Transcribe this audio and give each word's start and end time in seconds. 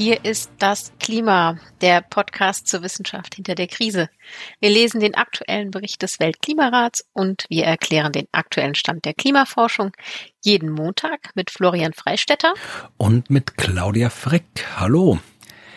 Hier 0.00 0.24
ist 0.24 0.50
das 0.58 0.92
Klima, 0.98 1.58
der 1.82 2.00
Podcast 2.00 2.68
zur 2.68 2.80
Wissenschaft 2.80 3.34
hinter 3.34 3.54
der 3.54 3.66
Krise. 3.66 4.08
Wir 4.58 4.70
lesen 4.70 4.98
den 4.98 5.14
aktuellen 5.14 5.70
Bericht 5.70 6.00
des 6.00 6.18
Weltklimarats 6.18 7.04
und 7.12 7.44
wir 7.50 7.66
erklären 7.66 8.10
den 8.10 8.26
aktuellen 8.32 8.74
Stand 8.74 9.04
der 9.04 9.12
Klimaforschung 9.12 9.92
jeden 10.40 10.70
Montag 10.70 11.32
mit 11.34 11.50
Florian 11.50 11.92
Freistetter 11.92 12.54
und 12.96 13.28
mit 13.28 13.58
Claudia 13.58 14.08
Frick. 14.08 14.64
Hallo. 14.76 15.18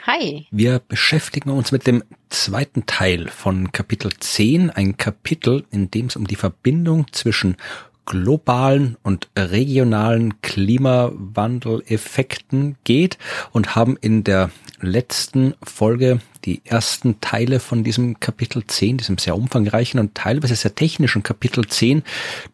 Hi. 0.08 0.48
Wir 0.52 0.80
beschäftigen 0.80 1.50
uns 1.50 1.74
mit 1.74 1.86
dem 1.86 2.02
zweiten 2.30 2.86
Teil 2.86 3.28
von 3.28 3.74
Kapitel 3.74 4.14
10, 4.18 4.70
ein 4.70 4.96
Kapitel, 4.96 5.66
in 5.70 5.92
dem 5.92 6.06
es 6.06 6.16
um 6.16 6.28
die 6.28 6.38
Verbindung 6.38 7.12
zwischen 7.12 7.58
globalen 8.06 8.98
und 9.04 9.30
regionalen 9.38 10.42
Klimawandeleffekten 10.42 12.78
geht 12.84 13.20
und 13.52 13.76
haben 13.76 13.98
in 14.00 14.24
der 14.24 14.50
letzten 14.84 15.54
Folge 15.64 16.20
die 16.46 16.62
ersten 16.66 17.22
Teile 17.22 17.60
von 17.60 17.84
diesem 17.84 18.20
Kapitel 18.20 18.66
10, 18.66 18.98
diesem 18.98 19.18
sehr 19.18 19.36
umfangreichen 19.36 20.00
und 20.00 20.16
teilweise 20.16 20.56
sehr 20.56 20.76
technischen 20.76 21.24
Kapitel 21.24 21.66
10 21.66 22.04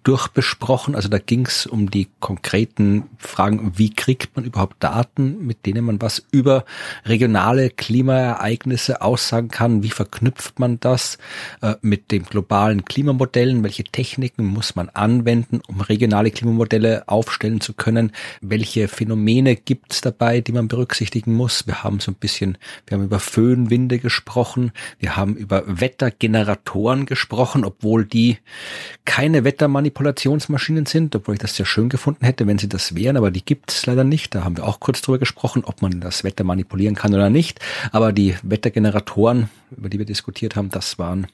durchbesprochen. 0.03 0.95
Also 0.95 1.09
da 1.09 1.17
ging 1.17 1.45
es 1.45 1.65
um 1.65 1.89
die 1.89 2.07
konkreten 2.19 3.05
Fragen, 3.17 3.73
wie 3.75 3.93
kriegt 3.93 4.35
man 4.35 4.45
überhaupt 4.45 4.83
Daten, 4.83 5.45
mit 5.45 5.65
denen 5.65 5.85
man 5.85 6.01
was 6.01 6.23
über 6.31 6.65
regionale 7.05 7.69
Klimaereignisse 7.69 9.01
aussagen 9.01 9.49
kann, 9.49 9.83
wie 9.83 9.89
verknüpft 9.89 10.59
man 10.59 10.79
das 10.79 11.17
äh, 11.61 11.75
mit 11.81 12.11
den 12.11 12.23
globalen 12.23 12.85
Klimamodellen, 12.85 13.63
welche 13.63 13.83
Techniken 13.83 14.45
muss 14.45 14.75
man 14.75 14.89
anwenden, 14.89 15.61
um 15.67 15.81
regionale 15.81 16.31
Klimamodelle 16.31 17.03
aufstellen 17.07 17.61
zu 17.61 17.73
können, 17.73 18.11
welche 18.41 18.87
Phänomene 18.87 19.55
gibt 19.55 19.93
es 19.93 20.01
dabei, 20.01 20.41
die 20.41 20.51
man 20.51 20.67
berücksichtigen 20.67 21.33
muss. 21.33 21.65
Wir 21.65 21.83
haben 21.83 21.99
so 21.99 22.11
ein 22.11 22.15
bisschen, 22.19 22.57
wir 22.87 22.97
haben 22.97 23.05
über 23.05 23.19
Föhn, 23.19 23.69
Winde 23.69 23.99
gesprochen, 23.99 24.71
wir 24.99 25.15
haben 25.15 25.35
über 25.35 25.63
Wettergeneratoren 25.65 27.05
gesprochen, 27.05 27.65
obwohl 27.65 28.05
die 28.05 28.37
keine 29.05 29.43
Wettermanipulationsmaschinen 29.43 30.85
sind, 30.85 31.15
obwohl 31.15 31.35
ich 31.35 31.41
das 31.41 31.55
sehr 31.55 31.65
schön 31.65 31.89
gefunden 31.89 32.25
hätte, 32.25 32.47
wenn 32.47 32.57
sie 32.57 32.69
das 32.69 32.95
wären, 32.95 33.17
aber 33.17 33.31
die 33.31 33.43
gibt 33.43 33.71
es 33.71 33.85
leider 33.85 34.03
nicht. 34.03 34.35
Da 34.35 34.43
haben 34.43 34.57
wir 34.57 34.65
auch 34.65 34.79
kurz 34.79 35.01
drüber 35.01 35.19
gesprochen, 35.19 35.63
ob 35.63 35.81
man 35.81 35.99
das 36.01 36.23
Wetter 36.23 36.43
manipulieren 36.43 36.95
kann 36.95 37.13
oder 37.13 37.29
nicht. 37.29 37.59
Aber 37.91 38.13
die 38.13 38.35
Wettergeneratoren, 38.43 39.49
über 39.75 39.89
die 39.89 39.99
wir 39.99 40.05
diskutiert 40.05 40.55
haben, 40.55 40.69
das 40.69 40.99
waren 40.99 41.27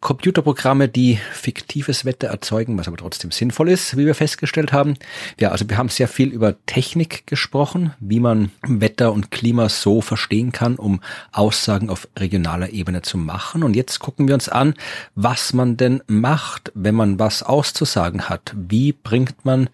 Computerprogramme, 0.00 0.88
die 0.88 1.18
fiktives 1.32 2.04
Wetter 2.04 2.28
erzeugen, 2.28 2.78
was 2.78 2.86
aber 2.86 2.96
trotzdem 2.96 3.32
sinnvoll 3.32 3.68
ist, 3.68 3.96
wie 3.96 4.06
wir 4.06 4.14
festgestellt 4.14 4.72
haben. 4.72 4.94
Ja, 5.40 5.50
also 5.50 5.68
wir 5.68 5.76
haben 5.76 5.88
sehr 5.88 6.06
viel 6.06 6.28
über 6.28 6.54
Technik 6.66 7.26
gesprochen, 7.26 7.92
wie 7.98 8.20
man 8.20 8.52
Wetter 8.62 9.12
und 9.12 9.32
Klima 9.32 9.68
so 9.68 10.00
verstehen 10.00 10.52
kann, 10.52 10.76
um 10.76 11.00
Aussagen 11.32 11.90
auf 11.90 12.06
regionaler 12.16 12.70
Ebene 12.70 13.02
zu 13.02 13.18
machen. 13.18 13.64
Und 13.64 13.74
jetzt 13.74 13.98
gucken 13.98 14.28
wir 14.28 14.34
uns 14.34 14.48
an, 14.48 14.74
was 15.16 15.52
man 15.52 15.76
denn 15.76 16.00
macht, 16.06 16.70
wenn 16.74 16.94
man 16.94 17.18
was 17.18 17.42
auszusagen 17.42 18.28
hat. 18.28 18.54
Wie 18.56 18.92
bringt 18.92 19.44
man 19.44 19.68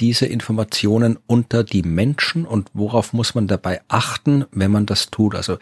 diese 0.00 0.26
Informationen 0.26 1.16
unter 1.28 1.62
die 1.62 1.82
Menschen 1.82 2.44
und 2.44 2.70
worauf 2.74 3.12
muss 3.12 3.36
man 3.36 3.46
dabei 3.46 3.82
achten, 3.86 4.46
wenn 4.50 4.72
man 4.72 4.86
das 4.86 5.10
tut? 5.10 5.36
Also 5.36 5.58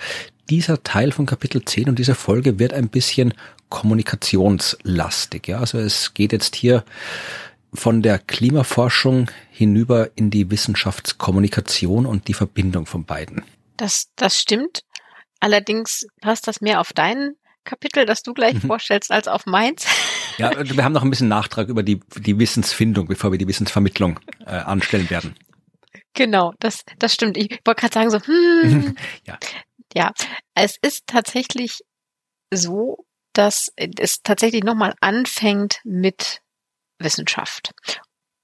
dieser 0.48 0.82
Teil 0.82 1.12
von 1.12 1.26
Kapitel 1.26 1.62
10 1.62 1.90
und 1.90 1.98
diese 1.98 2.14
Folge 2.14 2.58
wird 2.58 2.72
ein 2.72 2.88
bisschen 2.88 3.34
kommunikationslastig. 3.68 5.48
Ja? 5.48 5.60
Also 5.60 5.78
es 5.78 6.14
geht 6.14 6.32
jetzt 6.32 6.56
hier 6.56 6.84
von 7.74 8.02
der 8.02 8.18
Klimaforschung 8.18 9.30
hinüber 9.50 10.10
in 10.14 10.30
die 10.30 10.50
Wissenschaftskommunikation 10.50 12.06
und 12.06 12.28
die 12.28 12.34
Verbindung 12.34 12.86
von 12.86 13.04
beiden. 13.04 13.44
Das, 13.76 14.08
das 14.16 14.38
stimmt. 14.38 14.82
Allerdings 15.40 16.06
passt 16.20 16.48
das 16.48 16.60
mehr 16.60 16.80
auf 16.80 16.92
dein 16.92 17.34
Kapitel, 17.64 18.06
das 18.06 18.22
du 18.22 18.32
gleich 18.32 18.54
mhm. 18.54 18.66
vorstellst, 18.66 19.10
als 19.10 19.28
auf 19.28 19.44
meins. 19.46 19.86
Ja, 20.38 20.52
wir 20.56 20.84
haben 20.84 20.92
noch 20.92 21.02
ein 21.02 21.10
bisschen 21.10 21.28
Nachtrag 21.28 21.68
über 21.68 21.82
die, 21.82 22.00
die 22.16 22.38
Wissensfindung, 22.38 23.06
bevor 23.06 23.30
wir 23.30 23.38
die 23.38 23.46
Wissensvermittlung 23.46 24.18
äh, 24.46 24.50
anstellen 24.50 25.10
werden. 25.10 25.34
Genau, 26.14 26.54
das, 26.58 26.84
das 26.98 27.12
stimmt. 27.12 27.36
Ich 27.36 27.60
wollte 27.64 27.80
gerade 27.80 27.94
sagen 27.94 28.10
so, 28.10 28.20
hm, 28.20 28.96
ja. 29.26 29.38
ja, 29.94 30.12
es 30.54 30.76
ist 30.80 31.06
tatsächlich 31.06 31.80
so, 32.52 33.04
dass 33.32 33.72
es 33.76 34.22
tatsächlich 34.22 34.64
nochmal 34.64 34.94
anfängt 35.00 35.80
mit 35.84 36.40
Wissenschaft 36.98 37.72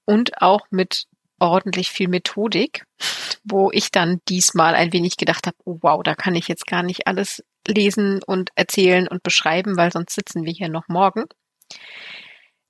und 0.05 0.41
auch 0.41 0.67
mit 0.69 1.07
ordentlich 1.39 1.89
viel 1.89 2.07
Methodik, 2.07 2.85
wo 3.43 3.71
ich 3.71 3.91
dann 3.91 4.21
diesmal 4.29 4.75
ein 4.75 4.93
wenig 4.93 5.17
gedacht 5.17 5.47
habe, 5.47 5.57
oh 5.65 5.77
wow, 5.81 6.01
da 6.03 6.15
kann 6.15 6.35
ich 6.35 6.47
jetzt 6.47 6.65
gar 6.65 6.83
nicht 6.83 7.07
alles 7.07 7.43
lesen 7.67 8.21
und 8.23 8.51
erzählen 8.55 9.07
und 9.07 9.23
beschreiben, 9.23 9.75
weil 9.77 9.91
sonst 9.91 10.15
sitzen 10.15 10.45
wir 10.45 10.53
hier 10.53 10.69
noch 10.69 10.87
morgen. 10.87 11.25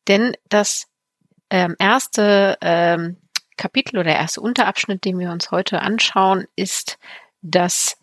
Denn 0.08 0.36
das 0.50 0.88
ähm, 1.50 1.76
erste 1.80 2.58
ähm, 2.62 3.18
Kapitel 3.58 3.98
oder 3.98 4.06
der 4.06 4.18
erste 4.18 4.42
Unterabschnitt, 4.42 5.06
den 5.06 5.20
wir 5.20 5.32
uns 5.32 5.52
heute 5.52 5.82
anschauen, 5.82 6.46
ist 6.56 6.98
das 7.42 7.98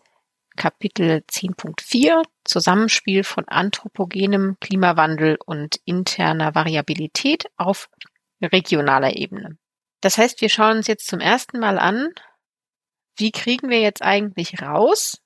Kapitel 0.55 1.23
10.4 1.29 2.23
Zusammenspiel 2.43 3.23
von 3.23 3.47
anthropogenem 3.47 4.57
Klimawandel 4.59 5.37
und 5.45 5.79
interner 5.85 6.55
Variabilität 6.55 7.45
auf 7.57 7.89
regionaler 8.41 9.15
Ebene. 9.15 9.57
Das 10.01 10.17
heißt, 10.17 10.41
wir 10.41 10.49
schauen 10.49 10.77
uns 10.77 10.87
jetzt 10.87 11.07
zum 11.07 11.19
ersten 11.19 11.59
Mal 11.59 11.79
an, 11.79 12.09
wie 13.15 13.31
kriegen 13.31 13.69
wir 13.69 13.79
jetzt 13.79 14.01
eigentlich 14.01 14.61
raus, 14.61 15.21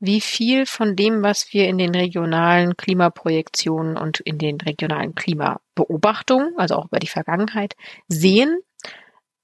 wie 0.00 0.20
viel 0.20 0.66
von 0.66 0.96
dem, 0.96 1.22
was 1.22 1.52
wir 1.52 1.68
in 1.68 1.78
den 1.78 1.94
regionalen 1.94 2.76
Klimaprojektionen 2.76 3.96
und 3.96 4.20
in 4.20 4.38
den 4.38 4.60
regionalen 4.60 5.14
Klimabeobachtungen, 5.14 6.54
also 6.56 6.76
auch 6.76 6.86
über 6.86 6.98
die 6.98 7.06
Vergangenheit, 7.06 7.76
sehen, 8.08 8.58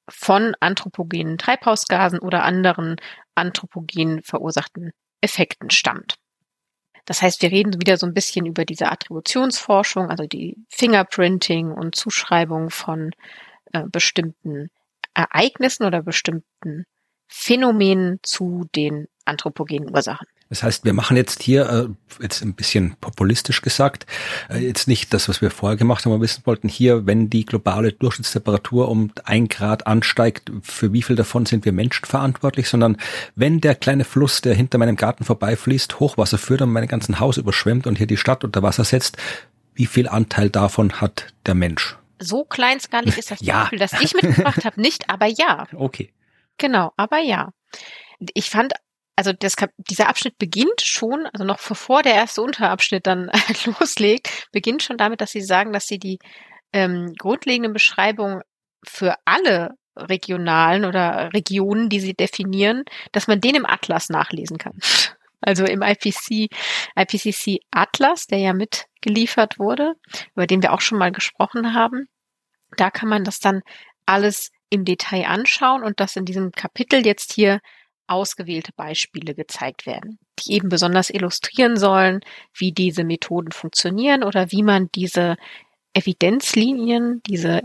von 0.08 0.54
anthropogenen 0.60 1.36
Treibhausgasen 1.36 2.20
oder 2.20 2.44
anderen 2.44 2.96
anthropogen 3.34 4.22
verursachten 4.22 4.92
Effekten 5.20 5.70
stammt. 5.70 6.16
Das 7.04 7.22
heißt, 7.22 7.40
wir 7.42 7.52
reden 7.52 7.80
wieder 7.80 7.96
so 7.96 8.06
ein 8.06 8.14
bisschen 8.14 8.46
über 8.46 8.64
diese 8.64 8.90
Attributionsforschung, 8.90 10.10
also 10.10 10.26
die 10.26 10.56
Fingerprinting 10.68 11.70
und 11.70 11.94
Zuschreibung 11.94 12.70
von 12.70 13.12
äh, 13.72 13.84
bestimmten 13.86 14.70
Ereignissen 15.14 15.84
oder 15.84 16.02
bestimmten 16.02 16.84
Phänomenen 17.28 18.18
zu 18.22 18.68
den 18.74 19.06
anthropogenen 19.24 19.94
Ursachen. 19.94 20.26
Das 20.48 20.62
heißt, 20.62 20.84
wir 20.84 20.92
machen 20.92 21.16
jetzt 21.16 21.42
hier, 21.42 21.68
äh, 21.68 22.22
jetzt 22.22 22.42
ein 22.42 22.54
bisschen 22.54 22.94
populistisch 23.00 23.62
gesagt, 23.62 24.06
äh, 24.48 24.58
jetzt 24.58 24.86
nicht 24.86 25.12
das, 25.12 25.28
was 25.28 25.40
wir 25.40 25.50
vorher 25.50 25.76
gemacht 25.76 26.04
haben, 26.04 26.12
aber 26.12 26.22
wissen 26.22 26.42
wollten, 26.44 26.68
hier, 26.68 27.06
wenn 27.06 27.28
die 27.28 27.44
globale 27.44 27.92
Durchschnittstemperatur 27.92 28.88
um 28.88 29.10
ein 29.24 29.48
Grad 29.48 29.86
ansteigt, 29.86 30.52
für 30.62 30.92
wie 30.92 31.02
viel 31.02 31.16
davon 31.16 31.46
sind 31.46 31.64
wir 31.64 31.72
Menschen 31.72 32.06
verantwortlich, 32.06 32.68
sondern 32.68 32.96
wenn 33.34 33.60
der 33.60 33.74
kleine 33.74 34.04
Fluss, 34.04 34.40
der 34.40 34.54
hinter 34.54 34.78
meinem 34.78 34.96
Garten 34.96 35.24
vorbeifließt, 35.24 35.98
Hochwasser 35.98 36.38
führt 36.38 36.62
und 36.62 36.70
mein 36.70 36.86
ganzes 36.86 37.18
Haus 37.18 37.38
überschwemmt 37.38 37.86
und 37.86 37.98
hier 37.98 38.06
die 38.06 38.16
Stadt 38.16 38.44
unter 38.44 38.62
Wasser 38.62 38.84
setzt, 38.84 39.16
wie 39.74 39.86
viel 39.86 40.08
Anteil 40.08 40.48
davon 40.48 41.00
hat 41.00 41.26
der 41.44 41.54
Mensch? 41.54 41.96
So 42.18 42.44
kleinskalig 42.44 43.18
ist 43.18 43.30
das 43.30 43.40
ja. 43.42 43.62
Beispiel, 43.62 43.78
das 43.78 43.92
ich 44.00 44.14
mitgebracht 44.14 44.64
habe, 44.64 44.80
nicht, 44.80 45.10
aber 45.10 45.26
ja. 45.26 45.66
Okay. 45.74 46.12
Genau, 46.58 46.92
aber 46.96 47.18
ja. 47.18 47.52
Ich 48.32 48.48
fand 48.48 48.72
also 49.16 49.32
das, 49.32 49.56
dieser 49.78 50.08
Abschnitt 50.08 50.38
beginnt 50.38 50.82
schon, 50.82 51.26
also 51.32 51.44
noch 51.44 51.58
bevor 51.58 52.02
der 52.02 52.14
erste 52.14 52.42
Unterabschnitt 52.42 53.06
dann 53.06 53.30
loslegt, 53.80 54.48
beginnt 54.52 54.82
schon 54.82 54.98
damit, 54.98 55.22
dass 55.22 55.30
sie 55.30 55.40
sagen, 55.40 55.72
dass 55.72 55.86
sie 55.86 55.98
die 55.98 56.18
ähm, 56.72 57.14
grundlegenden 57.18 57.72
Beschreibungen 57.72 58.42
für 58.84 59.16
alle 59.24 59.70
regionalen 59.96 60.84
oder 60.84 61.30
Regionen, 61.32 61.88
die 61.88 62.00
sie 62.00 62.12
definieren, 62.12 62.84
dass 63.12 63.26
man 63.26 63.40
den 63.40 63.54
im 63.54 63.66
Atlas 63.66 64.10
nachlesen 64.10 64.58
kann. 64.58 64.74
Also 65.42 65.64
im 65.64 65.82
IPC, 65.82 66.48
IPCC 66.96 67.58
Atlas, 67.70 68.26
der 68.26 68.38
ja 68.38 68.52
mitgeliefert 68.54 69.58
wurde, 69.58 69.92
über 70.34 70.46
den 70.46 70.62
wir 70.62 70.72
auch 70.72 70.80
schon 70.80 70.98
mal 70.98 71.12
gesprochen 71.12 71.74
haben. 71.74 72.08
Da 72.76 72.90
kann 72.90 73.10
man 73.10 73.22
das 73.22 73.38
dann 73.38 73.60
alles 74.06 74.50
im 74.70 74.84
Detail 74.84 75.26
anschauen 75.26 75.84
und 75.84 76.00
das 76.00 76.16
in 76.16 76.24
diesem 76.24 76.52
Kapitel 76.52 77.04
jetzt 77.04 77.34
hier 77.34 77.60
ausgewählte 78.06 78.72
Beispiele 78.72 79.34
gezeigt 79.34 79.86
werden, 79.86 80.18
die 80.38 80.52
eben 80.52 80.68
besonders 80.68 81.10
illustrieren 81.10 81.76
sollen, 81.76 82.20
wie 82.54 82.72
diese 82.72 83.04
Methoden 83.04 83.52
funktionieren 83.52 84.22
oder 84.22 84.52
wie 84.52 84.62
man 84.62 84.90
diese 84.94 85.36
Evidenzlinien, 85.92 87.22
diese 87.26 87.62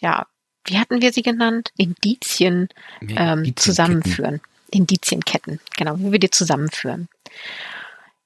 ja, 0.00 0.26
wie 0.64 0.78
hatten 0.78 1.00
wir 1.02 1.12
sie 1.12 1.22
genannt? 1.22 1.70
Indizien 1.76 2.68
ähm, 3.00 3.56
zusammenführen. 3.56 4.40
Indizienketten, 4.70 5.60
genau, 5.76 5.98
wie 5.98 6.12
wir 6.12 6.18
die 6.18 6.30
zusammenführen. 6.30 7.08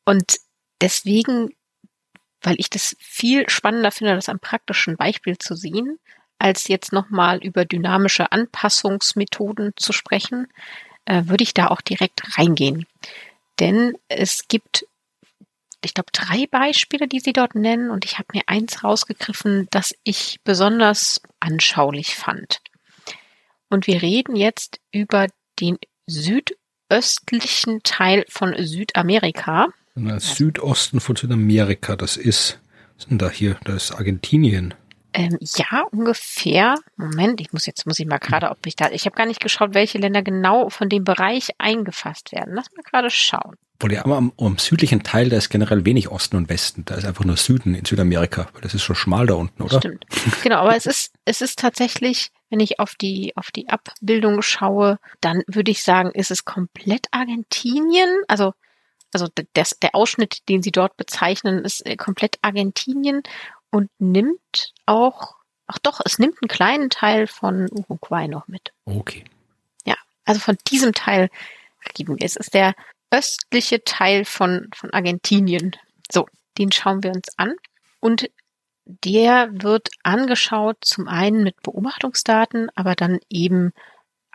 Und 0.04 0.38
deswegen, 0.80 1.54
weil 2.40 2.56
ich 2.58 2.68
das 2.68 2.96
viel 2.98 3.48
spannender 3.48 3.92
finde, 3.92 4.16
das 4.16 4.28
am 4.28 4.40
praktischen 4.40 4.96
Beispiel 4.96 5.38
zu 5.38 5.54
sehen, 5.54 5.98
als 6.38 6.66
jetzt 6.66 6.92
nochmal 6.92 7.38
über 7.38 7.64
dynamische 7.64 8.32
Anpassungsmethoden 8.32 9.74
zu 9.76 9.92
sprechen, 9.92 10.48
äh, 11.04 11.24
würde 11.26 11.44
ich 11.44 11.54
da 11.54 11.68
auch 11.68 11.80
direkt 11.80 12.38
reingehen. 12.38 12.86
Denn 13.60 13.96
es 14.08 14.48
gibt, 14.48 14.86
ich 15.84 15.94
glaube, 15.94 16.10
drei 16.12 16.46
Beispiele, 16.46 17.08
die 17.08 17.20
Sie 17.20 17.32
dort 17.32 17.54
nennen 17.54 17.90
und 17.90 18.04
ich 18.04 18.18
habe 18.18 18.28
mir 18.32 18.42
eins 18.46 18.82
rausgegriffen, 18.82 19.68
das 19.70 19.94
ich 20.04 20.40
besonders 20.44 21.20
anschaulich 21.40 22.14
fand. 22.14 22.60
Und 23.68 23.86
wir 23.86 24.02
reden 24.02 24.36
jetzt 24.36 24.80
über 24.92 25.28
den 25.60 25.78
südöstlichen 26.06 27.82
Teil 27.82 28.24
von 28.28 28.54
Südamerika. 28.58 29.68
Südosten 30.18 31.00
von 31.00 31.16
Südamerika, 31.16 31.96
das 31.96 32.16
ist, 32.16 32.58
denn 33.10 33.18
da 33.18 33.30
hier? 33.30 33.58
Das 33.64 33.84
ist 33.84 33.92
Argentinien. 33.92 34.74
Ähm, 35.14 35.38
ja, 35.40 35.84
ungefähr. 35.90 36.76
Moment, 36.96 37.40
ich 37.40 37.52
muss 37.52 37.66
jetzt 37.66 37.86
muss 37.86 37.98
ich 37.98 38.06
mal 38.06 38.18
gerade, 38.18 38.50
ob 38.50 38.66
ich 38.66 38.76
da, 38.76 38.90
ich 38.90 39.04
habe 39.04 39.16
gar 39.16 39.26
nicht 39.26 39.40
geschaut, 39.40 39.74
welche 39.74 39.98
Länder 39.98 40.22
genau 40.22 40.70
von 40.70 40.88
dem 40.88 41.04
Bereich 41.04 41.50
eingefasst 41.58 42.32
werden. 42.32 42.54
Lass 42.54 42.72
mal 42.74 42.82
gerade 42.82 43.10
schauen. 43.10 43.56
Wohl 43.80 43.92
ja, 43.92 44.04
aber 44.04 44.16
am, 44.16 44.32
am, 44.38 44.58
südlichen 44.58 45.02
Teil, 45.02 45.28
da 45.28 45.36
ist 45.36 45.50
generell 45.50 45.84
wenig 45.84 46.08
Osten 46.08 46.36
und 46.36 46.48
Westen. 46.48 46.84
Da 46.84 46.94
ist 46.94 47.04
einfach 47.04 47.24
nur 47.24 47.36
Süden 47.36 47.74
in 47.74 47.84
Südamerika, 47.84 48.48
weil 48.52 48.62
das 48.62 48.74
ist 48.74 48.82
schon 48.82 48.96
schmal 48.96 49.26
da 49.26 49.34
unten, 49.34 49.62
oder? 49.62 49.78
Stimmt. 49.78 50.06
Genau, 50.42 50.58
aber 50.58 50.76
es 50.76 50.86
ist, 50.86 51.12
es 51.24 51.40
ist 51.40 51.58
tatsächlich, 51.58 52.30
wenn 52.48 52.60
ich 52.60 52.78
auf 52.78 52.94
die, 52.94 53.36
auf 53.36 53.50
die 53.50 53.68
Abbildung 53.68 54.40
schaue, 54.40 54.98
dann 55.20 55.42
würde 55.46 55.70
ich 55.72 55.82
sagen, 55.82 56.10
ist 56.12 56.30
es 56.30 56.44
komplett 56.44 57.08
Argentinien. 57.10 58.08
Also, 58.28 58.54
also 59.12 59.26
das, 59.52 59.78
der 59.80 59.94
Ausschnitt, 59.94 60.48
den 60.48 60.62
Sie 60.62 60.70
dort 60.70 60.96
bezeichnen, 60.96 61.64
ist 61.64 61.84
äh, 61.84 61.96
komplett 61.96 62.38
Argentinien 62.40 63.22
und 63.72 63.90
nimmt 63.98 64.72
auch, 64.86 65.34
ach 65.66 65.78
doch, 65.82 66.00
es 66.04 66.18
nimmt 66.18 66.36
einen 66.40 66.48
kleinen 66.48 66.90
Teil 66.90 67.26
von 67.26 67.68
Uruguay 67.70 68.28
noch 68.28 68.46
mit. 68.46 68.72
Okay. 68.84 69.24
Ja, 69.84 69.96
also 70.24 70.40
von 70.40 70.56
diesem 70.68 70.92
Teil 70.92 71.28
geben 71.94 72.18
wir. 72.18 72.24
Es 72.24 72.36
ist 72.36 72.54
der 72.54 72.74
östliche 73.10 73.82
Teil 73.82 74.24
von, 74.24 74.68
von 74.74 74.90
Argentinien. 74.92 75.72
So, 76.10 76.28
den 76.58 76.70
schauen 76.70 77.02
wir 77.02 77.10
uns 77.10 77.28
an. 77.36 77.54
Und 77.98 78.30
der 78.84 79.48
wird 79.52 79.88
angeschaut 80.02 80.78
zum 80.82 81.08
einen 81.08 81.42
mit 81.42 81.62
Beobachtungsdaten, 81.62 82.68
aber 82.74 82.94
dann 82.94 83.20
eben 83.30 83.72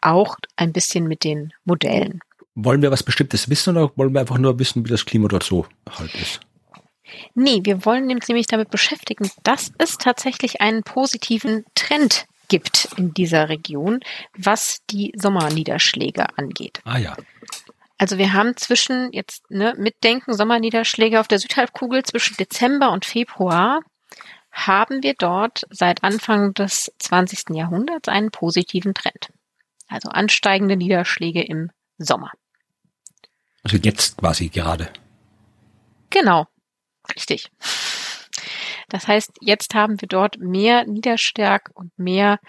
auch 0.02 0.38
ein 0.56 0.74
bisschen 0.74 1.08
mit 1.08 1.24
den 1.24 1.54
Modellen. 1.66 2.22
Wollen 2.56 2.82
wir 2.82 2.92
was 2.92 3.04
Bestimmtes 3.04 3.50
wissen 3.50 3.78
oder 3.78 3.92
wollen 3.98 4.14
wir 4.14 4.22
einfach 4.22 4.38
nur 4.38 4.58
wissen, 4.58 4.84
wie 4.86 4.90
das 4.90 5.06
Klima 5.06 5.28
dort 5.28 5.44
so 5.44 5.68
halt 5.90 6.14
ist? 6.16 6.40
Nee, 7.34 7.62
wir 7.64 7.86
wollen 7.86 8.12
uns 8.12 8.28
nämlich 8.28 8.48
damit 8.48 8.70
beschäftigen, 8.70 9.30
dass 9.44 9.72
es 9.78 9.98
tatsächlich 9.98 10.62
einen 10.62 10.84
positiven 10.84 11.66
Trend 11.76 12.26
gibt 12.48 12.90
in 12.98 13.14
dieser 13.14 13.50
Region, 13.50 14.00
was 14.36 14.80
die 14.90 15.14
Sommerniederschläge 15.16 16.38
angeht. 16.38 16.82
Ah 16.86 16.98
ja. 16.98 17.16
Also 17.98 18.18
wir 18.18 18.34
haben 18.34 18.56
zwischen 18.58 19.12
jetzt 19.12 19.50
ne, 19.50 19.74
mitdenken 19.78 20.34
Sommerniederschläge 20.34 21.20
auf 21.20 21.28
der 21.28 21.40
Südhalbkugel 21.40 22.04
zwischen 22.04 22.38
Dezember 22.38 22.92
und 22.92 23.06
Februar 23.06 23.82
haben 24.52 25.04
wir 25.04 25.14
dort 25.14 25.66
seit 25.70 26.04
Anfang 26.04 26.54
des 26.54 26.92
20. 27.00 27.56
Jahrhunderts 27.56 28.08
einen 28.08 28.32
positiven 28.32 28.94
Trend. 28.94 29.30
Also 29.88 30.10
ansteigende 30.10 30.76
Niederschläge 30.76 31.42
im 31.44 31.72
Sommer. 31.98 32.32
Also 33.64 33.78
jetzt 33.78 34.18
quasi 34.18 34.50
gerade. 34.50 34.90
Genau. 36.10 36.48
Richtig. 37.16 37.50
Das 38.90 39.08
heißt, 39.08 39.32
jetzt 39.42 39.74
haben 39.74 40.00
wir 40.02 40.08
dort 40.08 40.38
mehr 40.40 40.86
Niederschlag 40.86 41.70
und 41.74 41.98
mehr 41.98 42.40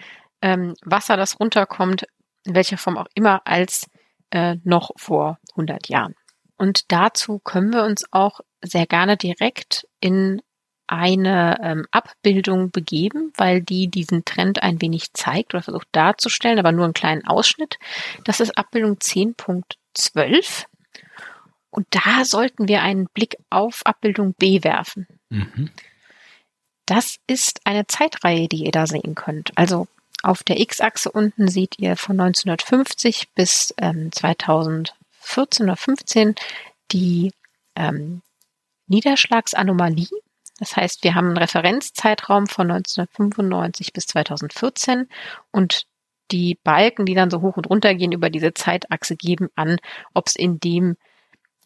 ähm, 0.41 0.73
Wasser, 0.83 1.17
das 1.17 1.39
runterkommt, 1.39 2.05
in 2.45 2.55
welcher 2.55 2.77
Form 2.77 2.97
auch 2.97 3.07
immer, 3.13 3.41
als 3.45 3.87
äh, 4.31 4.55
noch 4.63 4.91
vor 4.95 5.39
100 5.51 5.89
Jahren. 5.89 6.15
Und 6.57 6.91
dazu 6.91 7.39
können 7.39 7.73
wir 7.73 7.83
uns 7.83 8.05
auch 8.11 8.39
sehr 8.61 8.85
gerne 8.85 9.17
direkt 9.17 9.87
in 9.99 10.41
eine 10.87 11.57
ähm, 11.61 11.85
Abbildung 11.91 12.71
begeben, 12.71 13.31
weil 13.37 13.61
die 13.61 13.89
diesen 13.89 14.25
Trend 14.25 14.63
ein 14.63 14.81
wenig 14.81 15.13
zeigt 15.13 15.53
oder 15.53 15.61
versucht 15.61 15.87
darzustellen, 15.91 16.57
aber 16.57 16.71
nur 16.71 16.85
einen 16.85 16.93
kleinen 16.93 17.27
Ausschnitt. 17.27 17.77
Das 18.25 18.39
ist 18.39 18.57
Abbildung 18.57 18.95
10.12. 18.95 20.65
Und 21.71 21.87
da 21.91 22.25
sollten 22.25 22.67
wir 22.67 22.81
einen 22.81 23.07
Blick 23.07 23.37
auf 23.49 23.85
Abbildung 23.85 24.33
B 24.33 24.63
werfen. 24.63 25.07
Mhm. 25.29 25.69
Das 26.85 27.17
ist 27.27 27.61
eine 27.65 27.85
Zeitreihe, 27.85 28.47
die 28.47 28.65
ihr 28.65 28.71
da 28.71 28.87
sehen 28.87 29.13
könnt. 29.13 29.51
Also 29.55 29.87
auf 30.23 30.43
der 30.43 30.59
X-Achse 30.59 31.11
unten 31.11 31.47
seht 31.47 31.77
ihr 31.77 31.95
von 31.95 32.19
1950 32.19 33.29
bis 33.35 33.73
ähm, 33.77 34.11
2014 34.11 35.65
oder 35.65 35.77
15 35.77 36.35
die 36.91 37.31
ähm, 37.75 38.21
Niederschlagsanomalie. 38.87 40.07
Das 40.57 40.75
heißt, 40.75 41.03
wir 41.03 41.15
haben 41.15 41.27
einen 41.27 41.37
Referenzzeitraum 41.37 42.47
von 42.47 42.69
1995 42.71 43.93
bis 43.93 44.07
2014 44.07 45.07
und 45.51 45.85
die 46.31 46.59
Balken, 46.63 47.05
die 47.05 47.15
dann 47.15 47.29
so 47.29 47.41
hoch 47.41 47.55
und 47.57 47.69
runter 47.69 47.95
gehen 47.95 48.11
über 48.11 48.29
diese 48.29 48.53
Zeitachse, 48.53 49.15
geben 49.15 49.49
an, 49.55 49.77
ob 50.13 50.27
es 50.27 50.35
in 50.35 50.59
dem 50.59 50.97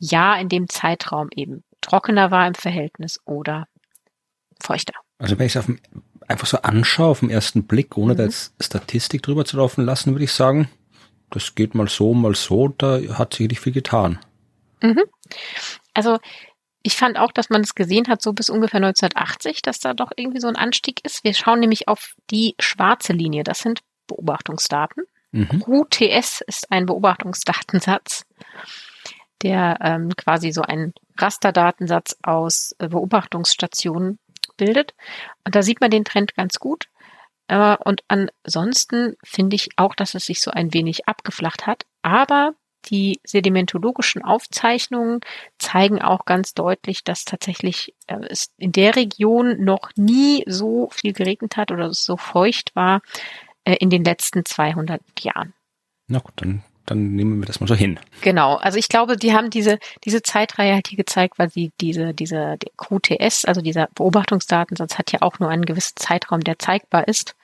Jahr 0.03 0.39
in 0.39 0.50
dem 0.50 0.69
Zeitraum 0.69 1.29
eben 1.35 1.63
trockener 1.81 2.31
war 2.31 2.47
im 2.47 2.55
Verhältnis 2.55 3.19
oder 3.25 3.67
feuchter. 4.61 4.94
Also 5.17 5.38
wenn 5.38 5.47
ich 5.47 5.55
es 5.55 5.65
einfach 6.27 6.47
so 6.47 6.57
anschaue 6.57 7.07
auf 7.07 7.19
den 7.19 7.29
ersten 7.29 7.65
Blick, 7.65 7.97
ohne 7.97 8.13
mhm. 8.13 8.17
da 8.17 8.23
jetzt 8.23 8.53
Statistik 8.61 9.23
drüber 9.23 9.45
zu 9.45 9.57
laufen 9.57 9.85
lassen, 9.85 10.11
würde 10.11 10.23
ich 10.23 10.31
sagen, 10.31 10.69
das 11.29 11.55
geht 11.55 11.75
mal 11.75 11.88
so, 11.88 12.13
mal 12.13 12.35
so, 12.35 12.67
da 12.69 13.00
hat 13.13 13.33
sich 13.33 13.47
nicht 13.47 13.59
viel 13.59 13.73
getan. 13.73 14.19
Mhm. 14.81 15.03
Also 15.94 16.19
ich 16.83 16.95
fand 16.95 17.17
auch, 17.17 17.31
dass 17.31 17.50
man 17.50 17.61
es 17.61 17.75
gesehen 17.75 18.07
hat, 18.07 18.21
so 18.21 18.33
bis 18.33 18.50
ungefähr 18.50 18.83
1980, 18.83 19.61
dass 19.61 19.79
da 19.79 19.94
doch 19.94 20.11
irgendwie 20.15 20.41
so 20.41 20.47
ein 20.47 20.57
Anstieg 20.57 21.00
ist. 21.05 21.23
Wir 21.23 21.33
schauen 21.33 21.61
nämlich 21.61 21.88
auf 21.88 22.15
die 22.29 22.55
schwarze 22.59 23.13
Linie. 23.13 23.44
Das 23.44 23.59
sind 23.59 23.79
Beobachtungsdaten. 24.07 25.05
Mhm. 25.31 25.63
UTS 25.65 26.41
ist 26.45 26.71
ein 26.71 26.85
Beobachtungsdatensatz 26.85 28.25
der 29.43 29.77
ähm, 29.81 30.15
quasi 30.15 30.51
so 30.51 30.62
einen 30.62 30.93
Rasterdatensatz 31.17 32.17
aus 32.23 32.75
äh, 32.79 32.88
Beobachtungsstationen 32.88 34.19
bildet. 34.57 34.93
Und 35.45 35.55
da 35.55 35.62
sieht 35.62 35.81
man 35.81 35.91
den 35.91 36.05
Trend 36.05 36.35
ganz 36.35 36.59
gut. 36.59 36.88
Äh, 37.47 37.77
und 37.83 38.03
ansonsten 38.07 39.15
finde 39.23 39.55
ich 39.55 39.69
auch, 39.77 39.95
dass 39.95 40.15
es 40.15 40.25
sich 40.25 40.41
so 40.41 40.51
ein 40.51 40.73
wenig 40.73 41.07
abgeflacht 41.07 41.67
hat. 41.67 41.85
Aber 42.01 42.53
die 42.85 43.21
sedimentologischen 43.23 44.23
Aufzeichnungen 44.23 45.21
zeigen 45.57 46.01
auch 46.01 46.25
ganz 46.25 46.53
deutlich, 46.53 47.03
dass 47.03 47.25
tatsächlich 47.25 47.95
äh, 48.07 48.17
es 48.29 48.53
in 48.57 48.71
der 48.71 48.95
Region 48.95 49.63
noch 49.63 49.91
nie 49.95 50.43
so 50.47 50.89
viel 50.91 51.13
geregnet 51.13 51.57
hat 51.57 51.71
oder 51.71 51.93
so 51.93 52.17
feucht 52.17 52.75
war 52.75 53.01
äh, 53.63 53.75
in 53.75 53.89
den 53.89 54.03
letzten 54.03 54.45
200 54.45 55.01
Jahren. 55.21 55.53
Na 56.07 56.19
gut, 56.19 56.33
dann 56.38 56.63
dann 56.86 57.16
nehmen 57.16 57.40
wir 57.40 57.46
das 57.46 57.60
mal 57.60 57.68
so 57.68 57.75
hin. 57.75 58.00
Genau, 58.22 58.56
also 58.56 58.78
ich 58.78 58.90
glaube, 58.90 59.16
die 59.18 59.34
haben 59.34 59.50
diese, 59.50 59.80
diese 60.04 60.22
Zeitreihe 60.22 60.74
halt 60.74 60.88
hier 60.88 60.98
gezeigt, 60.98 61.40
weil 61.40 61.50
sie 61.50 61.72
diese, 61.80 62.13
diese 62.13 62.58
QTS, 62.78 63.46
also 63.46 63.62
dieser 63.62 63.88
Beobachtungsdatensatz 63.96 64.98
hat 64.98 65.12
ja 65.12 65.22
auch 65.22 65.40
nur 65.40 65.50
einen 65.50 65.66
gewissen 65.66 65.96
Zeitraum, 65.96 66.42
der 66.42 66.60
zeigbar 66.60 67.08
ist. 67.08 67.36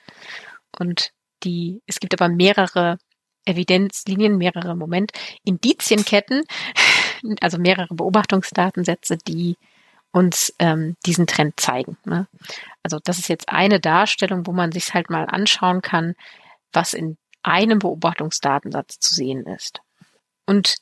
Und 0.78 1.12
die, 1.44 1.82
es 1.88 2.00
gibt 2.00 2.20
aber 2.20 2.30
mehrere 2.30 2.98
Evidenzlinien, 3.46 4.38
mehrere 4.38 4.76
Moment, 4.76 5.12
Indizienketten, 5.44 6.44
also 7.42 7.58
mehrere 7.58 7.96
Beobachtungsdatensätze, 7.96 9.18
die 9.18 9.56
uns 10.12 10.54
ähm, 10.60 10.96
diesen 11.06 11.28
Trend 11.28 11.60
zeigen. 11.60 11.98
Ne? 12.04 12.28
Also 12.84 13.00
das 13.04 13.20
ist 13.20 13.30
jetzt 13.30 13.50
eine 13.50 13.80
Darstellung, 13.80 14.48
wo 14.48 14.52
man 14.52 14.72
sich 14.72 14.94
halt 14.94 15.10
mal 15.10 15.26
anschauen 15.26 15.82
kann, 15.82 16.16
was 16.74 16.94
in 16.94 17.18
einem 17.44 17.80
Beobachtungsdatensatz 17.80 19.00
zu 19.00 19.14
sehen 19.14 19.46
ist. 19.46 19.82
Und 20.46 20.76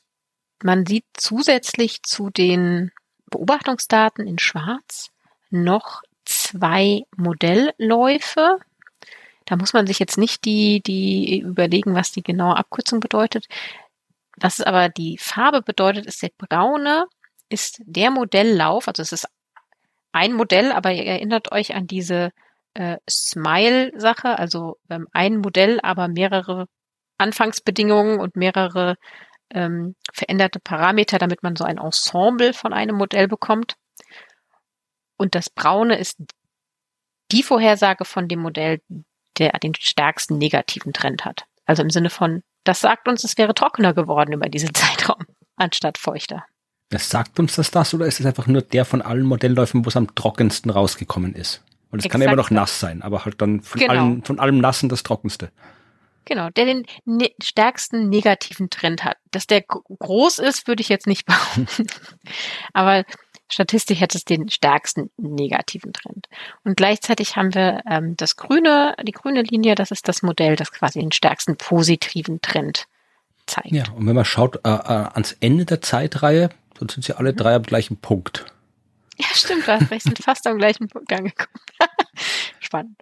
man 0.62 0.86
sieht 0.86 1.04
zusätzlich 1.14 2.02
zu 2.02 2.30
den 2.30 2.90
Beobachtungsdaten 3.30 4.26
in 4.26 4.38
Schwarz 4.38 5.10
noch 5.50 6.02
zwei 6.24 7.02
Modellläufe. 7.16 8.58
Da 9.44 9.56
muss 9.56 9.72
man 9.72 9.86
sich 9.86 9.98
jetzt 9.98 10.18
nicht 10.18 10.44
die, 10.44 10.82
die 10.82 11.40
überlegen, 11.40 11.94
was 11.94 12.12
die 12.12 12.22
genaue 12.22 12.56
Abkürzung 12.56 13.00
bedeutet. 13.00 13.46
Was 14.36 14.60
aber 14.60 14.88
die 14.88 15.18
Farbe 15.18 15.62
bedeutet, 15.62 16.06
ist 16.06 16.22
der 16.22 16.30
braune, 16.36 17.06
ist 17.48 17.80
der 17.84 18.10
Modelllauf, 18.10 18.88
also 18.88 19.02
es 19.02 19.12
ist 19.12 19.28
ein 20.12 20.32
Modell, 20.32 20.72
aber 20.72 20.92
ihr 20.92 21.04
erinnert 21.04 21.52
euch 21.52 21.74
an 21.74 21.86
diese 21.86 22.32
äh, 22.78 22.98
Smile-Sache, 23.10 24.38
also 24.38 24.76
ähm, 24.88 25.08
ein 25.12 25.38
Modell, 25.38 25.80
aber 25.82 26.06
mehrere 26.06 26.66
Anfangsbedingungen 27.18 28.20
und 28.20 28.36
mehrere 28.36 28.94
ähm, 29.50 29.96
veränderte 30.12 30.60
Parameter, 30.60 31.18
damit 31.18 31.42
man 31.42 31.56
so 31.56 31.64
ein 31.64 31.78
Ensemble 31.78 32.52
von 32.52 32.72
einem 32.72 32.96
Modell 32.96 33.26
bekommt. 33.26 33.74
Und 35.16 35.34
das 35.34 35.50
Braune 35.50 35.98
ist 35.98 36.18
die 37.32 37.42
Vorhersage 37.42 38.04
von 38.04 38.28
dem 38.28 38.40
Modell, 38.40 38.80
der 39.38 39.50
den 39.58 39.74
stärksten 39.74 40.38
negativen 40.38 40.92
Trend 40.92 41.24
hat. 41.24 41.44
Also 41.66 41.82
im 41.82 41.90
Sinne 41.90 42.10
von, 42.10 42.42
das 42.62 42.78
sagt 42.78 43.08
uns, 43.08 43.24
es 43.24 43.36
wäre 43.36 43.54
trockener 43.54 43.92
geworden 43.92 44.32
über 44.32 44.48
diesen 44.48 44.72
Zeitraum, 44.74 45.26
anstatt 45.56 45.98
feuchter. 45.98 46.44
Das 46.90 47.10
sagt 47.10 47.40
uns 47.40 47.56
das 47.56 47.72
das 47.72 47.92
oder 47.92 48.06
ist 48.06 48.20
es 48.20 48.26
einfach 48.26 48.46
nur 48.46 48.62
der 48.62 48.84
von 48.84 49.02
allen 49.02 49.24
Modellläufen, 49.24 49.84
wo 49.84 49.88
es 49.88 49.96
am 49.96 50.14
trockensten 50.14 50.70
rausgekommen 50.70 51.34
ist? 51.34 51.62
Und 51.90 52.04
es 52.04 52.10
kann 52.10 52.20
ja 52.20 52.26
immer 52.26 52.36
noch 52.36 52.50
nass 52.50 52.80
sein, 52.80 53.02
aber 53.02 53.24
halt 53.24 53.40
dann 53.40 53.60
von, 53.60 53.80
genau. 53.80 53.92
allem, 53.92 54.22
von 54.22 54.38
allem 54.38 54.58
Nassen 54.58 54.88
das 54.88 55.02
trockenste. 55.02 55.50
Genau, 56.26 56.50
der 56.50 56.66
den 56.66 56.84
ne 57.06 57.30
stärksten 57.42 58.10
negativen 58.10 58.68
Trend 58.68 59.02
hat. 59.02 59.16
Dass 59.30 59.46
der 59.46 59.62
groß 59.62 60.38
ist, 60.40 60.68
würde 60.68 60.82
ich 60.82 60.90
jetzt 60.90 61.06
nicht 61.06 61.24
behaupten. 61.26 61.86
aber 62.74 63.04
statistisch 63.48 64.00
hat 64.00 64.14
es 64.14 64.26
den 64.26 64.50
stärksten 64.50 65.10
negativen 65.16 65.94
Trend. 65.94 66.28
Und 66.64 66.76
gleichzeitig 66.76 67.36
haben 67.36 67.54
wir 67.54 67.80
ähm, 67.90 68.14
das 68.18 68.36
grüne, 68.36 68.94
die 69.02 69.12
grüne 69.12 69.40
Linie, 69.40 69.74
das 69.74 69.90
ist 69.90 70.06
das 70.06 70.22
Modell, 70.22 70.56
das 70.56 70.70
quasi 70.70 71.00
den 71.00 71.12
stärksten 71.12 71.56
positiven 71.56 72.42
Trend 72.42 72.86
zeigt. 73.46 73.72
Ja, 73.72 73.84
und 73.96 74.06
wenn 74.06 74.14
man 74.14 74.26
schaut 74.26 74.56
äh, 74.56 74.68
äh, 74.68 75.08
ans 75.14 75.34
Ende 75.40 75.64
der 75.64 75.80
Zeitreihe, 75.80 76.50
dann 76.78 76.90
sind 76.90 77.04
sie 77.04 77.16
alle 77.16 77.32
drei 77.32 77.54
am 77.54 77.62
gleichen 77.62 77.96
Punkt. 77.96 78.44
Ja, 79.18 79.26
stimmt, 79.32 79.66
wir 79.66 80.00
sind 80.00 80.18
fast 80.22 80.46
am 80.46 80.58
gleichen 80.58 80.88
Punkt 80.88 81.12
angekommen. 81.12 81.60
Spannend. 82.60 83.00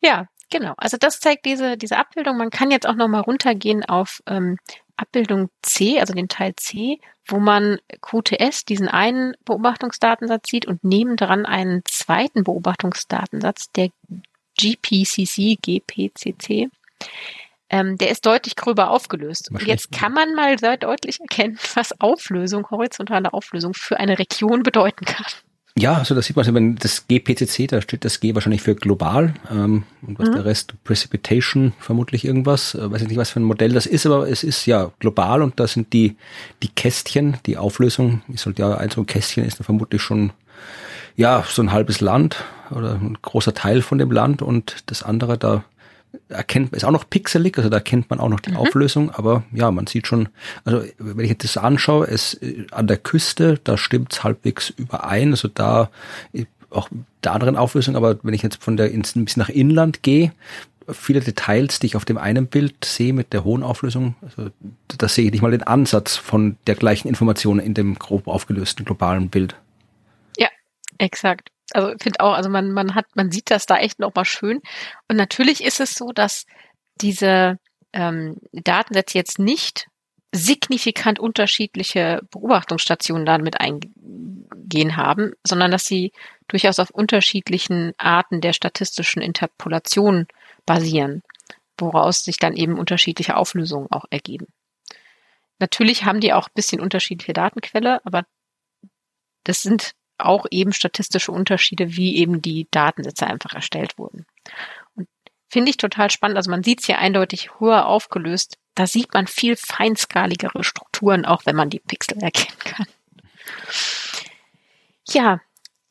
Ja, 0.00 0.28
genau. 0.50 0.74
Also 0.76 0.96
das 0.96 1.18
zeigt 1.18 1.44
diese, 1.44 1.76
diese 1.76 1.96
Abbildung. 1.96 2.36
Man 2.36 2.50
kann 2.50 2.70
jetzt 2.70 2.86
auch 2.86 2.94
nochmal 2.94 3.22
runtergehen 3.22 3.84
auf 3.84 4.22
ähm, 4.26 4.58
Abbildung 4.96 5.50
C, 5.62 5.98
also 5.98 6.14
den 6.14 6.28
Teil 6.28 6.54
C, 6.56 7.00
wo 7.26 7.40
man 7.40 7.78
QTS, 8.00 8.64
diesen 8.64 8.88
einen 8.88 9.34
Beobachtungsdatensatz 9.44 10.50
sieht 10.50 10.66
und 10.66 10.84
nebendran 10.84 11.46
einen 11.46 11.82
zweiten 11.84 12.44
Beobachtungsdatensatz, 12.44 13.72
der 13.72 13.90
GPCC, 14.56 15.58
GPCC. 15.60 16.70
Ähm, 17.70 17.96
der 17.96 18.10
ist 18.10 18.26
deutlich 18.26 18.56
gröber 18.56 18.90
aufgelöst. 18.90 19.50
Und 19.50 19.62
jetzt 19.62 19.90
kann 19.90 20.12
man 20.12 20.34
mal 20.34 20.58
sehr 20.58 20.76
deutlich 20.76 21.20
erkennen, 21.20 21.58
was 21.74 21.98
Auflösung, 22.00 22.70
horizontale 22.70 23.32
Auflösung 23.32 23.74
für 23.74 23.98
eine 23.98 24.18
Region 24.18 24.62
bedeuten 24.62 25.04
kann. 25.04 25.24
Ja, 25.76 25.94
also 25.94 26.14
da 26.14 26.22
sieht 26.22 26.36
man, 26.36 26.54
wenn 26.54 26.76
das 26.76 27.08
GPCC, 27.08 27.66
da 27.66 27.82
steht 27.82 28.04
das 28.04 28.20
G 28.20 28.32
wahrscheinlich 28.34 28.62
für 28.62 28.76
global 28.76 29.34
ähm, 29.50 29.82
und 30.06 30.20
was 30.20 30.28
mhm. 30.28 30.34
der 30.34 30.44
Rest 30.44 30.74
Precipitation 30.84 31.72
vermutlich 31.80 32.24
irgendwas. 32.24 32.76
Äh, 32.76 32.92
weiß 32.92 33.02
ich 33.02 33.08
nicht, 33.08 33.16
was 33.16 33.30
für 33.30 33.40
ein 33.40 33.44
Modell 33.44 33.72
das 33.72 33.86
ist, 33.86 34.06
aber 34.06 34.28
es 34.28 34.44
ist 34.44 34.66
ja 34.66 34.92
global 35.00 35.42
und 35.42 35.58
da 35.58 35.66
sind 35.66 35.92
die 35.92 36.16
die 36.62 36.68
Kästchen, 36.68 37.38
die 37.46 37.56
Auflösung, 37.56 38.22
ich 38.28 38.40
sollte 38.40 38.62
ja 38.62 38.76
ein 38.76 38.90
so 38.90 39.00
ein 39.00 39.06
Kästchen 39.06 39.44
ist 39.44 39.58
da 39.58 39.64
vermutlich 39.64 40.00
schon 40.00 40.32
ja 41.16 41.44
so 41.48 41.60
ein 41.60 41.72
halbes 41.72 42.00
Land 42.00 42.44
oder 42.70 42.94
ein 42.94 43.18
großer 43.20 43.52
Teil 43.52 43.82
von 43.82 43.98
dem 43.98 44.12
Land 44.12 44.42
und 44.42 44.76
das 44.86 45.02
andere 45.02 45.38
da 45.38 45.64
erkennt, 46.28 46.74
ist 46.74 46.84
auch 46.84 46.90
noch 46.90 47.08
pixelig, 47.08 47.56
also 47.58 47.70
da 47.70 47.78
erkennt 47.78 48.10
man 48.10 48.20
auch 48.20 48.28
noch 48.28 48.40
die 48.40 48.50
mhm. 48.50 48.56
Auflösung, 48.56 49.10
aber 49.10 49.44
ja, 49.52 49.70
man 49.70 49.86
sieht 49.86 50.06
schon, 50.06 50.28
also 50.64 50.82
wenn 50.98 51.24
ich 51.24 51.30
jetzt 51.30 51.44
das 51.44 51.56
anschaue, 51.56 52.06
es 52.06 52.34
äh, 52.34 52.66
an 52.70 52.86
der 52.86 52.96
Küste, 52.96 53.60
da 53.64 53.76
stimmt's 53.76 54.24
halbwegs 54.24 54.70
überein, 54.70 55.30
also 55.30 55.48
da 55.48 55.90
auch 56.70 56.88
der 57.22 57.32
anderen 57.32 57.56
Auflösung, 57.56 57.96
aber 57.96 58.18
wenn 58.22 58.34
ich 58.34 58.42
jetzt 58.42 58.62
von 58.62 58.76
der 58.76 58.90
ins, 58.90 59.14
ein 59.14 59.24
bisschen 59.24 59.40
nach 59.40 59.48
Inland 59.48 60.02
gehe, 60.02 60.32
viele 60.88 61.20
Details, 61.20 61.78
die 61.78 61.86
ich 61.86 61.96
auf 61.96 62.04
dem 62.04 62.18
einen 62.18 62.46
Bild 62.46 62.84
sehe 62.84 63.12
mit 63.12 63.32
der 63.32 63.44
hohen 63.44 63.62
Auflösung, 63.62 64.16
also 64.22 64.50
da 64.88 65.08
sehe 65.08 65.26
ich 65.26 65.32
nicht 65.32 65.42
mal 65.42 65.50
den 65.50 65.62
Ansatz 65.62 66.16
von 66.16 66.56
der 66.66 66.74
gleichen 66.74 67.08
Information 67.08 67.58
in 67.58 67.74
dem 67.74 67.94
grob 67.94 68.26
aufgelösten 68.26 68.84
globalen 68.84 69.30
Bild. 69.30 69.54
Ja, 70.36 70.48
exakt 70.98 71.53
also 71.72 71.94
finde 72.00 72.20
auch, 72.20 72.34
also 72.34 72.50
man, 72.50 72.72
man 72.72 72.94
hat, 72.94 73.06
man 73.14 73.30
sieht 73.30 73.50
das 73.50 73.66
da 73.66 73.78
echt 73.78 73.98
nochmal 73.98 74.24
schön. 74.24 74.60
Und 75.08 75.16
natürlich 75.16 75.62
ist 75.64 75.80
es 75.80 75.94
so, 75.94 76.12
dass 76.12 76.46
diese 77.00 77.58
ähm, 77.92 78.36
Datensätze 78.52 79.18
jetzt 79.18 79.38
nicht 79.38 79.88
signifikant 80.32 81.20
unterschiedliche 81.20 82.20
Beobachtungsstationen 82.30 83.24
damit 83.24 83.60
eingehen 83.60 84.96
haben, 84.96 85.32
sondern 85.46 85.70
dass 85.70 85.86
sie 85.86 86.12
durchaus 86.48 86.80
auf 86.80 86.90
unterschiedlichen 86.90 87.92
Arten 87.98 88.40
der 88.40 88.52
statistischen 88.52 89.22
Interpolation 89.22 90.26
basieren, 90.66 91.22
woraus 91.78 92.24
sich 92.24 92.38
dann 92.38 92.56
eben 92.56 92.78
unterschiedliche 92.78 93.36
Auflösungen 93.36 93.86
auch 93.92 94.06
ergeben. 94.10 94.46
Natürlich 95.60 96.04
haben 96.04 96.20
die 96.20 96.32
auch 96.32 96.48
ein 96.48 96.54
bisschen 96.54 96.80
unterschiedliche 96.80 97.32
Datenquelle, 97.32 98.04
aber 98.04 98.24
das 99.44 99.62
sind 99.62 99.92
auch 100.18 100.46
eben 100.50 100.72
statistische 100.72 101.32
Unterschiede, 101.32 101.96
wie 101.96 102.16
eben 102.16 102.42
die 102.42 102.68
Datensätze 102.70 103.26
einfach 103.26 103.52
erstellt 103.52 103.98
wurden. 103.98 104.26
Und 104.96 105.08
finde 105.48 105.70
ich 105.70 105.76
total 105.76 106.10
spannend. 106.10 106.36
Also 106.36 106.50
man 106.50 106.62
sieht 106.62 106.80
es 106.80 106.86
hier 106.86 106.98
eindeutig 106.98 107.58
höher 107.58 107.86
aufgelöst. 107.86 108.58
Da 108.74 108.86
sieht 108.86 109.12
man 109.14 109.26
viel 109.26 109.56
feinskaligere 109.56 110.64
Strukturen, 110.64 111.24
auch 111.24 111.46
wenn 111.46 111.56
man 111.56 111.70
die 111.70 111.80
Pixel 111.80 112.18
erkennen 112.18 112.58
kann. 112.58 112.86
Ja, 115.08 115.40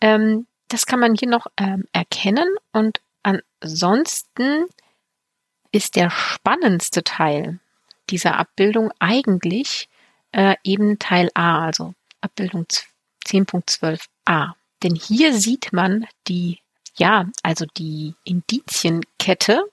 ähm, 0.01 0.47
das 0.67 0.85
kann 0.85 0.99
man 0.99 1.15
hier 1.15 1.29
noch 1.29 1.47
ähm, 1.57 1.85
erkennen. 1.91 2.47
Und 2.71 2.99
ansonsten 3.21 4.65
ist 5.71 5.95
der 5.95 6.09
spannendste 6.09 7.03
Teil 7.03 7.59
dieser 8.09 8.37
Abbildung 8.37 8.91
eigentlich 8.99 9.89
äh, 10.31 10.55
eben 10.63 10.99
Teil 10.99 11.29
A, 11.35 11.65
also 11.65 11.93
Abbildung 12.21 12.67
10.12a. 14.27 14.53
Denn 14.83 14.95
hier 14.95 15.33
sieht 15.33 15.71
man 15.71 16.05
die, 16.27 16.59
ja, 16.97 17.25
also 17.41 17.65
die 17.77 18.15
Indizienkette, 18.25 19.63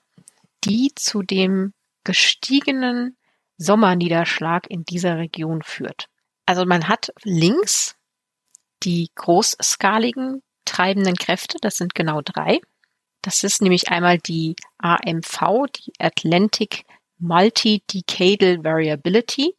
die 0.63 0.91
zu 0.95 1.21
dem 1.21 1.73
gestiegenen 2.03 3.17
Sommerniederschlag 3.57 4.69
in 4.69 4.83
dieser 4.85 5.17
Region 5.17 5.61
führt. 5.63 6.07
Also 6.45 6.65
man 6.65 6.87
hat 6.87 7.11
links 7.23 7.95
die 8.83 9.11
großskaligen 9.15 10.41
treibenden 10.65 11.15
Kräfte, 11.15 11.57
das 11.61 11.75
sind 11.75 11.93
genau 11.93 12.21
drei. 12.21 12.59
Das 13.21 13.43
ist 13.43 13.61
nämlich 13.61 13.89
einmal 13.89 14.17
die 14.17 14.55
AMV, 14.79 15.67
die 15.75 15.93
Atlantic 15.99 16.85
Multi-Decadal 17.19 18.63
Variability. 18.63 19.55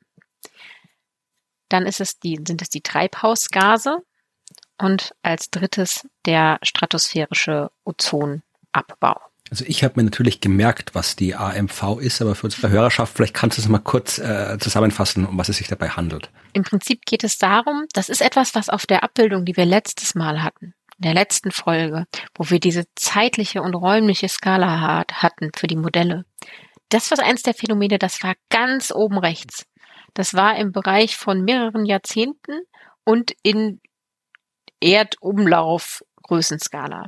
Dann 1.69 1.87
ist 1.87 2.01
es 2.01 2.19
die, 2.19 2.41
sind 2.45 2.61
es 2.61 2.71
die 2.71 2.81
Treibhausgase 2.81 4.03
und 4.79 5.14
als 5.23 5.50
drittes 5.50 6.09
der 6.26 6.59
stratosphärische 6.62 7.71
Ozonabbau. 7.85 9.21
Also 9.52 9.67
ich 9.67 9.85
habe 9.85 9.95
mir 9.97 10.05
natürlich 10.05 10.41
gemerkt, 10.41 10.95
was 10.95 11.14
die 11.14 11.35
AMV 11.35 11.99
ist, 12.00 12.23
aber 12.23 12.35
für 12.35 12.47
unsere 12.47 12.71
Hörerschaft, 12.71 13.14
vielleicht 13.14 13.35
kannst 13.35 13.59
du 13.59 13.62
es 13.62 13.69
mal 13.69 13.81
kurz 13.81 14.19
äh, 14.19 14.57
zusammenfassen, 14.59 15.26
um 15.26 15.37
was 15.37 15.50
es 15.50 15.59
sich 15.59 15.69
dabei 15.69 15.91
handelt. 15.91 16.31
Im 16.55 16.62
Prinzip 16.62 17.05
geht 17.05 17.23
es 17.23 17.37
darum, 17.37 17.85
das 17.93 18.09
ist 18.09 18.23
etwas, 18.23 18.55
was 18.55 18.71
auf 18.71 18.87
der 18.87 19.02
Abbildung, 19.02 19.45
die 19.45 19.55
wir 19.55 19.67
letztes 19.67 20.14
Mal 20.14 20.43
hatten, 20.43 20.73
in 20.97 21.02
der 21.02 21.12
letzten 21.12 21.50
Folge, 21.50 22.07
wo 22.35 22.49
wir 22.49 22.61
diese 22.61 22.85
zeitliche 22.95 23.61
und 23.61 23.75
räumliche 23.75 24.29
Skala 24.29 25.05
hatten 25.12 25.50
für 25.55 25.67
die 25.67 25.76
Modelle. 25.76 26.25
Das 26.88 27.11
war 27.11 27.19
eins 27.19 27.43
der 27.43 27.52
Phänomene, 27.52 27.99
das 27.99 28.23
war 28.23 28.35
ganz 28.49 28.91
oben 28.91 29.19
rechts. 29.19 29.67
Das 30.14 30.33
war 30.33 30.57
im 30.57 30.73
Bereich 30.73 31.17
von 31.17 31.43
mehreren 31.43 31.85
Jahrzehnten 31.85 32.62
und 33.05 33.33
in 33.43 33.81
Erdumlauf 34.83 36.05
Größenskala. 36.23 37.07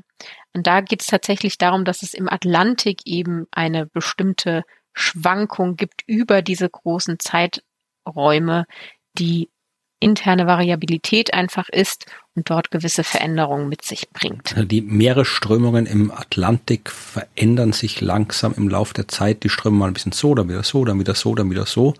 Und 0.54 0.66
da 0.66 0.80
geht 0.80 1.00
es 1.02 1.06
tatsächlich 1.06 1.58
darum, 1.58 1.84
dass 1.84 2.02
es 2.02 2.14
im 2.14 2.28
Atlantik 2.28 3.00
eben 3.06 3.46
eine 3.50 3.86
bestimmte 3.86 4.62
Schwankung 4.92 5.76
gibt 5.76 6.02
über 6.06 6.42
diese 6.42 6.68
großen 6.68 7.18
Zeiträume, 7.18 8.66
die 9.18 9.50
interne 10.00 10.46
Variabilität 10.46 11.32
einfach 11.32 11.68
ist 11.70 12.06
und 12.34 12.50
dort 12.50 12.70
gewisse 12.70 13.04
Veränderungen 13.04 13.68
mit 13.68 13.82
sich 13.82 14.10
bringt. 14.10 14.54
Die 14.70 14.82
Meeresströmungen 14.82 15.86
im 15.86 16.10
Atlantik 16.10 16.90
verändern 16.90 17.72
sich 17.72 18.00
langsam 18.00 18.54
im 18.56 18.68
Laufe 18.68 18.92
der 18.92 19.08
Zeit. 19.08 19.44
Die 19.44 19.48
strömen 19.48 19.78
mal 19.78 19.86
ein 19.86 19.94
bisschen 19.94 20.12
so, 20.12 20.34
dann 20.34 20.48
wieder 20.48 20.62
so, 20.62 20.84
dann 20.84 20.98
wieder 20.98 21.14
so, 21.14 21.34
dann 21.34 21.50
wieder 21.50 21.64
so. 21.64 21.94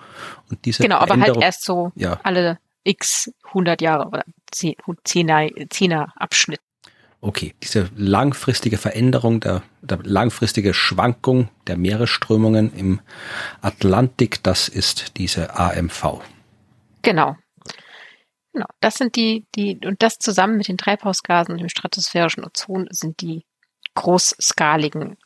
Und 0.51 0.65
diese 0.67 0.83
genau, 0.83 0.99
aber 0.99 1.19
halt 1.19 1.37
erst 1.39 1.65
so 1.65 1.93
ja. 1.95 2.21
alle 2.25 2.59
x 2.85 3.33
100 3.47 3.81
Jahre 3.83 4.07
oder 4.07 4.25
10er, 4.53 5.69
10er 5.69 6.09
Abschnitt. 6.17 6.61
Okay, 7.21 7.55
diese 7.63 7.89
langfristige 7.97 8.77
Veränderung, 8.77 9.41
der, 9.41 9.63
der 9.81 9.99
langfristige 10.03 10.75
Schwankung 10.75 11.49
der 11.67 11.79
Meeresströmungen 11.79 12.71
im 12.75 13.01
Atlantik, 13.63 14.43
das 14.43 14.69
ist 14.69 15.17
diese 15.17 15.59
AMV. 15.59 16.21
Genau. 17.01 17.37
Genau, 18.53 18.67
das 18.81 18.97
sind 18.97 19.17
die, 19.17 19.47
die, 19.55 19.81
und 19.85 20.03
das 20.03 20.19
zusammen 20.19 20.59
mit 20.59 20.69
den 20.69 20.77
Treibhausgasen 20.77 21.53
und 21.53 21.61
dem 21.61 21.71
stratosphärischen 21.71 22.45
Ozon 22.45 22.87
sind 22.91 23.21
die 23.21 23.45
großskaligen 23.95 25.17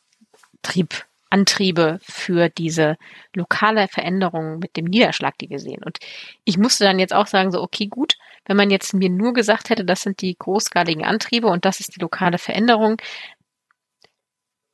Trieb, 0.62 1.04
Antriebe 1.30 1.98
für 2.02 2.48
diese 2.48 2.96
lokale 3.34 3.88
Veränderung 3.88 4.58
mit 4.58 4.76
dem 4.76 4.86
Niederschlag, 4.86 5.36
die 5.38 5.50
wir 5.50 5.58
sehen. 5.58 5.82
Und 5.84 5.98
ich 6.44 6.58
musste 6.58 6.84
dann 6.84 6.98
jetzt 6.98 7.14
auch 7.14 7.26
sagen, 7.26 7.50
so, 7.50 7.62
okay, 7.62 7.86
gut, 7.86 8.14
wenn 8.46 8.56
man 8.56 8.70
jetzt 8.70 8.94
mir 8.94 9.10
nur 9.10 9.32
gesagt 9.34 9.70
hätte, 9.70 9.84
das 9.84 10.02
sind 10.02 10.22
die 10.22 10.36
großskaligen 10.38 11.04
Antriebe 11.04 11.48
und 11.48 11.64
das 11.64 11.80
ist 11.80 11.96
die 11.96 12.00
lokale 12.00 12.38
Veränderung, 12.38 12.96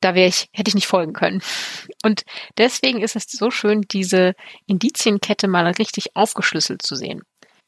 da 0.01 0.13
wäre 0.13 0.27
ich, 0.27 0.49
hätte 0.53 0.69
ich 0.69 0.75
nicht 0.75 0.87
folgen 0.87 1.13
können. 1.13 1.41
Und 2.03 2.23
deswegen 2.57 3.01
ist 3.01 3.15
es 3.15 3.25
so 3.25 3.49
schön, 3.49 3.81
diese 3.81 4.35
Indizienkette 4.67 5.47
mal 5.47 5.65
richtig 5.67 6.15
aufgeschlüsselt 6.15 6.83
zu 6.83 6.95
sehen. 6.95 7.23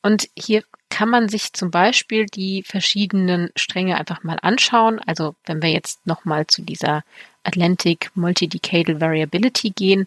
Und 0.08 0.30
hier 0.40 0.64
kann 0.88 1.10
man 1.10 1.28
sich 1.28 1.52
zum 1.52 1.70
Beispiel 1.70 2.28
die 2.28 2.64
verschiedenen 2.64 3.50
Stränge 3.58 3.98
einfach 3.98 4.24
mal 4.24 4.38
anschauen. 4.42 5.02
Also 5.06 5.36
wenn 5.46 5.62
wir 5.62 5.70
jetzt 5.70 6.08
nochmal 6.08 6.48
zu 6.48 6.62
dieser 6.62 7.04
Atlantic 7.44 8.10
Multidecadal 8.16 9.02
Variability 9.02 9.72
gehen, 9.72 10.06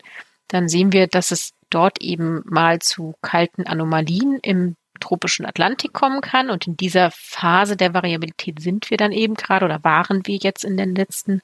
dann 0.48 0.70
sehen 0.70 0.94
wir, 0.94 1.06
dass 1.06 1.32
es 1.32 1.52
dort 1.68 2.00
eben 2.00 2.40
mal 2.46 2.78
zu 2.78 3.12
kalten 3.20 3.66
Anomalien 3.66 4.38
im 4.40 4.76
tropischen 5.00 5.44
Atlantik 5.44 5.92
kommen 5.92 6.22
kann. 6.22 6.48
Und 6.48 6.66
in 6.66 6.78
dieser 6.78 7.10
Phase 7.10 7.76
der 7.76 7.92
Variabilität 7.92 8.58
sind 8.58 8.88
wir 8.88 8.96
dann 8.96 9.12
eben 9.12 9.34
gerade 9.34 9.66
oder 9.66 9.84
waren 9.84 10.26
wir 10.26 10.36
jetzt 10.36 10.64
in 10.64 10.78
den 10.78 10.94
letzten 10.94 11.42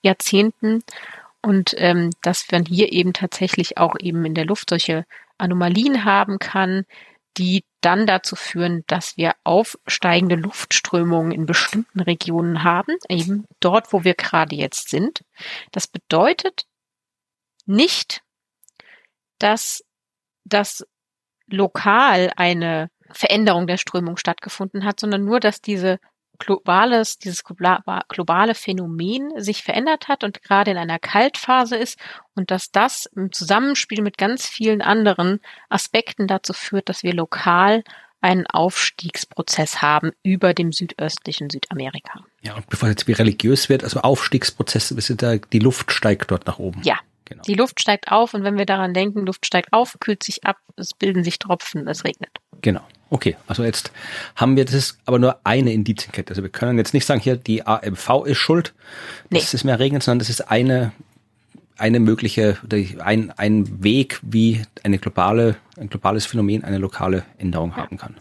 Jahrzehnten. 0.00 0.84
Und 1.42 1.74
ähm, 1.76 2.10
dass 2.22 2.46
man 2.52 2.66
hier 2.66 2.92
eben 2.92 3.14
tatsächlich 3.14 3.78
auch 3.78 3.96
eben 3.98 4.24
in 4.24 4.34
der 4.34 4.44
Luft 4.44 4.70
solche 4.70 5.06
Anomalien 5.38 6.04
haben 6.04 6.38
kann, 6.38 6.84
die 7.38 7.64
dann 7.80 8.06
dazu 8.06 8.36
führen, 8.36 8.84
dass 8.86 9.16
wir 9.16 9.34
aufsteigende 9.44 10.34
Luftströmungen 10.34 11.32
in 11.32 11.46
bestimmten 11.46 12.00
Regionen 12.00 12.64
haben, 12.64 12.96
eben 13.08 13.46
dort, 13.60 13.92
wo 13.92 14.04
wir 14.04 14.14
gerade 14.14 14.54
jetzt 14.54 14.90
sind. 14.90 15.24
Das 15.72 15.86
bedeutet 15.86 16.66
nicht, 17.66 18.22
dass 19.38 19.84
das 20.44 20.86
lokal 21.46 22.32
eine 22.36 22.90
Veränderung 23.12 23.66
der 23.66 23.76
Strömung 23.76 24.16
stattgefunden 24.16 24.84
hat, 24.84 25.00
sondern 25.00 25.24
nur, 25.24 25.40
dass 25.40 25.60
diese 25.60 25.98
globales, 26.40 27.18
dieses 27.18 27.44
globale 27.44 28.54
Phänomen 28.54 29.32
sich 29.40 29.62
verändert 29.62 30.08
hat 30.08 30.24
und 30.24 30.42
gerade 30.42 30.72
in 30.72 30.76
einer 30.76 30.98
Kaltphase 30.98 31.76
ist 31.76 31.98
und 32.34 32.50
dass 32.50 32.72
das 32.72 33.06
im 33.14 33.30
Zusammenspiel 33.30 34.02
mit 34.02 34.18
ganz 34.18 34.46
vielen 34.46 34.82
anderen 34.82 35.40
Aspekten 35.68 36.26
dazu 36.26 36.52
führt, 36.52 36.88
dass 36.88 37.02
wir 37.02 37.14
lokal 37.14 37.84
einen 38.20 38.46
Aufstiegsprozess 38.46 39.80
haben 39.80 40.10
über 40.22 40.52
dem 40.52 40.72
südöstlichen 40.72 41.48
Südamerika. 41.48 42.20
Ja, 42.42 42.54
und 42.54 42.68
bevor 42.68 42.88
es 42.88 42.94
jetzt 42.94 43.08
wie 43.08 43.12
religiös 43.12 43.68
wird, 43.68 43.84
also 43.84 44.00
Aufstiegsprozesse, 44.00 44.94
die 45.52 45.58
Luft 45.58 45.92
steigt 45.92 46.30
dort 46.30 46.46
nach 46.46 46.58
oben. 46.58 46.82
Ja, 46.82 46.98
Genau. 47.30 47.42
Die 47.44 47.54
Luft 47.54 47.80
steigt 47.80 48.10
auf 48.10 48.34
und 48.34 48.42
wenn 48.42 48.58
wir 48.58 48.66
daran 48.66 48.92
denken, 48.92 49.24
Luft 49.24 49.46
steigt 49.46 49.72
auf, 49.72 49.96
kühlt 50.00 50.24
sich 50.24 50.42
ab, 50.44 50.56
es 50.74 50.94
bilden 50.94 51.22
sich 51.22 51.38
Tropfen, 51.38 51.86
es 51.86 52.04
regnet. 52.04 52.30
Genau. 52.60 52.82
Okay, 53.10 53.36
also 53.48 53.64
jetzt 53.64 53.90
haben 54.36 54.56
wir, 54.56 54.64
das 54.64 54.74
ist 54.74 54.98
aber 55.04 55.18
nur 55.18 55.40
eine 55.44 55.72
Indizienkette. 55.72 56.30
Also 56.30 56.42
wir 56.42 56.50
können 56.50 56.78
jetzt 56.78 56.94
nicht 56.94 57.04
sagen, 57.04 57.20
hier 57.20 57.36
die 57.36 57.66
AMV 57.66 58.24
ist 58.24 58.38
schuld, 58.38 58.72
das 59.30 59.52
nee. 59.52 59.56
ist 59.56 59.64
mehr 59.64 59.80
Regen, 59.80 60.00
sondern 60.00 60.20
das 60.20 60.30
ist 60.30 60.48
eine, 60.48 60.92
eine 61.76 61.98
mögliche, 61.98 62.58
ein, 63.00 63.32
ein 63.36 63.82
Weg, 63.82 64.20
wie 64.22 64.62
eine 64.84 64.98
globale, 64.98 65.56
ein 65.76 65.88
globales 65.88 66.26
Phänomen 66.26 66.62
eine 66.62 66.78
lokale 66.78 67.24
Änderung 67.38 67.70
ja. 67.70 67.78
haben 67.78 67.96
kann. 67.96 68.14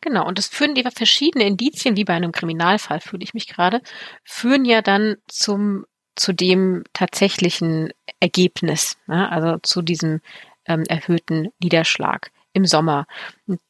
Genau, 0.00 0.26
und 0.26 0.38
das 0.38 0.46
führen 0.46 0.76
die 0.76 0.84
verschiedene 0.94 1.44
Indizien, 1.44 1.96
wie 1.96 2.04
bei 2.04 2.14
einem 2.14 2.30
Kriminalfall 2.30 3.00
fühle 3.00 3.24
ich 3.24 3.34
mich 3.34 3.48
gerade, 3.48 3.82
führen 4.22 4.64
ja 4.64 4.80
dann 4.80 5.16
zum 5.26 5.86
zu 6.14 6.32
dem 6.32 6.82
tatsächlichen 6.94 7.90
Ergebnis, 8.20 8.96
ne? 9.06 9.30
also 9.30 9.58
zu 9.62 9.82
diesem 9.82 10.20
ähm, 10.64 10.84
erhöhten 10.88 11.48
Niederschlag 11.62 12.30
im 12.52 12.64
Sommer. 12.64 13.06
Und 13.46 13.60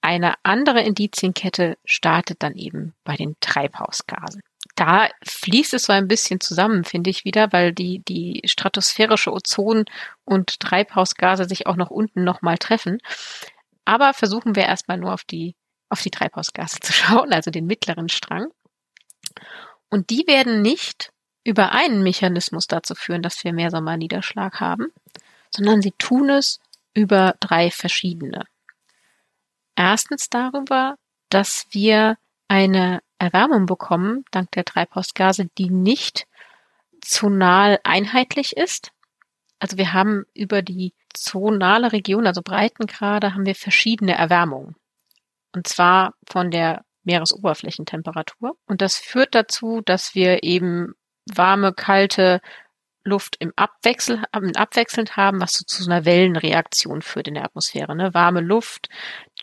eine 0.00 0.34
andere 0.42 0.80
Indizienkette 0.80 1.76
startet 1.84 2.42
dann 2.42 2.56
eben 2.56 2.94
bei 3.04 3.16
den 3.16 3.36
Treibhausgasen. 3.40 4.42
Da 4.76 5.08
fließt 5.26 5.74
es 5.74 5.84
so 5.84 5.92
ein 5.92 6.08
bisschen 6.08 6.40
zusammen, 6.40 6.84
finde 6.84 7.10
ich 7.10 7.24
wieder, 7.24 7.52
weil 7.52 7.72
die, 7.72 8.02
die 8.06 8.40
stratosphärische 8.46 9.32
Ozon 9.32 9.84
und 10.24 10.60
Treibhausgase 10.60 11.46
sich 11.46 11.66
auch 11.66 11.76
noch 11.76 11.90
unten 11.90 12.24
nochmal 12.24 12.56
treffen. 12.56 12.98
Aber 13.84 14.14
versuchen 14.14 14.56
wir 14.56 14.64
erstmal 14.64 14.96
nur 14.96 15.12
auf 15.12 15.24
die, 15.24 15.54
auf 15.90 16.02
die 16.02 16.10
Treibhausgase 16.10 16.80
zu 16.80 16.92
schauen, 16.94 17.32
also 17.32 17.50
den 17.50 17.66
mittleren 17.66 18.08
Strang. 18.08 18.48
Und 19.90 20.10
die 20.10 20.26
werden 20.26 20.62
nicht 20.62 21.12
über 21.44 21.72
einen 21.72 22.02
Mechanismus 22.02 22.66
dazu 22.66 22.94
führen, 22.94 23.22
dass 23.22 23.44
wir 23.44 23.52
mehr 23.52 23.70
Sommerniederschlag 23.70 24.60
haben, 24.60 24.86
sondern 25.54 25.82
sie 25.82 25.92
tun 25.92 26.30
es 26.30 26.60
über 26.94 27.34
drei 27.40 27.70
verschiedene. 27.70 28.44
Erstens 29.80 30.28
darüber, 30.28 30.96
dass 31.30 31.66
wir 31.70 32.18
eine 32.48 33.00
Erwärmung 33.18 33.64
bekommen, 33.64 34.26
dank 34.30 34.50
der 34.50 34.66
Treibhausgase, 34.66 35.48
die 35.56 35.70
nicht 35.70 36.26
zonal 37.00 37.80
einheitlich 37.82 38.58
ist. 38.58 38.92
Also 39.58 39.78
wir 39.78 39.94
haben 39.94 40.26
über 40.34 40.60
die 40.60 40.92
zonale 41.14 41.92
Region, 41.92 42.26
also 42.26 42.42
Breitengrade, 42.42 43.32
haben 43.32 43.46
wir 43.46 43.54
verschiedene 43.54 44.12
Erwärmungen. 44.12 44.76
Und 45.54 45.66
zwar 45.66 46.12
von 46.28 46.50
der 46.50 46.84
Meeresoberflächentemperatur. 47.04 48.58
Und 48.66 48.82
das 48.82 48.96
führt 48.96 49.34
dazu, 49.34 49.80
dass 49.80 50.14
wir 50.14 50.42
eben 50.42 50.92
warme, 51.24 51.72
kalte 51.72 52.42
Luft 53.02 53.36
im 53.38 53.52
Abwechsel, 53.56 54.22
abwechselnd 54.30 55.16
haben, 55.16 55.40
was 55.40 55.54
so 55.54 55.64
zu 55.64 55.90
einer 55.90 56.04
Wellenreaktion 56.04 57.00
führt 57.00 57.28
in 57.28 57.34
der 57.34 57.44
Atmosphäre. 57.44 57.96
Ne? 57.96 58.12
Warme 58.12 58.40
Luft, 58.40 58.88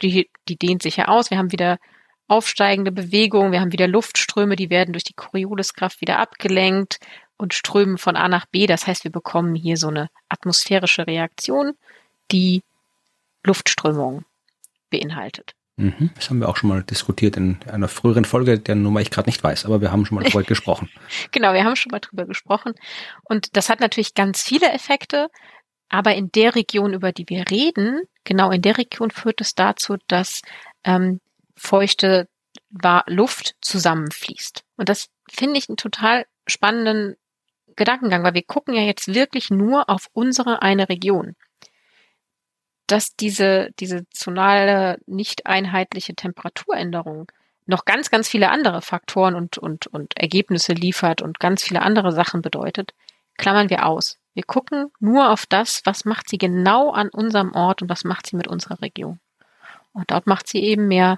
die, 0.01 0.29
die 0.47 0.57
dehnt 0.57 0.81
sich 0.81 0.97
ja 0.97 1.07
aus. 1.07 1.29
Wir 1.29 1.37
haben 1.37 1.51
wieder 1.51 1.79
aufsteigende 2.27 2.91
Bewegung, 2.91 3.51
wir 3.51 3.61
haben 3.61 3.71
wieder 3.71 3.87
Luftströme, 3.87 4.55
die 4.55 4.69
werden 4.69 4.91
durch 4.91 5.05
die 5.05 5.13
Corioliskraft 5.13 6.01
wieder 6.01 6.19
abgelenkt 6.19 6.99
und 7.37 7.53
strömen 7.53 7.97
von 7.97 8.15
A 8.15 8.27
nach 8.27 8.45
B. 8.47 8.67
Das 8.67 8.87
heißt, 8.87 9.03
wir 9.03 9.11
bekommen 9.11 9.55
hier 9.55 9.77
so 9.77 9.87
eine 9.87 10.09
atmosphärische 10.27 11.07
Reaktion, 11.07 11.73
die 12.31 12.63
Luftströmung 13.43 14.25
beinhaltet. 14.89 15.53
Mhm, 15.79 16.09
das 16.15 16.29
haben 16.29 16.39
wir 16.39 16.49
auch 16.49 16.57
schon 16.57 16.69
mal 16.69 16.81
diskutiert 16.81 17.37
in 17.37 17.59
einer 17.71 17.87
früheren 17.87 18.25
Folge, 18.25 18.57
der 18.57 18.73
Nummer 18.73 18.99
ich 18.99 19.11
gerade 19.11 19.29
nicht 19.29 19.43
weiß, 19.43 19.65
aber 19.65 19.79
wir 19.79 19.91
haben 19.91 20.05
schon 20.05 20.15
mal 20.15 20.23
darüber 20.23 20.41
gesprochen. 20.47 20.89
Genau, 21.31 21.53
wir 21.53 21.63
haben 21.63 21.75
schon 21.75 21.91
mal 21.91 21.99
drüber 21.99 22.25
gesprochen. 22.25 22.73
Und 23.23 23.55
das 23.55 23.69
hat 23.69 23.79
natürlich 23.79 24.15
ganz 24.15 24.41
viele 24.41 24.71
Effekte, 24.71 25.29
aber 25.89 26.15
in 26.15 26.31
der 26.31 26.55
Region, 26.55 26.93
über 26.93 27.11
die 27.11 27.29
wir 27.29 27.49
reden, 27.49 28.01
genau 28.23 28.51
in 28.51 28.61
der 28.61 28.77
Region 28.77 29.11
führt 29.11 29.41
es 29.41 29.55
dazu, 29.55 29.97
dass 30.07 30.41
ähm, 30.83 31.21
feuchte 31.55 32.27
Luft 33.07 33.55
zusammenfließt. 33.61 34.63
Und 34.75 34.89
das 34.89 35.07
finde 35.29 35.57
ich 35.57 35.69
einen 35.69 35.77
total 35.77 36.25
spannenden 36.45 37.15
Gedankengang, 37.75 38.23
weil 38.23 38.33
wir 38.33 38.43
gucken 38.43 38.73
ja 38.73 38.81
jetzt 38.81 39.13
wirklich 39.13 39.49
nur 39.49 39.89
auf 39.89 40.07
unsere 40.13 40.61
eine 40.61 40.89
Region 40.89 41.35
dass 42.87 43.15
diese, 43.15 43.69
diese 43.79 44.09
zonale, 44.09 44.97
nicht 45.05 45.45
einheitliche 45.45 46.15
Temperaturänderung 46.15 47.29
noch 47.65 47.83
ganz, 47.83 48.09
ganz 48.09 48.29
viele 48.29 48.49
andere 48.49 48.81
Faktoren 48.81 49.35
und, 49.35 49.57
und, 49.57 49.87
und 49.87 50.17
Ergebnisse 50.17 50.71
liefert 50.71 51.21
und 51.21 51.39
ganz 51.39 51.63
viele 51.63 51.81
andere 51.81 52.13
Sachen 52.13 52.41
bedeutet, 52.41 52.93
klammern 53.37 53.69
wir 53.69 53.85
aus. 53.85 54.17
Wir 54.37 54.43
gucken 54.43 54.91
nur 54.99 55.31
auf 55.31 55.47
das, 55.47 55.81
was 55.83 56.05
macht 56.05 56.29
sie 56.29 56.37
genau 56.37 56.91
an 56.91 57.09
unserem 57.09 57.53
Ort 57.53 57.81
und 57.81 57.89
was 57.89 58.03
macht 58.03 58.27
sie 58.27 58.35
mit 58.35 58.45
unserer 58.45 58.79
Region. 58.83 59.19
Und 59.93 60.11
dort 60.11 60.27
macht 60.27 60.47
sie 60.47 60.59
eben 60.59 60.87
mehr, 60.87 61.17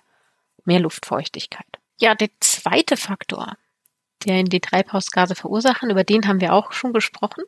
mehr 0.64 0.80
Luftfeuchtigkeit. 0.80 1.68
Ja, 2.00 2.16
der 2.16 2.30
zweite 2.40 2.96
Faktor, 2.96 3.58
der 4.24 4.44
die 4.44 4.62
Treibhausgase 4.62 5.36
verursachen, 5.36 5.90
über 5.90 6.06
den 6.06 6.30
haben 6.30 6.40
wir 6.40 6.54
auch 6.54 6.72
schon 6.72 6.94
gesprochen, 6.94 7.44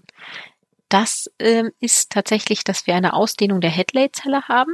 das 0.89 1.31
ähm, 1.39 1.71
ist 1.79 2.12
tatsächlich, 2.12 2.65
dass 2.65 2.86
wir 2.86 2.95
eine 2.95 3.13
Ausdehnung 3.13 3.62
der 3.62 3.71
Headley-Zelle 3.71 4.49
haben. 4.49 4.73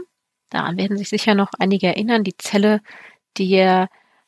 Daran 0.49 0.77
werden 0.77 0.97
sich 0.97 1.09
sicher 1.09 1.35
noch 1.35 1.51
einige 1.59 1.85
erinnern. 1.85 2.23
Die 2.23 2.37
Zelle, 2.37 2.81
die 3.37 3.45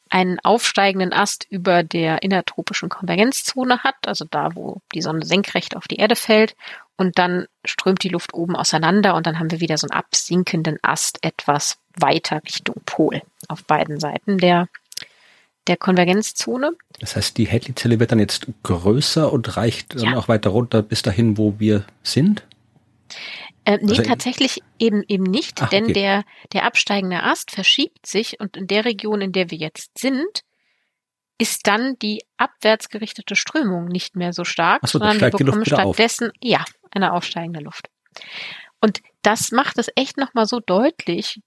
einen 0.10 0.39
aufsteigenden 0.39 1.13
Ast 1.13 1.45
über 1.50 1.84
der 1.84 2.24
innertropischen 2.24 2.89
Konvergenzzone 2.89 3.84
hat, 3.84 3.95
also 4.08 4.26
da, 4.30 4.56
wo 4.56 4.82
die 4.93 5.02
Sonne 5.02 5.26
senkrecht 5.26 5.76
auf 5.76 5.88
die 5.88 5.98
Erde 5.98 6.15
fällt. 6.15 6.56
Und 6.98 7.17
dann 7.17 7.48
strömt 7.63 8.04
die 8.04 8.10
Luft 8.10 8.34
oben 8.34 8.56
auseinander 8.56 9.15
und 9.15 9.26
dann 9.26 9.39
haben 9.39 9.52
wir 9.52 9.62
wieder 9.62 9.78
so 9.78 9.88
einen 9.88 9.98
absinkenden 9.98 10.80
Ast 10.82 11.19
etwas 11.24 11.78
weiter 11.95 12.41
Richtung 12.43 12.82
Pol 12.86 13.22
auf 13.48 13.63
beiden 13.63 14.00
Seiten 14.00 14.38
der 14.38 14.67
der 15.67 15.78
Konvergenzzone. 15.78 16.72
Das 17.00 17.15
heißt, 17.15 17.38
die 17.38 17.48
Hadley-Zelle 17.48 18.00
wird 18.00 18.12
dann 18.12 18.19
jetzt 18.19 18.48
größer 18.63 19.32
und 19.32 19.56
reicht 19.56 19.93
dann 19.95 20.13
ja. 20.13 20.17
auch 20.17 20.28
weiter 20.28 20.50
runter 20.50 20.82
bis 20.82 21.04
dahin, 21.04 21.38
wo 21.38 21.60
wir 21.60 21.86
sind? 22.02 22.43
Äh, 23.65 23.78
nee, 23.82 23.91
also 23.91 24.04
tatsächlich 24.04 24.62
eben 24.80 25.04
eben 25.08 25.24
nicht, 25.24 25.62
Ach, 25.62 25.69
denn 25.69 25.86
okay. 25.86 25.93
der, 25.93 26.24
der 26.54 26.63
absteigende 26.65 27.24
Ast 27.24 27.52
verschiebt 27.52 28.06
sich 28.06 28.39
und 28.39 28.58
in 28.58 28.67
der 28.67 28.86
Region, 28.86 29.22
in 29.22 29.32
der 29.32 29.52
wir 29.52 29.58
jetzt 29.58 29.98
sind, 29.98 30.43
ist 31.38 31.67
dann 31.67 31.98
die 32.00 32.24
abwärts 32.38 32.89
gerichtete 32.89 33.36
Strömung 33.36 33.86
nicht 33.86 34.15
mehr 34.15 34.34
so 34.34 34.43
stark, 34.43 34.88
so, 34.88 35.00
sondern 35.00 35.22
wir 35.22 35.30
bekommen 35.30 35.65
stattdessen, 35.65 36.32
ja, 36.41 36.65
eine 36.91 37.13
aufsteigende 37.13 37.62
Luft. 37.62 37.89
Und 38.82 39.02
das 39.22 39.52
macht 39.52 39.78
es 39.78 39.89
echt 39.95 40.17
nochmal 40.17 40.45
so 40.45 40.60
deutlich, 40.60 41.41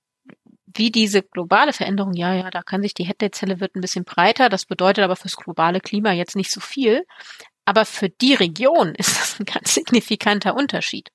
wie 0.74 0.90
diese 0.90 1.22
globale 1.22 1.72
Veränderung, 1.72 2.14
ja, 2.14 2.34
ja, 2.34 2.50
da 2.50 2.62
kann 2.62 2.82
sich 2.82 2.94
die 2.94 3.04
Headday-Zelle 3.04 3.60
wird 3.60 3.76
ein 3.76 3.80
bisschen 3.80 4.04
breiter, 4.04 4.48
das 4.48 4.64
bedeutet 4.64 5.04
aber 5.04 5.16
fürs 5.16 5.36
globale 5.36 5.80
Klima 5.80 6.12
jetzt 6.12 6.36
nicht 6.36 6.50
so 6.50 6.60
viel. 6.60 7.04
Aber 7.64 7.84
für 7.84 8.08
die 8.08 8.34
Region 8.34 8.94
ist 8.96 9.18
das 9.18 9.40
ein 9.40 9.46
ganz 9.46 9.74
signifikanter 9.74 10.54
Unterschied. 10.54 11.10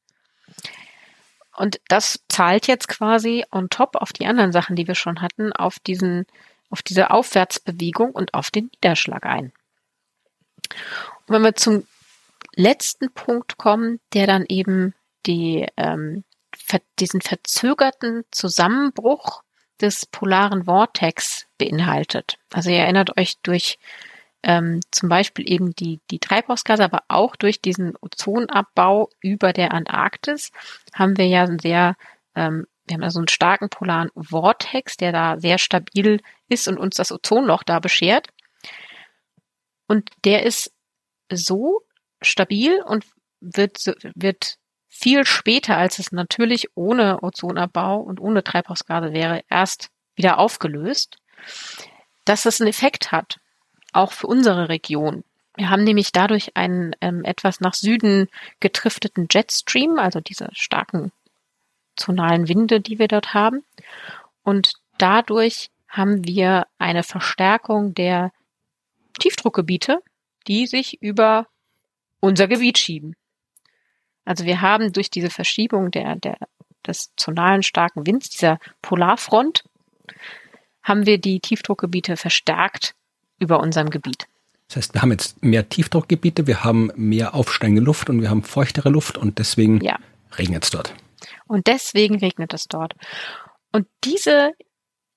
Und 1.58 1.82
das 1.88 2.24
zahlt 2.30 2.68
jetzt 2.68 2.88
quasi 2.88 3.44
on 3.52 3.70
top 3.70 3.96
auf 3.96 4.14
die 4.14 4.28
anderen 4.28 4.52
Sachen, 4.52 4.76
die 4.76 4.88
wir 4.88 4.96
schon 4.96 5.22
hatten, 5.22 5.52
auf 5.52 5.80
diesen, 5.80 6.26
auf 6.70 6.84
diese 6.84 7.10
Aufwärtsbewegung 7.12 8.12
und 8.12 8.34
auf 8.34 8.52
den 8.52 8.70
Niederschlag 8.76 9.26
ein. 9.26 9.52
Und 11.26 11.34
wenn 11.34 11.42
wir 11.42 11.56
zum 11.56 11.88
letzten 12.56 13.12
Punkt 13.12 13.58
kommen, 13.58 14.00
der 14.14 14.28
dann 14.28 14.46
eben 14.48 14.94
die, 15.26 15.68
ähm, 15.78 16.24
diesen 17.00 17.22
verzögerten 17.22 18.24
Zusammenbruch 18.32 19.44
des 19.82 20.06
polaren 20.06 20.66
Vortex 20.66 21.46
beinhaltet. 21.58 22.38
Also 22.52 22.70
ihr 22.70 22.80
erinnert 22.80 23.18
euch 23.18 23.38
durch 23.44 23.78
ähm, 24.48 24.80
zum 24.92 25.10
Beispiel 25.10 25.52
eben 25.52 25.76
die, 25.76 26.00
die 26.10 26.20
Treibhausgase, 26.20 26.82
aber 26.82 27.04
auch 27.10 27.36
durch 27.36 27.62
diesen 27.62 27.96
Ozonabbau 28.00 29.10
über 29.20 29.52
der 29.52 29.74
Antarktis 29.74 30.52
haben 30.94 31.18
wir 31.18 31.28
ja 31.28 31.44
einen 31.44 31.60
sehr, 31.60 31.98
ähm, 32.34 32.66
wir 32.86 32.94
haben 32.94 33.04
ja 33.04 33.12
so 33.12 33.20
einen 33.20 33.28
starken 33.28 33.70
polaren 33.70 34.10
Vortex, 34.16 34.96
der 34.96 35.12
da 35.12 35.38
sehr 35.38 35.58
stabil 35.58 36.22
ist 36.48 36.70
und 36.70 36.78
uns 36.78 36.96
das 36.96 37.12
Ozonloch 37.12 37.64
da 37.64 37.80
beschert. 37.80 38.30
Und 39.86 40.12
der 40.24 40.44
ist 40.44 40.72
so 41.30 41.82
stabil 42.22 42.82
und 42.82 43.06
wird, 43.42 43.84
wird 44.16 44.56
viel 44.88 45.26
später, 45.26 45.76
als 45.76 46.00
es 46.00 46.14
natürlich 46.14 46.70
ohne 46.74 47.22
Ozonabbau 47.22 48.00
und 48.00 48.22
ohne 48.22 48.46
Treibhausgase 48.46 49.12
wäre, 49.12 49.44
erst 49.50 49.90
wieder 50.16 50.40
aufgelöst, 50.40 51.18
dass 52.24 52.46
es 52.46 52.62
einen 52.62 52.70
Effekt 52.70 53.12
hat, 53.12 53.42
auch 53.98 54.12
für 54.12 54.28
unsere 54.28 54.70
Region. 54.70 55.24
Wir 55.56 55.70
haben 55.70 55.84
nämlich 55.84 56.12
dadurch 56.12 56.56
einen 56.56 56.96
ähm, 57.02 57.24
etwas 57.26 57.60
nach 57.60 57.74
Süden 57.74 58.30
getrifteten 58.60 59.28
Jetstream, 59.30 59.98
also 59.98 60.22
diese 60.22 60.50
starken 60.54 61.12
zonalen 61.96 62.48
Winde, 62.48 62.80
die 62.80 63.00
wir 63.00 63.08
dort 63.08 63.34
haben. 63.34 63.64
Und 64.44 64.74
dadurch 65.00 65.72
haben 65.90 66.28
wir 66.28 66.68
eine 66.78 67.02
Verstärkung 67.02 67.96
der 67.96 68.32
Tiefdruckgebiete, 69.20 70.04
die 70.48 70.68
sich 70.68 71.02
über 71.02 71.48
unser 72.20 72.48
Gebiet 72.48 72.78
schieben. 72.78 73.16
Also 74.26 74.46
wir 74.46 74.62
haben 74.62 74.94
durch 74.94 75.10
diese 75.10 75.32
Verschiebung 75.32 75.90
der, 75.90 76.18
der, 76.18 76.38
des 76.86 77.14
zonalen 77.16 77.64
starken 77.64 78.06
Winds, 78.06 78.30
dieser 78.30 78.60
Polarfront, 78.84 79.64
haben 80.84 81.08
wir 81.08 81.18
die 81.18 81.40
Tiefdruckgebiete 81.40 82.16
verstärkt 82.16 82.94
über 83.40 83.60
unserem 83.60 83.90
Gebiet. 83.90 84.28
Das 84.68 84.78
heißt, 84.78 84.94
wir 84.94 85.02
haben 85.02 85.12
jetzt 85.12 85.44
mehr 85.44 85.70
Tiefdruckgebiete, 85.70 86.46
wir 86.46 86.64
haben 86.64 86.92
mehr 86.96 87.34
aufsteigende 87.34 87.82
Luft 87.82 88.10
und 88.10 88.22
wir 88.22 88.30
haben 88.30 88.44
feuchtere 88.44 88.90
Luft 88.90 89.18
und 89.18 89.40
deswegen 89.40 89.82
ja. 89.82 89.98
regnet 90.38 90.66
es 90.66 90.72
dort. 90.72 90.94
Und 91.46 91.68
deswegen 91.68 92.18
regnet 92.18 92.54
es 92.54 92.68
dort. 92.68 92.94
Und 93.72 93.88
diese 94.04 94.54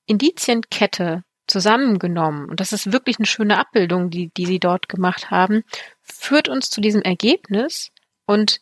Indizienkette 0.06 1.24
zusammengenommen, 1.46 2.48
und 2.48 2.60
das 2.60 2.72
ist 2.72 2.92
wirklich 2.92 3.18
eine 3.18 3.26
schöne 3.26 3.58
Abbildung, 3.58 4.10
die, 4.10 4.30
die 4.36 4.46
sie 4.46 4.60
dort 4.60 4.88
gemacht 4.88 5.30
haben, 5.30 5.64
führt 6.02 6.48
uns 6.48 6.70
zu 6.70 6.80
diesem 6.80 7.02
Ergebnis 7.02 7.90
und 8.26 8.60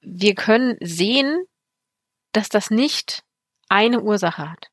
wir 0.00 0.36
können 0.36 0.76
sehen, 0.80 1.46
dass 2.30 2.48
das 2.48 2.70
nicht 2.70 3.24
eine 3.68 4.02
Ursache 4.02 4.50
hat. 4.50 4.70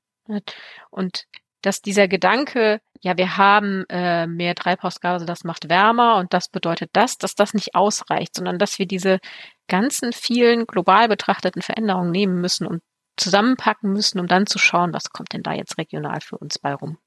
Und 0.92 1.26
dass 1.62 1.82
dieser 1.82 2.08
Gedanke, 2.08 2.82
ja, 3.04 3.18
wir 3.18 3.36
haben 3.36 3.84
äh, 3.90 4.28
mehr 4.28 4.56
Treibhausgase, 4.56 5.26
das 5.26 5.44
macht 5.44 5.70
wärmer 5.70 6.16
und 6.16 6.34
das 6.34 6.48
bedeutet 6.48 6.90
das, 6.94 7.18
dass 7.18 7.36
das 7.36 7.54
nicht 7.54 7.76
ausreicht, 7.76 8.34
sondern 8.34 8.58
dass 8.58 8.80
wir 8.80 8.86
diese 8.86 9.20
ganzen 9.68 10.14
vielen 10.14 10.66
global 10.66 11.10
betrachteten 11.10 11.62
Veränderungen 11.62 12.12
nehmen 12.12 12.40
müssen 12.40 12.66
und 12.66 12.82
zusammenpacken 13.18 13.92
müssen, 13.92 14.22
um 14.22 14.28
dann 14.28 14.48
zu 14.48 14.58
schauen, 14.58 14.94
was 14.94 15.10
kommt 15.10 15.34
denn 15.34 15.44
da 15.44 15.52
jetzt 15.52 15.78
regional 15.78 16.22
für 16.22 16.38
uns 16.38 16.60
bei 16.60 16.74
rum. 16.74 16.98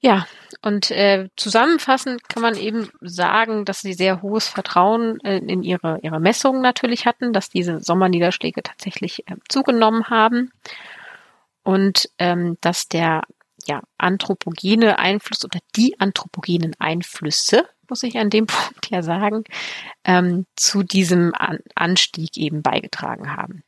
Ja, 0.00 0.26
und 0.62 0.92
äh, 0.92 1.28
zusammenfassend 1.36 2.28
kann 2.28 2.42
man 2.42 2.56
eben 2.56 2.88
sagen, 3.00 3.64
dass 3.64 3.80
sie 3.80 3.92
sehr 3.92 4.22
hohes 4.22 4.46
Vertrauen 4.46 5.18
äh, 5.24 5.38
in 5.38 5.64
ihre, 5.64 5.98
ihre 6.02 6.20
Messungen 6.20 6.62
natürlich 6.62 7.06
hatten, 7.06 7.32
dass 7.32 7.50
diese 7.50 7.80
Sommerniederschläge 7.80 8.62
tatsächlich 8.62 9.28
äh, 9.28 9.34
zugenommen 9.48 10.08
haben 10.08 10.52
und 11.64 12.08
ähm, 12.18 12.56
dass 12.60 12.86
der 12.86 13.22
ja, 13.66 13.82
anthropogene 13.98 14.98
Einfluss 14.98 15.44
oder 15.44 15.60
die 15.76 15.98
anthropogenen 16.00 16.74
Einflüsse, 16.78 17.64
muss 17.88 18.02
ich 18.02 18.16
an 18.18 18.30
dem 18.30 18.46
Punkt 18.46 18.90
ja 18.90 19.02
sagen, 19.02 19.44
ähm, 20.04 20.46
zu 20.56 20.82
diesem 20.82 21.34
an 21.34 21.58
Anstieg 21.74 22.36
eben 22.36 22.62
beigetragen 22.62 23.36
haben. 23.36 23.62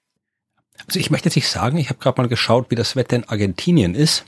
Also 0.87 0.99
ich 0.99 1.11
möchte 1.11 1.29
jetzt 1.29 1.37
nicht 1.37 1.49
sagen, 1.49 1.77
ich 1.77 1.91
habe 1.91 1.99
gerade 1.99 2.21
mal 2.21 2.29
geschaut, 2.29 2.71
wie 2.71 2.75
das 2.75 2.97
Wetter 2.97 3.17
in 3.17 3.29
Argentinien 3.29 3.95
ist. 3.95 4.25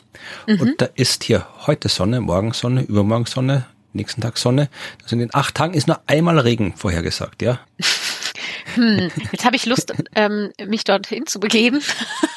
Mhm. 0.47 0.61
Und 0.61 0.81
da 0.81 0.89
ist 0.95 1.25
hier 1.25 1.47
heute 1.67 1.89
Sonne, 1.89 2.21
morgen 2.21 2.53
Sonne, 2.53 2.83
übermorgen 2.83 3.27
Sonne, 3.27 3.67
nächsten 3.93 4.21
Tag 4.21 4.39
Sonne. 4.39 4.69
Also 5.03 5.17
in 5.17 5.21
den 5.21 5.35
acht 5.35 5.55
Tagen 5.55 5.75
ist 5.75 5.89
nur 5.89 6.01
einmal 6.07 6.39
Regen 6.39 6.77
vorhergesagt, 6.77 7.43
ja. 7.43 7.61
Hm, 8.75 9.09
jetzt 9.31 9.45
habe 9.45 9.55
ich 9.55 9.67
Lust, 9.67 9.95
ähm, 10.17 10.51
mich 10.67 10.83
dorthin 10.83 11.27
zu 11.27 11.39
begeben. 11.39 11.81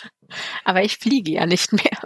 Aber 0.63 0.83
ich 0.83 0.97
fliege 0.97 1.31
ja 1.31 1.45
nicht 1.47 1.73
mehr. 1.73 1.97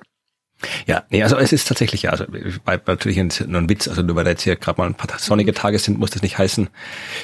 Ja, 0.86 1.04
nee, 1.10 1.24
also 1.24 1.38
es 1.38 1.52
ist 1.52 1.68
tatsächlich, 1.68 2.04
ja, 2.04 2.12
also 2.12 2.26
bei, 2.66 2.80
natürlich 2.86 3.18
nur 3.18 3.62
ein 3.62 3.70
Witz, 3.70 3.88
also 3.88 4.02
nur 4.02 4.16
weil 4.16 4.24
da 4.24 4.32
jetzt 4.32 4.44
hier 4.44 4.56
gerade 4.56 4.80
mal 4.80 4.88
ein 4.88 4.96
paar 4.96 5.18
sonnige 5.20 5.54
Tage 5.54 5.80
sind, 5.80 6.00
muss 6.00 6.12
das 6.12 6.22
nicht 6.22 6.38
heißen. 6.38 6.70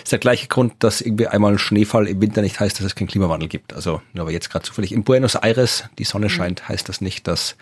Ist 0.03 0.11
der 0.11 0.19
gleiche 0.19 0.47
Grund, 0.47 0.73
dass 0.79 1.01
irgendwie 1.01 1.27
einmal 1.27 1.53
ein 1.53 1.59
Schneefall 1.59 2.07
im 2.07 2.21
Winter 2.21 2.41
nicht 2.41 2.59
heißt, 2.59 2.79
dass 2.79 2.85
es 2.85 2.95
keinen 2.95 3.07
Klimawandel 3.07 3.49
gibt. 3.49 3.73
Also 3.73 4.01
nur 4.13 4.25
weil 4.25 4.33
jetzt 4.33 4.49
gerade 4.49 4.65
zufällig 4.65 4.91
in 4.91 5.03
Buenos 5.03 5.35
Aires 5.35 5.85
die 5.97 6.03
Sonne 6.03 6.27
mhm. 6.27 6.31
scheint, 6.31 6.69
heißt 6.69 6.89
das 6.89 7.01
nicht, 7.01 7.27
dass 7.27 7.55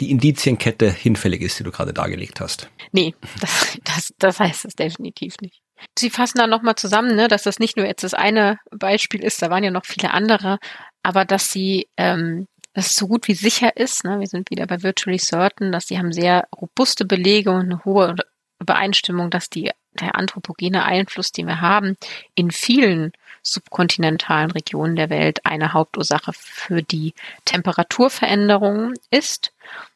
die 0.00 0.10
Indizienkette 0.10 0.90
hinfällig 0.90 1.42
ist, 1.42 1.58
die 1.58 1.64
du 1.64 1.70
gerade 1.70 1.92
dargelegt 1.92 2.40
hast. 2.40 2.68
Nee, 2.92 3.14
das, 3.40 3.78
das, 3.84 4.14
das 4.18 4.40
heißt 4.40 4.64
es 4.66 4.74
definitiv 4.74 5.36
nicht. 5.40 5.62
Sie 5.98 6.10
fassen 6.10 6.38
da 6.38 6.46
nochmal 6.46 6.76
zusammen, 6.76 7.16
ne, 7.16 7.28
dass 7.28 7.42
das 7.42 7.58
nicht 7.58 7.76
nur 7.76 7.86
jetzt 7.86 8.04
das 8.04 8.14
eine 8.14 8.58
Beispiel 8.70 9.22
ist, 9.22 9.42
da 9.42 9.50
waren 9.50 9.64
ja 9.64 9.70
noch 9.70 9.84
viele 9.84 10.12
andere, 10.12 10.58
aber 11.02 11.24
dass 11.24 11.50
sie 11.50 11.88
ähm, 11.96 12.46
dass 12.74 12.86
es 12.86 12.96
so 12.96 13.08
gut 13.08 13.28
wie 13.28 13.34
sicher 13.34 13.76
ist. 13.76 14.04
Ne? 14.04 14.20
Wir 14.20 14.26
sind 14.26 14.50
wieder 14.50 14.66
bei 14.66 14.82
Virtually 14.82 15.18
Certain, 15.18 15.72
dass 15.72 15.86
sie 15.86 15.98
haben 15.98 16.12
sehr 16.12 16.46
robuste 16.54 17.04
Belege 17.04 17.50
und 17.50 17.62
eine 17.62 17.84
hohe 17.84 18.16
Übereinstimmung, 18.60 19.30
dass 19.30 19.50
die, 19.50 19.70
der 20.00 20.16
anthropogene 20.16 20.84
Einfluss, 20.84 21.32
den 21.32 21.46
wir 21.46 21.60
haben, 21.60 21.96
in 22.34 22.50
vielen 22.50 23.12
subkontinentalen 23.42 24.52
Regionen 24.52 24.96
der 24.96 25.10
Welt 25.10 25.44
eine 25.44 25.72
Hauptursache 25.72 26.32
für 26.32 26.82
die 26.82 27.12
Temperaturveränderungen 27.44 28.94
ist 29.10 29.52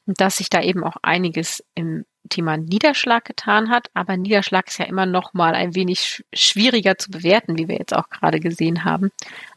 und 0.06 0.20
dass 0.20 0.38
sich 0.38 0.50
da 0.50 0.60
eben 0.60 0.84
auch 0.84 0.96
einiges 1.02 1.64
im 1.74 2.04
Thema 2.28 2.56
Niederschlag 2.56 3.24
getan 3.24 3.70
hat, 3.70 3.88
aber 3.94 4.16
Niederschlag 4.16 4.66
ist 4.66 4.78
ja 4.78 4.86
immer 4.86 5.06
noch 5.06 5.32
mal 5.32 5.54
ein 5.54 5.76
wenig 5.76 6.24
schwieriger 6.32 6.98
zu 6.98 7.10
bewerten, 7.12 7.56
wie 7.56 7.68
wir 7.68 7.76
jetzt 7.76 7.94
auch 7.94 8.10
gerade 8.10 8.40
gesehen 8.40 8.84
haben, 8.84 9.12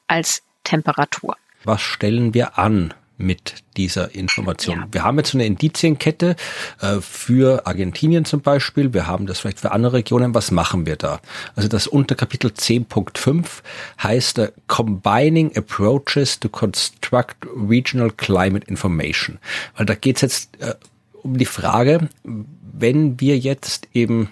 als 0.05 0.43
Temperatur. 0.63 1.35
Was 1.63 1.81
stellen 1.81 2.35
wir 2.35 2.59
an, 2.59 2.93
mit 3.19 3.55
dieser 3.77 4.15
Information. 4.15 4.79
Ja. 4.79 4.87
Wir 4.91 5.03
haben 5.03 5.17
jetzt 5.17 5.31
so 5.31 5.37
eine 5.37 5.45
Indizienkette 5.45 6.35
äh, 6.81 7.01
für 7.01 7.67
Argentinien 7.67 8.25
zum 8.25 8.41
Beispiel. 8.41 8.93
Wir 8.93 9.07
haben 9.07 9.27
das 9.27 9.39
vielleicht 9.39 9.59
für 9.59 9.71
andere 9.71 9.93
Regionen. 9.93 10.33
Was 10.33 10.51
machen 10.51 10.85
wir 10.85 10.95
da? 10.95 11.19
Also 11.55 11.67
das 11.67 11.85
Unterkapitel 11.85 12.51
10.5 12.51 13.45
heißt 14.01 14.39
äh, 14.39 14.51
Combining 14.67 15.55
Approaches 15.55 16.39
to 16.39 16.49
Construct 16.49 17.35
Regional 17.55 18.09
Climate 18.09 18.65
Information. 18.67 19.37
Weil 19.75 19.85
da 19.85 19.95
geht 19.95 20.15
es 20.15 20.21
jetzt 20.21 20.61
äh, 20.61 20.75
um 21.21 21.37
die 21.37 21.45
Frage, 21.45 22.07
wenn 22.23 23.19
wir 23.19 23.37
jetzt 23.37 23.89
eben 23.93 24.29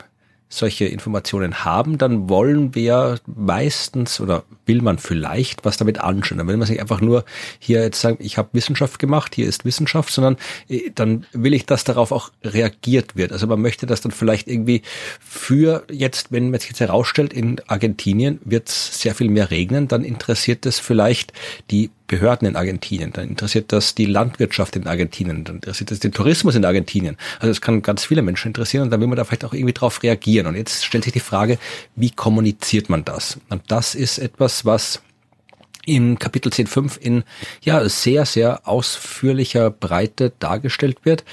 solche 0.49 0.85
Informationen 0.85 1.65
haben, 1.65 1.97
dann 1.97 2.29
wollen 2.29 2.73
wir 2.73 3.19
meistens 3.25 4.21
oder 4.21 4.43
will 4.65 4.81
man 4.81 4.97
vielleicht 4.97 5.65
was 5.65 5.77
damit 5.77 5.99
anschauen. 5.99 6.37
Dann 6.37 6.47
will 6.47 6.57
man 6.57 6.67
sich 6.67 6.79
einfach 6.79 7.01
nur 7.01 7.25
hier 7.59 7.81
jetzt 7.81 7.99
sagen, 7.99 8.17
ich 8.19 8.37
habe 8.37 8.49
Wissenschaft 8.53 8.99
gemacht, 8.99 9.35
hier 9.35 9.47
ist 9.47 9.65
Wissenschaft, 9.65 10.11
sondern 10.11 10.37
äh, 10.69 10.91
dann 10.95 11.25
will 11.33 11.53
ich, 11.53 11.65
dass 11.65 11.83
darauf 11.83 12.11
auch 12.11 12.31
reagiert 12.43 13.15
wird. 13.15 13.33
Also 13.33 13.47
man 13.47 13.61
möchte 13.61 13.85
das 13.85 14.01
dann 14.01 14.11
vielleicht 14.11 14.47
irgendwie 14.47 14.83
für 15.19 15.83
jetzt, 15.91 16.31
wenn 16.31 16.49
man 16.49 16.59
sich 16.59 16.69
jetzt 16.69 16.79
herausstellt, 16.79 17.33
in 17.33 17.61
Argentinien 17.67 18.39
wird 18.45 18.69
es 18.69 19.01
sehr 19.01 19.15
viel 19.15 19.29
mehr 19.29 19.51
regnen, 19.51 19.87
dann 19.87 20.03
interessiert 20.03 20.65
es 20.65 20.79
vielleicht 20.79 21.33
die 21.71 21.89
Behörden 22.07 22.47
in 22.47 22.55
Argentinien, 22.55 23.11
dann 23.11 23.27
interessiert 23.27 23.71
das 23.71 23.93
die 23.93 24.05
Landwirtschaft 24.05 24.75
in 24.75 24.87
Argentinien, 24.87 25.43
dann 25.43 25.55
interessiert 25.55 25.91
das 25.91 25.99
den 25.99 26.13
Tourismus 26.13 26.55
in 26.55 26.63
Argentinien. 26.63 27.17
Also 27.39 27.51
es 27.51 27.61
kann 27.61 27.81
ganz 27.81 28.05
viele 28.05 28.21
Menschen 28.21 28.47
interessieren 28.47 28.83
und 28.83 28.89
dann 28.91 29.01
will 29.01 29.07
man 29.07 29.17
da 29.17 29.25
vielleicht 29.25 29.45
auch 29.45 29.53
irgendwie 29.53 29.73
drauf 29.73 30.01
reagieren. 30.03 30.47
Und 30.47 30.55
jetzt 30.55 30.85
stellt 30.85 31.03
sich 31.03 31.13
die 31.13 31.19
Frage, 31.19 31.59
wie 31.95 32.11
kommuniziert 32.11 32.89
man 32.89 33.03
das? 33.03 33.39
Und 33.49 33.63
das 33.67 33.93
ist 33.93 34.19
etwas, 34.19 34.65
was 34.65 35.01
im 35.85 36.19
Kapitel 36.19 36.51
10.5 36.51 36.97
in 36.97 37.23
ja 37.61 37.87
sehr, 37.87 38.25
sehr 38.25 38.67
ausführlicher 38.67 39.69
Breite 39.69 40.33
dargestellt 40.39 40.99
wird. 41.03 41.23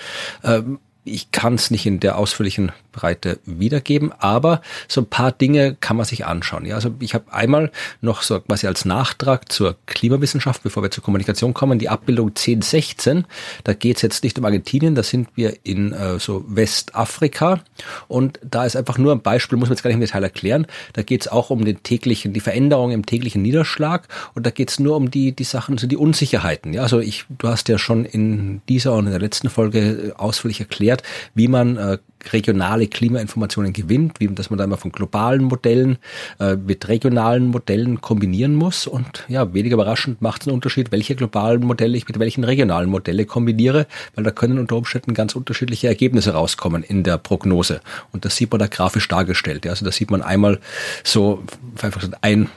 Ähm, 0.42 0.78
ich 1.04 1.30
kann 1.32 1.54
es 1.54 1.70
nicht 1.70 1.86
in 1.86 2.00
der 2.00 2.16
ausführlichen 2.16 2.72
Breite 2.94 3.38
wiedergeben, 3.44 4.12
aber 4.18 4.62
so 4.88 5.00
ein 5.00 5.06
paar 5.06 5.32
Dinge 5.32 5.76
kann 5.80 5.96
man 5.96 6.06
sich 6.06 6.24
anschauen. 6.24 6.64
Ja, 6.64 6.76
also 6.76 6.94
ich 7.00 7.14
habe 7.14 7.32
einmal 7.32 7.70
noch 8.00 8.22
so 8.22 8.40
quasi 8.40 8.66
als 8.66 8.84
Nachtrag 8.84 9.50
zur 9.52 9.76
Klimawissenschaft, 9.86 10.62
bevor 10.62 10.82
wir 10.82 10.90
zur 10.90 11.04
Kommunikation 11.04 11.54
kommen, 11.54 11.78
die 11.78 11.88
Abbildung 11.88 12.28
1016. 12.28 13.26
Da 13.64 13.74
geht 13.74 13.96
es 13.96 14.02
jetzt 14.02 14.24
nicht 14.24 14.38
um 14.38 14.44
Argentinien, 14.44 14.94
da 14.94 15.02
sind 15.02 15.28
wir 15.34 15.58
in 15.64 15.92
äh, 15.92 16.18
so 16.18 16.44
Westafrika 16.48 17.60
und 18.08 18.38
da 18.42 18.64
ist 18.64 18.76
einfach 18.76 18.98
nur 18.98 19.12
ein 19.12 19.20
Beispiel, 19.20 19.58
muss 19.58 19.68
man 19.68 19.76
jetzt 19.76 19.82
gar 19.82 19.88
nicht 19.88 19.96
im 19.96 20.00
Detail 20.00 20.22
erklären. 20.22 20.66
Da 20.92 21.02
geht 21.02 21.22
es 21.22 21.28
auch 21.28 21.50
um 21.50 21.64
den 21.64 21.82
täglichen, 21.82 22.32
die 22.32 22.40
Veränderung 22.40 22.92
im 22.92 23.04
täglichen 23.06 23.42
Niederschlag 23.42 24.08
und 24.34 24.46
da 24.46 24.50
geht 24.50 24.70
es 24.70 24.78
nur 24.78 24.96
um 24.96 25.10
die 25.10 25.32
die 25.32 25.44
Sachen, 25.44 25.78
so 25.78 25.86
die 25.86 25.96
Unsicherheiten. 25.96 26.72
Ja, 26.72 26.82
also 26.82 27.00
ich, 27.00 27.24
du 27.28 27.48
hast 27.48 27.68
ja 27.68 27.78
schon 27.78 28.04
in 28.04 28.62
dieser 28.68 28.94
und 28.94 29.06
in 29.06 29.12
der 29.12 29.20
letzten 29.20 29.50
Folge 29.50 30.14
ausführlich 30.16 30.60
erklärt, 30.60 31.02
wie 31.34 31.48
man 31.48 31.76
äh, 31.76 31.98
regionale 32.32 32.86
Klimainformationen 32.86 33.72
gewinnt, 33.72 34.20
wie 34.20 34.28
dass 34.28 34.50
man 34.50 34.58
da 34.58 34.64
immer 34.64 34.76
von 34.76 34.92
globalen 34.92 35.44
Modellen 35.44 35.98
äh, 36.40 36.56
mit 36.56 36.88
regionalen 36.88 37.48
Modellen 37.48 38.00
kombinieren 38.00 38.54
muss. 38.54 38.86
Und 38.86 39.24
ja, 39.28 39.52
weniger 39.54 39.74
überraschend 39.74 40.22
macht 40.22 40.42
es 40.42 40.48
einen 40.48 40.54
Unterschied, 40.54 40.92
welche 40.92 41.14
globalen 41.14 41.62
Modelle 41.62 41.96
ich 41.96 42.08
mit 42.08 42.18
welchen 42.18 42.44
regionalen 42.44 42.88
Modelle 42.88 43.26
kombiniere, 43.26 43.86
weil 44.14 44.24
da 44.24 44.30
können 44.30 44.58
unter 44.58 44.76
Umständen 44.76 45.14
ganz 45.14 45.34
unterschiedliche 45.34 45.88
Ergebnisse 45.88 46.32
rauskommen 46.32 46.82
in 46.82 47.02
der 47.02 47.18
Prognose. 47.18 47.80
Und 48.12 48.24
das 48.24 48.36
sieht 48.36 48.50
man 48.50 48.58
da 48.58 48.66
grafisch 48.66 49.08
dargestellt. 49.08 49.64
Ja. 49.64 49.72
Also 49.72 49.84
da 49.84 49.92
sieht 49.92 50.10
man 50.10 50.22
einmal 50.22 50.60
so 51.02 51.42
einfach 51.80 52.08
ein 52.22 52.48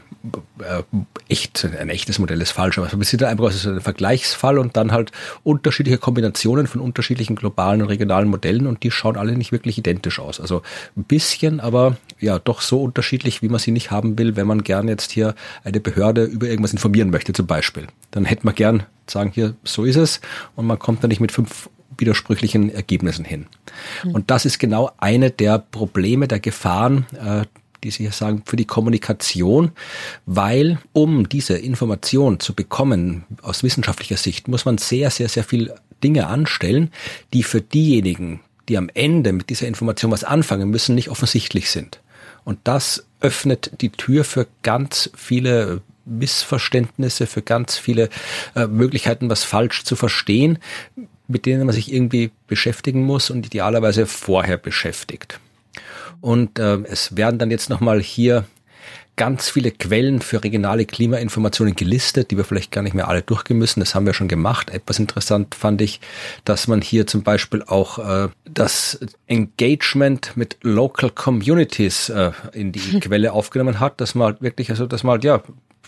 äh, 0.60 0.84
echt, 1.30 1.66
ein 1.66 1.90
echtes 1.90 2.20
Modell 2.20 2.42
ist 2.42 2.52
falsch, 2.52 2.78
aber 2.78 2.92
es 3.02 3.10
sieht 3.10 3.24
einfach 3.24 3.46
als 3.46 3.66
ein 3.66 3.82
Vergleichsfall 3.82 4.60
und 4.60 4.78
dann 4.78 4.92
halt 4.92 5.12
unterschiedliche 5.44 5.98
Kombinationen 5.98 6.68
von 6.68 6.82
unterschiedlichen 6.82 7.36
globalen 7.36 7.82
und 7.82 7.90
regionalen 7.90 8.30
Modellen 8.30 8.68
und 8.68 8.84
die 8.84 8.92
schauen 8.92 9.18
alle 9.18 9.36
nicht 9.36 9.52
wirklich 9.52 9.78
identisch 9.78 10.20
aus. 10.20 10.40
Also 10.40 10.62
ein 10.96 11.04
bisschen, 11.04 11.60
aber 11.60 11.98
ja, 12.20 12.40
doch 12.40 12.62
so 12.62 12.82
unterschiedlich, 12.82 13.42
wie 13.42 13.50
man 13.50 13.60
sie 13.60 13.72
nicht 13.72 13.92
haben 13.92 14.18
will, 14.18 14.36
wenn 14.36 14.48
man 14.48 14.64
gern 14.64 14.88
jetzt 14.88 15.12
hier 15.12 15.36
eine 15.64 15.80
Behörde 15.80 16.24
über 16.24 16.48
irgendwas 16.48 16.74
informieren 16.74 17.10
möchte, 17.10 17.34
zum 17.34 17.48
Beispiel. 17.48 17.88
Dann 18.12 18.26
hätte 18.26 18.46
man 18.46 18.56
gern 18.56 18.84
sagen, 19.08 19.32
hier, 19.34 19.56
so 19.64 19.84
ist 19.84 19.96
es 19.96 20.22
und 20.56 20.68
man 20.68 20.80
kommt 20.80 21.04
da 21.04 21.08
nicht 21.08 21.20
mit 21.20 21.32
fünf 21.32 21.70
widersprüchlichen 21.98 22.70
Ergebnissen 22.70 23.26
hin. 23.26 23.48
Mhm. 24.04 24.12
Und 24.12 24.32
das 24.32 24.46
ist 24.46 24.60
genau 24.60 24.92
eine 24.98 25.32
der 25.32 25.60
Probleme, 25.60 26.28
der 26.28 26.40
Gefahren, 26.40 27.06
äh, 27.14 27.46
die 27.84 27.92
Sie 27.92 28.04
hier 28.04 28.12
sagen, 28.12 28.44
für 28.46 28.56
die 28.56 28.66
Kommunikation, 28.66 29.72
weil 30.26 30.80
um 30.94 31.30
diese 31.30 31.58
Information 31.58 32.40
zu 32.40 32.54
bekommen 32.54 33.26
aus 33.42 33.64
wissenschaftlicher 33.64 34.18
Sicht, 34.18 34.48
muss 34.48 34.66
man 34.66 34.78
sehr, 34.78 35.10
sehr, 35.10 35.30
sehr 35.30 35.44
viel 35.44 35.74
Dinge 36.04 36.28
anstellen, 36.28 36.92
die 37.34 37.44
für 37.44 37.62
diejenigen, 37.62 38.42
die 38.70 38.78
am 38.78 38.90
Ende 38.94 39.34
mit 39.34 39.50
dieser 39.50 39.68
Information 39.68 40.12
was 40.12 40.24
anfangen 40.24 40.70
müssen, 40.70 40.96
nicht 40.96 41.10
offensichtlich 41.10 41.70
sind. 41.70 42.02
Und 42.44 42.60
das 42.64 43.06
öffnet 43.20 43.72
die 43.82 43.90
Tür 43.90 44.24
für 44.24 44.48
ganz 44.64 45.10
viele 45.16 45.82
Missverständnisse, 46.06 47.28
für 47.28 47.42
ganz 47.42 47.78
viele 47.78 48.10
äh, 48.56 48.68
Möglichkeiten, 48.68 49.30
was 49.30 49.44
falsch 49.44 49.84
zu 49.84 49.96
verstehen, 49.96 50.60
mit 51.28 51.46
denen 51.46 51.66
man 51.66 51.76
sich 51.76 51.92
irgendwie 51.92 52.32
beschäftigen 52.48 53.04
muss 53.04 53.30
und 53.30 53.46
idealerweise 53.46 54.06
vorher 54.06 54.58
beschäftigt. 54.58 55.40
Und 56.22 56.60
äh, 56.60 56.78
es 56.84 57.16
werden 57.16 57.40
dann 57.40 57.52
jetzt 57.52 57.70
nochmal 57.70 58.02
hier 58.02 58.46
ganz 59.18 59.50
viele 59.50 59.72
Quellen 59.72 60.22
für 60.22 60.44
regionale 60.44 60.86
Klimainformationen 60.86 61.76
gelistet, 61.76 62.32
die 62.32 62.38
wir 62.38 62.46
vielleicht 62.46 62.72
gar 62.72 62.84
nicht 62.84 62.94
mehr 62.94 63.08
alle 63.08 63.24
durchgehen 63.24 63.58
müssen. 63.58 63.80
Das 63.80 63.96
haben 63.96 64.06
wir 64.06 64.14
schon 64.14 64.28
gemacht. 64.28 64.70
Etwas 64.70 65.00
interessant 65.00 65.56
fand 65.56 65.82
ich, 65.82 66.00
dass 66.46 66.68
man 66.68 66.82
hier 66.82 67.08
zum 67.08 67.24
Beispiel 67.24 67.64
auch 67.64 67.98
äh, 67.98 68.30
das 68.46 69.00
Engagement 69.26 70.38
mit 70.38 70.58
Local 70.62 71.10
Communities 71.10 72.10
äh, 72.10 72.32
in 72.54 72.72
die 72.72 73.00
Quelle 73.00 73.34
aufgenommen 73.34 73.80
hat, 73.80 74.00
dass 74.00 74.16
man 74.16 74.28
halt 74.28 74.42
wirklich, 74.42 74.70
also 74.70 74.86
dass 74.86 75.04
man 75.04 75.14
halt, 75.14 75.24
ja, 75.24 75.42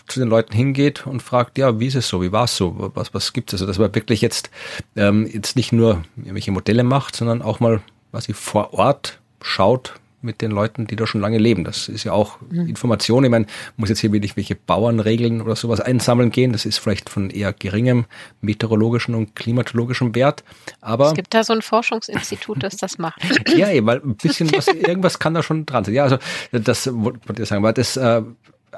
zu 0.08 0.18
den 0.18 0.28
Leuten 0.28 0.52
hingeht 0.52 1.06
und 1.06 1.22
fragt, 1.22 1.56
ja, 1.56 1.78
wie 1.78 1.86
ist 1.86 1.94
es 1.94 2.08
so, 2.08 2.20
wie 2.20 2.32
war 2.32 2.44
es 2.44 2.56
so, 2.56 2.90
was, 2.94 3.14
was 3.14 3.32
gibt's? 3.32 3.54
Also 3.54 3.64
dass 3.64 3.78
man 3.78 3.94
wirklich 3.94 4.20
jetzt 4.20 4.50
ähm, 4.96 5.24
jetzt 5.32 5.54
nicht 5.54 5.70
nur 5.70 6.02
irgendwelche 6.16 6.50
Modelle 6.50 6.82
macht, 6.82 7.14
sondern 7.14 7.42
auch 7.42 7.60
mal 7.60 7.80
quasi 8.10 8.32
vor 8.32 8.74
Ort 8.74 9.20
schaut, 9.40 9.94
mit 10.22 10.42
den 10.42 10.50
Leuten, 10.50 10.86
die 10.86 10.96
da 10.96 11.06
schon 11.06 11.20
lange 11.20 11.38
leben. 11.38 11.64
Das 11.64 11.88
ist 11.88 12.04
ja 12.04 12.12
auch 12.12 12.38
mhm. 12.50 12.68
Information. 12.68 13.24
Ich 13.24 13.30
meine, 13.30 13.46
muss 13.76 13.88
jetzt 13.88 14.00
hier 14.00 14.10
nicht 14.10 14.36
welche 14.36 14.54
Bauernregeln 14.54 15.40
oder 15.40 15.56
sowas 15.56 15.80
einsammeln 15.80 16.30
gehen. 16.30 16.52
Das 16.52 16.66
ist 16.66 16.78
vielleicht 16.78 17.08
von 17.08 17.30
eher 17.30 17.52
geringem 17.52 18.06
meteorologischen 18.40 19.14
und 19.14 19.34
klimatologischen 19.34 20.14
Wert. 20.14 20.44
Aber 20.80 21.08
es 21.08 21.14
gibt 21.14 21.34
da 21.34 21.44
so 21.44 21.52
ein 21.52 21.62
Forschungsinstitut, 21.62 22.62
das 22.62 22.76
das 22.76 22.98
macht. 22.98 23.20
ja, 23.56 23.68
weil 23.86 24.00
ein 24.00 24.16
bisschen 24.16 24.52
was, 24.52 24.68
irgendwas 24.68 25.18
kann 25.18 25.34
da 25.34 25.42
schon 25.42 25.66
dran 25.66 25.84
sein. 25.84 25.94
Ja, 25.94 26.04
also 26.04 26.18
das 26.52 26.88
wollte 26.92 27.42
ich 27.42 27.48
sagen, 27.48 27.62
weil 27.62 27.74
das 27.74 27.96
äh, 27.96 28.22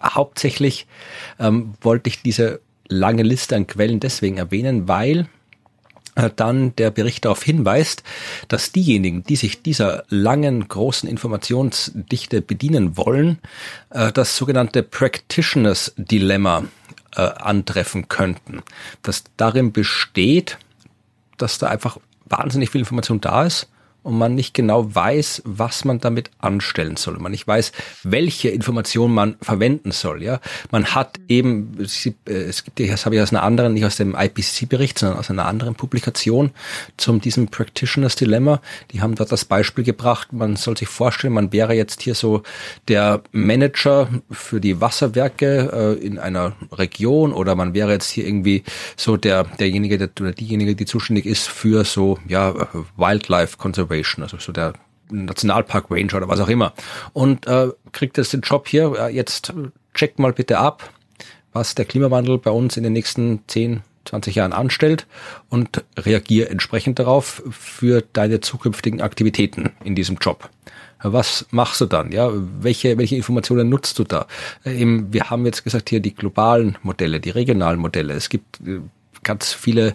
hauptsächlich 0.03 0.87
ähm, 1.39 1.75
wollte 1.81 2.09
ich 2.09 2.23
diese 2.23 2.61
lange 2.89 3.23
Liste 3.23 3.57
an 3.57 3.67
Quellen 3.67 4.01
deswegen 4.01 4.37
erwähnen, 4.37 4.89
weil 4.89 5.27
dann 6.15 6.77
der 6.77 6.91
Bericht 6.91 7.25
darauf 7.25 7.43
hinweist, 7.43 8.03
dass 8.49 8.73
diejenigen, 8.73 9.25
die 9.25 9.37
sich 9.37 9.63
dieser 9.63 10.05
langen, 10.09 10.69
großen 10.69 11.09
Informationsdichte 11.09 12.43
bedienen 12.43 12.97
wollen, 12.97 13.39
äh, 13.91 14.13
das 14.13 14.37
sogenannte 14.37 14.83
Practitioners 14.83 15.95
Dilemma 15.97 16.65
äh, 17.15 17.23
antreffen 17.23 18.09
könnten. 18.09 18.63
Das 19.03 19.25
darin 19.37 19.73
besteht, 19.73 20.59
dass 21.39 21.59
da 21.59 21.69
einfach 21.69 21.99
wahnsinnig 22.27 22.71
viel 22.71 22.81
Information 22.81 23.21
da 23.21 23.45
ist 23.45 23.69
und 24.03 24.19
man 24.19 24.35
nicht 24.35 24.55
genau 24.55 24.93
weiß, 24.95 25.43
was 25.45 25.85
man 25.85 26.01
damit 26.01 26.31
anstellen 26.39 26.97
soll. 26.97 27.19
Man 27.19 27.33
nicht 27.33 27.47
weiß, 27.47 27.73
welche 28.03 28.49
Information 28.49 29.15
man 29.15 29.37
verwenden 29.41 29.93
soll. 29.93 30.23
Ja, 30.23 30.41
man 30.71 30.87
hat 30.87 31.21
eben, 31.29 31.79
äh, 31.79 32.33
es 32.33 32.65
gibt, 32.65 32.81
das 32.81 33.07
habe 33.07 33.15
ich 33.15 33.23
aus 33.23 33.33
einer 33.33 33.43
anderen, 33.43 33.75
nicht 33.75 33.85
aus 33.85 33.97
dem 33.97 34.17
IPCC-Bericht, 34.19 34.99
sondern 34.99 35.19
aus 35.19 35.31
einer 35.31 35.47
anderen 35.47 35.75
Publikation 35.75 36.51
zum 36.97 37.21
diesem 37.21 37.49
Practitioners 37.49 38.17
Dilemma. 38.17 38.61
Die 38.91 39.01
haben 39.01 39.15
dort 39.15 39.31
das 39.31 39.45
Beispiel 39.45 39.85
gebracht. 39.85 40.33
Man 40.33 40.57
soll 40.57 40.77
sich 40.77 40.89
vorstellen, 40.89 41.33
man 41.33 41.53
wäre 41.53 41.75
jetzt 41.75 42.03
hier 42.03 42.15
so 42.15 42.43
der 42.89 43.23
Manager 43.31 44.09
für 44.31 44.61
die 44.61 44.81
Wasserwerke 44.81 45.99
äh, 46.01 46.05
in 46.05 46.19
einer 46.19 46.57
Region 46.73 47.33
oder 47.33 47.55
man 47.55 47.75
wäre 47.75 47.93
jetzt 47.93 48.11
hier 48.11 48.27
irgendwie 48.27 48.65
so 48.97 49.17
der 49.17 49.45
derjenige 49.45 49.99
der, 49.99 50.11
oder 50.21 50.33
diejenige, 50.33 50.75
die 50.75 50.87
zuständig 50.87 51.27
ist 51.27 51.49
für 51.49 51.85
so 51.85 52.19
ja 52.27 52.69
Wildlife 52.97 53.57
Conservation 53.59 53.92
Conservation, 53.93 54.23
also 54.23 54.39
so 54.39 54.53
der 54.53 54.73
Nationalpark 55.11 55.91
Ranger 55.91 56.17
oder 56.17 56.29
was 56.29 56.41
auch 56.41 56.49
immer. 56.49 56.73
Und 57.13 57.47
äh, 57.47 57.69
kriegt 57.93 58.17
jetzt 58.17 58.33
den 58.33 58.41
Job 58.41 58.69
hier, 58.69 58.95
äh, 58.99 59.15
jetzt 59.15 59.53
checkt 59.95 60.19
mal 60.19 60.33
bitte 60.33 60.59
ab, 60.59 60.91
was 61.53 61.75
der 61.75 61.85
Klimawandel 61.85 62.39
bei 62.39 62.51
uns 62.51 62.77
in 62.77 62.83
den 62.83 62.95
nächsten 62.95 63.43
10, 63.47 63.83
20 64.07 64.35
Jahren 64.35 64.53
anstellt 64.53 65.07
und 65.51 65.85
reagier 65.99 66.51
entsprechend 66.51 66.99
darauf 66.99 67.43
für 67.51 68.03
deine 68.13 68.41
zukünftigen 68.41 69.01
Aktivitäten 69.01 69.71
in 69.85 69.95
diesem 69.95 70.17
Job. 70.17 70.49
Was 71.05 71.47
machst 71.51 71.81
du 71.81 71.87
dann? 71.87 72.13
Ja, 72.13 72.31
welche, 72.33 72.97
welche 72.97 73.17
Informationen 73.17 73.69
nutzt 73.69 73.99
du 73.99 74.05
da? 74.05 74.27
Äh, 74.65 74.87
wir 75.11 75.31
haben 75.31 75.45
jetzt 75.45 75.65
gesagt 75.65 75.91
hier 75.91 76.01
die 76.01 76.15
globalen 76.15 76.79
Modelle, 76.83 77.21
die 77.21 77.31
regionalen 77.31 77.81
Modelle. 77.81 78.15
Es 78.15 78.31
gibt 78.31 78.61
äh, 78.67 78.81
ganz 79.25 79.53
viele 79.53 79.95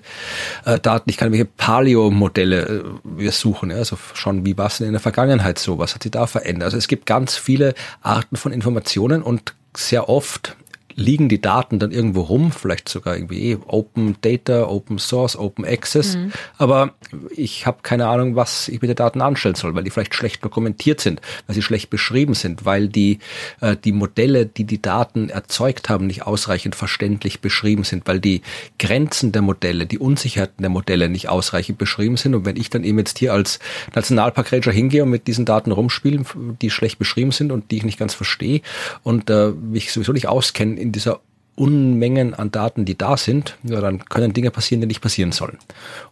äh, 0.66 0.80
Daten. 0.80 1.10
Ich 1.10 1.18
kann 1.18 1.32
welche 1.32 1.46
Paleo-Modelle 1.46 2.62
äh, 2.62 2.84
wir 3.04 3.32
suchen, 3.32 3.72
ja, 3.72 3.78
also 3.78 3.98
schon, 4.14 4.46
wie 4.46 4.58
war 4.58 4.68
es 4.68 4.78
denn 4.78 4.88
in 4.88 4.94
der 4.94 5.02
Vergangenheit 5.02 5.60
so, 5.60 5.78
was 5.78 5.96
hat 5.96 6.04
sich 6.04 6.12
da 6.12 6.28
verändert. 6.28 6.66
Also 6.66 6.78
es 6.78 6.88
gibt 6.88 7.06
ganz 7.06 7.36
viele 7.36 7.74
Arten 8.02 8.36
von 8.36 8.52
Informationen 8.52 9.22
und 9.22 9.54
sehr 9.76 10.10
oft 10.10 10.56
liegen 10.98 11.30
die 11.30 11.40
Daten 11.40 11.78
dann 11.78 11.92
irgendwo 11.92 12.22
rum, 12.22 12.52
vielleicht 12.52 12.90
sogar 12.90 13.16
irgendwie 13.16 13.52
eh 13.52 13.58
Open 13.68 14.16
Data, 14.22 14.68
Open 14.68 14.98
Source, 14.98 15.38
Open 15.38 15.64
Access, 15.64 16.16
mhm. 16.16 16.34
aber 16.58 16.96
ich 17.30 17.68
habe 17.68 17.78
keine 17.84 18.08
Ahnung, 18.08 18.36
was 18.36 18.68
ich 18.68 18.82
mit 18.82 18.90
den 18.90 18.96
Daten 18.96 19.22
anstellen 19.22 19.54
soll, 19.54 19.76
weil 19.76 19.84
die 19.84 19.92
vielleicht 19.92 20.16
schlecht 20.16 20.44
dokumentiert 20.44 21.00
sind, 21.00 21.22
weil 21.46 21.54
sie 21.54 21.62
schlecht 21.62 21.92
beschrieben 21.92 22.34
sind, 22.34 22.66
weil 22.66 22.88
die 22.88 23.20
äh, 23.62 23.78
die 23.78 23.92
Modelle, 23.92 24.48
die 24.48 24.64
die 24.64 24.82
Daten 24.82 25.30
erzeugt 25.30 25.88
haben, 25.88 26.08
nicht 26.08 26.24
ausreichend 26.26 26.76
verständlich 26.76 27.42
beschrieben 27.42 27.84
sind, 27.84 28.08
weil 28.08 28.20
die 28.20 28.42
Grenzen 28.80 29.32
der 29.32 29.44
Modelle, 29.44 29.86
die 29.86 30.00
Unsicherheiten 30.00 30.64
der 30.64 30.72
Modelle 30.72 31.10
nicht 31.10 31.30
ausreichend 31.30 31.78
beschrieben 31.78 32.18
sind 32.18 32.34
und 32.34 32.44
wenn 32.44 32.56
ich 32.56 32.72
dann 32.72 32.84
eben 32.84 32.98
jetzt 32.98 33.20
hier 33.20 33.34
als 33.34 33.60
Nationalpark 33.94 34.52
Ranger 34.52 34.72
hingehe 34.72 35.04
und 35.04 35.12
mit 35.12 35.28
diesen 35.28 35.46
Daten 35.46 35.72
rumspiele, 35.72 36.24
die 36.60 36.72
schlecht 36.72 36.98
beschrieben 36.98 37.32
sind 37.32 37.52
und 37.52 37.70
die 37.70 37.78
ich 37.78 37.86
nicht 37.86 38.00
ganz 38.00 38.16
verstehe 38.16 38.62
und 39.04 39.30
äh, 39.30 39.50
mich 39.50 39.92
sowieso 39.92 40.12
nicht 40.12 40.28
auskenne 40.28 40.87
in 40.88 40.92
dieser 40.94 41.20
Unmengen 41.56 42.34
an 42.34 42.52
Daten, 42.52 42.86
die 42.86 42.98
da 42.98 43.18
sind, 43.18 43.58
ja, 43.64 43.82
dann 43.82 44.06
können 44.06 44.34
Dinge 44.34 44.52
passieren, 44.52 44.82
die 44.82 44.88
nicht 44.88 45.02
passieren 45.02 45.32
sollen. 45.32 45.58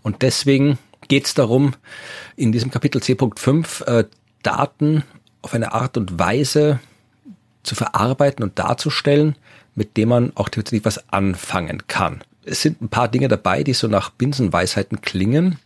Und 0.02 0.22
deswegen 0.22 0.78
geht 1.08 1.28
es 1.28 1.34
darum, 1.34 1.74
in 2.36 2.52
diesem 2.52 2.72
Kapitel 2.72 3.02
C.5 3.02 3.86
äh, 3.86 4.06
Daten 4.44 5.04
auf 5.42 5.54
eine 5.54 5.74
Art 5.74 5.98
und 5.98 6.20
Weise 6.20 6.80
zu 7.64 7.76
verarbeiten 7.76 8.44
und 8.44 8.58
darzustellen, 8.60 9.36
mit 9.76 9.98
dem 9.98 10.10
man 10.10 10.32
auch 10.36 10.50
tatsächlich 10.50 10.86
was 10.86 11.10
anfangen 11.10 11.84
kann. 11.88 12.24
Es 12.44 12.62
sind 12.62 12.82
ein 12.82 12.90
paar 12.90 13.08
Dinge 13.08 13.28
dabei, 13.28 13.64
die 13.64 13.74
so 13.74 13.88
nach 13.88 14.10
Binsenweisheiten 14.12 15.02
klingen, 15.02 15.58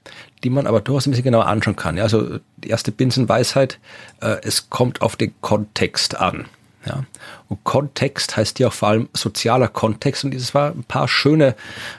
die 0.43 0.49
man 0.49 0.67
aber 0.67 0.81
durchaus 0.81 1.07
ein 1.07 1.11
bisschen 1.11 1.25
genauer 1.25 1.47
anschauen 1.47 1.75
kann. 1.75 1.97
Ja, 1.97 2.03
also 2.03 2.39
die 2.57 2.69
erste 2.69 2.91
Binsenweisheit, 2.91 3.79
äh, 4.21 4.37
es 4.43 4.69
kommt 4.69 5.01
auf 5.01 5.15
den 5.15 5.33
Kontext 5.41 6.17
an. 6.17 6.45
Ja. 6.89 7.03
Und 7.47 7.63
Kontext 7.63 8.35
heißt 8.35 8.59
ja 8.59 8.67
auch 8.67 8.73
vor 8.73 8.89
allem 8.89 9.09
sozialer 9.13 9.67
Kontext. 9.67 10.23
Und 10.23 10.31
dieses 10.31 10.53
war 10.53 10.71
ein 10.71 10.83
paar 10.83 11.07
schöne 11.07 11.55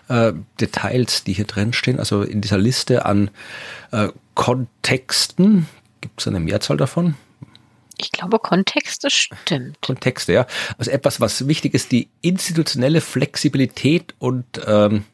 äh, 0.09 0.33
Details, 0.61 1.24
die 1.24 1.33
hier 1.33 1.46
drin 1.46 1.72
stehen. 1.72 1.98
Also 1.98 2.22
in 2.22 2.40
dieser 2.40 2.59
Liste 2.59 3.07
an 3.07 3.31
äh, 3.92 4.09
Kontexten, 4.35 5.68
gibt 6.00 6.20
es 6.20 6.29
eine 6.29 6.40
Mehrzahl 6.40 6.76
davon? 6.76 7.14
Ich 7.98 8.12
glaube, 8.12 8.38
Kontexte 8.38 9.11
stimmt. 9.11 9.81
Kontexte, 9.83 10.33
ja. 10.33 10.46
Also 10.79 10.90
etwas, 10.90 11.20
was 11.20 11.46
wichtig 11.46 11.74
ist, 11.74 11.92
die 11.92 12.09
institutionelle 12.22 13.00
Flexibilität 13.00 14.14
und 14.18 14.44
ähm, 14.66 15.05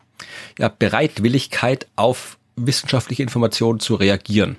ja, 0.58 0.68
Bereitwilligkeit 0.68 1.88
auf 1.96 2.38
wissenschaftliche 2.54 3.22
Informationen 3.22 3.80
zu 3.80 3.96
reagieren. 3.96 4.56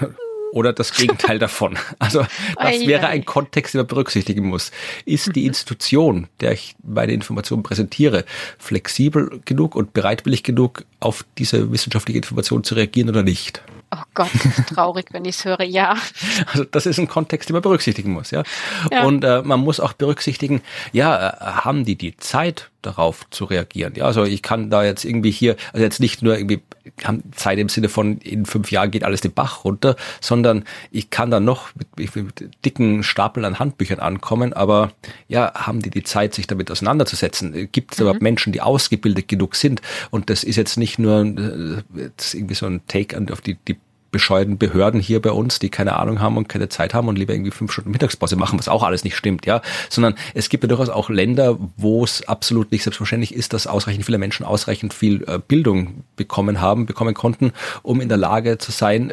Oder 0.52 0.74
das 0.74 0.92
Gegenteil 0.92 1.38
davon. 1.38 1.78
Also 1.98 2.26
das 2.56 2.80
wäre 2.80 3.06
ein 3.06 3.24
Kontext, 3.24 3.74
den 3.74 3.80
man 3.80 3.86
berücksichtigen 3.86 4.46
muss. 4.46 4.70
Ist 5.04 5.34
die 5.34 5.42
mhm. 5.42 5.48
Institution, 5.48 6.28
der 6.40 6.52
ich 6.52 6.74
meine 6.82 7.12
Informationen 7.12 7.62
präsentiere, 7.62 8.24
flexibel 8.58 9.40
genug 9.44 9.74
und 9.76 9.94
bereitwillig 9.94 10.42
genug, 10.42 10.84
auf 11.00 11.24
diese 11.38 11.72
wissenschaftliche 11.72 12.18
Information 12.18 12.64
zu 12.64 12.74
reagieren 12.74 13.08
oder 13.08 13.22
nicht? 13.22 13.62
Oh 13.94 14.02
Gott, 14.14 14.30
traurig, 14.68 15.06
wenn 15.12 15.24
ich 15.24 15.36
es 15.36 15.44
höre, 15.44 15.62
ja. 15.62 15.96
Also 16.46 16.64
das 16.64 16.86
ist 16.86 16.98
ein 16.98 17.08
Kontext, 17.08 17.48
den 17.48 17.54
man 17.54 17.62
berücksichtigen 17.62 18.12
muss, 18.12 18.30
ja. 18.30 18.42
ja. 18.90 19.04
Und 19.04 19.24
äh, 19.24 19.42
man 19.42 19.60
muss 19.60 19.80
auch 19.80 19.92
berücksichtigen, 19.92 20.60
ja, 20.92 21.28
äh, 21.28 21.36
haben 21.62 21.84
die 21.84 21.96
die 21.96 22.16
Zeit 22.16 22.70
darauf 22.82 23.28
zu 23.30 23.44
reagieren? 23.44 23.94
Ja, 23.96 24.04
also 24.04 24.24
ich 24.24 24.42
kann 24.42 24.70
da 24.70 24.84
jetzt 24.84 25.04
irgendwie 25.04 25.30
hier, 25.30 25.56
also 25.72 25.82
jetzt 25.82 26.00
nicht 26.00 26.22
nur 26.22 26.36
irgendwie 26.36 26.62
haben 27.04 27.22
Zeit 27.32 27.58
im 27.58 27.68
Sinne 27.68 27.88
von 27.88 28.18
in 28.18 28.44
fünf 28.46 28.70
Jahren 28.70 28.90
geht 28.90 29.04
alles 29.04 29.20
den 29.20 29.32
Bach 29.32 29.64
runter, 29.64 29.96
sondern 30.20 30.64
ich 30.90 31.10
kann 31.10 31.30
dann 31.30 31.44
noch 31.44 31.70
mit, 31.74 32.16
mit 32.16 32.50
dicken 32.64 33.02
Stapeln 33.02 33.44
an 33.44 33.58
Handbüchern 33.58 34.00
ankommen, 34.00 34.52
aber 34.52 34.92
ja, 35.28 35.52
haben 35.54 35.80
die 35.80 35.90
die 35.90 36.02
Zeit, 36.02 36.34
sich 36.34 36.46
damit 36.46 36.70
auseinanderzusetzen? 36.70 37.68
Gibt 37.72 37.92
es 37.92 37.98
mhm. 37.98 38.02
überhaupt 38.02 38.22
Menschen, 38.22 38.52
die 38.52 38.60
ausgebildet 38.60 39.28
genug 39.28 39.54
sind? 39.56 39.80
Und 40.10 40.30
das 40.30 40.44
ist 40.44 40.56
jetzt 40.56 40.76
nicht 40.76 40.98
nur 40.98 41.24
äh, 41.24 41.82
jetzt 41.96 42.34
irgendwie 42.34 42.54
so 42.54 42.66
ein 42.66 42.80
Take 42.86 43.20
auf 43.32 43.40
die, 43.40 43.56
die 43.68 43.76
bescheuerten 44.12 44.58
Behörden 44.58 45.00
hier 45.00 45.20
bei 45.20 45.32
uns, 45.32 45.58
die 45.58 45.70
keine 45.70 45.96
Ahnung 45.96 46.20
haben 46.20 46.36
und 46.36 46.48
keine 46.48 46.68
Zeit 46.68 46.94
haben 46.94 47.08
und 47.08 47.18
lieber 47.18 47.32
irgendwie 47.32 47.50
fünf 47.50 47.72
Stunden 47.72 47.90
Mittagspause 47.90 48.36
machen, 48.36 48.58
was 48.58 48.68
auch 48.68 48.84
alles 48.84 49.02
nicht 49.02 49.16
stimmt, 49.16 49.46
ja, 49.46 49.62
sondern 49.88 50.14
es 50.34 50.48
gibt 50.48 50.62
ja 50.62 50.68
durchaus 50.68 50.90
auch 50.90 51.10
Länder, 51.10 51.58
wo 51.76 52.04
es 52.04 52.28
absolut 52.28 52.70
nicht 52.70 52.84
selbstverständlich 52.84 53.34
ist, 53.34 53.52
dass 53.52 53.66
ausreichend 53.66 54.04
viele 54.04 54.18
Menschen 54.18 54.46
ausreichend 54.46 54.94
viel 54.94 55.24
äh, 55.26 55.38
Bildung 55.38 56.04
bekommen 56.14 56.60
haben, 56.60 56.86
bekommen 56.86 57.14
konnten, 57.14 57.52
um 57.82 58.00
in 58.00 58.08
der 58.08 58.18
Lage 58.18 58.58
zu 58.58 58.70
sein, 58.70 59.12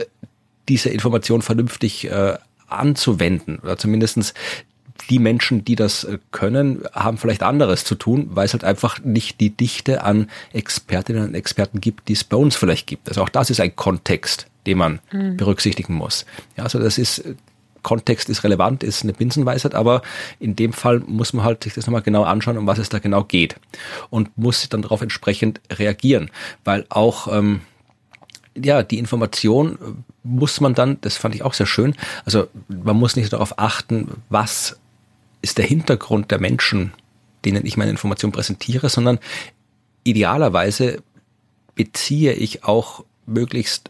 diese 0.67 0.89
Information 0.89 1.41
vernünftig 1.41 2.11
äh, 2.11 2.37
anzuwenden. 2.67 3.59
Oder 3.63 3.77
zumindestens 3.77 4.33
die 5.09 5.19
Menschen, 5.19 5.65
die 5.65 5.75
das 5.75 6.03
äh, 6.03 6.19
können, 6.31 6.83
haben 6.93 7.17
vielleicht 7.17 7.43
anderes 7.43 7.83
zu 7.83 7.95
tun, 7.95 8.29
weil 8.31 8.45
es 8.45 8.53
halt 8.53 8.63
einfach 8.63 8.99
nicht 9.03 9.39
die 9.39 9.49
Dichte 9.49 10.03
an 10.03 10.29
Expertinnen 10.53 11.29
und 11.29 11.35
Experten 11.35 11.81
gibt, 11.81 12.07
die 12.09 12.13
es 12.13 12.23
bei 12.23 12.37
uns 12.37 12.55
vielleicht 12.55 12.87
gibt. 12.87 13.07
Also 13.09 13.23
auch 13.23 13.29
das 13.29 13.49
ist 13.49 13.59
ein 13.59 13.75
Kontext, 13.75 14.47
den 14.65 14.77
man 14.77 14.99
mhm. 15.11 15.37
berücksichtigen 15.37 15.93
muss. 15.93 16.25
Ja, 16.57 16.63
also 16.63 16.79
das 16.79 16.97
ist 16.97 17.23
Kontext 17.83 18.29
ist 18.29 18.43
relevant, 18.43 18.83
ist 18.83 19.03
eine 19.03 19.13
Binsenweisheit, 19.13 19.75
aber 19.75 20.01
in 20.39 20.55
dem 20.55 20.73
Fall 20.73 20.99
muss 20.99 21.33
man 21.33 21.45
halt 21.45 21.63
sich 21.63 21.73
das 21.73 21.85
nochmal 21.87 22.01
genau 22.01 22.23
anschauen, 22.23 22.57
um 22.57 22.67
was 22.67 22.77
es 22.77 22.89
da 22.89 22.99
genau 22.99 23.23
geht 23.23 23.55
und 24.09 24.37
muss 24.37 24.67
dann 24.69 24.81
darauf 24.81 25.01
entsprechend 25.01 25.61
reagieren, 25.71 26.29
weil 26.63 26.85
auch 26.89 27.27
ähm, 27.31 27.61
ja 28.55 28.83
die 28.83 28.99
Information 28.99 30.03
muss 30.23 30.59
man 30.59 30.73
dann, 30.73 30.99
das 31.01 31.17
fand 31.17 31.35
ich 31.35 31.43
auch 31.43 31.53
sehr 31.53 31.65
schön, 31.65 31.95
also 32.25 32.47
man 32.67 32.97
muss 32.97 33.15
nicht 33.15 33.31
darauf 33.31 33.57
achten, 33.57 34.21
was 34.29 34.77
ist 35.41 35.57
der 35.57 35.65
Hintergrund 35.65 36.31
der 36.31 36.39
Menschen, 36.39 36.93
denen 37.45 37.65
ich 37.65 37.77
meine 37.77 37.91
Information 37.91 38.31
präsentiere, 38.31 38.89
sondern 38.89 39.19
idealerweise 40.03 41.01
beziehe 41.75 42.33
ich 42.33 42.65
auch 42.65 43.05
möglichst 43.25 43.89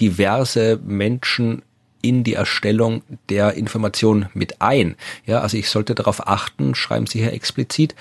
diverse 0.00 0.78
Menschen 0.84 1.62
in 2.00 2.24
die 2.24 2.34
Erstellung 2.34 3.02
der 3.28 3.54
Information 3.54 4.26
mit 4.34 4.60
ein. 4.60 4.96
Ja, 5.26 5.40
also 5.40 5.56
ich 5.56 5.68
sollte 5.68 5.94
darauf 5.94 6.26
achten, 6.26 6.74
schreiben 6.74 7.06
Sie 7.06 7.20
hier 7.20 7.32
explizit, 7.32 7.94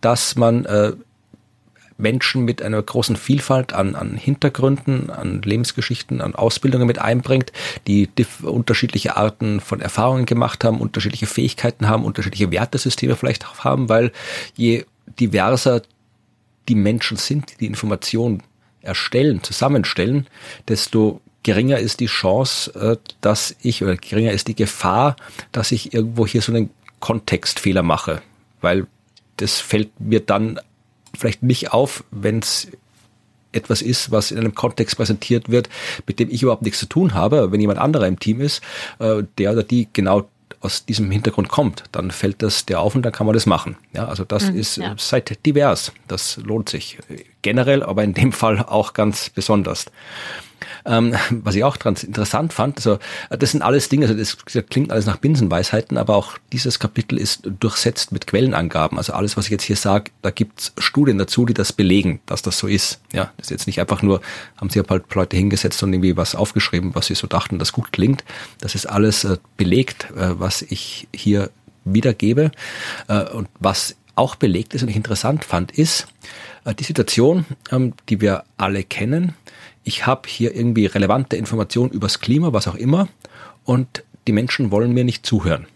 dass 0.00 0.34
man 0.34 0.64
äh, 0.64 0.92
Menschen 1.96 2.44
mit 2.44 2.62
einer 2.62 2.82
großen 2.82 3.16
Vielfalt 3.16 3.72
an, 3.72 3.94
an 3.94 4.16
Hintergründen, 4.16 5.10
an 5.10 5.42
Lebensgeschichten, 5.42 6.20
an 6.20 6.34
Ausbildungen 6.34 6.86
mit 6.86 6.98
einbringt, 6.98 7.52
die 7.86 8.08
unterschiedliche 8.42 9.16
Arten 9.16 9.60
von 9.60 9.80
Erfahrungen 9.80 10.26
gemacht 10.26 10.64
haben, 10.64 10.80
unterschiedliche 10.80 11.26
Fähigkeiten 11.26 11.88
haben, 11.88 12.04
unterschiedliche 12.04 12.50
Wertesysteme 12.50 13.14
vielleicht 13.14 13.46
auch 13.46 13.60
haben, 13.60 13.88
weil 13.88 14.10
je 14.56 14.84
diverser 15.20 15.82
die 16.68 16.74
Menschen 16.74 17.16
sind, 17.16 17.52
die 17.52 17.56
die 17.58 17.66
Information 17.66 18.42
erstellen, 18.80 19.42
zusammenstellen, 19.42 20.26
desto 20.68 21.20
geringer 21.44 21.78
ist 21.78 22.00
die 22.00 22.06
Chance, 22.06 22.74
äh, 22.74 22.96
dass 23.20 23.54
ich, 23.62 23.84
oder 23.84 23.96
geringer 23.96 24.32
ist 24.32 24.48
die 24.48 24.56
Gefahr, 24.56 25.14
dass 25.52 25.70
ich 25.70 25.94
irgendwo 25.94 26.26
hier 26.26 26.42
so 26.42 26.52
einen 26.52 26.70
Kontextfehler 26.98 27.84
mache. 27.84 28.22
Weil 28.60 28.88
das 29.36 29.60
fällt 29.60 30.00
mir 30.00 30.20
dann 30.20 30.58
vielleicht 31.16 31.44
nicht 31.44 31.72
auf, 31.72 32.02
wenn 32.10 32.40
es 32.40 32.68
etwas 33.52 33.82
ist, 33.82 34.10
was 34.10 34.32
in 34.32 34.38
einem 34.38 34.54
Kontext 34.54 34.96
präsentiert 34.96 35.48
wird, 35.48 35.68
mit 36.08 36.18
dem 36.18 36.28
ich 36.30 36.42
überhaupt 36.42 36.62
nichts 36.62 36.80
zu 36.80 36.86
tun 36.86 37.14
habe. 37.14 37.52
Wenn 37.52 37.60
jemand 37.60 37.78
anderer 37.78 38.08
im 38.08 38.18
Team 38.18 38.40
ist, 38.40 38.62
äh, 38.98 39.22
der 39.38 39.52
oder 39.52 39.62
die 39.62 39.88
genau 39.92 40.28
aus 40.60 40.86
diesem 40.86 41.10
Hintergrund 41.10 41.48
kommt, 41.50 41.84
dann 41.92 42.10
fällt 42.10 42.42
das 42.42 42.64
der 42.64 42.80
auf 42.80 42.94
und 42.94 43.02
dann 43.02 43.12
kann 43.12 43.26
man 43.26 43.34
das 43.34 43.44
machen. 43.44 43.76
Ja, 43.92 44.06
also 44.06 44.24
das 44.24 44.50
mhm, 44.50 44.56
ist 44.56 44.76
ja. 44.78 44.94
seit 44.98 45.44
divers. 45.44 45.92
Das 46.08 46.38
lohnt 46.38 46.70
sich 46.70 46.98
generell, 47.42 47.82
aber 47.82 48.02
in 48.02 48.14
dem 48.14 48.32
Fall 48.32 48.60
auch 48.60 48.94
ganz 48.94 49.28
besonders. 49.28 49.86
Ähm, 50.86 51.14
was 51.30 51.54
ich 51.54 51.64
auch 51.64 51.76
interessant 51.76 52.52
fand, 52.52 52.76
also 52.78 52.98
das 53.30 53.52
sind 53.52 53.62
alles 53.62 53.88
Dinge, 53.88 54.06
also 54.06 54.16
das, 54.16 54.36
das 54.52 54.64
klingt 54.66 54.90
alles 54.90 55.06
nach 55.06 55.16
Binsenweisheiten, 55.16 55.96
aber 55.96 56.16
auch 56.16 56.38
dieses 56.52 56.78
Kapitel 56.78 57.18
ist 57.18 57.48
durchsetzt 57.60 58.12
mit 58.12 58.26
Quellenangaben. 58.26 58.98
Also 58.98 59.12
alles, 59.12 59.36
was 59.36 59.46
ich 59.46 59.50
jetzt 59.50 59.64
hier 59.64 59.76
sage, 59.76 60.10
da 60.22 60.30
gibt's 60.30 60.72
Studien 60.78 61.18
dazu, 61.18 61.46
die 61.46 61.54
das 61.54 61.72
belegen, 61.72 62.20
dass 62.26 62.42
das 62.42 62.58
so 62.58 62.66
ist. 62.66 63.00
Ja, 63.12 63.32
das 63.36 63.46
ist 63.46 63.50
jetzt 63.50 63.66
nicht 63.66 63.80
einfach 63.80 64.02
nur, 64.02 64.20
haben 64.56 64.70
sie 64.70 64.80
halt 64.80 65.14
Leute 65.14 65.36
hingesetzt 65.36 65.82
und 65.82 65.92
irgendwie 65.92 66.16
was 66.16 66.34
aufgeschrieben, 66.34 66.94
was 66.94 67.06
sie 67.06 67.14
so 67.14 67.26
dachten, 67.26 67.58
das 67.58 67.72
gut 67.72 67.92
klingt. 67.92 68.24
Das 68.60 68.74
ist 68.74 68.86
alles 68.86 69.24
äh, 69.24 69.38
belegt, 69.56 70.08
äh, 70.16 70.38
was 70.38 70.62
ich 70.62 71.08
hier 71.14 71.50
wiedergebe. 71.84 72.50
Äh, 73.08 73.24
und 73.30 73.48
was 73.58 73.96
auch 74.16 74.36
belegt 74.36 74.74
ist 74.74 74.82
und 74.82 74.88
ich 74.88 74.96
interessant 74.96 75.44
fand, 75.44 75.72
ist 75.72 76.06
äh, 76.64 76.74
die 76.74 76.84
Situation, 76.84 77.44
ähm, 77.70 77.94
die 78.08 78.20
wir 78.20 78.44
alle 78.56 78.84
kennen, 78.84 79.34
ich 79.84 80.06
habe 80.06 80.28
hier 80.28 80.54
irgendwie 80.54 80.86
relevante 80.86 81.36
Informationen 81.36 81.90
übers 81.90 82.20
Klima, 82.20 82.52
was 82.52 82.66
auch 82.66 82.74
immer, 82.74 83.08
und 83.64 84.02
die 84.26 84.32
Menschen 84.32 84.70
wollen 84.70 84.92
mir 84.92 85.04
nicht 85.04 85.26
zuhören. 85.26 85.66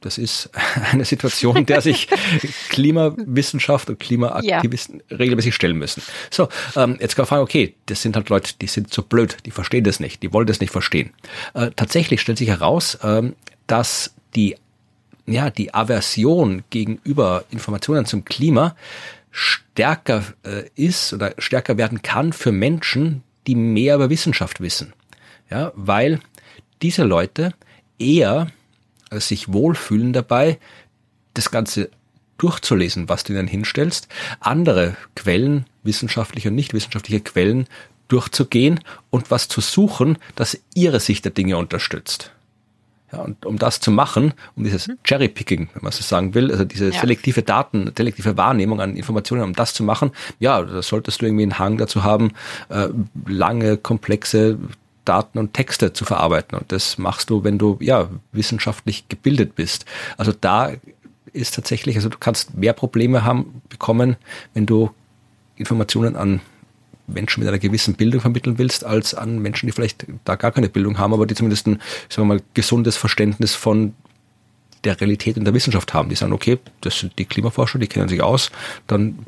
Das 0.00 0.18
ist 0.18 0.50
eine 0.90 1.04
Situation, 1.04 1.64
der 1.66 1.80
sich 1.80 2.08
Klimawissenschaft 2.70 3.88
und 3.88 4.00
Klimaaktivisten 4.00 5.02
ja. 5.08 5.16
regelmäßig 5.16 5.54
stellen 5.54 5.76
müssen. 5.76 6.02
So, 6.30 6.48
ähm, 6.76 6.96
jetzt 7.00 7.14
kann 7.14 7.22
man 7.22 7.28
fragen, 7.28 7.42
okay, 7.42 7.74
das 7.86 8.02
sind 8.02 8.16
halt 8.16 8.28
Leute, 8.28 8.52
die 8.60 8.66
sind 8.66 8.92
so 8.92 9.02
blöd, 9.02 9.36
die 9.46 9.50
verstehen 9.50 9.84
das 9.84 10.00
nicht, 10.00 10.22
die 10.22 10.32
wollen 10.32 10.46
das 10.46 10.60
nicht 10.60 10.72
verstehen. 10.72 11.10
Äh, 11.54 11.70
tatsächlich 11.76 12.20
stellt 12.20 12.38
sich 12.38 12.48
heraus, 12.48 12.98
ähm, 13.02 13.36
dass 13.66 14.14
die, 14.34 14.56
ja, 15.26 15.50
die 15.50 15.72
Aversion 15.74 16.64
gegenüber 16.70 17.44
Informationen 17.50 18.06
zum 18.06 18.24
Klima 18.24 18.76
stärker 19.30 20.24
äh, 20.44 20.64
ist 20.74 21.12
oder 21.12 21.34
stärker 21.38 21.78
werden 21.78 22.02
kann 22.02 22.32
für 22.32 22.52
Menschen, 22.52 23.22
die 23.46 23.54
mehr 23.54 23.96
über 23.96 24.10
Wissenschaft 24.10 24.60
wissen. 24.60 24.92
Ja, 25.50 25.72
weil 25.74 26.20
diese 26.82 27.04
Leute 27.04 27.54
eher 27.98 28.48
äh, 29.10 29.20
sich 29.20 29.52
wohlfühlen 29.52 30.12
dabei, 30.12 30.58
das 31.34 31.50
Ganze 31.50 31.90
durchzulesen, 32.38 33.08
was 33.08 33.24
du 33.24 33.32
ihnen 33.32 33.46
hinstellst, 33.46 34.08
andere 34.40 34.96
Quellen, 35.14 35.66
wissenschaftliche 35.82 36.48
und 36.48 36.56
nicht 36.56 36.74
wissenschaftliche 36.74 37.20
Quellen 37.20 37.66
durchzugehen 38.08 38.80
und 39.10 39.30
was 39.30 39.48
zu 39.48 39.60
suchen, 39.60 40.18
das 40.34 40.58
ihre 40.74 41.00
Sicht 41.00 41.24
der 41.24 41.32
Dinge 41.32 41.56
unterstützt. 41.56 42.32
Ja, 43.12 43.20
und 43.20 43.44
um 43.44 43.58
das 43.58 43.80
zu 43.80 43.90
machen, 43.90 44.32
um 44.56 44.64
dieses 44.64 44.88
mhm. 44.88 44.98
Cherry-Picking, 45.04 45.68
wenn 45.74 45.82
man 45.82 45.92
so 45.92 46.02
sagen 46.02 46.34
will, 46.34 46.50
also 46.50 46.64
diese 46.64 46.90
ja. 46.90 47.00
selektive 47.00 47.42
Daten, 47.42 47.92
selektive 47.96 48.36
Wahrnehmung 48.36 48.80
an 48.80 48.96
Informationen, 48.96 49.42
um 49.42 49.52
das 49.52 49.74
zu 49.74 49.84
machen, 49.84 50.12
ja, 50.38 50.62
da 50.62 50.82
solltest 50.82 51.20
du 51.20 51.26
irgendwie 51.26 51.42
einen 51.42 51.58
Hang 51.58 51.76
dazu 51.76 52.04
haben, 52.04 52.32
äh, 52.70 52.88
lange, 53.26 53.76
komplexe 53.76 54.58
Daten 55.04 55.38
und 55.38 55.52
Texte 55.52 55.92
zu 55.92 56.04
verarbeiten. 56.04 56.58
Und 56.58 56.72
das 56.72 56.96
machst 56.96 57.28
du, 57.28 57.44
wenn 57.44 57.58
du 57.58 57.76
ja 57.80 58.08
wissenschaftlich 58.32 59.08
gebildet 59.08 59.56
bist. 59.56 59.84
Also 60.16 60.32
da 60.38 60.72
ist 61.32 61.54
tatsächlich, 61.54 61.96
also 61.96 62.08
du 62.08 62.18
kannst 62.18 62.56
mehr 62.56 62.72
Probleme 62.72 63.24
haben 63.24 63.62
bekommen, 63.68 64.16
wenn 64.54 64.66
du 64.66 64.90
Informationen 65.56 66.16
an 66.16 66.40
Menschen 67.12 67.40
mit 67.40 67.48
einer 67.48 67.58
gewissen 67.58 67.94
Bildung 67.94 68.20
vermitteln 68.20 68.58
willst, 68.58 68.84
als 68.84 69.14
an 69.14 69.38
Menschen, 69.38 69.66
die 69.66 69.72
vielleicht 69.72 70.06
da 70.24 70.36
gar 70.36 70.52
keine 70.52 70.68
Bildung 70.68 70.98
haben, 70.98 71.12
aber 71.12 71.26
die 71.26 71.34
zumindest 71.34 71.66
ein, 71.66 71.80
sagen 72.08 72.28
wir 72.28 72.34
mal, 72.36 72.42
gesundes 72.54 72.96
Verständnis 72.96 73.54
von 73.54 73.94
der 74.84 75.00
Realität 75.00 75.36
und 75.36 75.44
der 75.44 75.54
Wissenschaft 75.54 75.94
haben. 75.94 76.08
Die 76.08 76.16
sagen, 76.16 76.32
okay, 76.32 76.58
das 76.80 76.98
sind 76.98 77.18
die 77.18 77.24
Klimaforscher, 77.24 77.78
die 77.78 77.86
kennen 77.86 78.08
sich 78.08 78.22
aus, 78.22 78.50
dann 78.86 79.18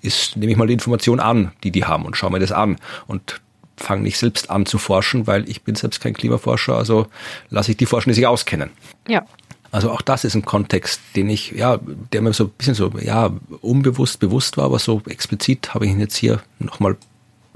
ist, 0.00 0.36
nehme 0.36 0.52
ich 0.52 0.58
mal 0.58 0.66
die 0.66 0.72
Information 0.72 1.20
an, 1.20 1.52
die 1.62 1.70
die 1.70 1.84
haben 1.84 2.04
und 2.04 2.16
schaue 2.16 2.32
mir 2.32 2.40
das 2.40 2.52
an 2.52 2.76
und 3.06 3.40
fange 3.76 4.02
nicht 4.02 4.18
selbst 4.18 4.50
an 4.50 4.66
zu 4.66 4.78
forschen, 4.78 5.26
weil 5.26 5.48
ich 5.48 5.62
bin 5.62 5.74
selbst 5.74 6.00
kein 6.00 6.14
Klimaforscher, 6.14 6.76
also 6.76 7.06
lasse 7.50 7.72
ich 7.72 7.76
die 7.76 7.86
forschen, 7.86 8.10
die 8.10 8.14
sich 8.14 8.26
auskennen. 8.26 8.70
Ja. 9.08 9.24
Also 9.70 9.90
auch 9.90 10.02
das 10.02 10.24
ist 10.24 10.34
ein 10.34 10.44
Kontext, 10.44 11.00
den 11.16 11.30
ich, 11.30 11.52
ja, 11.52 11.80
der 12.12 12.20
mir 12.20 12.32
so 12.34 12.44
ein 12.44 12.50
bisschen 12.50 12.74
so, 12.74 12.92
ja, 13.00 13.30
unbewusst 13.62 14.20
bewusst 14.20 14.58
war, 14.58 14.66
aber 14.66 14.78
so 14.78 15.00
explizit 15.08 15.72
habe 15.72 15.86
ich 15.86 15.92
ihn 15.92 16.00
jetzt 16.00 16.16
hier 16.16 16.42
nochmal 16.58 16.96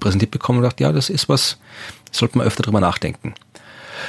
präsentiert 0.01 0.31
bekommen 0.31 0.59
und 0.59 0.65
dachte, 0.65 0.83
ja, 0.83 0.93
das 0.93 1.11
ist 1.11 1.29
was, 1.29 1.59
sollte 2.11 2.39
man 2.39 2.47
öfter 2.47 2.63
drüber 2.63 2.81
nachdenken. 2.81 3.35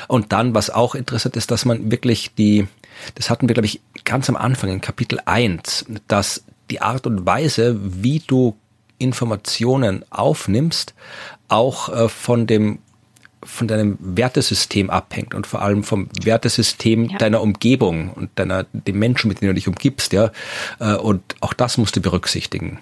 Und 0.08 0.32
dann, 0.34 0.54
was 0.54 0.70
auch 0.70 0.96
interessant 0.96 1.38
ist, 1.38 1.52
dass 1.52 1.66
man 1.66 1.92
wirklich 1.92 2.34
die, 2.36 2.68
das 3.16 3.30
hatten 3.30 3.48
wir, 3.48 3.54
glaube 3.54 3.68
ich, 3.68 3.82
ganz 4.04 4.30
am 4.30 4.36
Anfang 4.36 4.70
in 4.70 4.82
Kapitel 4.82 5.20
1, 5.26 5.86
dass 6.08 6.44
die 6.70 6.82
Art 6.82 7.08
und 7.08 7.26
Weise, 7.26 7.78
wie 7.82 8.20
du 8.20 8.56
Informationen 8.98 10.04
aufnimmst, 10.10 10.94
auch 11.48 11.90
äh, 11.90 12.10
von 12.10 12.48
dem 12.48 12.80
von 13.44 13.68
deinem 13.68 13.98
Wertesystem 14.02 14.90
abhängt 14.90 15.34
und 15.34 15.48
vor 15.48 15.62
allem 15.62 15.84
vom 15.84 16.10
Wertesystem 16.22 17.06
ja. 17.06 17.18
deiner 17.18 17.42
Umgebung 17.42 18.12
und 18.12 18.32
deiner, 18.36 18.66
den 18.74 18.98
Menschen, 19.00 19.30
mit 19.30 19.42
denen 19.42 19.50
du 19.50 19.56
dich 19.56 19.68
umgibst, 19.68 20.12
ja. 20.12 20.32
Äh, 20.80 20.96
und 20.96 21.22
auch 21.40 21.54
das 21.54 21.78
musst 21.78 21.96
du 21.96 22.02
berücksichtigen. 22.02 22.80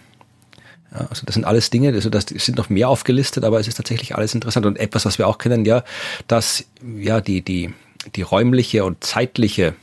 Ja, 0.96 1.08
also 1.10 1.26
das 1.26 1.36
sind 1.36 1.46
alles 1.46 1.70
Dinge, 1.70 1.90
also 1.94 2.10
das 2.10 2.26
sind 2.28 2.58
noch 2.58 2.70
mehr 2.70 2.88
aufgelistet, 2.88 3.44
aber 3.44 3.60
es 3.60 3.68
ist 3.68 3.76
tatsächlich 3.76 4.16
alles 4.16 4.34
interessant. 4.34 4.66
Und 4.66 4.78
etwas, 4.78 5.06
was 5.06 5.18
wir 5.18 5.28
auch 5.28 5.38
kennen, 5.38 5.66
ja, 5.66 5.84
dass 6.28 6.66
ja 6.98 7.22
die 7.22 7.42
die 7.42 7.74
die 8.16 8.22
räumliche 8.22 8.86
und 8.86 9.04
zeitliche 9.04 9.74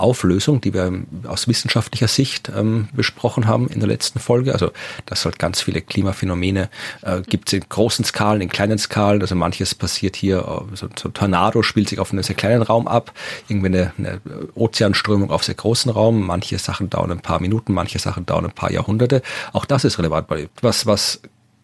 Auflösung, 0.00 0.60
die 0.60 0.74
wir 0.74 0.92
aus 1.26 1.48
wissenschaftlicher 1.48 2.08
Sicht 2.08 2.50
ähm, 2.56 2.88
besprochen 2.92 3.46
haben 3.46 3.68
in 3.68 3.80
der 3.80 3.88
letzten 3.88 4.18
Folge. 4.18 4.52
Also 4.52 4.70
dass 5.06 5.24
halt 5.24 5.38
ganz 5.38 5.60
viele 5.60 5.80
Klimaphänomene 5.80 6.68
äh, 7.02 7.22
gibt 7.22 7.48
es 7.48 7.54
in 7.54 7.64
großen 7.68 8.04
Skalen, 8.04 8.40
in 8.40 8.48
kleinen 8.48 8.78
Skalen. 8.78 9.20
Also 9.20 9.34
manches 9.34 9.74
passiert 9.74 10.16
hier, 10.16 10.38
äh, 10.38 10.76
so, 10.76 10.88
so 10.98 11.08
ein 11.08 11.14
Tornado 11.14 11.62
spielt 11.62 11.88
sich 11.88 11.98
auf 11.98 12.12
einem 12.12 12.22
sehr 12.22 12.36
kleinen 12.36 12.62
Raum 12.62 12.88
ab, 12.88 13.12
irgendwie 13.48 13.66
eine, 13.68 13.92
eine 13.98 14.20
Ozeanströmung 14.54 15.30
auf 15.30 15.44
sehr 15.44 15.54
großen 15.54 15.90
Raum. 15.90 16.26
Manche 16.26 16.58
Sachen 16.58 16.90
dauern 16.90 17.10
ein 17.10 17.20
paar 17.20 17.40
Minuten, 17.40 17.72
manche 17.72 17.98
Sachen 17.98 18.26
dauern 18.26 18.46
ein 18.46 18.52
paar 18.52 18.72
Jahrhunderte. 18.72 19.22
Auch 19.52 19.64
das 19.64 19.84
ist 19.84 19.98
relevant, 19.98 20.30
weil 20.30 20.48
was, 20.60 20.86
was 20.86 21.20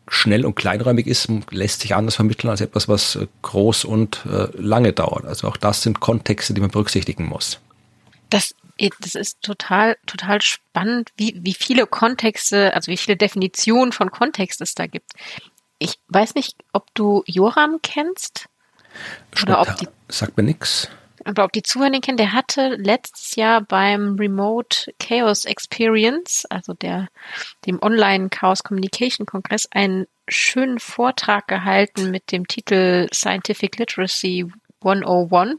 schnell 0.08 0.44
und 0.46 0.54
kleinräumig 0.54 1.06
ist, 1.06 1.28
lässt 1.50 1.80
sich 1.80 1.94
anders 1.94 2.14
vermitteln 2.16 2.50
als 2.50 2.60
etwas, 2.60 2.88
was 2.88 3.16
äh, 3.16 3.26
groß 3.42 3.84
und 3.84 4.24
äh, 4.30 4.48
lange 4.56 4.92
dauert. 4.92 5.24
Also 5.24 5.48
auch 5.48 5.56
das 5.56 5.82
sind 5.82 6.00
Kontexte, 6.00 6.54
die 6.54 6.60
man 6.60 6.70
berücksichtigen 6.70 7.26
muss. 7.26 7.60
Das, 8.30 8.54
das 9.00 9.14
ist 9.14 9.42
total, 9.42 9.96
total 10.06 10.42
spannend, 10.42 11.10
wie, 11.16 11.38
wie 11.40 11.54
viele 11.54 11.86
Kontexte, 11.86 12.74
also 12.74 12.90
wie 12.90 12.96
viele 12.96 13.16
Definitionen 13.16 13.92
von 13.92 14.10
Kontext 14.10 14.60
es 14.60 14.74
da 14.74 14.86
gibt. 14.86 15.12
Ich 15.78 15.98
weiß 16.08 16.34
nicht, 16.34 16.56
ob 16.72 16.92
du 16.94 17.22
Joram 17.26 17.80
kennst. 17.82 18.46
Oder 19.42 19.60
ob 19.60 19.76
die, 19.76 19.88
sagt 20.08 20.36
mir 20.36 20.42
nix. 20.42 20.88
Aber 21.26 21.44
ob 21.44 21.52
die 21.52 21.64
Zuhörer 21.64 21.90
den 21.90 22.00
kennen, 22.00 22.18
der 22.18 22.32
hatte 22.32 22.76
letztes 22.76 23.34
Jahr 23.34 23.60
beim 23.60 24.14
Remote 24.14 24.92
Chaos 25.00 25.44
Experience, 25.44 26.46
also 26.46 26.72
der, 26.72 27.08
dem 27.66 27.82
Online 27.82 28.28
Chaos 28.28 28.62
Communication 28.62 29.26
Kongress, 29.26 29.68
einen 29.72 30.06
schönen 30.28 30.78
Vortrag 30.78 31.48
gehalten 31.48 32.12
mit 32.12 32.30
dem 32.30 32.46
Titel 32.46 33.08
Scientific 33.12 33.76
Literacy 33.76 34.46
101. 34.80 35.56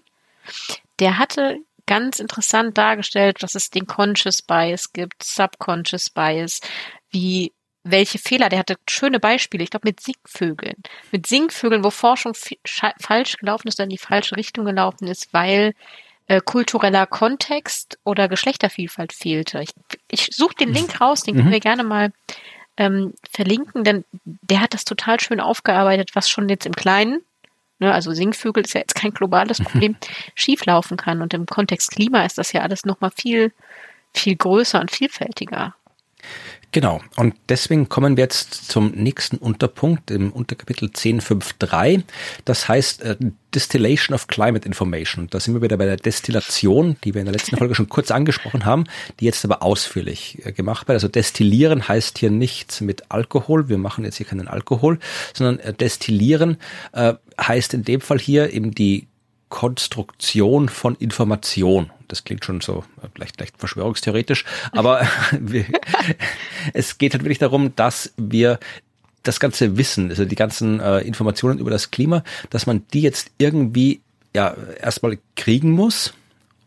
Der 0.99 1.17
hatte 1.17 1.57
ganz 1.87 2.19
interessant 2.19 2.77
dargestellt, 2.77 3.41
dass 3.41 3.55
es 3.55 3.71
den 3.71 3.87
Conscious 3.87 4.41
Bias 4.41 4.93
gibt, 4.93 5.23
Subconscious 5.23 6.09
Bias, 6.11 6.61
wie 7.09 7.51
welche 7.83 8.19
Fehler, 8.19 8.49
der 8.49 8.59
hatte 8.59 8.75
schöne 8.89 9.19
Beispiele, 9.19 9.63
ich 9.63 9.69
glaube 9.69 9.87
mit 9.87 10.01
Singvögeln. 10.01 10.75
Mit 11.11 11.25
Singvögeln, 11.25 11.83
wo 11.83 11.89
Forschung 11.89 12.33
falsch 12.65 13.37
gelaufen 13.37 13.67
ist 13.67 13.79
oder 13.79 13.85
in 13.85 13.89
die 13.89 13.97
falsche 13.97 14.35
Richtung 14.35 14.65
gelaufen 14.65 15.07
ist, 15.07 15.33
weil 15.33 15.73
äh, 16.27 16.41
kultureller 16.41 17.07
Kontext 17.07 17.97
oder 18.03 18.27
Geschlechtervielfalt 18.27 19.13
fehlte. 19.13 19.61
Ich, 19.61 19.71
ich 20.11 20.29
suche 20.35 20.55
den 20.55 20.73
Link 20.73 20.99
raus, 20.99 21.23
den 21.23 21.35
können 21.35 21.47
mhm. 21.47 21.53
wir 21.53 21.59
gerne 21.61 21.83
mal 21.83 22.11
ähm, 22.75 23.13
verlinken, 23.31 23.83
denn 23.83 24.03
der 24.23 24.61
hat 24.61 24.73
das 24.73 24.83
total 24.83 25.19
schön 25.19 25.39
aufgearbeitet, 25.39 26.11
was 26.13 26.29
schon 26.29 26.49
jetzt 26.49 26.65
im 26.65 26.75
Kleinen 26.75 27.21
ne, 27.79 27.93
also 27.93 28.13
Singvögel 28.13 28.63
ist 28.63 28.73
ja 28.73 28.81
jetzt 28.81 28.95
kein 28.95 29.11
globales 29.11 29.59
Problem, 29.59 29.95
schieflaufen 30.35 30.97
kann. 30.97 31.21
Und 31.21 31.33
im 31.33 31.45
Kontext 31.45 31.91
Klima 31.91 32.23
ist 32.23 32.37
das 32.37 32.51
ja 32.53 32.61
alles 32.61 32.85
nochmal 32.85 33.11
viel, 33.11 33.51
viel 34.13 34.35
größer 34.35 34.79
und 34.79 34.91
vielfältiger. 34.91 35.75
Genau. 36.73 37.01
Und 37.15 37.33
deswegen 37.47 37.87
kommen 37.87 38.17
wir 38.17 38.25
jetzt 38.25 38.69
zum 38.69 38.91
nächsten 38.91 39.37
Unterpunkt 39.37 40.11
im 40.11 40.31
Unterkapitel 40.31 40.89
10.5.3. 40.89 42.03
Das 42.43 42.67
heißt 42.67 43.03
äh, 43.03 43.15
Distillation 43.55 44.13
of 44.13 44.27
Climate 44.27 44.65
Information. 44.65 45.27
Da 45.29 45.39
sind 45.39 45.53
wir 45.53 45.61
wieder 45.61 45.77
bei 45.77 45.85
der 45.85 45.95
Destillation, 45.95 46.97
die 47.03 47.13
wir 47.13 47.21
in 47.21 47.25
der 47.25 47.33
letzten 47.33 47.55
Folge 47.57 47.73
schon 47.73 47.87
kurz 47.87 48.11
angesprochen 48.11 48.65
haben, 48.65 48.83
die 49.19 49.25
jetzt 49.25 49.45
aber 49.45 49.63
ausführlich 49.63 50.45
äh, 50.45 50.51
gemacht 50.51 50.87
wird. 50.87 50.97
Also 50.97 51.07
destillieren 51.07 51.87
heißt 51.87 52.17
hier 52.17 52.31
nichts 52.31 52.81
mit 52.81 53.11
Alkohol. 53.11 53.69
Wir 53.69 53.77
machen 53.77 54.03
jetzt 54.03 54.17
hier 54.17 54.25
keinen 54.25 54.49
Alkohol, 54.49 54.99
sondern 55.33 55.59
äh, 55.59 55.73
destillieren 55.73 56.57
äh, 56.91 57.13
heißt 57.39 57.73
in 57.73 57.85
dem 57.85 58.01
Fall 58.01 58.19
hier 58.19 58.51
eben 58.53 58.75
die 58.75 59.07
Konstruktion 59.49 60.67
von 60.67 60.95
Information. 60.95 61.91
Das 62.07 62.23
klingt 62.23 62.45
schon 62.45 62.61
so 62.61 62.83
leicht, 63.15 63.39
leicht 63.39 63.57
verschwörungstheoretisch, 63.57 64.45
aber 64.71 65.07
es 66.73 66.97
geht 66.97 67.13
halt 67.13 67.23
wirklich 67.23 67.39
darum, 67.39 67.75
dass 67.75 68.13
wir 68.17 68.59
das 69.23 69.39
ganze 69.39 69.77
Wissen, 69.77 70.09
also 70.09 70.25
die 70.25 70.35
ganzen 70.35 70.79
äh, 70.79 70.99
Informationen 70.99 71.59
über 71.59 71.69
das 71.69 71.91
Klima, 71.91 72.23
dass 72.49 72.65
man 72.65 72.85
die 72.93 73.01
jetzt 73.01 73.31
irgendwie 73.37 74.01
ja 74.33 74.55
erstmal 74.79 75.17
kriegen 75.35 75.71
muss 75.71 76.13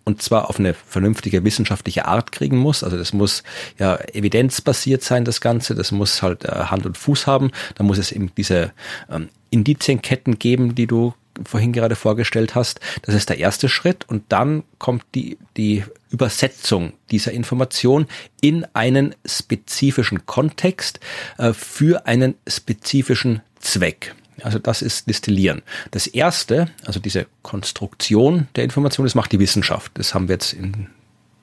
und 0.05 0.22
zwar 0.22 0.49
auf 0.49 0.59
eine 0.59 0.74
vernünftige 0.74 1.45
wissenschaftliche 1.45 2.07
Art 2.07 2.32
kriegen 2.32 2.57
muss. 2.57 2.82
Also 2.82 2.97
das 2.97 3.12
muss 3.12 3.43
ja 3.78 3.97
evidenzbasiert 4.12 5.03
sein, 5.03 5.24
das 5.24 5.41
Ganze. 5.41 5.74
Das 5.74 5.93
muss 5.93 6.22
halt 6.22 6.45
äh, 6.45 6.49
Hand 6.49 6.86
und 6.86 6.99
Fuß 6.99 7.26
haben. 7.26 7.51
Da 7.76 7.84
muss 7.84 7.99
es 7.99 8.11
eben 8.11 8.32
diese 8.36 8.72
ähm, 9.11 9.28
Indizienketten 9.51 10.38
geben, 10.38 10.74
die 10.74 10.86
du 10.86 11.14
vorhin 11.45 11.72
gerade 11.72 11.97
vorgestellt 11.97 12.55
hast. 12.55 12.80
Das 13.03 13.14
ist 13.14 13.28
der 13.28 13.38
erste 13.38 13.68
Schritt 13.68 14.09
und 14.09 14.24
dann 14.28 14.62
kommt 14.78 15.05
die, 15.14 15.38
die 15.57 15.84
Übersetzung 16.11 16.93
dieser 17.11 17.32
Information 17.32 18.07
in 18.41 18.66
einen 18.74 19.14
spezifischen 19.24 20.26
Kontext 20.26 21.01
äh, 21.38 21.53
für 21.53 22.07
einen 22.07 22.34
spezifischen 22.47 23.43
Zweck. 23.59 24.14
Also 24.43 24.59
das 24.59 24.82
ist 24.82 25.09
Destillieren. 25.09 25.62
Das 25.91 26.07
erste, 26.07 26.70
also 26.84 26.99
diese 26.99 27.26
Konstruktion 27.43 28.49
der 28.57 28.64
Information, 28.64 29.05
das 29.05 29.14
macht 29.14 29.32
die 29.32 29.38
Wissenschaft. 29.38 29.93
Das 29.95 30.14
haben 30.14 30.28
wir 30.28 30.34
jetzt 30.34 30.53
in 30.53 30.88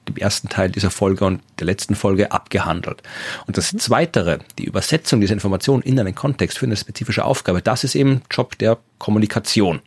dem 0.08 0.18
ersten 0.18 0.50
Teil 0.50 0.70
dieser 0.70 0.92
Folge 0.92 1.26
und 1.26 1.42
der 1.60 1.66
letzten 1.66 1.96
Folge 1.96 2.32
abgehandelt. 2.32 3.02
Und 3.46 3.58
das 3.58 3.74
mhm. 3.74 3.80
Zweitere, 3.80 4.40
die 4.58 4.66
Übersetzung 4.66 5.22
dieser 5.22 5.34
Information 5.34 5.82
in 5.82 6.00
einen 6.00 6.16
Kontext 6.16 6.58
für 6.58 6.66
eine 6.66 6.78
spezifische 6.78 7.26
Aufgabe, 7.26 7.62
das 7.62 7.84
ist 7.84 7.96
eben 7.96 8.22
Job 8.32 8.58
der 8.58 8.78
Kommunikation. 8.98 9.82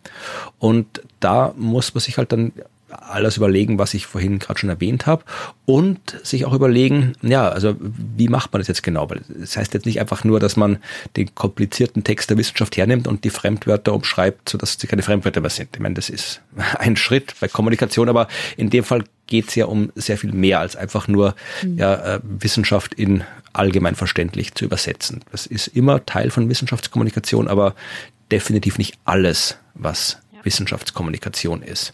Und 0.58 1.02
da 1.20 1.52
muss 1.56 1.94
man 1.94 2.00
sich 2.00 2.18
halt 2.18 2.32
dann 2.32 2.52
alles 2.90 3.36
überlegen, 3.36 3.78
was 3.78 3.94
ich 3.94 4.06
vorhin 4.06 4.38
gerade 4.38 4.58
schon 4.58 4.70
erwähnt 4.70 5.06
habe 5.06 5.24
und 5.66 5.98
sich 6.22 6.44
auch 6.44 6.52
überlegen, 6.52 7.12
ja, 7.22 7.48
also 7.48 7.76
wie 7.80 8.28
macht 8.28 8.52
man 8.52 8.60
das 8.60 8.68
jetzt 8.68 8.82
genau? 8.82 9.08
Weil 9.10 9.22
das 9.28 9.56
heißt 9.56 9.74
jetzt 9.74 9.86
nicht 9.86 10.00
einfach 10.00 10.24
nur, 10.24 10.40
dass 10.40 10.56
man 10.56 10.78
den 11.16 11.34
komplizierten 11.34 12.04
Text 12.04 12.30
der 12.30 12.38
Wissenschaft 12.38 12.76
hernimmt 12.76 13.06
und 13.06 13.24
die 13.24 13.30
Fremdwörter 13.30 13.92
umschreibt, 13.92 14.48
sodass 14.48 14.78
sie 14.78 14.86
keine 14.86 15.02
Fremdwörter 15.02 15.40
mehr 15.40 15.50
sind. 15.50 15.70
Ich 15.74 15.80
meine, 15.80 15.94
das 15.94 16.10
ist 16.10 16.40
ein 16.78 16.96
Schritt 16.96 17.34
bei 17.40 17.48
Kommunikation, 17.48 18.08
aber 18.08 18.28
in 18.56 18.70
dem 18.70 18.84
Fall 18.84 19.04
geht 19.30 19.48
es 19.48 19.54
ja 19.54 19.64
um 19.64 19.90
sehr 19.94 20.18
viel 20.18 20.32
mehr 20.32 20.60
als 20.60 20.76
einfach 20.76 21.08
nur 21.08 21.34
mhm. 21.62 21.78
ja, 21.78 22.16
äh, 22.16 22.20
Wissenschaft 22.22 22.92
in 22.92 23.24
allgemein 23.54 23.94
verständlich 23.94 24.54
zu 24.54 24.66
übersetzen. 24.66 25.22
Das 25.32 25.46
ist 25.46 25.68
immer 25.68 26.04
Teil 26.04 26.30
von 26.30 26.48
Wissenschaftskommunikation, 26.50 27.48
aber 27.48 27.74
definitiv 28.30 28.76
nicht 28.76 28.98
alles, 29.04 29.56
was 29.74 30.18
Wissenschaftskommunikation 30.42 31.62
ist. 31.62 31.92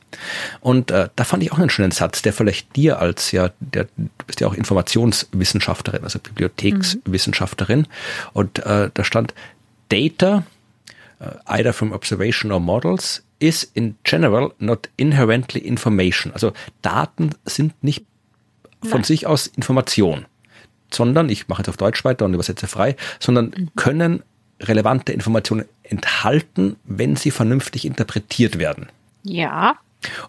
Und 0.61 0.91
äh, 0.91 1.09
da 1.16 1.24
fand 1.24 1.43
ich 1.43 1.53
auch 1.53 1.59
einen 1.59 1.70
schönen 1.70 1.91
Satz, 1.91 2.22
der 2.22 2.32
vielleicht 2.32 2.76
dir 2.76 2.99
als 2.99 3.32
ja, 3.32 3.51
der, 3.61 3.84
du 3.97 4.09
bist 4.26 4.41
ja 4.41 4.47
auch 4.47 4.55
Informationswissenschaftlerin, 4.55 6.05
also 6.05 6.18
Bibliothekswissenschaftlerin, 6.18 7.80
mhm. 7.80 7.87
und 8.32 8.59
äh, 8.61 8.91
da 8.93 9.05
stand 9.05 9.34
Data, 9.89 10.45
uh, 11.20 11.39
either 11.47 11.72
from 11.72 11.93
observation 11.93 12.53
or 12.53 12.61
models, 12.61 13.22
is 13.39 13.64
in 13.74 13.97
general 14.05 14.53
not 14.59 14.89
inherently 14.97 15.61
information. 15.61 16.32
Also 16.32 16.53
Daten 16.82 17.30
sind 17.45 17.82
nicht 17.82 18.05
von 18.82 19.01
Nein. 19.01 19.05
sich 19.05 19.26
aus 19.26 19.47
Information, 19.47 20.26
sondern, 20.93 21.28
ich 21.28 21.49
mache 21.49 21.61
jetzt 21.61 21.68
auf 21.68 21.76
Deutsch 21.76 22.05
weiter 22.05 22.24
und 22.24 22.34
übersetze 22.34 22.66
frei, 22.66 22.97
sondern 23.18 23.47
mhm. 23.57 23.70
können 23.76 24.22
relevante 24.61 25.12
Informationen 25.12 25.66
enthalten, 25.82 26.76
wenn 26.84 27.16
sie 27.16 27.30
vernünftig 27.30 27.84
interpretiert 27.84 28.59
werden. 28.59 28.89
Ja. 29.22 29.76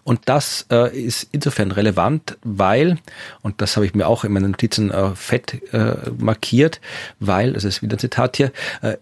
Und 0.02 0.20
das 0.26 0.66
äh, 0.70 0.96
ist 0.96 1.28
insofern 1.32 1.70
relevant, 1.70 2.36
weil, 2.42 2.98
und 3.42 3.60
das 3.60 3.76
habe 3.76 3.86
ich 3.86 3.94
mir 3.94 4.06
auch 4.06 4.24
in 4.24 4.32
meinen 4.32 4.52
Notizen 4.52 4.90
äh, 4.90 5.14
fett 5.14 5.72
äh, 5.72 6.10
markiert, 6.18 6.80
weil, 7.20 7.52
das 7.52 7.64
ist 7.64 7.82
wieder 7.82 7.96
ein 7.96 8.00
Zitat 8.00 8.36
hier, 8.36 8.52
äh, 8.82 8.96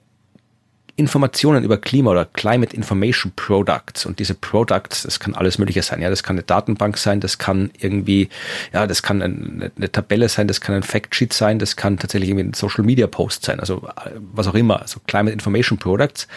Informationen 0.97 1.63
über 1.63 1.77
Klima 1.77 2.11
oder 2.11 2.25
Climate 2.25 2.75
Information 2.75 3.33
Products 3.37 4.07
und 4.07 4.19
diese 4.19 4.35
Products, 4.35 5.03
das 5.03 5.21
kann 5.21 5.35
alles 5.35 5.59
Mögliche 5.59 5.83
sein. 5.83 6.01
Ja, 6.01 6.09
das 6.09 6.23
kann 6.23 6.37
eine 6.37 6.43
Datenbank 6.43 6.97
sein, 6.97 7.21
das 7.21 7.37
kann 7.37 7.71
irgendwie, 7.79 8.31
ja, 8.73 8.87
das 8.87 9.03
kann 9.03 9.21
eine, 9.21 9.71
eine 9.77 9.93
Tabelle 9.93 10.29
sein, 10.31 10.49
das 10.49 10.63
kann 10.63 10.75
ein 10.75 10.83
Factsheet 10.83 11.35
sein, 11.35 11.59
das 11.59 11.77
kann 11.77 11.99
tatsächlich 11.99 12.31
irgendwie 12.31 12.49
ein 12.49 12.55
Social 12.55 12.83
Media 12.83 13.07
Post 13.07 13.45
sein, 13.45 13.61
also 13.61 13.87
was 14.33 14.47
auch 14.47 14.55
immer. 14.55 14.81
Also 14.81 15.01
Climate 15.07 15.35
Information 15.35 15.79
Products, 15.79 16.29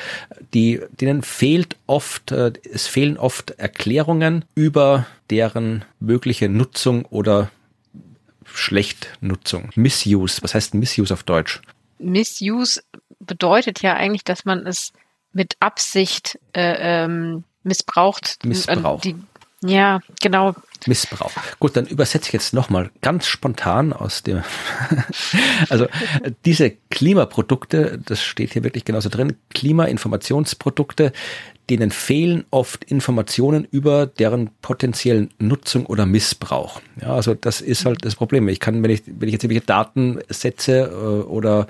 die, 0.53 0.81
denen 0.99 1.21
fehlt 1.21 1.77
oft, 1.87 2.33
äh, 2.33 2.51
es 2.71 2.85
fehlen 2.85 3.17
oft 3.17 3.51
Erklärungen 3.51 4.43
über 4.55 5.05
deren 5.29 5.85
mögliche 6.01 6.49
Nutzung 6.49 7.05
oder 7.05 7.49
Schlechtnutzung. 8.53 9.69
Misuse. 9.75 10.41
Was 10.41 10.53
heißt 10.53 10.73
Misuse 10.73 11.13
auf 11.13 11.23
Deutsch? 11.23 11.61
Misuse 11.99 12.81
bedeutet 13.19 13.81
ja 13.81 13.95
eigentlich, 13.95 14.23
dass 14.23 14.45
man 14.45 14.65
es 14.65 14.93
mit 15.31 15.55
Absicht 15.59 16.39
äh, 16.53 17.03
ähm, 17.03 17.43
missbraucht. 17.63 18.39
Missbrauch. 18.45 19.01
Die, 19.01 19.15
ja, 19.61 19.99
genau. 20.21 20.55
Missbrauch. 20.87 21.31
Gut, 21.59 21.75
dann 21.75 21.85
übersetze 21.85 22.27
ich 22.27 22.33
jetzt 22.33 22.53
nochmal 22.53 22.89
ganz 23.01 23.27
spontan 23.27 23.91
aus 23.91 24.23
dem. 24.23 24.43
also 25.69 25.87
diese 26.45 26.71
Klimaprodukte, 26.89 27.99
das 28.03 28.23
steht 28.23 28.53
hier 28.53 28.63
wirklich 28.63 28.85
genauso 28.85 29.09
drin, 29.09 29.35
Klimainformationsprodukte, 29.53 31.11
denen 31.69 31.91
fehlen 31.91 32.45
oft 32.49 32.85
Informationen 32.85 33.67
über 33.69 34.07
deren 34.07 34.49
potenziellen 34.61 35.29
Nutzung 35.37 35.85
oder 35.85 36.05
Missbrauch. 36.05 36.81
Ja, 37.01 37.13
also 37.13 37.35
das 37.35 37.59
ist 37.59 37.85
halt 37.85 38.05
das 38.05 38.15
Problem. 38.15 38.47
Ich 38.47 38.61
kann, 38.61 38.81
wenn 38.81 38.91
ich, 38.91 39.03
wenn 39.05 39.27
ich 39.27 39.33
jetzt 39.33 39.43
irgendwelche 39.43 39.67
Daten 39.67 40.19
setze 40.29 40.83
äh, 40.83 41.27
oder 41.27 41.67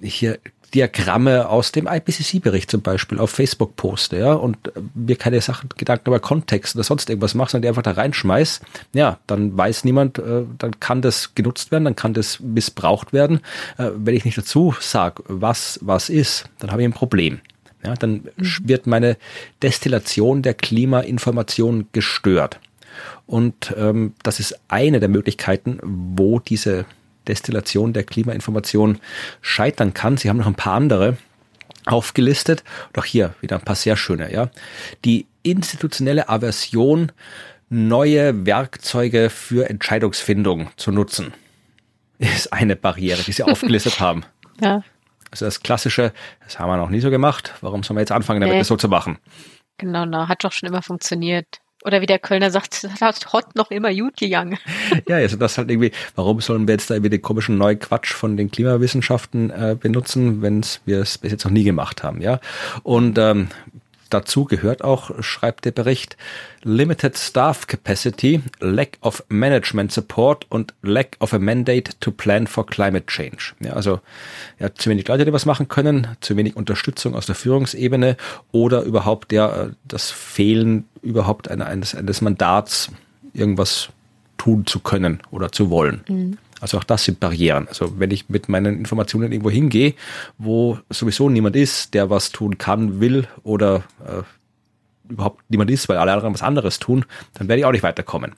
hier 0.00 0.38
Diagramme 0.74 1.48
aus 1.48 1.72
dem 1.72 1.86
IPCC-Bericht 1.86 2.70
zum 2.70 2.82
Beispiel 2.82 3.18
auf 3.18 3.30
Facebook 3.30 3.76
poste, 3.76 4.18
ja, 4.18 4.32
und 4.32 4.56
mir 4.94 5.16
keine 5.16 5.40
Sachen, 5.40 5.68
Gedanken 5.76 6.08
über 6.08 6.20
Kontext 6.20 6.76
oder 6.76 6.84
sonst 6.84 7.08
irgendwas 7.10 7.34
mache, 7.34 7.50
sondern 7.50 7.62
die 7.62 7.68
einfach 7.68 7.82
da 7.82 7.92
reinschmeiß, 7.92 8.60
ja, 8.92 9.18
dann 9.26 9.56
weiß 9.56 9.84
niemand, 9.84 10.18
äh, 10.18 10.44
dann 10.58 10.78
kann 10.80 11.02
das 11.02 11.34
genutzt 11.34 11.70
werden, 11.72 11.84
dann 11.84 11.96
kann 11.96 12.14
das 12.14 12.40
missbraucht 12.40 13.12
werden. 13.12 13.40
Äh, 13.78 13.90
wenn 13.96 14.14
ich 14.14 14.24
nicht 14.24 14.38
dazu 14.38 14.74
sage, 14.80 15.22
was 15.26 15.78
was 15.82 16.08
ist, 16.08 16.48
dann 16.58 16.70
habe 16.70 16.82
ich 16.82 16.88
ein 16.88 16.92
Problem. 16.92 17.40
Ja, 17.84 17.94
dann 17.94 18.28
mhm. 18.36 18.56
wird 18.62 18.86
meine 18.86 19.16
Destillation 19.62 20.42
der 20.42 20.54
Klimainformation 20.54 21.86
gestört. 21.92 22.60
Und 23.26 23.74
ähm, 23.76 24.14
das 24.22 24.40
ist 24.40 24.58
eine 24.68 25.00
der 25.00 25.08
Möglichkeiten, 25.08 25.78
wo 25.82 26.40
diese 26.40 26.84
Destillation 27.28 27.92
der 27.92 28.04
Klimainformation 28.04 28.98
scheitern 29.40 29.94
kann. 29.94 30.16
Sie 30.16 30.28
haben 30.28 30.38
noch 30.38 30.46
ein 30.46 30.54
paar 30.54 30.74
andere 30.74 31.16
aufgelistet. 31.86 32.64
Doch 32.92 33.04
hier 33.04 33.34
wieder 33.40 33.56
ein 33.56 33.64
paar 33.64 33.76
sehr 33.76 33.96
schöne, 33.96 34.32
ja. 34.32 34.50
Die 35.04 35.26
institutionelle 35.42 36.28
Aversion, 36.28 37.12
neue 37.68 38.46
Werkzeuge 38.46 39.30
für 39.30 39.68
Entscheidungsfindung 39.68 40.70
zu 40.76 40.90
nutzen, 40.90 41.32
ist 42.18 42.52
eine 42.52 42.76
Barriere, 42.76 43.22
die 43.22 43.32
Sie 43.32 43.42
aufgelistet 43.42 44.00
haben. 44.00 44.24
Ja. 44.60 44.82
Also 45.30 45.44
das 45.44 45.60
klassische, 45.60 46.12
das 46.44 46.58
haben 46.58 46.68
wir 46.68 46.76
noch 46.76 46.90
nie 46.90 47.00
so 47.00 47.10
gemacht. 47.10 47.54
Warum 47.60 47.82
sollen 47.82 47.96
wir 47.96 48.02
jetzt 48.02 48.12
anfangen, 48.12 48.40
damit 48.40 48.54
nee. 48.54 48.60
das 48.60 48.68
so 48.68 48.76
zu 48.76 48.88
machen? 48.88 49.18
Genau, 49.78 50.04
na, 50.04 50.28
hat 50.28 50.44
doch 50.44 50.52
schon 50.52 50.68
immer 50.68 50.82
funktioniert. 50.82 51.60
Oder 51.84 52.00
wie 52.00 52.06
der 52.06 52.18
Kölner 52.18 52.50
sagt, 52.50 52.84
das 52.84 52.92
hat 53.00 53.32
Hot 53.32 53.54
noch 53.54 53.70
immer 53.70 53.94
gut 53.94 54.16
gegangen. 54.16 54.58
Ja, 55.08 55.16
also 55.16 55.36
das 55.36 55.56
halt 55.56 55.70
irgendwie, 55.70 55.92
warum 56.14 56.40
sollen 56.40 56.66
wir 56.68 56.74
jetzt 56.74 56.90
da 56.90 56.94
irgendwie 56.94 57.10
den 57.10 57.22
komischen 57.22 57.58
neuen 57.58 57.78
Quatsch 57.78 58.12
von 58.12 58.36
den 58.36 58.50
Klimawissenschaften 58.50 59.50
äh, 59.50 59.76
benutzen, 59.78 60.42
wenn 60.42 60.62
wir 60.84 61.00
es 61.00 61.18
bis 61.18 61.32
jetzt 61.32 61.44
noch 61.44 61.52
nie 61.52 61.64
gemacht 61.64 62.02
haben, 62.02 62.20
ja? 62.20 62.40
Und 62.82 63.18
ähm, 63.18 63.48
Dazu 64.10 64.44
gehört 64.44 64.82
auch, 64.82 65.22
schreibt 65.22 65.64
der 65.64 65.70
Bericht, 65.70 66.16
Limited 66.62 67.16
Staff 67.16 67.66
Capacity, 67.66 68.42
Lack 68.58 68.98
of 69.00 69.24
Management 69.28 69.92
Support 69.92 70.46
und 70.50 70.74
Lack 70.82 71.16
of 71.20 71.32
a 71.32 71.38
Mandate 71.38 71.92
to 72.00 72.10
Plan 72.10 72.46
for 72.46 72.66
Climate 72.66 73.06
Change. 73.06 73.54
Ja, 73.60 73.72
also 73.72 74.00
ja, 74.58 74.74
zu 74.74 74.90
wenig 74.90 75.08
Leute, 75.08 75.24
die 75.24 75.32
was 75.32 75.46
machen 75.46 75.68
können, 75.68 76.08
zu 76.20 76.36
wenig 76.36 76.56
Unterstützung 76.56 77.14
aus 77.14 77.26
der 77.26 77.34
Führungsebene 77.34 78.16
oder 78.52 78.82
überhaupt 78.82 79.32
ja, 79.32 79.70
das 79.84 80.10
Fehlen 80.10 80.84
überhaupt 81.02 81.48
eines, 81.48 81.94
eines 81.94 82.20
Mandats, 82.20 82.90
irgendwas 83.32 83.88
tun 84.36 84.66
zu 84.66 84.80
können 84.80 85.20
oder 85.30 85.52
zu 85.52 85.70
wollen. 85.70 86.02
Mhm. 86.08 86.38
Also 86.60 86.78
auch 86.78 86.84
das 86.84 87.04
sind 87.04 87.20
Barrieren. 87.20 87.68
Also 87.68 87.98
wenn 87.98 88.10
ich 88.10 88.28
mit 88.28 88.48
meinen 88.48 88.78
Informationen 88.78 89.32
irgendwo 89.32 89.50
hingehe, 89.50 89.94
wo 90.38 90.78
sowieso 90.90 91.28
niemand 91.28 91.56
ist, 91.56 91.94
der 91.94 92.10
was 92.10 92.30
tun 92.30 92.58
kann, 92.58 93.00
will 93.00 93.26
oder 93.42 93.84
äh, 94.06 94.22
überhaupt 95.10 95.42
niemand 95.48 95.70
ist, 95.70 95.88
weil 95.88 95.96
alle 95.96 96.12
anderen 96.12 96.34
was 96.34 96.42
anderes 96.42 96.78
tun, 96.78 97.04
dann 97.34 97.48
werde 97.48 97.60
ich 97.60 97.66
auch 97.66 97.72
nicht 97.72 97.82
weiterkommen. 97.82 98.34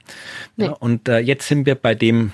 Nee. 0.56 0.66
Ja, 0.66 0.72
und 0.72 1.08
äh, 1.08 1.18
jetzt 1.18 1.48
sind 1.48 1.66
wir 1.66 1.74
bei 1.74 1.94
dem 1.94 2.32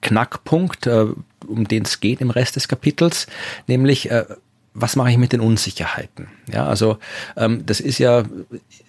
Knackpunkt, 0.00 0.86
äh, 0.86 1.06
um 1.46 1.68
den 1.68 1.84
es 1.84 2.00
geht 2.00 2.20
im 2.20 2.30
Rest 2.30 2.56
des 2.56 2.68
Kapitels, 2.68 3.26
nämlich 3.66 4.10
äh, 4.10 4.24
was 4.74 4.96
mache 4.96 5.10
ich 5.10 5.18
mit 5.18 5.32
den 5.32 5.40
Unsicherheiten? 5.40 6.28
Ja, 6.50 6.66
also 6.66 6.98
ähm, 7.36 7.64
das 7.66 7.80
ist 7.80 7.98
ja, 7.98 8.24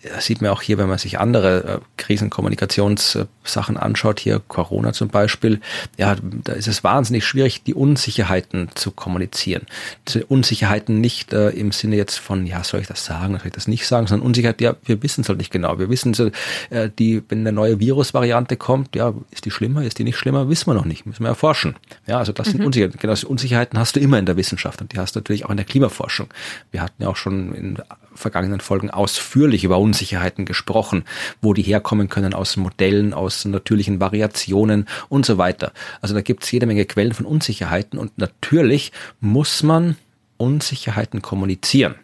das 0.04 0.26
sieht 0.26 0.42
man 0.42 0.52
auch 0.52 0.62
hier, 0.62 0.78
wenn 0.78 0.88
man 0.88 0.98
sich 0.98 1.20
andere 1.20 1.64
äh, 1.64 1.80
Krisenkommunikationssachen 1.98 3.78
anschaut, 3.78 4.20
hier 4.22 4.42
Corona 4.48 4.94
zum 4.94 5.10
Beispiel, 5.10 5.60
ja, 5.98 6.16
da 6.22 6.54
ist 6.54 6.68
es 6.68 6.84
wahnsinnig 6.84 7.26
schwierig, 7.26 7.64
die 7.64 7.74
Unsicherheiten 7.74 8.70
zu 8.76 8.92
kommunizieren. 8.92 9.64
Die 10.08 10.24
Unsicherheiten 10.24 11.02
nicht 11.02 11.34
äh, 11.34 11.50
im 11.50 11.72
Sinne 11.72 11.98
jetzt 11.98 12.18
von, 12.18 12.46
ja, 12.46 12.64
soll 12.64 12.80
ich 12.80 12.88
das 12.88 13.04
sagen, 13.04 13.38
soll 13.38 13.48
ich 13.48 13.54
das 13.54 13.68
nicht 13.68 13.86
sagen, 13.86 14.08
sondern 14.08 14.26
Unsicherheit, 14.26 14.62
ja, 14.62 14.76
wir 14.86 15.04
wissen 15.04 15.22
es 15.22 15.30
halt 15.30 15.38
nicht 15.38 15.52
genau. 15.52 15.80
Wir 15.80 15.90
wissen 15.90 16.14
so, 16.14 16.32
äh, 16.70 16.90
die, 16.98 17.22
wenn 17.28 17.40
eine 17.40 17.52
neue 17.52 17.80
Virusvariante 17.80 18.56
kommt, 18.56 18.96
ja, 18.96 19.14
ist 19.32 19.44
die 19.44 19.52
schlimmer, 19.52 19.84
ist 19.84 20.00
die 20.00 20.06
nicht 20.06 20.18
schlimmer, 20.18 20.48
wissen 20.48 20.68
wir 20.68 20.76
noch 20.76 20.86
nicht, 20.86 21.06
müssen 21.06 21.24
wir 21.24 21.30
erforschen. 21.30 21.76
Ja, 22.08 22.20
also 22.20 22.32
das 22.32 22.48
mhm. 22.48 22.52
sind 22.52 22.66
Unsicherheiten. 22.66 23.00
Genau, 23.00 23.14
Unsicherheiten 23.28 23.78
hast 23.78 23.98
du 23.98 24.00
immer 24.00 24.18
in 24.18 24.26
der 24.26 24.38
Wissenschaft 24.38 24.82
und 24.82 24.94
die 24.94 24.98
hast 24.98 25.16
du 25.16 25.20
natürlich 25.20 25.46
auch 25.46 25.50
in 25.50 25.58
der 25.58 25.66
Klimaforschung. 25.74 26.28
Wir 26.70 26.84
hatten 26.84 27.02
ja 27.02 27.10
auch 27.10 27.16
schon 27.16 27.56
in 27.56 27.80
vergangenen 28.14 28.60
Folgen 28.60 28.92
ausführlich 28.92 29.64
über 29.64 29.80
Unsicherheiten 29.80 30.46
gesprochen, 30.46 31.04
wo 31.42 31.56
die 31.56 31.64
herkommen 31.64 32.10
können 32.10 32.36
aus 32.36 32.58
Modellen, 32.58 33.12
aus 33.12 33.44
natürlichen 33.46 34.00
Variationen 34.00 34.88
und 35.10 35.26
so 35.26 35.40
weiter. 35.40 35.74
Also 36.00 36.14
da 36.14 36.22
gibt 36.22 36.44
es 36.44 36.52
jede 36.52 36.68
Menge 36.68 36.86
Quellen 36.86 37.14
von 37.14 37.26
Unsicherheiten 37.26 37.98
und 37.98 38.20
natürlich 38.20 38.92
muss 39.20 39.64
man 39.64 39.96
Unsicherheiten 40.38 41.24
kommunizieren. 41.24 41.96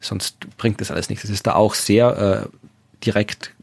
Sonst 0.00 0.56
bringt 0.56 0.80
das 0.80 0.90
alles 0.90 1.08
nichts. 1.08 1.22
Das 1.22 1.30
ist 1.30 1.46
da 1.46 1.54
auch 1.54 1.74
sehr 1.74 2.48
äh, 2.50 2.56
direkt 3.04 3.54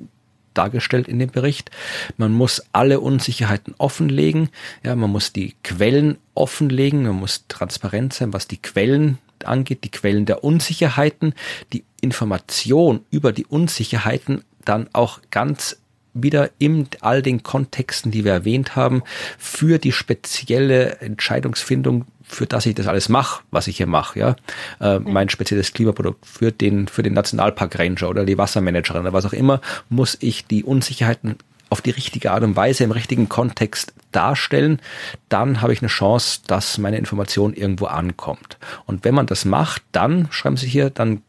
dargestellt 0.53 1.09
in 1.09 1.19
dem 1.19 1.31
Bericht. 1.31 1.69
Man 2.15 2.31
muss 2.31 2.63
alle 2.71 3.01
Unsicherheiten 3.01 3.75
offenlegen. 3.77 4.47
Ja, 4.85 4.95
man 4.95 5.09
muss 5.09 5.33
die 5.33 5.53
Quellen 5.65 6.17
offenlegen. 6.33 7.03
Man 7.03 7.17
muss 7.17 7.43
transparent 7.49 8.13
sein, 8.13 8.31
was 8.31 8.47
die 8.47 8.61
Quellen 8.61 9.17
angeht, 9.45 9.83
die 9.83 9.91
Quellen 9.91 10.25
der 10.25 10.43
Unsicherheiten, 10.43 11.33
die 11.73 11.83
Information 12.01 13.01
über 13.11 13.31
die 13.31 13.45
Unsicherheiten 13.45 14.43
dann 14.65 14.89
auch 14.93 15.19
ganz 15.31 15.77
wieder 16.13 16.49
in 16.57 16.87
all 17.01 17.21
den 17.21 17.43
Kontexten, 17.43 18.11
die 18.11 18.25
wir 18.25 18.31
erwähnt 18.31 18.75
haben, 18.75 19.03
für 19.37 19.77
die 19.77 19.91
spezielle 19.91 20.97
Entscheidungsfindung, 20.99 22.05
für 22.23 22.45
das 22.45 22.65
ich 22.65 22.75
das 22.75 22.87
alles 22.87 23.09
mache, 23.09 23.43
was 23.51 23.67
ich 23.67 23.77
hier 23.77 23.87
mache, 23.87 24.19
ja, 24.19 24.35
äh, 24.79 24.99
mein 24.99 25.29
spezielles 25.29 25.73
Klimaprodukt 25.73 26.25
für 26.25 26.51
den 26.51 26.87
für 26.87 27.03
den 27.03 27.13
Nationalpark 27.13 27.77
Ranger 27.77 28.09
oder 28.09 28.25
die 28.25 28.37
Wassermanagerin 28.37 29.01
oder 29.01 29.13
was 29.13 29.25
auch 29.25 29.33
immer, 29.33 29.61
muss 29.89 30.17
ich 30.19 30.45
die 30.45 30.63
Unsicherheiten 30.63 31.37
auf 31.69 31.81
die 31.81 31.91
richtige 31.91 32.31
Art 32.31 32.43
und 32.43 32.55
Weise 32.55 32.83
im 32.83 32.91
richtigen 32.91 33.29
Kontext 33.29 33.93
darstellen, 34.11 34.81
dann 35.29 35.61
habe 35.61 35.73
ich 35.73 35.81
eine 35.81 35.89
Chance, 35.89 36.41
dass 36.47 36.77
meine 36.77 36.97
Information 36.97 37.53
irgendwo 37.53 37.85
ankommt. 37.85 38.57
Und 38.85 39.05
wenn 39.05 39.15
man 39.15 39.25
das 39.25 39.45
macht, 39.45 39.83
dann, 39.91 40.27
schreiben 40.31 40.57
Sie 40.57 40.67
hier, 40.67 40.89
dann 40.89 41.21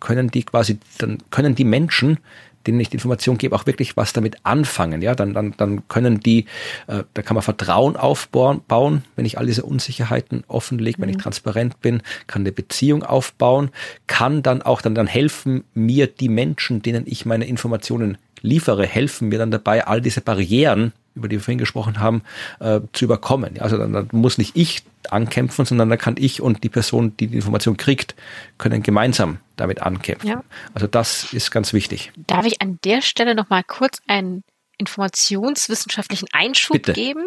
können 0.00 0.30
die 0.30 0.42
quasi, 0.42 0.78
dann 0.98 1.18
können 1.30 1.54
die 1.54 1.64
Menschen, 1.64 2.18
denen 2.66 2.80
ich 2.80 2.90
die 2.90 2.96
Information 2.96 3.38
gebe, 3.38 3.54
auch 3.56 3.66
wirklich 3.66 3.96
was 3.96 4.12
damit 4.12 4.36
anfangen. 4.44 5.02
Ja, 5.02 5.14
dann, 5.14 5.34
dann, 5.34 5.54
dann 5.56 5.88
können 5.88 6.20
die, 6.20 6.46
äh, 6.86 7.04
da 7.14 7.22
kann 7.22 7.34
man 7.34 7.42
Vertrauen 7.42 7.96
aufbauen, 7.96 8.62
bauen, 8.66 9.04
wenn 9.16 9.24
ich 9.24 9.38
all 9.38 9.46
diese 9.46 9.64
Unsicherheiten 9.64 10.44
offenlege, 10.48 10.98
mhm. 10.98 11.02
wenn 11.02 11.10
ich 11.10 11.16
mhm. 11.16 11.22
transparent 11.22 11.80
bin, 11.80 12.02
kann 12.26 12.42
eine 12.42 12.52
Beziehung 12.52 13.02
aufbauen, 13.02 13.70
kann 14.06 14.42
dann 14.42 14.62
auch 14.62 14.82
dann, 14.82 14.94
dann 14.94 15.06
helfen 15.06 15.64
mir 15.74 16.06
die 16.06 16.28
Menschen, 16.28 16.82
denen 16.82 17.04
ich 17.06 17.26
meine 17.26 17.46
Informationen 17.46 18.18
liefere, 18.40 18.86
helfen 18.86 19.28
mir 19.28 19.38
dann 19.38 19.50
dabei, 19.50 19.86
all 19.86 20.00
diese 20.00 20.20
Barrieren, 20.20 20.92
über 21.14 21.28
die 21.28 21.36
wir 21.36 21.40
vorhin 21.40 21.58
gesprochen 21.58 22.00
haben, 22.00 22.22
äh, 22.60 22.80
zu 22.92 23.04
überkommen. 23.04 23.60
Also 23.60 23.76
dann, 23.76 23.92
dann 23.92 24.08
muss 24.12 24.38
nicht 24.38 24.56
ich 24.56 24.82
ankämpfen, 25.10 25.64
sondern 25.64 25.90
dann 25.90 25.98
kann 25.98 26.16
ich 26.18 26.40
und 26.40 26.64
die 26.64 26.68
Person, 26.68 27.16
die 27.16 27.26
die 27.26 27.36
Information 27.36 27.76
kriegt, 27.76 28.14
können 28.58 28.82
gemeinsam 28.82 29.38
damit 29.56 29.82
ankämpfen. 29.82 30.28
Ja. 30.28 30.44
Also 30.74 30.86
das 30.86 31.32
ist 31.32 31.50
ganz 31.50 31.72
wichtig. 31.72 32.12
Darf 32.26 32.46
ich 32.46 32.60
an 32.62 32.78
der 32.84 33.02
Stelle 33.02 33.34
noch 33.34 33.50
mal 33.50 33.62
kurz 33.64 34.00
einen 34.06 34.44
informationswissenschaftlichen 34.78 36.28
Einschub 36.32 36.74
Bitte. 36.74 36.92
geben, 36.92 37.24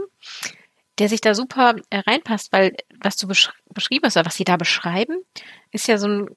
der 0.99 1.09
sich 1.09 1.21
da 1.21 1.35
super 1.35 1.75
äh, 1.89 1.99
reinpasst, 1.99 2.51
weil 2.51 2.75
was 3.01 3.17
du 3.17 3.27
besch 3.27 3.51
beschrieben 3.73 4.05
hast, 4.05 4.15
oder 4.15 4.25
was 4.25 4.35
sie 4.35 4.45
da 4.45 4.55
beschreiben, 4.55 5.17
ist 5.71 5.87
ja 5.87 5.97
so 5.97 6.07
ein, 6.07 6.29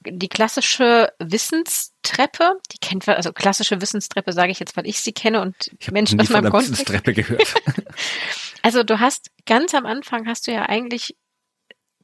die 0.00 0.28
klassische 0.28 1.12
Wissenstreppe. 1.18 2.60
Die 2.72 2.78
kennt 2.78 3.06
man, 3.06 3.16
also 3.16 3.32
klassische 3.32 3.80
Wissenstreppe 3.80 4.32
sage 4.32 4.52
ich 4.52 4.60
jetzt, 4.60 4.76
weil 4.76 4.86
ich 4.86 5.00
sie 5.00 5.12
kenne 5.12 5.40
und 5.40 5.70
ich 5.78 5.90
Menschen 5.90 6.20
aus 6.20 6.28
meinem 6.28 6.50
Kontext. 6.50 6.72
Wissenstreppe 6.72 7.14
gehört. 7.14 7.54
also 8.62 8.82
du 8.82 9.00
hast 9.00 9.30
ganz 9.46 9.74
am 9.74 9.86
Anfang 9.86 10.26
hast 10.26 10.46
du 10.46 10.52
ja 10.52 10.66
eigentlich 10.66 11.16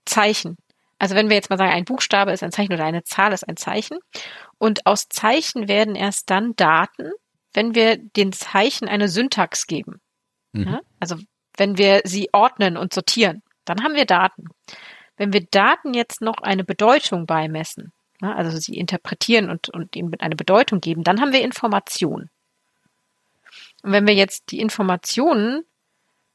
Zeichen. 0.07 0.57
Also 0.99 1.15
wenn 1.15 1.29
wir 1.29 1.37
jetzt 1.37 1.51
mal 1.51 1.59
sagen, 1.59 1.73
ein 1.73 1.85
Buchstabe 1.85 2.33
ist 2.33 2.43
ein 2.43 2.53
Zeichen 2.53 2.73
oder 2.73 2.85
eine 2.85 3.05
Zahl 3.05 3.33
ist 3.33 3.47
ein 3.47 3.57
Zeichen. 3.57 3.99
Und 4.57 4.87
aus 4.87 5.09
Zeichen 5.09 5.69
werden 5.69 5.95
erst 5.95 6.31
dann 6.31 6.57
Daten, 6.57 7.13
wenn 7.53 7.75
wir 7.75 7.97
den 7.97 8.33
Zeichen 8.33 8.89
eine 8.89 9.09
Syntax 9.09 9.67
geben. 9.67 10.01
Mhm. 10.53 10.65
Ja? 10.65 10.81
Also 10.99 11.17
wenn 11.59 11.77
wir 11.77 12.01
sie 12.05 12.31
ordnen 12.33 12.77
und 12.77 12.95
sortieren, 12.95 13.43
dann 13.65 13.83
haben 13.83 13.95
wir 13.95 14.07
Daten. 14.07 14.45
Wenn 15.17 15.33
wir 15.33 15.45
Daten 15.45 15.93
jetzt 15.95 16.23
noch 16.23 16.39
eine 16.39 16.65
Bedeutung 16.65 17.27
beimessen, 17.27 17.93
ja, 18.21 18.35
also 18.35 18.57
sie 18.57 18.77
interpretieren 18.77 19.51
und, 19.51 19.69
und 19.69 19.95
ihnen 19.95 20.15
eine 20.21 20.37
Bedeutung 20.37 20.81
geben, 20.81 21.05
dann 21.05 21.21
haben 21.21 21.33
wir 21.33 21.43
Informationen. 21.43 22.31
Und 23.83 23.93
wenn 23.93 24.07
wir 24.07 24.15
jetzt 24.15 24.51
die 24.51 24.61
Informationen 24.61 25.65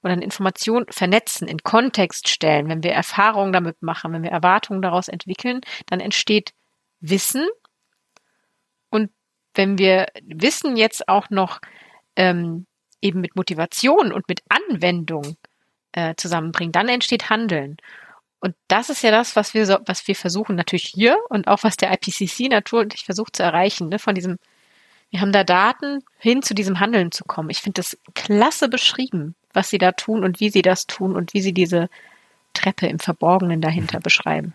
oder 0.01 0.13
eine 0.13 0.23
Information 0.23 0.85
vernetzen, 0.89 1.47
in 1.47 1.63
Kontext 1.63 2.29
stellen, 2.29 2.69
wenn 2.69 2.83
wir 2.83 2.91
Erfahrungen 2.91 3.53
damit 3.53 3.81
machen, 3.81 4.13
wenn 4.13 4.23
wir 4.23 4.31
Erwartungen 4.31 4.81
daraus 4.81 5.07
entwickeln, 5.07 5.61
dann 5.87 5.99
entsteht 5.99 6.53
Wissen. 6.99 7.47
Und 8.89 9.11
wenn 9.53 9.77
wir 9.77 10.07
Wissen 10.23 10.77
jetzt 10.77 11.07
auch 11.07 11.29
noch 11.29 11.59
ähm, 12.15 12.65
eben 13.03 13.21
mit 13.21 13.35
Motivation 13.35 14.11
und 14.11 14.27
mit 14.27 14.41
Anwendung 14.49 15.37
äh, 15.93 16.15
zusammenbringen, 16.17 16.71
dann 16.71 16.89
entsteht 16.89 17.29
Handeln. 17.29 17.77
Und 18.39 18.55
das 18.67 18.89
ist 18.89 19.03
ja 19.03 19.11
das, 19.11 19.35
was 19.35 19.53
wir 19.53 19.65
so, 19.65 19.77
was 19.85 20.07
wir 20.07 20.15
versuchen 20.15 20.55
natürlich 20.55 20.85
hier 20.85 21.17
und 21.29 21.47
auch 21.47 21.63
was 21.63 21.77
der 21.77 21.93
IPCC 21.93 22.49
natürlich 22.49 23.05
versucht 23.05 23.35
zu 23.35 23.43
erreichen, 23.43 23.89
ne, 23.89 23.99
von 23.99 24.15
diesem, 24.15 24.37
wir 25.11 25.21
haben 25.21 25.31
da 25.31 25.43
Daten 25.43 26.03
hin 26.17 26.41
zu 26.41 26.53
diesem 26.53 26.79
Handeln 26.79 27.11
zu 27.11 27.23
kommen. 27.23 27.49
Ich 27.49 27.59
finde 27.59 27.79
das 27.81 27.97
klasse 28.15 28.67
beschrieben 28.67 29.35
was 29.53 29.69
sie 29.69 29.77
da 29.77 29.91
tun 29.93 30.23
und 30.23 30.39
wie 30.39 30.49
sie 30.49 30.61
das 30.61 30.87
tun 30.87 31.15
und 31.15 31.33
wie 31.33 31.41
sie 31.41 31.53
diese 31.53 31.89
Treppe 32.53 32.87
im 32.87 32.99
Verborgenen 32.99 33.61
dahinter 33.61 33.99
beschreiben. 34.03 34.53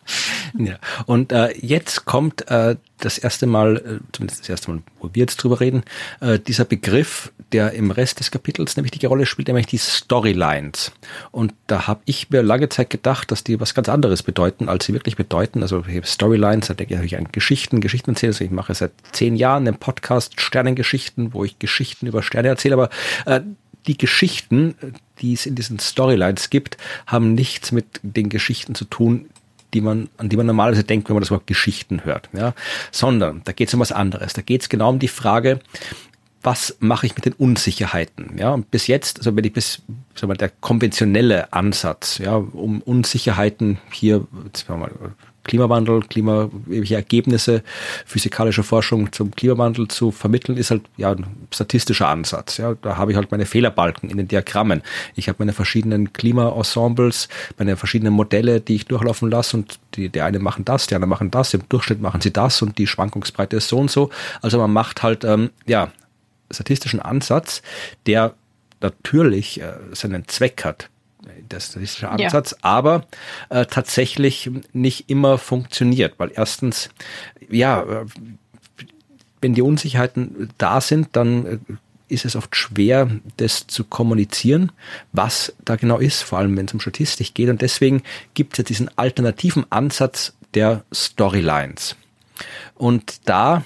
Ja, 0.59 0.77
und 1.07 1.33
äh, 1.33 1.55
jetzt 1.59 2.05
kommt 2.05 2.51
äh, 2.51 2.77
das 2.99 3.19
erste 3.19 3.47
Mal, 3.47 3.77
äh, 3.77 3.99
zumindest 4.13 4.41
das 4.41 4.49
erste 4.49 4.71
Mal, 4.71 4.83
wo 5.01 5.11
wir 5.13 5.21
jetzt 5.21 5.37
drüber 5.37 5.61
reden, 5.61 5.83
äh, 6.21 6.39
dieser 6.39 6.65
Begriff, 6.65 7.33
der 7.53 7.73
im 7.73 7.91
Rest 7.91 8.21
des 8.21 8.31
Kapitels 8.31 8.77
eine 8.77 8.85
wichtige 8.85 9.09
Rolle 9.09 9.27
spielt, 9.27 9.49
nämlich 9.49 9.67
die 9.67 9.79
Storylines. 9.79 10.93
Und 11.31 11.55
da 11.67 11.87
habe 11.87 12.01
ich 12.05 12.31
mir 12.31 12.43
lange 12.43 12.69
Zeit 12.69 12.91
gedacht, 12.91 13.31
dass 13.31 13.45
die 13.45 13.61
was 13.61 13.75
ganz 13.75 13.89
anderes 13.89 14.23
bedeuten, 14.23 14.69
als 14.69 14.87
sie 14.87 14.93
wirklich 14.93 15.17
bedeuten. 15.17 15.63
Also 15.63 15.85
Storylines, 16.03 16.69
da 16.69 16.75
denke 16.75 17.03
ich 17.03 17.17
an 17.17 17.29
Geschichten, 17.33 17.81
Geschichten 17.81 18.11
erzählen. 18.11 18.33
Also 18.33 18.45
ich 18.45 18.51
mache 18.51 18.75
seit 18.75 18.93
zehn 19.13 19.37
Jahren 19.37 19.67
einen 19.67 19.79
Podcast 19.79 20.41
Sternengeschichten, 20.41 21.33
wo 21.33 21.45
ich 21.45 21.59
Geschichten 21.59 22.07
über 22.07 22.23
Sterne 22.23 22.49
erzähle, 22.49 22.75
aber 22.75 22.91
äh, 23.27 23.41
die 23.87 23.97
Geschichten, 23.97 24.75
die 25.21 25.33
es 25.33 25.47
in 25.47 25.55
diesen 25.55 25.79
Storylines 25.79 26.51
gibt, 26.51 26.77
haben 27.07 27.35
nichts 27.35 27.73
mit 27.73 27.87
den 28.03 28.29
Geschichten 28.29 28.75
zu 28.75 28.85
tun, 28.85 29.29
die 29.75 29.81
man, 29.81 30.09
an 30.17 30.29
die 30.29 30.37
man 30.37 30.47
normalerweise 30.47 30.85
denkt, 30.85 31.09
wenn 31.09 31.15
man 31.15 31.23
das 31.23 31.31
Wort 31.31 31.47
Geschichten 31.47 32.05
hört, 32.05 32.29
ja, 32.33 32.55
sondern 32.91 33.43
da 33.45 33.53
geht 33.53 33.69
es 33.69 33.75
um 33.75 33.81
was 33.81 33.93
anderes. 33.93 34.33
Da 34.33 34.43
geht 34.43 34.63
es 34.63 34.69
genau 34.69 34.91
um 34.91 34.99
die 34.99 35.09
Frage, 35.09 35.61
was 36.43 36.77
mache 36.81 37.07
ich 37.07 37.15
mit 37.17 37.25
den 37.25 37.33
Unsicherheiten? 37.35 38.39
Ja, 38.39 38.51
und 38.51 38.71
bis 38.71 38.87
jetzt, 38.87 39.19
also 39.19 39.35
wenn 39.37 39.45
ich 39.45 39.53
bis, 39.53 39.83
sagen 40.15 40.23
wir 40.23 40.29
mal, 40.29 40.37
der 40.37 40.51
konventionelle 40.61 41.53
Ansatz, 41.53 42.19
ja, 42.19 42.37
um 42.37 42.81
Unsicherheiten 42.81 43.79
hier, 43.91 44.27
jetzt 44.47 44.69
mal, 44.69 44.91
Klimawandel, 45.49 46.03
Klima, 46.03 46.49
welche 46.67 46.95
Ergebnisse 46.95 47.63
physikalischer 48.07 48.63
Forschung 48.63 49.13
zum 49.13 49.33
Klimawandel 49.33 49.89
zu 49.89 50.13
vermitteln, 50.13 50.57
ist 50.57 50.71
halt 50.71 50.83
ja 50.97 51.11
ein 51.11 51.27
statistischer 51.51 52.07
Ansatz. 52.07 52.59
Ja, 52.59 52.75
da 52.75 52.97
habe 52.97 53.11
ich 53.11 53.17
halt 53.17 53.33
meine 53.33 53.47
Fehlerbalken 53.47 54.11
in 54.11 54.19
den 54.19 54.29
Diagrammen. 54.29 54.83
Ich 55.17 55.29
habe 55.29 55.37
meine 55.41 55.53
verschiedenen 55.53 56.13
Klimaensembles, 56.13 57.29
meine 57.59 57.77
verschiedenen 57.77 58.13
Modelle, 58.13 58.61
die 58.61 58.77
ich 58.77 58.87
durchlaufen 58.87 59.31
lasse 59.31 59.57
und 59.57 59.81
die, 59.95 60.09
die 60.11 60.21
eine 60.21 60.39
machen 60.39 60.65
das, 60.65 60.87
die 60.87 60.95
anderen 60.95 61.11
machen 61.11 61.31
das, 61.31 61.55
im 61.55 61.63
Durchschnitt 61.69 62.01
machen 62.01 62.21
sie 62.21 62.33
das 62.33 62.63
und 62.63 62.79
die 62.79 62.87
Schwankungsbreite 62.87 63.57
ist 63.57 63.69
so 63.69 63.79
und 63.79 63.91
so. 63.91 64.11
Also 64.43 64.59
man 64.59 64.73
macht 64.73 65.03
halt 65.03 65.25
ähm, 65.25 65.51
ja 65.67 65.91
statistischen 66.51 67.01
Ansatz, 67.01 67.63
der 68.07 68.35
natürlich 68.81 69.61
äh, 69.61 69.73
seinen 69.93 70.29
Zweck 70.29 70.65
hat 70.65 70.91
der 71.49 71.61
statistische 71.61 72.09
Ansatz, 72.09 72.53
ja. 72.53 72.59
aber 72.63 73.07
äh, 73.49 73.67
tatsächlich 73.67 74.51
nicht 74.73 75.09
immer 75.09 75.39
funktioniert, 75.39 76.15
weil 76.19 76.31
erstens, 76.35 76.91
ja, 77.51 77.83
äh, 77.83 78.07
wenn 79.41 79.55
die 79.55 79.63
Unsicherheiten 79.63 80.51
da 80.59 80.81
sind, 80.81 81.09
dann 81.13 81.47
äh, 81.47 81.59
ist 82.09 82.25
es 82.25 82.37
oft 82.37 82.57
schwer, 82.57 83.11
das 83.37 83.67
zu 83.67 83.85
kommunizieren, 83.85 84.73
was 85.13 85.55
da 85.65 85.77
genau 85.77 85.99
ist, 85.99 86.23
vor 86.23 86.39
allem 86.39 86.57
wenn 86.57 86.67
es 86.67 86.73
um 86.73 86.81
Statistik 86.81 87.35
geht. 87.35 87.51
Und 87.51 87.63
deswegen 87.63 88.03
gibt 88.35 88.55
es 88.55 88.59
ja 88.59 88.65
diesen 88.65 88.91
alternativen 88.97 89.67
Ansatz 89.71 90.35
der 90.55 90.85
Storylines. 90.93 91.97
Und 92.75 93.29
da 93.29 93.65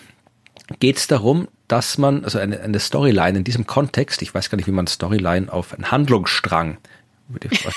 geht 0.80 0.96
es 0.96 1.06
darum, 1.06 1.48
dass 1.68 1.98
man, 1.98 2.24
also 2.24 2.38
eine, 2.38 2.60
eine 2.60 2.80
Storyline 2.80 3.38
in 3.38 3.44
diesem 3.44 3.66
Kontext, 3.66 4.22
ich 4.22 4.34
weiß 4.34 4.50
gar 4.50 4.56
nicht, 4.56 4.66
wie 4.66 4.72
man 4.72 4.86
Storyline 4.86 5.52
auf 5.52 5.72
einen 5.72 5.90
Handlungsstrang 5.90 6.78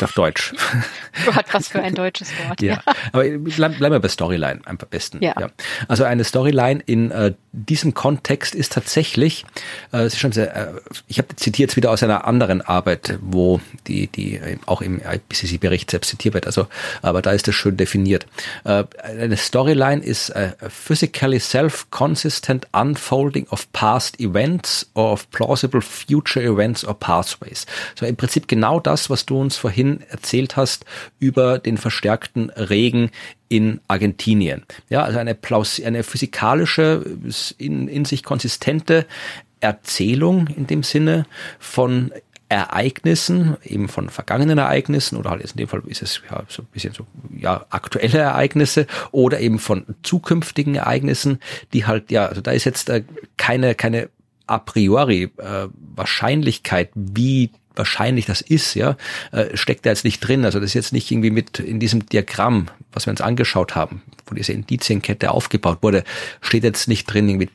auf 0.03 0.13
Deutsch. 0.13 0.53
Gott, 1.25 1.45
was 1.51 1.69
für 1.69 1.81
ein 1.81 1.95
deutsches 1.95 2.31
Wort. 2.47 2.61
ja. 2.61 2.75
ja. 2.85 2.93
Aber 3.11 3.23
bleiben 3.23 3.75
bleib 3.77 3.91
wir 3.91 3.99
bei 3.99 4.07
Storyline 4.07 4.61
am 4.65 4.77
besten. 4.77 5.23
Ja. 5.23 5.35
ja. 5.39 5.49
Also 5.87 6.03
eine 6.03 6.23
Storyline 6.23 6.81
in 6.85 7.11
äh, 7.11 7.33
diesem 7.55 7.93
Kontext 7.93 8.53
ist 8.53 8.73
tatsächlich, 8.73 9.45
äh, 9.91 10.09
schon 10.09 10.31
sehr, 10.31 10.55
äh, 10.55 10.73
ich 11.07 11.17
habe 11.17 11.35
zitiert 11.35 11.69
jetzt 11.69 11.75
wieder 11.77 11.91
aus 11.91 12.03
einer 12.03 12.25
anderen 12.25 12.61
Arbeit, 12.61 13.17
wo 13.21 13.61
die, 13.87 14.07
die 14.07 14.39
auch 14.65 14.81
im 14.81 14.99
IPCC-Bericht 14.99 15.89
selbst 15.89 16.09
zitiert 16.09 16.33
wird, 16.33 16.45
also, 16.45 16.67
aber 17.01 17.21
da 17.21 17.31
ist 17.31 17.47
das 17.47 17.55
schön 17.55 17.77
definiert. 17.77 18.27
Äh, 18.65 18.83
eine 19.03 19.37
Storyline 19.37 20.03
ist 20.03 20.35
a 20.35 20.53
physically 20.69 21.39
self-consistent 21.39 22.67
unfolding 22.73 23.47
of 23.49 23.71
past 23.71 24.19
events 24.19 24.89
or 24.93 25.13
of 25.13 25.29
plausible 25.31 25.81
future 25.81 26.43
events 26.43 26.85
or 26.85 26.93
pathways. 26.93 27.65
So 27.95 28.05
im 28.05 28.15
Prinzip 28.15 28.47
genau 28.47 28.79
das, 28.79 29.09
was 29.09 29.25
du 29.25 29.39
uns 29.39 29.55
vorhin 29.57 30.01
erzählt 30.09 30.57
hast 30.57 30.85
über 31.19 31.59
den 31.59 31.77
verstärkten 31.77 32.49
Regen 32.49 33.11
in 33.49 33.79
Argentinien. 33.87 34.63
Ja, 34.89 35.03
also 35.03 35.19
eine, 35.19 35.35
Plaus 35.35 35.81
eine 35.83 36.03
physikalische, 36.03 37.05
in, 37.57 37.87
in 37.87 38.05
sich 38.05 38.23
konsistente 38.23 39.05
Erzählung 39.59 40.47
in 40.47 40.67
dem 40.67 40.83
Sinne 40.83 41.25
von 41.59 42.11
Ereignissen, 42.47 43.57
eben 43.63 43.87
von 43.87 44.09
vergangenen 44.09 44.59
Ereignissen 44.59 45.17
oder 45.17 45.31
halt 45.31 45.41
in 45.41 45.57
dem 45.57 45.67
Fall 45.67 45.81
ist 45.87 46.03
es 46.03 46.21
ja 46.29 46.43
so 46.47 46.61
ein 46.61 46.67
bisschen 46.71 46.93
so 46.93 47.07
ja 47.35 47.65
aktuelle 47.71 48.19
Ereignisse 48.19 48.85
oder 49.11 49.39
eben 49.39 49.57
von 49.57 49.85
zukünftigen 50.03 50.75
Ereignissen, 50.75 51.39
die 51.73 51.85
halt 51.85 52.11
ja 52.11 52.27
also 52.27 52.41
da 52.41 52.51
ist 52.51 52.65
jetzt 52.65 52.89
äh, 52.89 53.03
keine 53.37 53.73
keine 53.73 54.09
a 54.45 54.59
priori 54.59 55.31
äh, 55.37 55.67
Wahrscheinlichkeit, 55.95 56.91
wie 56.93 57.49
wahrscheinlich 57.77 58.25
das 58.25 58.41
ist, 58.41 58.73
ja, 58.75 58.97
äh, 59.31 59.55
steckt 59.55 59.85
da 59.85 59.89
jetzt 59.89 60.03
nicht 60.03 60.19
drin. 60.19 60.45
Also 60.45 60.59
das 60.59 60.71
ist 60.71 60.73
jetzt 60.73 60.93
nicht 60.93 61.11
irgendwie 61.11 61.31
mit 61.31 61.59
in 61.59 61.79
diesem 61.79 62.05
Diagramm, 62.05 62.67
was 62.91 63.05
wir 63.05 63.11
uns 63.11 63.21
angeschaut 63.21 63.75
haben, 63.75 64.01
wo 64.25 64.35
diese 64.35 64.53
Indizienkette 64.53 65.31
aufgebaut 65.31 65.79
wurde, 65.81 66.03
steht 66.41 66.63
jetzt 66.63 66.87
nicht 66.87 67.05
drin, 67.05 67.29
irgendwie 67.29 67.49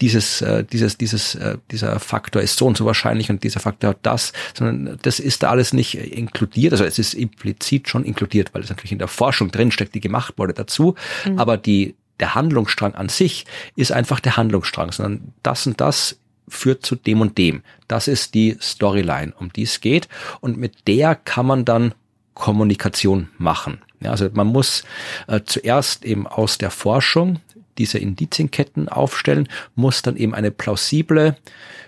dieses, 0.00 0.42
äh, 0.42 0.64
dieses, 0.64 0.98
dieses, 0.98 1.34
äh, 1.36 1.56
dieser 1.70 1.98
Faktor 2.00 2.42
ist 2.42 2.56
so 2.58 2.66
und 2.66 2.76
so 2.76 2.84
wahrscheinlich 2.84 3.30
und 3.30 3.42
dieser 3.44 3.60
Faktor 3.60 3.90
hat 3.90 3.98
das, 4.02 4.32
sondern 4.54 4.98
das 5.02 5.18
ist 5.18 5.42
da 5.42 5.50
alles 5.50 5.72
nicht 5.72 5.94
inkludiert. 5.94 6.72
Also 6.72 6.84
es 6.84 6.98
ist 6.98 7.14
implizit 7.14 7.88
schon 7.88 8.04
inkludiert, 8.04 8.52
weil 8.52 8.62
es 8.62 8.68
natürlich 8.68 8.92
in 8.92 8.98
der 8.98 9.08
Forschung 9.08 9.50
drinsteckt, 9.50 9.94
die 9.94 10.00
gemacht 10.00 10.34
wurde 10.36 10.52
dazu. 10.52 10.94
Mhm. 11.24 11.38
Aber 11.38 11.56
die 11.56 11.94
der 12.20 12.34
Handlungsstrang 12.34 12.94
an 12.94 13.08
sich 13.08 13.44
ist 13.74 13.92
einfach 13.92 14.20
der 14.20 14.36
Handlungsstrang, 14.36 14.92
sondern 14.92 15.34
das 15.42 15.66
und 15.66 15.80
das 15.80 16.18
führt 16.48 16.84
zu 16.84 16.96
dem 16.96 17.20
und 17.20 17.38
dem. 17.38 17.62
Das 17.88 18.08
ist 18.08 18.34
die 18.34 18.56
Storyline, 18.60 19.32
um 19.38 19.52
die 19.52 19.62
es 19.62 19.80
geht. 19.80 20.08
Und 20.40 20.56
mit 20.56 20.86
der 20.86 21.14
kann 21.14 21.46
man 21.46 21.64
dann 21.64 21.94
Kommunikation 22.34 23.28
machen. 23.38 23.78
Ja, 24.00 24.10
also 24.10 24.28
man 24.32 24.46
muss 24.46 24.84
äh, 25.26 25.40
zuerst 25.44 26.04
eben 26.04 26.26
aus 26.26 26.58
der 26.58 26.70
Forschung 26.70 27.40
diese 27.78 27.98
Indizienketten 27.98 28.88
aufstellen, 28.88 29.48
muss 29.74 30.02
dann 30.02 30.16
eben 30.16 30.34
eine 30.34 30.50
plausible 30.50 31.36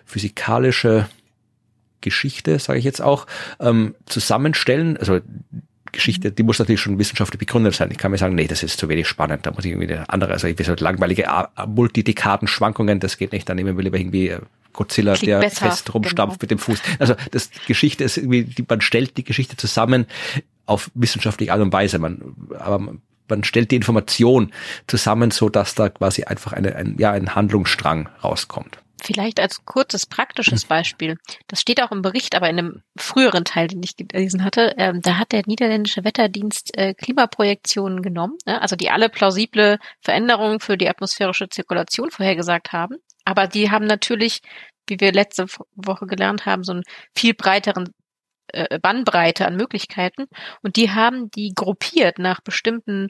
physikalische 0.04 1.08
Geschichte, 2.00 2.58
sage 2.58 2.78
ich 2.78 2.84
jetzt 2.84 3.02
auch, 3.02 3.26
ähm, 3.60 3.94
zusammenstellen. 4.06 4.96
Also 4.96 5.20
Geschichte, 5.98 6.30
die 6.30 6.44
muss 6.44 6.60
natürlich 6.60 6.80
schon 6.80 6.98
wissenschaftlich 6.98 7.40
begründet 7.40 7.74
sein. 7.74 7.90
Ich 7.90 7.98
kann 7.98 8.12
mir 8.12 8.18
sagen, 8.18 8.36
nee, 8.36 8.46
das 8.46 8.62
ist 8.62 8.78
zu 8.78 8.88
wenig 8.88 9.08
spannend. 9.08 9.44
Da 9.44 9.50
muss 9.50 9.64
ich 9.64 9.72
irgendwie 9.72 9.92
eine 9.92 10.08
andere, 10.08 10.32
also 10.32 10.46
ich 10.46 10.58
weiß 10.58 10.68
halt 10.68 10.80
langweilige 10.80 11.26
Multidekaden-Schwankungen, 11.66 13.00
das 13.00 13.18
geht 13.18 13.32
nicht. 13.32 13.48
Dann 13.48 13.56
nehmen 13.56 13.76
wir 13.76 13.82
lieber 13.82 13.98
irgendwie 13.98 14.28
äh, 14.28 14.40
Godzilla, 14.72 15.14
Klingt 15.14 15.28
der 15.28 15.40
besser, 15.40 15.66
fest 15.66 15.92
rumstampft 15.92 16.38
genau. 16.38 16.42
mit 16.44 16.50
dem 16.52 16.58
Fuß. 16.58 16.80
Also 17.00 17.16
das 17.32 17.50
Geschichte 17.66 18.04
ist 18.04 18.16
irgendwie, 18.16 18.44
die, 18.44 18.64
man 18.66 18.80
stellt 18.80 19.16
die 19.16 19.24
Geschichte 19.24 19.56
zusammen 19.56 20.06
auf 20.66 20.90
wissenschaftliche 20.94 21.52
Art 21.52 21.60
und 21.60 21.72
Weise. 21.72 21.98
Man, 21.98 22.36
aber 22.56 22.94
man 23.28 23.44
stellt 23.44 23.72
die 23.72 23.76
Information 23.76 24.52
zusammen, 24.86 25.32
so 25.32 25.48
dass 25.48 25.74
da 25.74 25.88
quasi 25.88 26.22
einfach 26.22 26.52
eine, 26.52 26.76
ein, 26.76 26.94
ja, 26.98 27.10
ein 27.10 27.34
Handlungsstrang 27.34 28.08
rauskommt. 28.22 28.78
Vielleicht 29.00 29.40
als 29.40 29.64
kurzes 29.64 30.06
praktisches 30.06 30.62
hm. 30.62 30.68
Beispiel. 30.68 31.18
Das 31.46 31.60
steht 31.60 31.82
auch 31.82 31.92
im 31.92 32.02
Bericht, 32.02 32.34
aber 32.34 32.48
in 32.50 32.58
einem 32.58 32.82
früheren 32.96 33.44
Teil, 33.44 33.68
den 33.68 33.82
ich 33.82 33.96
gelesen 33.96 34.44
hatte. 34.44 34.74
Ähm, 34.76 35.00
da 35.02 35.18
hat 35.18 35.32
der 35.32 35.42
niederländische 35.46 36.04
Wetterdienst 36.04 36.76
äh, 36.76 36.94
Klimaprojektionen 36.94 38.02
genommen, 38.02 38.36
ne, 38.46 38.60
also 38.60 38.76
die 38.76 38.90
alle 38.90 39.08
plausible 39.08 39.78
Veränderungen 40.00 40.60
für 40.60 40.76
die 40.76 40.88
atmosphärische 40.88 41.48
Zirkulation 41.48 42.10
vorhergesagt 42.10 42.72
haben. 42.72 42.96
Aber 43.24 43.46
die 43.46 43.70
haben 43.70 43.86
natürlich, 43.86 44.40
wie 44.86 44.98
wir 45.00 45.12
letzte 45.12 45.46
Woche 45.74 46.06
gelernt 46.06 46.46
haben, 46.46 46.64
so 46.64 46.72
einen 46.72 46.84
viel 47.14 47.34
breiteren 47.34 47.92
äh, 48.48 48.78
Bandbreite 48.78 49.46
an 49.46 49.56
Möglichkeiten. 49.56 50.26
Und 50.62 50.76
die 50.76 50.90
haben 50.90 51.30
die 51.30 51.52
gruppiert 51.54 52.18
nach 52.18 52.40
bestimmten 52.40 53.08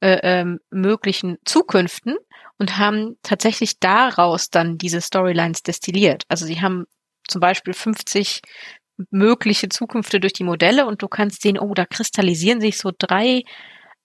äh, 0.00 0.18
ähm, 0.22 0.58
möglichen 0.70 1.38
Zukünften 1.44 2.16
und 2.62 2.78
haben 2.78 3.16
tatsächlich 3.24 3.80
daraus 3.80 4.48
dann 4.48 4.78
diese 4.78 5.00
Storylines 5.00 5.64
destilliert. 5.64 6.22
Also 6.28 6.46
sie 6.46 6.60
haben 6.60 6.84
zum 7.26 7.40
Beispiel 7.40 7.74
50 7.74 8.40
mögliche 9.10 9.68
Zukünfte 9.68 10.20
durch 10.20 10.32
die 10.32 10.44
Modelle 10.44 10.86
und 10.86 11.02
du 11.02 11.08
kannst 11.08 11.42
sehen, 11.42 11.58
oh, 11.58 11.74
da 11.74 11.86
kristallisieren 11.86 12.60
sich 12.60 12.78
so 12.78 12.92
drei 12.96 13.42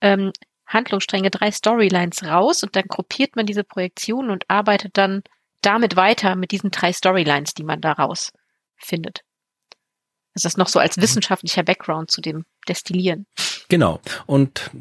ähm, 0.02 0.32
Handlungsstränge, 0.66 1.30
drei 1.30 1.52
Storylines 1.52 2.24
raus 2.24 2.64
und 2.64 2.76
dann 2.76 2.86
gruppiert 2.88 3.36
man 3.36 3.46
diese 3.46 3.64
Projektionen 3.64 4.32
und 4.32 4.46
arbeitet 4.48 4.98
dann 4.98 5.22
damit 5.62 5.96
weiter 5.96 6.36
mit 6.36 6.50
diesen 6.50 6.72
drei 6.72 6.92
Storylines, 6.92 7.54
die 7.54 7.64
man 7.64 7.80
daraus 7.80 8.32
findet. 8.76 9.22
Also 10.34 10.48
das 10.48 10.58
noch 10.58 10.68
so 10.68 10.80
als 10.80 10.98
mhm. 10.98 11.04
wissenschaftlicher 11.04 11.62
Background 11.62 12.10
zu 12.10 12.22
dem 12.22 12.44
Destillieren. 12.68 13.28
Genau. 13.70 14.02
Und 14.26 14.72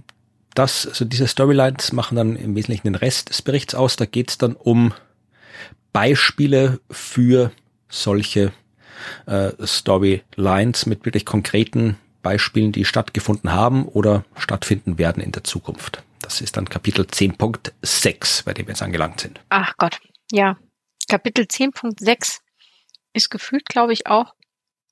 das, 0.58 0.86
also 0.86 1.04
diese 1.04 1.28
Storylines 1.28 1.92
machen 1.92 2.16
dann 2.16 2.36
im 2.36 2.54
Wesentlichen 2.54 2.86
den 2.86 2.94
Rest 2.94 3.28
des 3.28 3.42
Berichts 3.42 3.74
aus. 3.74 3.96
Da 3.96 4.06
geht 4.06 4.30
es 4.30 4.38
dann 4.38 4.54
um 4.54 4.92
Beispiele 5.92 6.80
für 6.90 7.52
solche 7.88 8.52
äh, 9.26 9.52
Storylines 9.64 10.86
mit 10.86 11.04
wirklich 11.04 11.24
konkreten 11.24 11.96
Beispielen, 12.22 12.72
die 12.72 12.84
stattgefunden 12.84 13.52
haben 13.52 13.86
oder 13.86 14.24
stattfinden 14.36 14.98
werden 14.98 15.22
in 15.22 15.32
der 15.32 15.44
Zukunft. 15.44 16.02
Das 16.20 16.40
ist 16.40 16.56
dann 16.56 16.68
Kapitel 16.68 17.04
10.6, 17.04 18.44
bei 18.44 18.52
dem 18.52 18.66
wir 18.66 18.72
jetzt 18.72 18.82
angelangt 18.82 19.20
sind. 19.20 19.40
Ach 19.48 19.74
Gott, 19.76 20.00
ja. 20.32 20.56
Kapitel 21.08 21.44
10.6 21.44 22.40
ist 23.12 23.30
gefühlt, 23.30 23.66
glaube 23.66 23.92
ich, 23.92 24.08
auch 24.08 24.34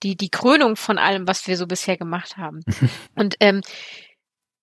die, 0.03 0.17
die 0.17 0.29
Krönung 0.29 0.77
von 0.77 0.97
allem, 0.99 1.27
was 1.27 1.47
wir 1.49 1.57
so 1.57 1.67
bisher 1.67 1.97
gemacht 1.97 2.37
haben. 2.37 2.61
Und 3.17 3.37
ähm, 3.41 3.63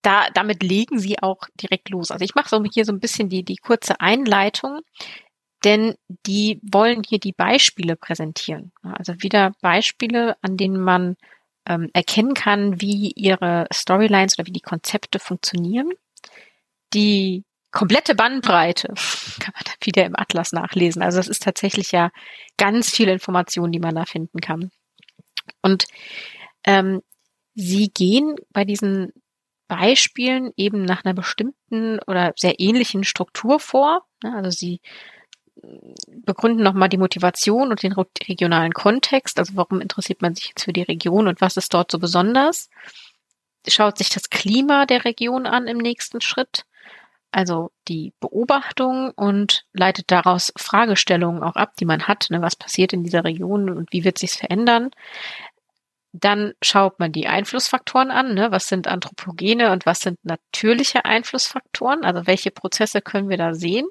da, 0.02 0.30
damit 0.34 0.64
legen 0.64 1.00
sie 1.00 1.20
auch 1.20 1.40
direkt 1.62 1.90
los. 1.90 2.12
Also 2.12 2.26
ich 2.26 2.36
mache 2.36 2.50
so 2.50 2.64
hier 2.64 2.86
so 2.86 2.92
ein 2.92 3.00
bisschen 3.00 3.30
die, 3.30 3.44
die 3.44 3.58
kurze 3.58 4.00
Einleitung, 4.00 4.82
denn 5.64 5.96
die 6.26 6.60
wollen 6.64 7.04
hier 7.08 7.20
die 7.20 7.34
Beispiele 7.34 7.96
präsentieren. 7.96 8.72
Also 8.82 9.14
wieder 9.20 9.54
Beispiele, 9.62 10.36
an 10.42 10.58
denen 10.58 10.82
man 10.82 11.18
ähm, 11.68 11.90
erkennen 11.94 12.34
kann, 12.34 12.82
wie 12.82 13.12
ihre 13.16 13.68
Storylines 13.72 14.38
oder 14.38 14.48
wie 14.48 14.54
die 14.54 14.62
Konzepte 14.62 15.20
funktionieren. 15.20 15.92
Die 16.94 17.44
komplette 17.72 18.16
Bandbreite 18.16 18.88
kann 19.40 19.54
man 19.54 19.64
dann 19.66 19.76
wieder 19.82 20.06
im 20.06 20.16
Atlas 20.16 20.52
nachlesen. 20.52 21.02
Also 21.04 21.18
das 21.18 21.28
ist 21.28 21.44
tatsächlich 21.44 21.92
ja 21.92 22.12
ganz 22.58 22.90
viele 22.90 23.14
Informationen, 23.14 23.72
die 23.72 23.80
man 23.80 23.96
da 23.96 24.06
finden 24.06 24.40
kann. 24.40 24.72
Und 25.62 25.86
ähm, 26.64 27.02
sie 27.54 27.90
gehen 27.90 28.36
bei 28.52 28.66
diesen 28.66 29.14
Beispielen 29.72 30.52
eben 30.58 30.84
nach 30.84 31.06
einer 31.06 31.14
bestimmten 31.14 32.00
oder 32.06 32.34
sehr 32.36 32.60
ähnlichen 32.60 33.06
Struktur 33.06 33.58
vor. 33.58 34.06
Also 34.22 34.50
sie 34.50 34.82
begründen 36.08 36.62
nochmal 36.62 36.90
die 36.90 36.98
Motivation 36.98 37.70
und 37.70 37.82
den 37.82 37.94
regionalen 37.94 38.74
Kontext. 38.74 39.40
Also 39.40 39.54
warum 39.56 39.80
interessiert 39.80 40.22
man 40.22 40.36
sich 40.36 40.50
jetzt 40.50 40.66
für 40.66 40.74
die 40.74 40.82
Region 40.82 41.30
und 41.30 41.40
was 41.40 41.56
ist 41.56 41.74
dort 41.74 41.90
so 41.90 42.00
besonders? 42.00 42.70
Schaut 43.66 43.98
sich 43.98 44.10
das 44.10 44.30
Klima 44.30 44.86
der 44.86 45.06
Region 45.06 45.48
an 45.48 45.68
im 45.68 45.78
nächsten 45.78 46.20
Schritt. 46.20 46.66
Also 47.32 47.72
die 47.88 48.12
Beobachtung 48.20 49.12
und 49.12 49.64
leitet 49.72 50.12
daraus 50.12 50.52
Fragestellungen 50.58 51.44
auch 51.44 51.56
ab, 51.56 51.76
die 51.80 51.86
man 51.86 52.10
hat. 52.10 52.28
Ne? 52.30 52.42
Was 52.42 52.58
passiert 52.58 52.92
in 52.92 53.06
dieser 53.06 53.24
Region 53.24 53.70
und 53.70 53.94
wie 53.94 54.04
wird 54.04 54.18
sich 54.18 54.32
verändern? 54.32 54.92
Dann 56.14 56.54
schaut 56.62 57.00
man 57.00 57.12
die 57.12 57.28
Einflussfaktoren 57.28 58.12
an. 58.12 58.34
Ne? 58.34 58.52
Was 58.52 58.68
sind 58.68 58.88
anthropogene 58.88 59.72
und 59.72 59.86
was 59.86 60.00
sind 60.02 60.20
natürliche 60.24 61.06
Einflussfaktoren? 61.06 62.04
Also 62.04 62.28
welche 62.28 62.52
Prozesse 62.52 63.02
können 63.02 63.30
wir 63.30 63.38
da 63.38 63.54
sehen? 63.54 63.88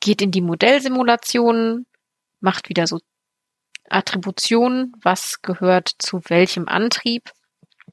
Geht 0.00 0.22
in 0.22 0.30
die 0.30 0.40
Modellsimulationen, 0.40 1.86
macht 2.40 2.68
wieder 2.68 2.86
so 2.86 3.00
Attributionen, 3.90 4.94
was 5.02 5.42
gehört 5.42 5.90
zu 5.98 6.20
welchem 6.28 6.68
Antrieb 6.68 7.32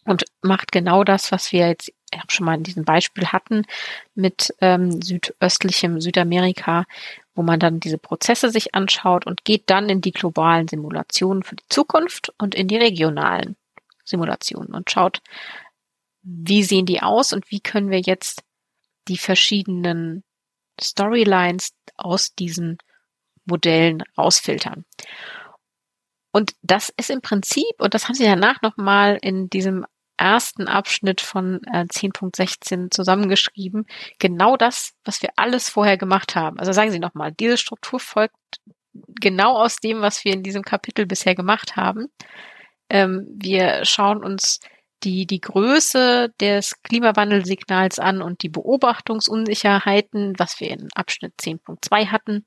und 0.05 0.23
macht 0.41 0.71
genau 0.71 1.03
das, 1.03 1.31
was 1.31 1.51
wir 1.51 1.67
jetzt 1.67 1.91
schon 2.27 2.45
mal 2.45 2.55
in 2.55 2.63
diesem 2.63 2.85
Beispiel 2.85 3.27
hatten 3.27 3.65
mit 4.15 4.53
ähm, 4.61 5.01
südöstlichem 5.01 6.01
Südamerika, 6.01 6.85
wo 7.35 7.43
man 7.43 7.59
dann 7.59 7.79
diese 7.79 7.97
Prozesse 7.97 8.49
sich 8.49 8.75
anschaut 8.75 9.25
und 9.25 9.45
geht 9.45 9.69
dann 9.69 9.89
in 9.89 10.01
die 10.01 10.11
globalen 10.11 10.67
Simulationen 10.67 11.43
für 11.43 11.55
die 11.55 11.67
Zukunft 11.69 12.33
und 12.37 12.55
in 12.55 12.67
die 12.67 12.77
regionalen 12.77 13.55
Simulationen 14.03 14.73
und 14.73 14.91
schaut, 14.91 15.21
wie 16.23 16.63
sehen 16.63 16.85
die 16.85 17.01
aus 17.01 17.33
und 17.33 17.49
wie 17.49 17.61
können 17.61 17.89
wir 17.89 18.01
jetzt 18.01 18.43
die 19.07 19.17
verschiedenen 19.17 20.23
Storylines 20.79 21.73
aus 21.97 22.35
diesen 22.35 22.77
Modellen 23.45 24.03
rausfiltern. 24.17 24.85
Und 26.31 26.53
das 26.61 26.93
ist 26.95 27.09
im 27.09 27.21
Prinzip, 27.21 27.73
und 27.79 27.93
das 27.93 28.07
haben 28.07 28.15
sie 28.15 28.23
danach 28.23 28.61
nochmal 28.61 29.17
in 29.21 29.49
diesem 29.49 29.85
ersten 30.21 30.67
Abschnitt 30.67 31.19
von 31.19 31.61
äh, 31.73 31.85
10.16 31.85 32.91
zusammengeschrieben. 32.91 33.87
Genau 34.19 34.55
das, 34.55 34.93
was 35.03 35.21
wir 35.21 35.31
alles 35.35 35.69
vorher 35.69 35.97
gemacht 35.97 36.35
haben. 36.35 36.59
Also 36.59 36.71
sagen 36.71 36.91
Sie 36.91 36.99
nochmal, 36.99 37.31
diese 37.31 37.57
Struktur 37.57 37.99
folgt 37.99 38.35
genau 38.93 39.57
aus 39.57 39.77
dem, 39.77 40.01
was 40.01 40.23
wir 40.23 40.33
in 40.33 40.43
diesem 40.43 40.61
Kapitel 40.63 41.05
bisher 41.05 41.35
gemacht 41.35 41.75
haben. 41.75 42.07
Ähm, 42.89 43.25
wir 43.33 43.83
schauen 43.83 44.23
uns 44.23 44.59
die, 45.03 45.25
die 45.25 45.41
Größe 45.41 46.31
des 46.39 46.81
Klimawandelsignals 46.83 47.97
an 47.97 48.21
und 48.21 48.43
die 48.43 48.49
Beobachtungsunsicherheiten, 48.49 50.37
was 50.37 50.59
wir 50.59 50.69
in 50.69 50.89
Abschnitt 50.93 51.33
10.2 51.41 52.07
hatten. 52.07 52.45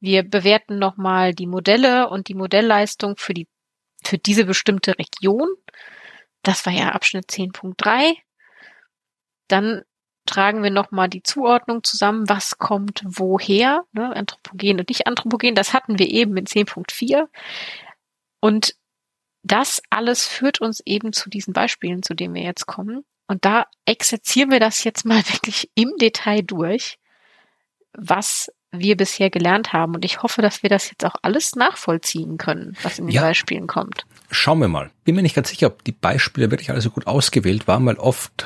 Wir 0.00 0.22
bewerten 0.22 0.78
nochmal 0.78 1.34
die 1.34 1.46
Modelle 1.46 2.08
und 2.08 2.28
die 2.28 2.34
Modellleistung 2.34 3.16
für 3.18 3.34
die, 3.34 3.48
für 4.02 4.16
diese 4.16 4.46
bestimmte 4.46 4.98
Region. 4.98 5.48
Das 6.46 6.64
war 6.64 6.72
ja 6.72 6.90
Abschnitt 6.90 7.28
10.3. 7.28 8.16
Dann 9.48 9.82
tragen 10.26 10.62
wir 10.62 10.70
nochmal 10.70 11.08
die 11.08 11.24
Zuordnung 11.24 11.82
zusammen, 11.82 12.28
was 12.28 12.58
kommt 12.58 13.02
woher, 13.04 13.84
ne, 13.92 14.14
anthropogen 14.14 14.78
und 14.78 14.88
nicht 14.88 15.08
anthropogen, 15.08 15.56
das 15.56 15.72
hatten 15.72 15.98
wir 15.98 16.08
eben 16.08 16.36
in 16.36 16.46
10.4. 16.46 17.26
Und 18.38 18.76
das 19.42 19.82
alles 19.90 20.26
führt 20.26 20.60
uns 20.60 20.80
eben 20.84 21.12
zu 21.12 21.30
diesen 21.30 21.52
Beispielen, 21.52 22.04
zu 22.04 22.14
denen 22.14 22.34
wir 22.34 22.42
jetzt 22.42 22.66
kommen. 22.66 23.04
Und 23.26 23.44
da 23.44 23.66
exerzieren 23.84 24.52
wir 24.52 24.60
das 24.60 24.84
jetzt 24.84 25.04
mal 25.04 25.22
wirklich 25.28 25.68
im 25.74 25.96
Detail 25.98 26.42
durch, 26.42 26.98
was 27.92 28.52
wir 28.72 28.96
bisher 28.96 29.30
gelernt 29.30 29.72
haben. 29.72 29.94
Und 29.94 30.04
ich 30.04 30.22
hoffe, 30.22 30.42
dass 30.42 30.62
wir 30.62 30.70
das 30.70 30.90
jetzt 30.90 31.04
auch 31.04 31.14
alles 31.22 31.54
nachvollziehen 31.54 32.36
können, 32.36 32.76
was 32.82 32.98
in 32.98 33.06
den 33.06 33.14
ja. 33.14 33.22
Beispielen 33.22 33.66
kommt. 33.66 34.04
Schauen 34.30 34.58
wir 34.58 34.68
mal. 34.68 34.90
Bin 35.04 35.14
mir 35.14 35.22
nicht 35.22 35.36
ganz 35.36 35.50
sicher, 35.50 35.68
ob 35.68 35.84
die 35.84 35.92
Beispiele 35.92 36.50
wirklich 36.50 36.70
alle 36.70 36.80
so 36.80 36.90
gut 36.90 37.06
ausgewählt 37.06 37.68
waren, 37.68 37.86
weil 37.86 37.94
oft, 37.94 38.44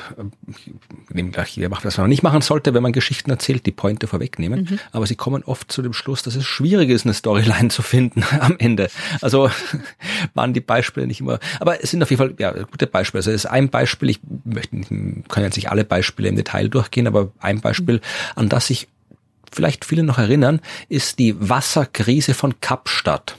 äh, 1.11 1.23
gleich, 1.23 1.55
jeder 1.57 1.69
macht, 1.69 1.85
was 1.85 1.97
man 1.97 2.07
nicht 2.07 2.21
machen 2.21 2.41
sollte, 2.41 2.75
wenn 2.75 2.83
man 2.83 2.93
Geschichten 2.93 3.31
erzählt, 3.31 3.65
die 3.65 3.71
Pointe 3.71 4.05
vorwegnehmen. 4.05 4.67
Mhm. 4.69 4.79
Aber 4.91 5.07
sie 5.07 5.15
kommen 5.15 5.43
oft 5.43 5.71
zu 5.71 5.81
dem 5.81 5.93
Schluss, 5.93 6.21
dass 6.21 6.35
es 6.35 6.45
schwierig 6.45 6.89
ist, 6.91 7.05
eine 7.05 7.15
Storyline 7.15 7.69
zu 7.69 7.81
finden 7.81 8.23
am 8.39 8.55
Ende. 8.59 8.89
Also 9.21 9.49
waren 10.35 10.53
die 10.53 10.61
Beispiele 10.61 11.07
nicht 11.07 11.21
immer, 11.21 11.39
aber 11.59 11.83
es 11.83 11.91
sind 11.91 12.03
auf 12.03 12.11
jeden 12.11 12.19
Fall 12.19 12.35
ja, 12.37 12.51
gute 12.51 12.85
Beispiele. 12.85 13.19
Also 13.19 13.31
es 13.31 13.45
ist 13.45 13.49
ein 13.49 13.69
Beispiel, 13.69 14.11
ich 14.11 14.19
möchte 14.43 14.71
kann 15.29 15.43
jetzt 15.43 15.55
nicht 15.55 15.71
alle 15.71 15.83
Beispiele 15.83 16.29
im 16.29 16.35
Detail 16.35 16.69
durchgehen, 16.69 17.07
aber 17.07 17.31
ein 17.39 17.59
Beispiel, 17.59 18.01
an 18.35 18.49
das 18.49 18.69
ich 18.69 18.87
vielleicht 19.51 19.85
viele 19.85 20.03
noch 20.03 20.17
erinnern, 20.17 20.61
ist 20.89 21.19
die 21.19 21.35
Wasserkrise 21.49 22.33
von 22.33 22.59
Kapstadt, 22.61 23.35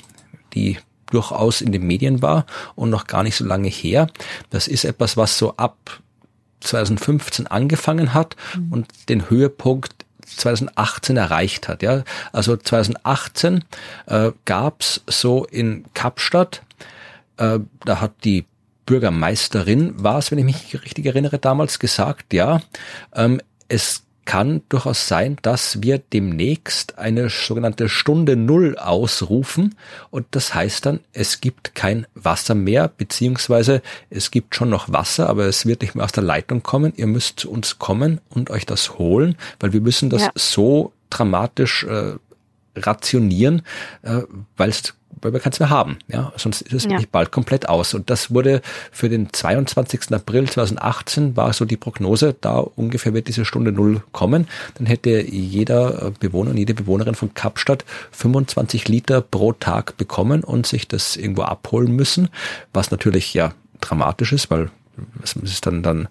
die 0.54 0.78
durchaus 1.10 1.60
in 1.60 1.72
den 1.72 1.86
Medien 1.86 2.22
war 2.22 2.46
und 2.74 2.90
noch 2.90 3.06
gar 3.06 3.22
nicht 3.22 3.36
so 3.36 3.44
lange 3.44 3.68
her. 3.68 4.06
Das 4.50 4.68
ist 4.68 4.84
etwas, 4.84 5.16
was 5.16 5.38
so 5.38 5.56
ab 5.56 6.00
2015 6.60 7.46
angefangen 7.46 8.14
hat 8.14 8.36
mhm. 8.56 8.72
und 8.72 9.08
den 9.08 9.28
Höhepunkt 9.28 10.06
2018 10.36 11.16
erreicht 11.16 11.68
hat. 11.68 11.82
Ja, 11.82 12.04
also 12.32 12.56
2018 12.56 13.64
äh, 14.06 14.32
gab's 14.44 15.02
so 15.06 15.44
in 15.44 15.84
Kapstadt, 15.94 16.62
äh, 17.36 17.58
da 17.84 18.00
hat 18.00 18.12
die 18.24 18.46
Bürgermeisterin, 18.86 20.02
war 20.02 20.18
es, 20.18 20.30
wenn 20.30 20.38
ich 20.38 20.44
mich 20.44 20.82
richtig 20.82 21.06
erinnere, 21.06 21.38
damals 21.38 21.78
gesagt, 21.78 22.32
ja, 22.32 22.62
ähm, 23.14 23.40
es 23.68 24.02
kann 24.24 24.62
durchaus 24.68 25.08
sein, 25.08 25.36
dass 25.42 25.82
wir 25.82 25.98
demnächst 25.98 26.98
eine 26.98 27.28
sogenannte 27.28 27.88
Stunde 27.88 28.36
Null 28.36 28.76
ausrufen 28.78 29.74
und 30.10 30.26
das 30.30 30.54
heißt 30.54 30.86
dann, 30.86 31.00
es 31.12 31.40
gibt 31.40 31.74
kein 31.74 32.06
Wasser 32.14 32.54
mehr, 32.54 32.88
beziehungsweise 32.88 33.82
es 34.10 34.30
gibt 34.30 34.54
schon 34.54 34.70
noch 34.70 34.92
Wasser, 34.92 35.28
aber 35.28 35.46
es 35.46 35.66
wird 35.66 35.82
nicht 35.82 35.94
mehr 35.94 36.04
aus 36.04 36.12
der 36.12 36.22
Leitung 36.22 36.62
kommen. 36.62 36.92
Ihr 36.96 37.06
müsst 37.06 37.40
zu 37.40 37.50
uns 37.50 37.78
kommen 37.78 38.20
und 38.30 38.50
euch 38.50 38.66
das 38.66 38.98
holen, 38.98 39.36
weil 39.60 39.72
wir 39.72 39.80
müssen 39.80 40.10
das 40.10 40.22
ja. 40.22 40.30
so 40.34 40.92
dramatisch 41.10 41.84
äh, 41.84 42.14
rationieren, 42.76 43.62
äh, 44.02 44.22
weil 44.56 44.70
es 44.70 44.94
weil 45.20 45.32
wir 45.32 45.40
keins 45.40 45.60
mehr 45.60 45.70
haben. 45.70 45.98
Ja, 46.08 46.32
sonst 46.36 46.62
ist 46.62 46.72
es 46.72 46.84
ja. 46.84 46.98
bald 47.10 47.30
komplett 47.30 47.68
aus. 47.68 47.94
Und 47.94 48.10
das 48.10 48.32
wurde 48.34 48.60
für 48.90 49.08
den 49.08 49.32
22. 49.32 50.12
April 50.12 50.48
2018 50.48 51.36
war 51.36 51.52
so 51.52 51.64
die 51.64 51.76
Prognose, 51.76 52.34
da 52.40 52.58
ungefähr 52.58 53.14
wird 53.14 53.28
diese 53.28 53.44
Stunde 53.44 53.72
Null 53.72 54.02
kommen. 54.12 54.48
Dann 54.74 54.86
hätte 54.86 55.20
jeder 55.20 56.12
Bewohner 56.18 56.50
und 56.50 56.56
jede 56.56 56.74
Bewohnerin 56.74 57.14
von 57.14 57.34
Kapstadt 57.34 57.84
25 58.10 58.88
Liter 58.88 59.20
pro 59.20 59.52
Tag 59.52 59.96
bekommen 59.96 60.42
und 60.42 60.66
sich 60.66 60.88
das 60.88 61.16
irgendwo 61.16 61.42
abholen 61.42 61.94
müssen, 61.94 62.28
was 62.72 62.90
natürlich 62.90 63.32
ja 63.32 63.52
dramatisch 63.80 64.32
ist, 64.32 64.50
weil 64.50 64.70
es 65.22 65.34
ist 65.36 65.66
dann, 65.66 65.82
dann 65.82 66.08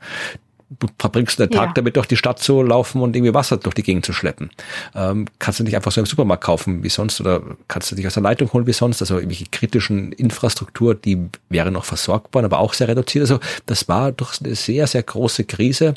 verbringst 0.98 1.40
du 1.40 1.48
den 1.48 1.52
Tag 1.52 1.68
ja. 1.68 1.74
damit, 1.74 1.96
durch 1.96 2.08
die 2.08 2.18
Stadt 2.18 2.40
zu 2.40 2.62
laufen 2.62 3.02
und 3.02 3.16
irgendwie 3.16 3.34
Wasser 3.34 3.58
durch 3.58 3.76
die 3.76 3.84
Gegend 3.84 4.06
zu 4.06 4.14
schleppen. 4.14 4.52
Ähm, 4.96 5.28
kannst 5.40 5.60
du 5.60 5.64
nicht 5.64 5.76
einfach 5.76 5.92
so 5.92 6.00
im 6.00 6.06
Supermarkt 6.06 6.44
kaufen 6.44 6.84
wie 6.84 6.90
sonst 6.90 7.20
oder 7.20 7.42
kannst 7.68 7.92
du 7.92 7.96
dich 7.96 8.08
aus 8.08 8.14
der 8.14 8.24
Leitung 8.24 8.52
holen 8.54 8.68
wie 8.68 8.74
sonst. 8.74 9.02
Also 9.02 9.16
irgendwelche 9.16 9.46
kritischen 9.52 10.12
Infrastruktur, 10.14 10.96
die 10.96 11.30
wäre 11.50 11.72
noch 11.72 11.86
versorgt 11.86 12.34
worden, 12.34 12.46
aber 12.46 12.60
auch 12.60 12.74
sehr 12.74 12.88
reduziert. 12.88 13.24
Also 13.24 13.40
das 13.66 13.88
war 13.88 14.12
doch 14.12 14.34
eine 14.42 14.56
sehr, 14.56 14.88
sehr 14.88 15.04
große 15.04 15.44
Krise, 15.44 15.94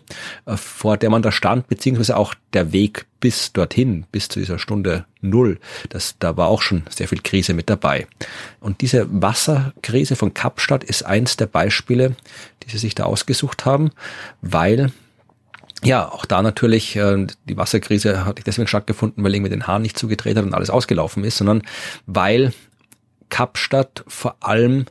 äh, 0.47 0.57
vor 0.57 0.97
der 0.97 1.11
man 1.11 1.22
da 1.22 1.33
stand, 1.33 1.68
beziehungsweise 1.68 2.16
auch 2.16 2.35
der 2.53 2.72
Weg 2.72 3.07
bis 3.25 3.55
dorthin, 3.55 4.05
bis 4.12 4.29
zu 4.29 4.39
dieser 4.39 4.59
Stunde 4.59 5.07
Null, 5.22 5.59
das, 5.89 6.16
da 6.18 6.37
war 6.37 6.49
auch 6.49 6.61
schon 6.61 6.83
sehr 6.91 7.09
viel 7.09 7.22
Krise 7.22 7.55
mit 7.55 7.70
dabei. 7.70 8.07
Und 8.61 8.83
diese 8.83 9.07
Wasserkrise 9.11 10.14
von 10.14 10.35
Kapstadt 10.35 10.85
ist 10.85 11.07
eins 11.07 11.39
der 11.39 11.47
Beispiele, 11.47 12.16
die 12.62 12.70
sie 12.70 12.77
sich 12.77 12.95
da 12.95 13.05
ausgesucht 13.05 13.64
haben, 13.64 13.93
weil 14.43 14.93
ja, 15.83 16.07
auch 16.07 16.27
da 16.27 16.43
natürlich, 16.43 16.97
äh, 16.97 17.27
die 17.47 17.57
Wasserkrise 17.57 18.27
hat 18.27 18.47
deswegen 18.47 18.68
stattgefunden, 18.68 19.25
weil 19.25 19.35
irgendwie 19.35 19.53
den 19.53 19.66
Hahn 19.66 19.81
nicht 19.81 19.99
zugedreht 19.99 20.37
hat 20.37 20.45
und 20.45 20.53
alles 20.53 20.68
ausgelaufen 20.68 21.25
ist, 21.25 21.39
sondern 21.39 21.62
weil 22.05 22.53
Kapstadt 23.31 24.05
vor 24.07 24.37
allem 24.41 24.85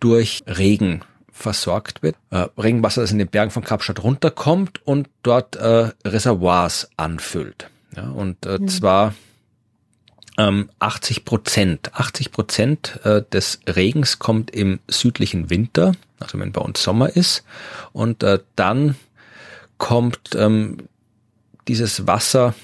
durch 0.00 0.42
Regen 0.48 1.02
versorgt 1.34 2.02
wird. 2.02 2.16
Äh, 2.30 2.46
Regenwasser, 2.56 3.00
das 3.00 3.12
in 3.12 3.18
den 3.18 3.28
Bergen 3.28 3.50
von 3.50 3.64
Kapstadt 3.64 4.02
runterkommt 4.02 4.80
und 4.86 5.08
dort 5.22 5.56
äh, 5.56 5.90
Reservoirs 6.06 6.88
anfüllt. 6.96 7.68
Ja, 7.96 8.08
und 8.08 8.46
äh, 8.46 8.58
mhm. 8.58 8.68
zwar 8.68 9.14
ähm, 10.38 10.70
80 10.78 11.24
Prozent. 11.24 11.90
80 11.94 12.30
Prozent 12.30 13.00
äh, 13.04 13.22
des 13.32 13.60
Regens 13.66 14.20
kommt 14.20 14.52
im 14.52 14.78
südlichen 14.88 15.50
Winter, 15.50 15.92
also 16.20 16.38
wenn 16.38 16.52
bei 16.52 16.60
uns 16.60 16.82
Sommer 16.82 17.14
ist. 17.14 17.44
Und 17.92 18.22
äh, 18.22 18.38
dann 18.54 18.96
kommt 19.76 20.36
ähm, 20.36 20.88
dieses 21.66 22.06
Wasser 22.06 22.54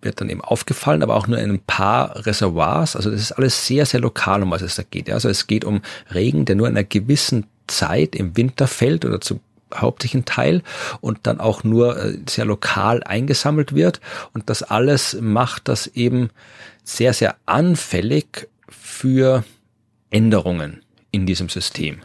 wird 0.00 0.20
dann 0.20 0.28
eben 0.28 0.40
aufgefallen, 0.40 1.02
aber 1.02 1.16
auch 1.16 1.26
nur 1.26 1.38
in 1.38 1.50
ein 1.50 1.58
paar 1.58 2.24
Reservoirs. 2.24 2.94
Also 2.94 3.10
das 3.10 3.20
ist 3.20 3.32
alles 3.32 3.66
sehr, 3.66 3.84
sehr 3.84 3.98
lokal, 3.98 4.44
um 4.44 4.52
was 4.52 4.62
es 4.62 4.76
da 4.76 4.84
geht. 4.84 5.10
Also 5.10 5.28
es 5.28 5.48
geht 5.48 5.64
um 5.64 5.82
Regen, 6.14 6.44
der 6.44 6.54
nur 6.54 6.68
in 6.68 6.76
einer 6.76 6.84
gewissen 6.84 7.46
Zeit 7.68 8.16
im 8.16 8.36
Winter 8.36 8.66
fällt 8.66 9.04
oder 9.04 9.20
zu 9.20 9.40
hauptsächlichen 9.74 10.24
Teil 10.24 10.62
und 11.00 11.20
dann 11.24 11.40
auch 11.40 11.64
nur 11.64 12.02
äh, 12.02 12.18
sehr 12.28 12.44
lokal 12.44 13.02
eingesammelt 13.02 13.74
wird. 13.74 14.00
Und 14.32 14.48
das 14.50 14.62
alles 14.62 15.16
macht 15.20 15.68
das 15.68 15.86
eben 15.88 16.30
sehr, 16.84 17.12
sehr 17.12 17.36
anfällig 17.46 18.48
für 18.68 19.44
Änderungen 20.10 20.82
in 21.10 21.26
diesem 21.26 21.48
System. 21.48 22.00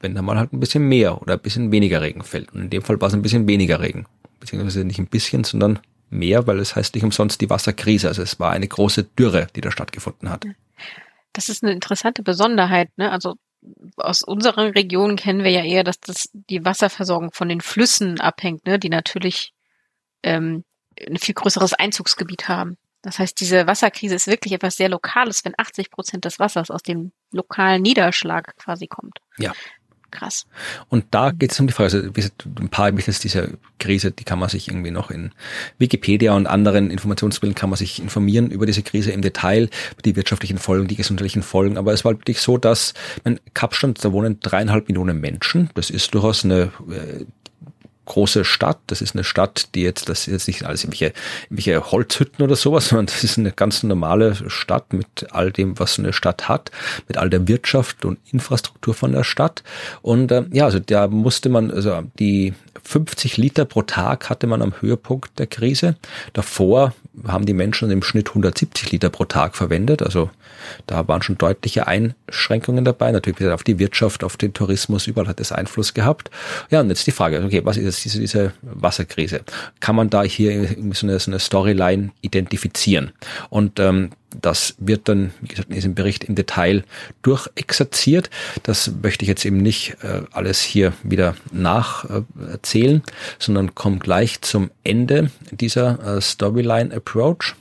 Wenn 0.00 0.14
da 0.14 0.22
mal 0.22 0.38
halt 0.38 0.52
ein 0.52 0.60
bisschen 0.60 0.88
mehr 0.88 1.20
oder 1.22 1.34
ein 1.34 1.40
bisschen 1.40 1.70
weniger 1.70 2.00
Regen 2.00 2.22
fällt. 2.22 2.52
Und 2.52 2.62
in 2.62 2.70
dem 2.70 2.82
Fall 2.82 3.00
war 3.00 3.08
es 3.08 3.14
ein 3.14 3.22
bisschen 3.22 3.46
weniger 3.46 3.80
Regen. 3.80 4.06
Beziehungsweise 4.40 4.84
nicht 4.84 4.98
ein 4.98 5.06
bisschen, 5.06 5.44
sondern 5.44 5.78
mehr, 6.10 6.46
weil 6.46 6.58
es 6.58 6.74
heißt 6.74 6.94
nicht 6.94 7.04
umsonst 7.04 7.40
die 7.40 7.50
Wasserkrise. 7.50 8.08
Also 8.08 8.22
es 8.22 8.40
war 8.40 8.50
eine 8.50 8.66
große 8.66 9.04
Dürre, 9.04 9.46
die 9.54 9.60
da 9.60 9.70
stattgefunden 9.70 10.30
hat. 10.30 10.44
Das 11.32 11.48
ist 11.48 11.62
eine 11.62 11.72
interessante 11.72 12.22
Besonderheit. 12.22 12.90
Ne? 12.96 13.10
Also 13.10 13.36
aus 13.96 14.22
unseren 14.22 14.70
Regionen 14.70 15.16
kennen 15.16 15.44
wir 15.44 15.50
ja 15.50 15.62
eher, 15.64 15.84
dass 15.84 16.00
das 16.00 16.28
die 16.32 16.64
Wasserversorgung 16.64 17.32
von 17.32 17.48
den 17.48 17.60
Flüssen 17.60 18.20
abhängt, 18.20 18.66
ne, 18.66 18.78
die 18.78 18.88
natürlich 18.88 19.52
ähm, 20.22 20.64
ein 21.00 21.18
viel 21.18 21.34
größeres 21.34 21.74
Einzugsgebiet 21.74 22.48
haben. 22.48 22.76
Das 23.02 23.18
heißt, 23.18 23.38
diese 23.40 23.66
Wasserkrise 23.66 24.14
ist 24.14 24.28
wirklich 24.28 24.52
etwas 24.52 24.76
sehr 24.76 24.88
Lokales, 24.88 25.44
wenn 25.44 25.54
80 25.56 25.90
Prozent 25.90 26.24
des 26.24 26.38
Wassers 26.38 26.70
aus 26.70 26.82
dem 26.82 27.12
lokalen 27.32 27.82
Niederschlag 27.82 28.56
quasi 28.56 28.86
kommt. 28.86 29.18
Ja, 29.38 29.52
krass. 30.12 30.46
Und 30.88 31.06
da 31.10 31.32
geht 31.32 31.50
es 31.50 31.58
um 31.58 31.66
die 31.66 31.72
Frage, 31.72 32.12
also 32.14 32.28
ein 32.60 32.68
paar 32.68 32.92
jetzt 32.92 33.24
dieser 33.24 33.48
Krise, 33.80 34.12
die 34.12 34.22
kann 34.22 34.38
man 34.38 34.48
sich 34.48 34.68
irgendwie 34.68 34.92
noch 34.92 35.10
in 35.10 35.32
Wikipedia 35.78 36.34
und 36.34 36.46
anderen 36.46 36.90
Informationsquellen 36.90 37.56
kann 37.56 37.70
man 37.70 37.76
sich 37.76 38.00
informieren 38.00 38.50
über 38.50 38.66
diese 38.66 38.82
Krise 38.82 39.10
im 39.10 39.22
Detail, 39.22 39.68
die 40.04 40.14
wirtschaftlichen 40.14 40.58
Folgen, 40.58 40.86
die 40.86 40.96
gesundheitlichen 40.96 41.42
Folgen. 41.42 41.76
Aber 41.76 41.92
es 41.92 42.04
war 42.04 42.12
wirklich 42.12 42.40
so, 42.40 42.58
dass 42.58 42.94
mein 43.24 43.40
Kapstadt, 43.54 44.04
da 44.04 44.12
wohnen 44.12 44.38
dreieinhalb 44.38 44.88
Millionen 44.88 45.20
Menschen. 45.20 45.70
Das 45.74 45.90
ist 45.90 46.14
durchaus 46.14 46.44
eine 46.44 46.70
äh, 46.90 47.24
große 48.12 48.44
Stadt. 48.44 48.78
Das 48.88 49.00
ist 49.00 49.14
eine 49.14 49.24
Stadt, 49.24 49.74
die 49.74 49.82
jetzt, 49.82 50.10
das 50.10 50.26
ist 50.28 50.32
jetzt 50.32 50.46
nicht 50.46 50.64
alles 50.64 50.84
irgendwelche, 50.84 51.14
irgendwelche 51.44 51.90
Holzhütten 51.90 52.44
oder 52.44 52.56
sowas, 52.56 52.88
sondern 52.88 53.06
das 53.06 53.24
ist 53.24 53.38
eine 53.38 53.52
ganz 53.52 53.82
normale 53.82 54.36
Stadt 54.48 54.92
mit 54.92 55.28
all 55.30 55.50
dem, 55.50 55.78
was 55.78 55.98
eine 55.98 56.12
Stadt 56.12 56.48
hat, 56.48 56.70
mit 57.08 57.16
all 57.16 57.30
der 57.30 57.48
Wirtschaft 57.48 58.04
und 58.04 58.18
Infrastruktur 58.30 58.92
von 58.92 59.12
der 59.12 59.24
Stadt. 59.24 59.62
Und 60.02 60.30
äh, 60.30 60.44
ja, 60.52 60.66
also 60.66 60.78
da 60.78 61.08
musste 61.08 61.48
man, 61.48 61.70
also 61.70 62.02
die 62.18 62.52
50 62.84 63.36
Liter 63.36 63.64
pro 63.64 63.82
Tag 63.82 64.28
hatte 64.28 64.46
man 64.46 64.60
am 64.60 64.74
Höhepunkt 64.80 65.38
der 65.38 65.46
Krise. 65.46 65.96
Davor 66.32 66.92
haben 67.26 67.46
die 67.46 67.52
Menschen 67.52 67.90
im 67.90 68.02
Schnitt 68.02 68.28
170 68.28 68.90
Liter 68.90 69.10
pro 69.10 69.24
Tag 69.24 69.56
verwendet. 69.56 70.02
Also 70.02 70.30
da 70.86 71.06
waren 71.08 71.22
schon 71.22 71.38
deutliche 71.38 71.86
Einschränkungen 71.86 72.84
dabei. 72.84 73.12
Natürlich 73.12 73.52
auf 73.52 73.62
die 73.62 73.78
Wirtschaft, 73.78 74.24
auf 74.24 74.36
den 74.36 74.54
Tourismus, 74.54 75.06
überall 75.06 75.28
hat 75.28 75.40
es 75.40 75.52
Einfluss 75.52 75.94
gehabt. 75.94 76.30
Ja, 76.70 76.80
und 76.80 76.88
jetzt 76.88 77.06
die 77.06 77.12
Frage, 77.12 77.42
okay, 77.44 77.60
was 77.64 77.76
ist 77.76 77.84
jetzt 77.84 78.01
diese, 78.04 78.20
diese 78.20 78.52
Wasserkrise? 78.62 79.42
Kann 79.80 79.96
man 79.96 80.10
da 80.10 80.22
hier 80.22 80.68
so 80.92 81.06
eine, 81.06 81.18
so 81.18 81.30
eine 81.30 81.38
Storyline 81.38 82.10
identifizieren? 82.20 83.12
Und 83.50 83.78
ähm, 83.80 84.10
das 84.40 84.74
wird 84.78 85.08
dann, 85.08 85.32
wie 85.40 85.48
gesagt, 85.48 85.68
in 85.68 85.74
diesem 85.74 85.94
Bericht 85.94 86.24
im 86.24 86.34
Detail 86.34 86.84
durchexerziert. 87.22 88.30
Das 88.62 88.90
möchte 89.02 89.24
ich 89.24 89.28
jetzt 89.28 89.44
eben 89.44 89.58
nicht 89.58 89.96
äh, 90.02 90.22
alles 90.32 90.60
hier 90.60 90.92
wieder 91.02 91.36
nacherzählen, 91.50 92.98
äh, 92.98 93.10
sondern 93.38 93.74
komme 93.74 93.98
gleich 93.98 94.40
zum 94.40 94.70
Ende 94.84 95.30
dieser 95.50 96.16
äh, 96.16 96.20
Storyline 96.20 96.94
Approach. 96.94 97.54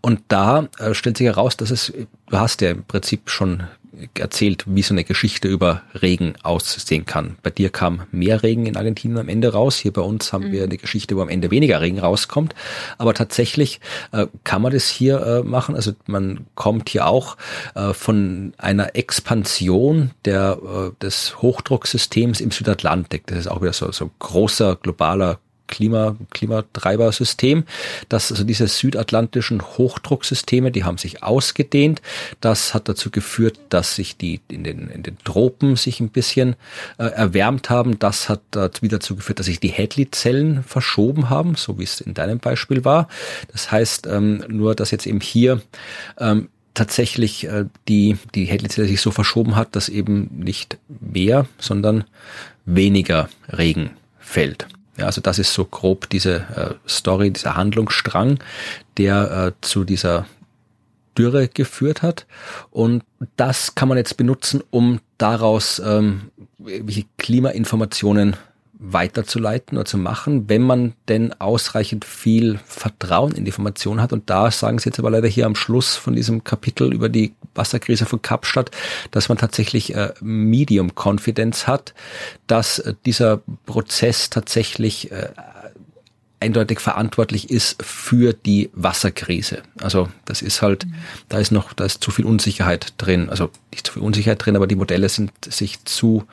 Und 0.00 0.20
da 0.28 0.68
äh, 0.78 0.94
stellt 0.94 1.16
sich 1.16 1.26
heraus, 1.26 1.56
dass 1.56 1.70
es, 1.70 1.92
du 2.28 2.38
hast 2.38 2.60
ja 2.60 2.70
im 2.70 2.84
Prinzip 2.84 3.30
schon 3.30 3.64
erzählt, 4.18 4.64
wie 4.66 4.82
so 4.82 4.94
eine 4.94 5.04
Geschichte 5.04 5.48
über 5.48 5.82
Regen 6.00 6.34
aussehen 6.42 7.04
kann. 7.04 7.36
Bei 7.42 7.50
dir 7.50 7.70
kam 7.70 8.02
mehr 8.10 8.42
Regen 8.42 8.66
in 8.66 8.76
Argentinien 8.76 9.18
am 9.18 9.28
Ende 9.28 9.52
raus. 9.52 9.76
Hier 9.76 9.92
bei 9.92 10.02
uns 10.02 10.32
haben 10.32 10.48
mhm. 10.48 10.52
wir 10.52 10.64
eine 10.64 10.76
Geschichte, 10.76 11.16
wo 11.16 11.22
am 11.22 11.28
Ende 11.28 11.50
weniger 11.50 11.80
Regen 11.80 11.98
rauskommt. 11.98 12.54
Aber 12.98 13.14
tatsächlich 13.14 13.80
äh, 14.12 14.26
kann 14.44 14.62
man 14.62 14.72
das 14.72 14.88
hier 14.88 15.20
äh, 15.20 15.42
machen. 15.42 15.74
Also 15.74 15.92
man 16.06 16.46
kommt 16.54 16.88
hier 16.88 17.06
auch 17.06 17.36
äh, 17.74 17.92
von 17.92 18.54
einer 18.56 18.96
Expansion 18.96 20.12
der, 20.24 20.58
äh, 20.62 21.02
des 21.02 21.42
Hochdrucksystems 21.42 22.40
im 22.40 22.50
Südatlantik. 22.50 23.26
Das 23.26 23.38
ist 23.38 23.46
auch 23.48 23.60
wieder 23.60 23.72
so, 23.72 23.92
so 23.92 24.10
großer 24.18 24.76
globaler 24.76 25.38
Klima, 25.72 26.16
Klimatreibersystem, 26.30 27.64
dass 28.10 28.30
also 28.30 28.44
diese 28.44 28.68
südatlantischen 28.68 29.62
Hochdrucksysteme, 29.62 30.70
die 30.70 30.84
haben 30.84 30.98
sich 30.98 31.22
ausgedehnt. 31.22 32.02
Das 32.40 32.74
hat 32.74 32.90
dazu 32.90 33.10
geführt, 33.10 33.58
dass 33.70 33.96
sich 33.96 34.18
die 34.18 34.40
in 34.48 34.64
den, 34.64 34.88
in 34.88 35.02
den 35.02 35.16
Tropen 35.24 35.76
sich 35.76 35.98
ein 36.00 36.10
bisschen 36.10 36.56
äh, 36.98 37.06
erwärmt 37.06 37.70
haben. 37.70 37.98
Das 37.98 38.28
hat 38.28 38.42
wieder 38.82 38.98
dazu 38.98 39.16
geführt, 39.16 39.38
dass 39.38 39.46
sich 39.46 39.60
die 39.60 39.72
Hadley-Zellen 39.72 40.62
verschoben 40.62 41.30
haben, 41.30 41.54
so 41.54 41.78
wie 41.78 41.84
es 41.84 42.02
in 42.02 42.12
deinem 42.12 42.38
Beispiel 42.38 42.84
war. 42.84 43.08
Das 43.50 43.72
heißt 43.72 44.06
ähm, 44.06 44.44
nur, 44.48 44.74
dass 44.74 44.90
jetzt 44.90 45.06
eben 45.06 45.20
hier 45.20 45.62
ähm, 46.18 46.48
tatsächlich 46.74 47.44
äh, 47.44 47.64
die, 47.88 48.18
die 48.34 48.46
Hadley-Zelle 48.46 48.88
sich 48.88 49.00
so 49.00 49.10
verschoben 49.10 49.56
hat, 49.56 49.74
dass 49.74 49.88
eben 49.88 50.28
nicht 50.32 50.78
mehr, 50.88 51.46
sondern 51.58 52.04
weniger 52.64 53.28
Regen 53.48 53.90
fällt. 54.18 54.66
Ja, 54.96 55.06
also 55.06 55.20
das 55.20 55.38
ist 55.38 55.54
so 55.54 55.64
grob 55.64 56.10
diese 56.10 56.34
äh, 56.54 56.74
Story, 56.88 57.30
dieser 57.30 57.56
Handlungsstrang, 57.56 58.38
der 58.98 59.30
äh, 59.30 59.52
zu 59.62 59.84
dieser 59.84 60.26
Dürre 61.16 61.48
geführt 61.48 62.02
hat. 62.02 62.26
Und 62.70 63.02
das 63.36 63.74
kann 63.74 63.88
man 63.88 63.98
jetzt 63.98 64.16
benutzen, 64.16 64.62
um 64.70 65.00
daraus 65.18 65.80
ähm, 65.84 66.30
welche 66.58 67.04
Klimainformationen 67.18 68.36
weiterzuleiten 68.84 69.78
oder 69.78 69.84
zu 69.84 69.96
machen, 69.96 70.48
wenn 70.48 70.62
man 70.62 70.94
denn 71.08 71.32
ausreichend 71.40 72.04
viel 72.04 72.58
Vertrauen 72.66 73.32
in 73.32 73.44
die 73.44 73.50
Information 73.50 74.00
hat. 74.00 74.12
Und 74.12 74.28
da 74.28 74.50
sagen 74.50 74.80
Sie 74.80 74.88
jetzt 74.88 74.98
aber 74.98 75.10
leider 75.10 75.28
hier 75.28 75.46
am 75.46 75.54
Schluss 75.54 75.94
von 75.94 76.16
diesem 76.16 76.42
Kapitel 76.42 76.92
über 76.92 77.08
die 77.08 77.32
Wasserkrise 77.54 78.06
von 78.06 78.22
Kapstadt, 78.22 78.72
dass 79.12 79.28
man 79.28 79.38
tatsächlich 79.38 79.94
äh, 79.94 80.12
Medium 80.20 80.92
Confidence 80.96 81.68
hat, 81.68 81.94
dass 82.48 82.80
äh, 82.80 82.94
dieser 83.06 83.40
Prozess 83.66 84.30
tatsächlich 84.30 85.12
äh, 85.12 85.28
eindeutig 86.40 86.80
verantwortlich 86.80 87.50
ist 87.50 87.80
für 87.84 88.32
die 88.32 88.68
Wasserkrise. 88.72 89.62
Also 89.80 90.08
das 90.24 90.42
ist 90.42 90.60
halt, 90.60 90.86
mhm. 90.86 90.94
da 91.28 91.38
ist 91.38 91.52
noch, 91.52 91.72
da 91.72 91.84
ist 91.84 92.02
zu 92.02 92.10
viel 92.10 92.24
Unsicherheit 92.24 92.94
drin. 92.98 93.30
Also 93.30 93.50
nicht 93.70 93.86
zu 93.86 93.92
viel 93.92 94.02
Unsicherheit 94.02 94.44
drin, 94.44 94.56
aber 94.56 94.66
die 94.66 94.74
Modelle 94.74 95.08
sind 95.08 95.30
sich 95.44 95.84
zu 95.84 96.24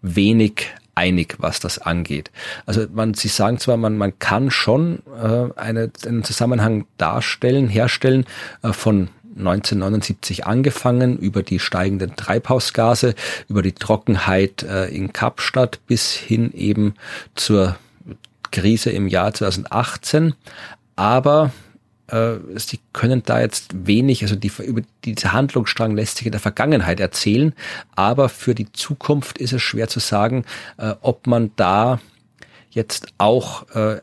wenig 0.00 0.68
einig, 0.98 1.36
was 1.38 1.60
das 1.60 1.78
angeht. 1.78 2.32
Also 2.66 2.86
man, 2.92 3.14
Sie 3.14 3.28
sagen 3.28 3.58
zwar, 3.58 3.76
man, 3.76 3.96
man 3.96 4.18
kann 4.18 4.50
schon 4.50 4.98
äh, 5.16 5.58
eine, 5.58 5.92
einen 6.04 6.24
Zusammenhang 6.24 6.86
darstellen, 6.96 7.68
herstellen 7.68 8.26
äh, 8.62 8.72
von 8.72 9.08
1979 9.38 10.46
angefangen, 10.46 11.16
über 11.16 11.44
die 11.44 11.60
steigenden 11.60 12.16
Treibhausgase, 12.16 13.14
über 13.48 13.62
die 13.62 13.72
Trockenheit 13.72 14.64
äh, 14.64 14.88
in 14.88 15.12
Kapstadt 15.12 15.78
bis 15.86 16.12
hin 16.12 16.52
eben 16.52 16.94
zur 17.36 17.76
Krise 18.50 18.90
im 18.90 19.06
Jahr 19.06 19.32
2018. 19.32 20.34
Aber 20.96 21.52
äh, 22.08 22.36
sie 22.56 22.80
können 22.92 23.22
da 23.24 23.40
jetzt 23.40 23.86
wenig, 23.86 24.22
also 24.22 24.36
die, 24.36 24.50
über 24.64 24.82
dieser 25.04 25.32
Handlungsstrang 25.32 25.94
lässt 25.96 26.18
sich 26.18 26.26
in 26.26 26.32
der 26.32 26.40
Vergangenheit 26.40 27.00
erzählen, 27.00 27.54
aber 27.94 28.28
für 28.28 28.54
die 28.54 28.72
Zukunft 28.72 29.38
ist 29.38 29.52
es 29.52 29.62
schwer 29.62 29.88
zu 29.88 30.00
sagen, 30.00 30.44
äh, 30.78 30.94
ob 31.00 31.26
man 31.26 31.52
da 31.56 32.00
jetzt 32.70 33.08
auch 33.18 33.68
äh, 33.74 34.00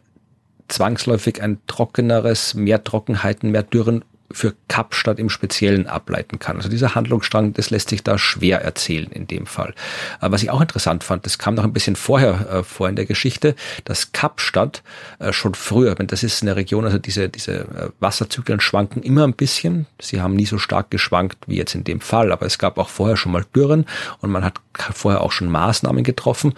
zwangsläufig 0.68 1.42
ein 1.42 1.60
trockeneres, 1.68 2.54
mehr 2.54 2.84
Trockenheiten, 2.84 3.52
mehr 3.52 3.64
Dürren 3.64 4.04
für 4.32 4.56
Kapstadt 4.68 5.20
im 5.20 5.30
Speziellen 5.30 5.88
ableiten 5.88 6.40
kann. 6.40 6.58
Also 6.58 6.70
dieser 6.70 6.96
Handlungsstrang, 6.96 7.54
das 7.54 7.70
lässt 7.70 7.90
sich 7.90 8.04
da 8.04 8.18
schwer 8.18 8.62
erzählen 8.62 9.10
in 9.12 9.28
dem 9.28 9.46
Fall. 9.46 9.74
Aber 10.20 10.34
was 10.34 10.44
ich 10.44 10.50
auch 10.50 10.62
interessant 10.62 11.04
fand, 11.04 11.26
das 11.26 11.38
kam 11.38 11.56
noch 11.56 11.64
ein 11.64 11.74
bisschen 11.74 11.96
vorher 11.96 12.50
äh, 12.50 12.64
vor 12.64 12.90
in 12.90 12.96
der 12.96 13.06
Geschichte, 13.06 13.56
dass 13.84 14.12
Kapstadt 14.12 14.84
äh, 15.20 15.32
schon 15.32 15.54
früher, 15.54 15.96
das 15.96 16.24
ist 16.24 16.42
eine 16.42 16.56
Region, 16.56 16.86
also 16.86 16.98
diese, 16.98 17.30
diese 17.30 17.60
äh, 17.60 17.90
Wasserzyklen 18.00 18.60
schwanken 18.60 19.04
immer 19.04 19.24
ein 19.26 19.34
bisschen. 19.34 19.86
Sie 20.02 20.22
haben 20.22 20.36
nie 20.36 20.46
so 20.46 20.58
stark 20.58 20.90
geschwankt 20.90 21.38
wie 21.48 21.58
jetzt 21.58 21.76
in 21.76 21.84
dem 21.84 22.02
Fall, 22.02 22.32
aber 22.32 22.46
es 22.46 22.58
gab 22.58 22.78
auch 22.78 22.90
vorher 22.90 23.18
schon 23.18 23.32
mal 23.32 23.46
Dürren 23.56 23.86
und 24.22 24.32
man 24.32 24.44
hat 24.44 24.60
vorher 24.94 25.22
auch 25.22 25.32
schon 25.32 25.50
Maßnahmen 25.50 26.04
getroffen. 26.04 26.54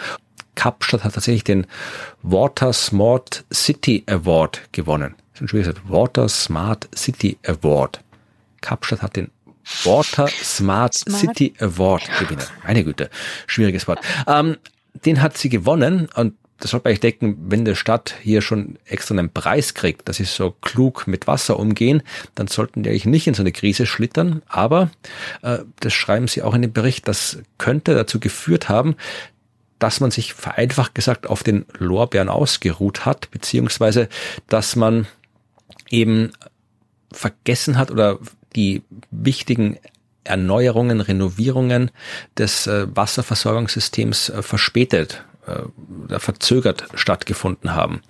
Kapstadt 0.55 1.03
hat 1.03 1.13
tatsächlich 1.13 1.43
den 1.43 1.67
Water 2.23 2.73
Smart 2.73 3.45
City 3.53 4.03
Award 4.07 4.61
gewonnen 4.71 5.15
schon 5.37 5.47
schwierig 5.47 5.67
gesagt, 5.67 5.89
Water 5.89 6.27
Smart 6.29 6.89
City 6.95 7.37
Award. 7.45 8.03
Kapstadt 8.61 9.01
hat 9.01 9.15
den 9.15 9.29
Water 9.83 10.27
Smart, 10.27 10.93
Smart. 10.93 11.19
City 11.19 11.53
Award 11.59 12.03
gewinnen. 12.19 12.45
Meine 12.63 12.83
Güte, 12.83 13.09
schwieriges 13.47 13.87
Wort. 13.87 13.99
Ähm, 14.25 14.57
den 15.05 15.21
hat 15.21 15.37
sie 15.37 15.49
gewonnen 15.49 16.09
und 16.15 16.33
das 16.59 16.71
sollte 16.71 16.85
man 16.85 16.89
eigentlich 16.91 17.19
denken, 17.19 17.37
wenn 17.51 17.65
der 17.65 17.75
Stadt 17.75 18.15
hier 18.21 18.41
schon 18.41 18.79
extra 18.85 19.13
einen 19.13 19.31
Preis 19.31 19.75
kriegt, 19.75 20.09
dass 20.09 20.17
sie 20.17 20.23
so 20.23 20.55
klug 20.61 21.05
mit 21.05 21.27
Wasser 21.27 21.59
umgehen, 21.59 22.01
dann 22.33 22.47
sollten 22.47 22.81
die 22.81 22.89
eigentlich 22.89 23.05
nicht 23.05 23.27
in 23.27 23.35
so 23.35 23.43
eine 23.43 23.51
Krise 23.51 23.85
schlittern. 23.85 24.41
Aber 24.47 24.89
äh, 25.43 25.59
das 25.79 25.93
schreiben 25.93 26.27
sie 26.27 26.41
auch 26.41 26.55
in 26.55 26.63
dem 26.63 26.73
Bericht, 26.73 27.07
das 27.07 27.37
könnte 27.59 27.93
dazu 27.93 28.19
geführt 28.19 28.69
haben, 28.69 28.95
dass 29.77 29.99
man 29.99 30.09
sich 30.09 30.33
vereinfacht 30.33 30.95
gesagt 30.95 31.27
auf 31.27 31.43
den 31.43 31.65
Lorbeeren 31.77 32.29
ausgeruht 32.29 33.05
hat, 33.05 33.29
beziehungsweise 33.29 34.09
dass 34.47 34.75
man 34.75 35.05
eben 35.89 36.31
vergessen 37.11 37.77
hat 37.77 37.91
oder 37.91 38.19
die 38.55 38.81
wichtigen 39.11 39.77
Erneuerungen, 40.23 41.01
Renovierungen 41.01 41.91
des 42.37 42.67
äh, 42.67 42.87
Wasserversorgungssystems 42.93 44.29
äh, 44.29 44.41
verspätet 44.41 45.23
äh, 45.47 46.19
verzögert 46.19 46.85
stattgefunden 46.95 47.73
haben. 47.73 48.01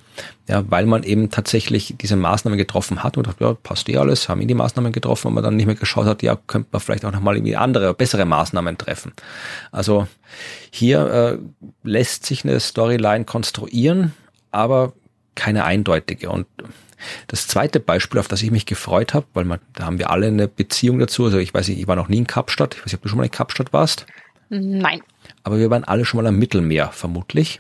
Ja, 0.47 0.63
weil 0.71 0.88
man 0.88 1.03
eben 1.03 1.30
tatsächlich 1.30 1.93
diese 2.01 2.15
Maßnahmen 2.15 2.57
getroffen 2.57 3.03
hat 3.03 3.17
und 3.17 3.28
dachte, 3.28 3.43
ja, 3.43 3.53
passt 3.53 3.88
eh 3.89 3.97
alles, 3.97 4.30
haben 4.30 4.41
ihn 4.41 4.47
die 4.47 4.55
Maßnahmen 4.55 4.91
getroffen, 4.91 5.28
und 5.28 5.36
man 5.36 5.43
dann 5.43 5.55
nicht 5.55 5.67
mehr 5.67 5.75
geschaut 5.75 6.07
hat, 6.07 6.23
ja, 6.23 6.36
könnte 6.47 6.69
man 6.71 6.80
vielleicht 6.80 7.05
auch 7.05 7.11
nochmal 7.11 7.36
irgendwie 7.36 7.55
andere, 7.55 7.93
bessere 7.93 8.25
Maßnahmen 8.25 8.80
treffen. 8.80 9.13
Also 9.71 10.07
hier 10.71 11.05
äh, 11.05 11.38
lässt 11.88 12.25
sich 12.25 12.43
eine 12.43 12.59
Storyline 12.59 13.25
konstruieren, 13.25 14.13
aber 14.49 14.93
keine 15.36 15.65
eindeutige. 15.65 16.32
Und 16.32 16.47
das 17.28 17.48
zweite 17.48 17.80
Beispiel, 17.80 18.20
auf 18.20 18.28
das 18.28 18.41
ich 18.41 18.52
mich 18.52 18.66
gefreut 18.66 19.14
habe, 19.14 19.26
weil 19.34 19.45
man, 19.45 19.60
da 19.74 19.86
haben 19.86 20.00
wir 20.00 20.10
alle 20.10 20.28
eine 20.28 20.48
Beziehung 20.48 21.00
dazu. 21.00 21.26
Also 21.26 21.38
ich 21.38 21.54
weiß 21.54 21.68
nicht, 21.68 21.80
ich 21.80 21.88
war 21.88 21.95
noch 21.95 22.10
nie 22.10 22.18
in 22.18 22.28
Kapstadt. 22.28 22.76
Ich 22.76 22.82
weiß 22.82 22.88
nicht, 22.88 22.95
ob 22.95 23.02
du 23.04 23.10
schon 23.10 23.18
mal 23.18 23.26
in 23.26 23.32
Kapstadt 23.32 23.74
warst. 23.74 24.06
Nein. 24.50 25.02
Aber 25.43 25.60
wir 25.60 25.70
waren 25.70 25.84
alle 25.84 26.06
schon 26.06 26.22
mal 26.22 26.28
am 26.28 26.38
Mittelmeer, 26.38 26.89
vermutlich. 26.91 27.60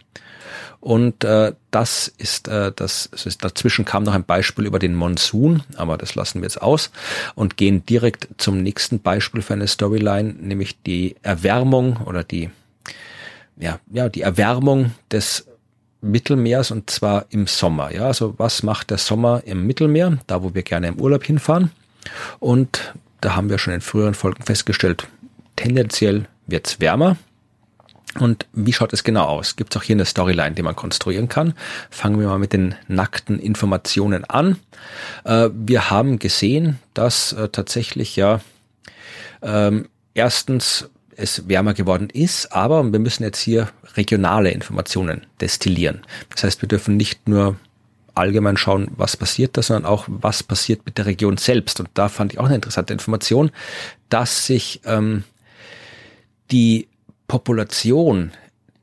Und 0.79 1.23
äh, 1.23 1.53
das 1.71 2.07
ist 2.17 2.47
äh, 2.47 2.71
das, 2.75 3.09
das 3.11 3.25
ist, 3.25 3.43
dazwischen 3.43 3.83
kam 3.83 4.03
noch 4.03 4.13
ein 4.13 4.23
Beispiel 4.23 4.65
über 4.65 4.79
den 4.79 4.93
Monsun, 4.93 5.63
aber 5.75 5.97
das 5.97 6.15
lassen 6.15 6.41
wir 6.41 6.45
jetzt 6.45 6.61
aus 6.61 6.91
und 7.35 7.57
gehen 7.57 7.85
direkt 7.85 8.29
zum 8.37 8.61
nächsten 8.61 8.99
Beispiel 8.99 9.41
für 9.41 9.53
eine 9.53 9.67
Storyline, 9.67 10.35
nämlich 10.39 10.81
die 10.83 11.15
Erwärmung 11.23 11.97
oder 12.05 12.23
die 12.23 12.51
ja, 13.59 13.79
ja, 13.91 14.07
die 14.07 14.21
Erwärmung 14.21 14.91
des 15.11 15.46
Mittelmeers 16.11 16.71
und 16.71 16.89
zwar 16.89 17.25
im 17.29 17.47
Sommer. 17.47 17.91
Ja, 17.93 18.07
also 18.07 18.33
was 18.37 18.63
macht 18.63 18.89
der 18.89 18.97
Sommer 18.97 19.43
im 19.45 19.67
Mittelmeer, 19.67 20.17
da 20.27 20.43
wo 20.43 20.53
wir 20.53 20.63
gerne 20.63 20.87
im 20.87 20.99
Urlaub 20.99 21.23
hinfahren? 21.23 21.71
Und 22.39 22.93
da 23.21 23.35
haben 23.35 23.49
wir 23.49 23.57
schon 23.57 23.73
in 23.73 23.81
früheren 23.81 24.13
Folgen 24.13 24.43
festgestellt, 24.43 25.07
tendenziell 25.55 26.27
wird's 26.45 26.79
wärmer. 26.79 27.17
Und 28.19 28.47
wie 28.53 28.73
schaut 28.73 28.93
es 28.93 29.03
genau 29.03 29.25
aus? 29.25 29.55
Gibt 29.55 29.75
es 29.75 29.81
auch 29.81 29.83
hier 29.83 29.95
eine 29.95 30.05
Storyline, 30.05 30.55
die 30.55 30.63
man 30.63 30.75
konstruieren 30.75 31.27
kann? 31.27 31.53
Fangen 31.89 32.19
wir 32.19 32.27
mal 32.27 32.39
mit 32.39 32.53
den 32.53 32.75
nackten 32.87 33.39
Informationen 33.39 34.23
an. 34.25 34.57
Äh, 35.23 35.49
wir 35.53 35.89
haben 35.89 36.17
gesehen, 36.17 36.79
dass 36.93 37.33
äh, 37.33 37.49
tatsächlich 37.49 38.15
ja 38.15 38.41
ähm, 39.41 39.87
erstens 40.13 40.89
es 41.17 41.49
wärmer 41.49 41.73
geworden 41.73 42.09
ist, 42.11 42.53
aber 42.53 42.89
wir 42.91 42.99
müssen 42.99 43.23
jetzt 43.23 43.39
hier 43.39 43.69
regionale 43.95 44.51
Informationen 44.51 45.25
destillieren. 45.41 46.03
Das 46.29 46.43
heißt, 46.43 46.61
wir 46.61 46.69
dürfen 46.69 46.95
nicht 46.95 47.27
nur 47.27 47.57
allgemein 48.13 48.57
schauen, 48.57 48.89
was 48.95 49.17
passiert 49.17 49.57
da, 49.57 49.61
sondern 49.61 49.85
auch, 49.85 50.05
was 50.07 50.43
passiert 50.43 50.85
mit 50.85 50.97
der 50.97 51.05
Region 51.05 51.37
selbst. 51.37 51.79
Und 51.79 51.89
da 51.93 52.07
fand 52.07 52.33
ich 52.33 52.39
auch 52.39 52.45
eine 52.45 52.55
interessante 52.55 52.93
Information, 52.93 53.51
dass 54.09 54.45
sich 54.45 54.81
ähm, 54.85 55.23
die 56.51 56.87
Population 57.27 58.31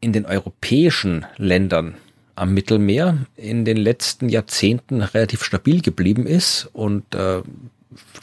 in 0.01 0.12
den 0.12 0.26
europäischen 0.26 1.26
Ländern 1.37 1.95
am 2.37 2.53
Mittelmeer 2.53 3.18
in 3.37 3.64
den 3.64 3.76
letzten 3.76 4.28
Jahrzehnten 4.28 5.01
relativ 5.03 5.45
stabil 5.45 5.80
geblieben 5.82 6.26
ist 6.26 6.68
und 6.72 7.14
äh, 7.14 7.43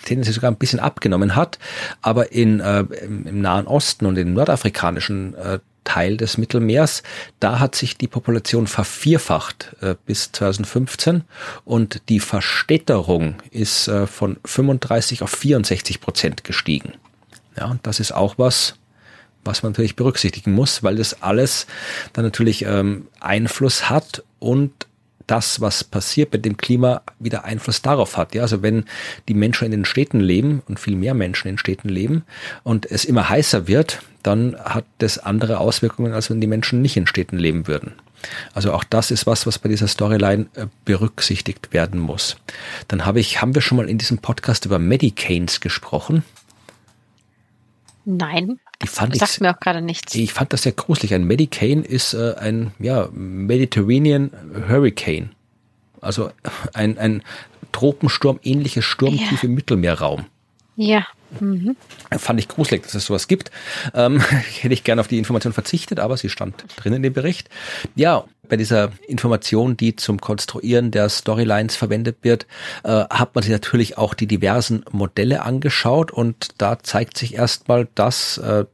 tendenziell 0.06 0.34
sogar 0.34 0.52
ein 0.52 0.58
bisschen 0.58 0.80
abgenommen 0.80 1.36
hat, 1.36 1.60
aber 2.02 2.32
in, 2.32 2.60
äh, 2.60 2.82
im 2.82 3.42
Nahen 3.42 3.68
Osten 3.68 4.06
und 4.06 4.18
im 4.18 4.34
nordafrikanischen 4.34 5.36
äh, 5.36 5.60
Teil 5.84 6.18
des 6.18 6.38
Mittelmeers, 6.38 7.02
da 7.40 7.60
hat 7.60 7.76
sich 7.76 7.98
die 7.98 8.08
Population 8.08 8.68
vervierfacht 8.68 9.76
äh, 9.82 9.96
bis 10.06 10.32
2015 10.32 11.24
und 11.66 12.04
die 12.10 12.20
Verstädterung 12.20 13.36
ist 13.50 13.88
äh, 13.88 14.06
von 14.06 14.38
35 14.46 15.24
auf 15.24 15.32
64 15.32 16.00
Prozent 16.00 16.44
gestiegen. 16.44 16.94
Ja, 17.58 17.66
und 17.66 17.86
das 17.86 18.00
ist 18.00 18.12
auch 18.12 18.38
was, 18.38 18.76
was 19.44 19.64
man 19.64 19.72
natürlich 19.72 19.96
berücksichtigen 19.96 20.54
muss, 20.54 20.84
weil 20.84 20.96
das 20.96 21.22
alles 21.22 21.66
dann 22.14 22.26
natürlich 22.26 22.64
ähm, 22.64 23.08
Einfluss 23.20 23.90
hat 23.90 24.24
und 24.40 24.88
das, 25.28 25.62
was 25.62 25.84
passiert 25.84 26.34
mit 26.34 26.46
dem 26.46 26.58
Klima, 26.58 27.02
wieder 27.20 27.44
Einfluss 27.44 27.82
darauf 27.82 28.18
hat. 28.18 28.36
Ja, 28.36 28.44
also 28.44 28.62
wenn 28.62 28.86
die 29.28 29.34
Menschen 29.34 29.66
in 29.66 29.72
den 29.72 29.86
Städten 29.86 30.20
leben 30.20 30.62
und 30.68 30.80
viel 30.80 30.96
mehr 30.96 31.14
Menschen 31.14 31.48
in 31.48 31.58
Städten 31.58 31.90
leben 31.90 32.24
und 32.64 32.90
es 32.90 33.06
immer 33.06 33.30
heißer 33.30 33.68
wird, 33.68 34.02
dann 34.24 34.56
hat 34.58 34.86
das 35.00 35.18
andere 35.18 35.60
Auswirkungen, 35.60 36.14
als 36.14 36.30
wenn 36.30 36.42
die 36.42 36.48
Menschen 36.48 36.82
nicht 36.82 36.98
in 36.98 37.08
Städten 37.08 37.38
leben 37.38 37.68
würden. 37.68 37.94
Also 38.54 38.72
auch 38.74 38.84
das 38.84 39.12
ist 39.12 39.26
was, 39.26 39.48
was 39.48 39.58
bei 39.58 39.70
dieser 39.70 39.88
Storyline 39.88 40.46
äh, 40.56 40.68
berücksichtigt 40.86 41.74
werden 41.74 42.00
muss. 42.00 42.38
Dann 42.88 43.06
habe 43.06 43.20
ich, 43.20 43.42
haben 43.42 43.56
wir 43.56 43.62
schon 43.62 43.78
mal 43.78 43.90
in 43.90 43.98
diesem 43.98 44.20
Podcast 44.20 44.66
über 44.66 44.78
Medicains 44.78 45.60
gesprochen. 45.60 46.24
Nein. 48.06 48.60
Die 48.82 48.88
fand 48.88 49.16
sagt 49.16 49.34
ich, 49.34 49.40
mir 49.42 49.56
auch 49.56 49.60
gerade 49.60 49.82
nichts. 49.82 50.16
Ich 50.16 50.34
fand 50.34 50.54
das 50.54 50.64
sehr 50.64 50.72
gruselig. 50.72 51.14
Ein 51.14 51.26
Medicane 51.26 51.84
ist 51.84 52.14
äh, 52.14 52.36
ein 52.40 52.72
ja, 52.80 53.10
Mediterranean 53.12 54.32
Hurricane. 54.68 55.32
Also 56.02 56.32
ein, 56.74 56.98
ein 56.98 57.24
Tropensturm, 57.72 58.40
ähnliches 58.44 58.86
Sturmtief 58.86 59.44
ja. 59.44 59.50
im 59.50 59.56
Mittelmeerraum. 59.56 60.26
Ja. 60.82 61.06
Mhm. 61.40 61.78
Fand 62.18 62.40
ich 62.40 62.48
gruselig, 62.48 62.82
dass 62.84 62.96
es 62.96 63.06
sowas 63.06 63.28
gibt. 63.28 63.52
Ähm, 63.94 64.20
hätte 64.62 64.74
ich 64.74 64.84
gerne 64.84 65.00
auf 65.00 65.08
die 65.08 65.20
Information 65.20 65.54
verzichtet, 65.54 66.00
aber 66.00 66.18
sie 66.18 66.28
stand 66.28 66.66
drin 66.76 66.94
in 66.94 67.04
dem 67.04 67.14
Bericht. 67.14 67.50
Ja, 67.96 68.26
bei 68.50 68.58
dieser 68.58 68.92
Information, 69.08 69.78
die 69.78 69.96
zum 69.96 70.20
Konstruieren 70.20 70.90
der 70.90 71.08
Storylines 71.08 71.76
verwendet 71.76 72.18
wird, 72.24 72.48
äh, 72.84 73.06
hat 73.12 73.36
man 73.36 73.44
sich 73.44 73.52
natürlich 73.52 73.98
auch 74.00 74.16
die 74.16 74.26
diversen 74.26 74.84
Modelle 74.92 75.44
angeschaut 75.44 76.12
und 76.12 76.50
da 76.58 76.80
zeigt 76.80 77.16
sich 77.16 77.36
erstmal, 77.36 77.88
dass 77.94 78.40
äh, 78.40 78.66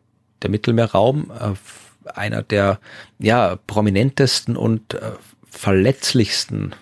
der 0.41 0.49
Mittelmeerraum 0.49 1.29
äh, 1.31 2.09
einer 2.09 2.41
der 2.41 2.79
ja 3.19 3.57
prominentesten 3.67 4.55
und 4.55 4.93
äh, 4.93 5.11
verletzlichsten 5.57 6.75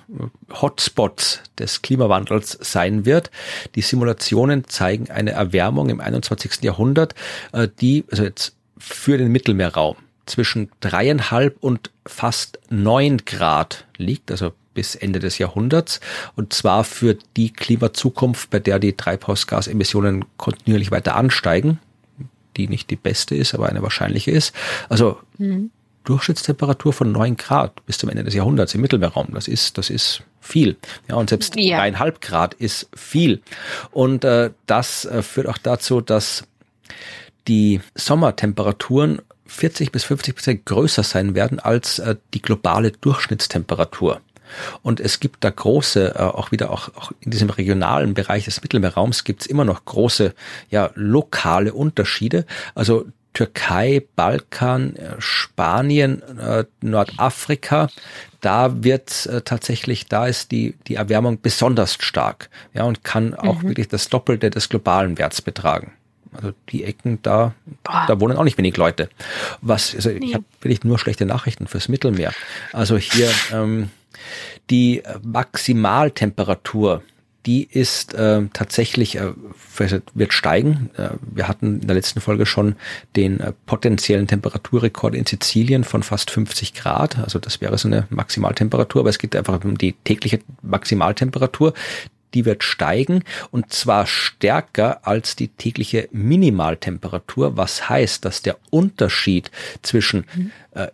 Hotspots 0.51 1.41
des 1.57 1.81
Klimawandels 1.81 2.57
sein 2.61 3.05
wird. 3.05 3.31
Die 3.75 3.81
Simulationen 3.81 4.67
zeigen 4.67 5.09
eine 5.09 5.31
Erwärmung 5.31 5.89
im 5.89 6.01
21. 6.01 6.61
Jahrhundert, 6.61 7.15
äh, 7.53 7.69
die 7.79 8.03
also 8.11 8.23
jetzt 8.23 8.55
für 8.77 9.17
den 9.17 9.31
Mittelmeerraum 9.31 9.95
zwischen 10.25 10.69
dreieinhalb 10.81 11.57
und 11.61 11.91
fast 12.05 12.59
neun 12.69 13.19
Grad 13.25 13.85
liegt, 13.97 14.29
also 14.29 14.51
bis 14.73 14.95
Ende 14.95 15.19
des 15.19 15.37
Jahrhunderts, 15.37 16.01
und 16.35 16.51
zwar 16.51 16.83
für 16.83 17.17
die 17.37 17.53
Klimazukunft, 17.53 18.49
bei 18.49 18.59
der 18.59 18.79
die 18.79 18.93
Treibhausgasemissionen 18.93 20.25
kontinuierlich 20.35 20.91
weiter 20.91 21.15
ansteigen, 21.15 21.79
die 22.57 22.67
nicht 22.67 22.89
die 22.89 22.97
beste 22.97 23.35
ist, 23.35 23.53
aber 23.53 23.69
eine 23.69 23.81
wahrscheinliche 23.81 24.31
ist. 24.31 24.53
Also 24.89 25.17
mhm. 25.37 25.71
Durchschnittstemperatur 26.05 26.93
von 26.93 27.11
neun 27.11 27.35
Grad 27.35 27.85
bis 27.85 27.97
zum 27.97 28.09
Ende 28.09 28.23
des 28.23 28.33
Jahrhunderts 28.33 28.73
im 28.73 28.81
Mittelmeerraum. 28.81 29.27
Das 29.33 29.47
ist, 29.47 29.77
das 29.77 29.89
ist 29.89 30.23
viel. 30.39 30.77
Ja, 31.09 31.15
und 31.15 31.29
selbst 31.29 31.55
ja. 31.57 31.77
dreieinhalb 31.77 32.21
Grad 32.21 32.53
ist 32.53 32.87
viel. 32.95 33.41
Und 33.91 34.23
äh, 34.23 34.51
das 34.67 35.05
äh, 35.05 35.21
führt 35.21 35.47
auch 35.47 35.57
dazu, 35.57 36.01
dass 36.01 36.43
die 37.47 37.81
Sommertemperaturen 37.95 39.21
40 39.47 39.91
bis 39.91 40.03
50 40.05 40.35
Prozent 40.35 40.65
größer 40.65 41.03
sein 41.03 41.35
werden 41.35 41.59
als 41.59 41.99
äh, 41.99 42.15
die 42.33 42.41
globale 42.41 42.91
Durchschnittstemperatur. 42.91 44.21
Und 44.81 44.99
es 44.99 45.19
gibt 45.19 45.43
da 45.43 45.49
große, 45.49 46.15
äh, 46.15 46.19
auch 46.19 46.51
wieder 46.51 46.71
auch, 46.71 46.89
auch 46.95 47.11
in 47.19 47.31
diesem 47.31 47.49
regionalen 47.49 48.13
Bereich 48.13 48.45
des 48.45 48.61
Mittelmeerraums 48.61 49.23
gibt 49.23 49.41
es 49.41 49.47
immer 49.47 49.65
noch 49.65 49.85
große, 49.85 50.33
ja, 50.69 50.91
lokale 50.95 51.73
Unterschiede. 51.73 52.45
Also 52.73 53.05
Türkei, 53.35 54.01
Balkan, 54.15 54.95
äh, 54.95 55.15
Spanien, 55.19 56.23
äh, 56.39 56.63
Nordafrika, 56.81 57.89
da 58.41 58.83
wird 58.83 59.27
äh, 59.27 59.41
tatsächlich, 59.41 60.07
da 60.07 60.25
ist 60.25 60.51
die, 60.51 60.73
die 60.87 60.95
Erwärmung 60.95 61.39
besonders 61.41 61.97
stark, 61.99 62.49
ja, 62.73 62.83
und 62.85 63.03
kann 63.03 63.35
auch 63.35 63.61
mhm. 63.61 63.67
wirklich 63.67 63.89
das 63.89 64.09
Doppelte 64.09 64.49
des 64.49 64.69
globalen 64.69 65.17
Werts 65.19 65.41
betragen. 65.41 65.91
Also 66.31 66.53
die 66.69 66.83
Ecken 66.83 67.19
da, 67.21 67.53
Boah. 67.83 68.05
da 68.07 68.19
wohnen 68.19 68.37
auch 68.37 68.43
nicht 68.43 68.57
wenig 68.57 68.77
Leute. 68.77 69.09
Was, 69.61 69.93
also 69.95 70.09
nee. 70.09 70.25
ich 70.25 70.33
habe 70.33 70.45
wirklich 70.61 70.83
nur 70.83 70.97
schlechte 70.97 71.25
Nachrichten 71.25 71.67
fürs 71.67 71.87
Mittelmeer. 71.87 72.33
Also 72.73 72.97
hier 72.97 73.29
ähm, 73.53 73.89
die 74.69 75.03
Maximaltemperatur 75.23 77.03
die 77.45 77.63
ist 77.63 78.13
äh, 78.15 78.41
tatsächlich, 78.53 79.17
äh, 79.17 79.33
wird 80.13 80.33
steigen. 80.33 80.89
Äh, 80.97 81.09
wir 81.21 81.47
hatten 81.47 81.81
in 81.81 81.87
der 81.87 81.95
letzten 81.95 82.21
Folge 82.21 82.45
schon 82.45 82.75
den 83.15 83.39
äh, 83.39 83.53
potenziellen 83.65 84.27
Temperaturrekord 84.27 85.13
in 85.13 85.25
Sizilien 85.25 85.83
von 85.83 86.01
fast 86.01 86.31
50 86.31 86.73
Grad. 86.73 87.19
Also 87.19 87.37
das 87.39 87.61
wäre 87.61 87.77
so 87.77 87.87
eine 87.87 88.07
Maximaltemperatur, 88.09 89.01
aber 89.01 89.09
es 89.09 89.19
geht 89.19 89.35
einfach 89.35 89.63
um 89.63 89.77
die 89.77 89.93
tägliche 89.93 90.39
Maximaltemperatur. 90.63 91.73
Die 92.33 92.45
wird 92.45 92.63
steigen 92.63 93.23
und 93.51 93.71
zwar 93.71 94.07
stärker 94.07 95.07
als 95.07 95.35
die 95.35 95.49
tägliche 95.49 96.09
Minimaltemperatur, 96.11 97.57
was 97.57 97.87
heißt, 97.87 98.25
dass 98.25 98.41
der 98.41 98.57
Unterschied 98.71 99.51
zwischen 99.83 100.25
mhm. 100.35 100.51
äh, 100.71 100.87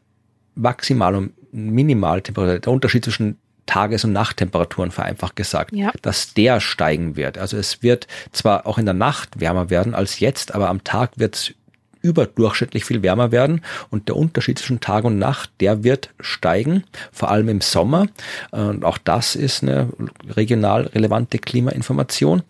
Maximal- 0.56 1.16
und 1.16 1.32
Minimaltemperatur, 1.54 2.60
der 2.60 2.74
Unterschied 2.74 3.06
zwischen 3.06 3.38
Tages- 3.66 4.04
und 4.04 4.14
Nachttemperaturen 4.14 4.92
vereinfacht 4.92 5.36
gesagt, 5.36 5.74
ja. 5.74 5.92
dass 6.02 6.34
der 6.34 6.60
steigen 6.60 7.16
wird. 7.16 7.38
Also 7.38 7.58
es 7.58 7.84
wird 7.84 8.08
zwar 8.32 8.68
auch 8.68 8.78
in 8.78 8.86
der 8.86 8.94
Nacht 8.94 9.40
wärmer 9.40 9.70
werden 9.70 9.96
als 9.96 10.20
jetzt, 10.20 10.54
aber 10.54 10.70
am 10.70 10.84
Tag 10.84 11.12
wird 11.18 11.36
es 11.36 11.54
überdurchschnittlich 12.02 12.86
viel 12.86 13.04
wärmer 13.04 13.32
werden 13.32 13.62
und 13.90 14.08
der 14.08 14.16
Unterschied 14.16 14.60
zwischen 14.60 14.80
Tag 14.80 15.04
und 15.04 15.20
Nacht, 15.20 15.52
der 15.60 15.84
wird 15.84 16.10
steigen, 16.20 16.84
vor 17.12 17.30
allem 17.30 17.50
im 17.50 17.62
Sommer. 17.62 18.08
Und 18.52 18.84
auch 18.84 18.98
das 18.98 19.36
ist 19.36 19.64
eine 19.64 19.90
regional 20.30 20.88
relevante 20.88 21.38
Klimainformation. 21.38 22.44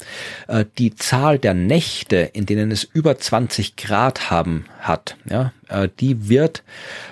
Äh, 0.47 0.65
die 0.77 0.95
Zahl 0.95 1.39
der 1.39 1.53
Nächte, 1.53 2.17
in 2.33 2.45
denen 2.45 2.71
es 2.71 2.83
über 2.83 3.17
20 3.17 3.75
Grad 3.75 4.31
haben 4.31 4.65
hat, 4.79 5.17
ja, 5.29 5.51
äh, 5.67 5.89
die 5.99 6.29
wird 6.29 6.63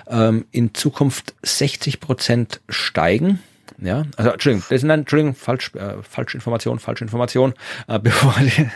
ähm, 0.08 0.46
in 0.50 0.74
Zukunft 0.74 1.34
60 1.42 2.00
Prozent 2.00 2.60
steigen 2.68 3.40
ja, 3.78 4.04
also 4.16 4.30
Entschuldigung, 4.30 4.66
das 4.68 4.80
sind 4.80 4.88
dann, 4.88 5.00
Entschuldigung, 5.00 5.34
falsch, 5.34 5.74
äh, 5.74 6.02
falsche 6.02 6.36
Information, 6.36 6.78
falsche 6.78 7.04
Information. 7.04 7.54
Äh, 7.88 7.98
bevor 8.02 8.34
die, 8.40 8.68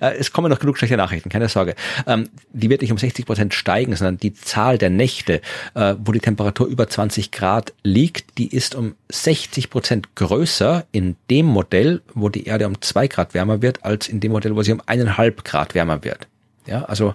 äh, 0.00 0.16
es 0.16 0.32
kommen 0.32 0.50
noch 0.50 0.58
genug 0.58 0.78
schlechte 0.78 0.96
Nachrichten, 0.96 1.28
keine 1.28 1.48
Sorge. 1.48 1.74
Ähm, 2.06 2.28
die 2.52 2.70
wird 2.70 2.82
nicht 2.82 2.92
um 2.92 2.98
60 2.98 3.26
Prozent 3.26 3.54
steigen, 3.54 3.94
sondern 3.96 4.18
die 4.18 4.34
Zahl 4.34 4.78
der 4.78 4.90
Nächte, 4.90 5.40
äh, 5.74 5.94
wo 5.98 6.12
die 6.12 6.20
Temperatur 6.20 6.66
über 6.66 6.88
20 6.88 7.32
Grad 7.32 7.72
liegt, 7.82 8.38
die 8.38 8.54
ist 8.54 8.74
um 8.74 8.94
60 9.10 9.70
Prozent 9.70 10.14
größer 10.14 10.84
in 10.92 11.16
dem 11.30 11.46
Modell, 11.46 12.02
wo 12.14 12.28
die 12.28 12.46
Erde 12.46 12.66
um 12.66 12.80
zwei 12.80 13.08
Grad 13.08 13.34
wärmer 13.34 13.62
wird, 13.62 13.84
als 13.84 14.08
in 14.08 14.20
dem 14.20 14.32
Modell, 14.32 14.56
wo 14.56 14.62
sie 14.62 14.72
um 14.72 14.82
eineinhalb 14.86 15.44
Grad 15.44 15.74
wärmer 15.74 16.04
wird. 16.04 16.28
Ja, 16.66 16.84
also 16.84 17.14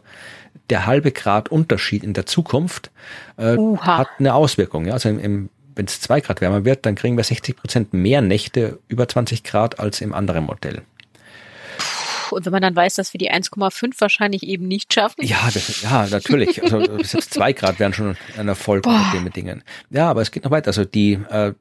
der 0.70 0.86
halbe 0.86 1.12
Grad 1.12 1.50
Unterschied 1.50 2.04
in 2.04 2.14
der 2.14 2.26
Zukunft 2.26 2.92
äh, 3.38 3.58
hat 3.78 4.08
eine 4.20 4.34
Auswirkung. 4.34 4.86
Ja, 4.86 4.94
also 4.94 5.10
im, 5.10 5.20
im 5.20 5.50
wenn 5.76 5.86
es 5.86 6.02
zwei 6.02 6.22
Grad 6.22 6.42
wärmer 6.42 6.66
wird, 6.66 6.86
dann 6.86 6.96
kriegen 6.96 7.18
wir 7.18 7.24
60 7.24 7.56
Prozent 7.56 7.94
mehr 7.94 8.22
Nächte 8.22 8.80
über 8.88 9.08
20 9.08 9.44
Grad 9.44 9.80
als 9.80 10.02
im 10.02 10.14
anderen 10.14 10.46
Modell. 10.46 10.82
Und 12.32 12.46
wenn 12.46 12.52
man 12.52 12.62
dann 12.62 12.76
weiß, 12.76 12.96
dass 12.96 13.14
wir 13.14 13.18
die 13.18 13.32
1,5 13.32 14.00
wahrscheinlich 14.00 14.44
eben 14.44 14.68
nicht 14.68 14.94
schaffen. 14.94 15.26
Ja, 15.26 15.50
das, 15.52 15.82
ja, 15.82 16.06
natürlich. 16.08 16.62
Also 16.62 16.80
selbst 17.04 17.34
zwei 17.34 17.54
Grad 17.54 17.80
wären 17.80 17.94
schon 17.94 18.16
ein 18.38 18.48
Erfolg 18.48 18.84
Boah. 18.84 19.00
mit 19.00 19.14
den 19.14 19.26
Bedingungen. 19.26 19.64
Ja, 19.90 20.10
aber 20.10 20.22
es 20.22 20.32
geht 20.32 20.44
noch 20.44 20.52
weiter. 20.52 20.68
Also 20.68 20.86
die 20.86 21.14
äh, 21.14 21.54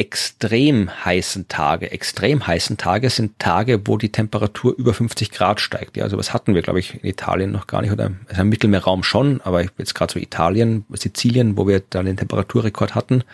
extrem 0.00 0.90
heißen 1.04 1.48
Tage. 1.48 1.92
Extrem 1.92 2.46
heißen 2.46 2.78
Tage 2.78 3.10
sind 3.10 3.38
Tage, 3.38 3.86
wo 3.86 3.98
die 3.98 4.08
Temperatur 4.08 4.74
über 4.78 4.94
50 4.94 5.30
Grad 5.30 5.60
steigt. 5.60 5.98
Ja, 5.98 6.04
also 6.04 6.16
was 6.16 6.32
hatten 6.32 6.54
wir, 6.54 6.62
glaube 6.62 6.78
ich, 6.78 6.94
in 6.94 7.10
Italien 7.10 7.52
noch 7.52 7.66
gar 7.66 7.82
nicht 7.82 7.92
oder 7.92 8.10
also 8.28 8.40
im 8.40 8.48
Mittelmeerraum 8.48 9.02
schon, 9.02 9.42
aber 9.42 9.62
jetzt 9.76 9.94
gerade 9.94 10.10
so 10.10 10.18
Italien, 10.18 10.86
Sizilien, 10.90 11.58
wo 11.58 11.68
wir 11.68 11.82
dann 11.90 12.06
den 12.06 12.16
Temperaturrekord 12.16 12.94
hatten, 12.94 13.24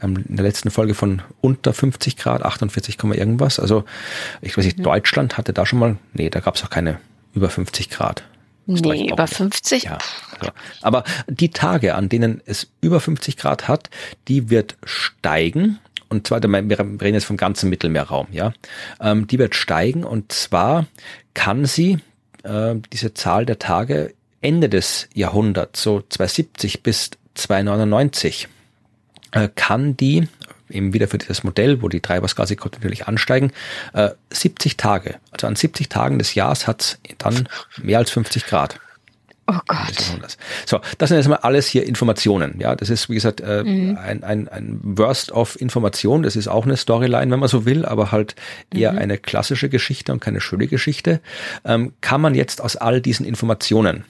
in 0.00 0.36
der 0.36 0.44
letzten 0.44 0.70
Folge 0.70 0.94
von 0.94 1.22
unter 1.40 1.72
50 1.72 2.16
Grad, 2.16 2.44
48, 2.44 2.98
irgendwas. 3.02 3.58
Also 3.58 3.82
ich 4.42 4.56
weiß 4.56 4.64
nicht, 4.64 4.78
mhm. 4.78 4.84
Deutschland 4.84 5.36
hatte 5.38 5.52
da 5.52 5.66
schon 5.66 5.80
mal, 5.80 5.96
nee, 6.12 6.30
da 6.30 6.38
gab 6.38 6.54
es 6.54 6.62
auch 6.62 6.70
keine 6.70 7.00
über 7.34 7.50
50 7.50 7.90
Grad. 7.90 8.22
Nee, 8.66 9.10
über 9.10 9.26
50? 9.26 9.82
Ja. 9.82 9.98
Also, 10.38 10.52
aber 10.82 11.02
die 11.26 11.48
Tage, 11.48 11.96
an 11.96 12.08
denen 12.08 12.40
es 12.46 12.68
über 12.80 13.00
50 13.00 13.36
Grad 13.36 13.66
hat, 13.66 13.90
die 14.28 14.50
wird 14.50 14.76
steigen 14.84 15.80
und 16.12 16.26
zwar, 16.26 16.42
wir 16.42 16.78
reden 16.78 17.14
jetzt 17.14 17.24
vom 17.24 17.36
ganzen 17.36 17.70
Mittelmeerraum, 17.70 18.28
ja, 18.30 18.52
ähm, 19.00 19.26
die 19.26 19.38
wird 19.38 19.54
steigen 19.54 20.04
und 20.04 20.30
zwar 20.30 20.86
kann 21.34 21.64
sie 21.64 21.98
äh, 22.44 22.76
diese 22.92 23.14
Zahl 23.14 23.46
der 23.46 23.58
Tage 23.58 24.14
Ende 24.42 24.68
des 24.68 25.08
Jahrhunderts, 25.14 25.82
so 25.82 26.02
270 26.08 26.82
bis 26.82 27.10
299, 27.34 28.48
äh, 29.32 29.48
kann 29.54 29.96
die 29.96 30.28
eben 30.68 30.92
wieder 30.92 31.08
für 31.08 31.18
dieses 31.18 31.44
Modell, 31.44 31.82
wo 31.82 31.88
die 31.88 32.00
Treibhausgase 32.00 32.56
kontinuierlich 32.56 33.06
ansteigen, 33.06 33.52
äh, 33.92 34.10
70 34.30 34.76
Tage. 34.76 35.16
Also 35.30 35.46
an 35.46 35.56
70 35.56 35.88
Tagen 35.88 36.18
des 36.18 36.34
Jahres 36.34 36.66
hat 36.66 36.82
es 36.82 36.98
dann 37.18 37.48
mehr 37.80 37.98
als 37.98 38.10
50 38.10 38.46
Grad. 38.46 38.78
Oh 39.48 39.58
Gott. 39.66 40.38
So, 40.66 40.80
das 40.98 41.08
sind 41.08 41.16
erstmal 41.16 41.38
alles 41.38 41.66
hier 41.66 41.84
Informationen. 41.84 42.60
Ja, 42.60 42.76
das 42.76 42.90
ist, 42.90 43.08
wie 43.08 43.14
gesagt, 43.14 43.40
äh, 43.40 43.64
mhm. 43.64 43.98
ein, 43.98 44.22
ein, 44.22 44.48
ein 44.48 44.78
Worst 44.82 45.32
of 45.32 45.60
Information. 45.60 46.22
Das 46.22 46.36
ist 46.36 46.46
auch 46.46 46.64
eine 46.64 46.76
Storyline, 46.76 47.30
wenn 47.32 47.40
man 47.40 47.48
so 47.48 47.64
will, 47.66 47.84
aber 47.84 48.12
halt 48.12 48.36
eher 48.72 48.92
mhm. 48.92 48.98
eine 48.98 49.18
klassische 49.18 49.68
Geschichte 49.68 50.12
und 50.12 50.20
keine 50.20 50.40
schöne 50.40 50.68
Geschichte. 50.68 51.20
Ähm, 51.64 51.92
kann 52.00 52.20
man 52.20 52.34
jetzt 52.36 52.60
aus 52.60 52.76
all 52.76 53.00
diesen 53.00 53.26
Informationen, 53.26 54.04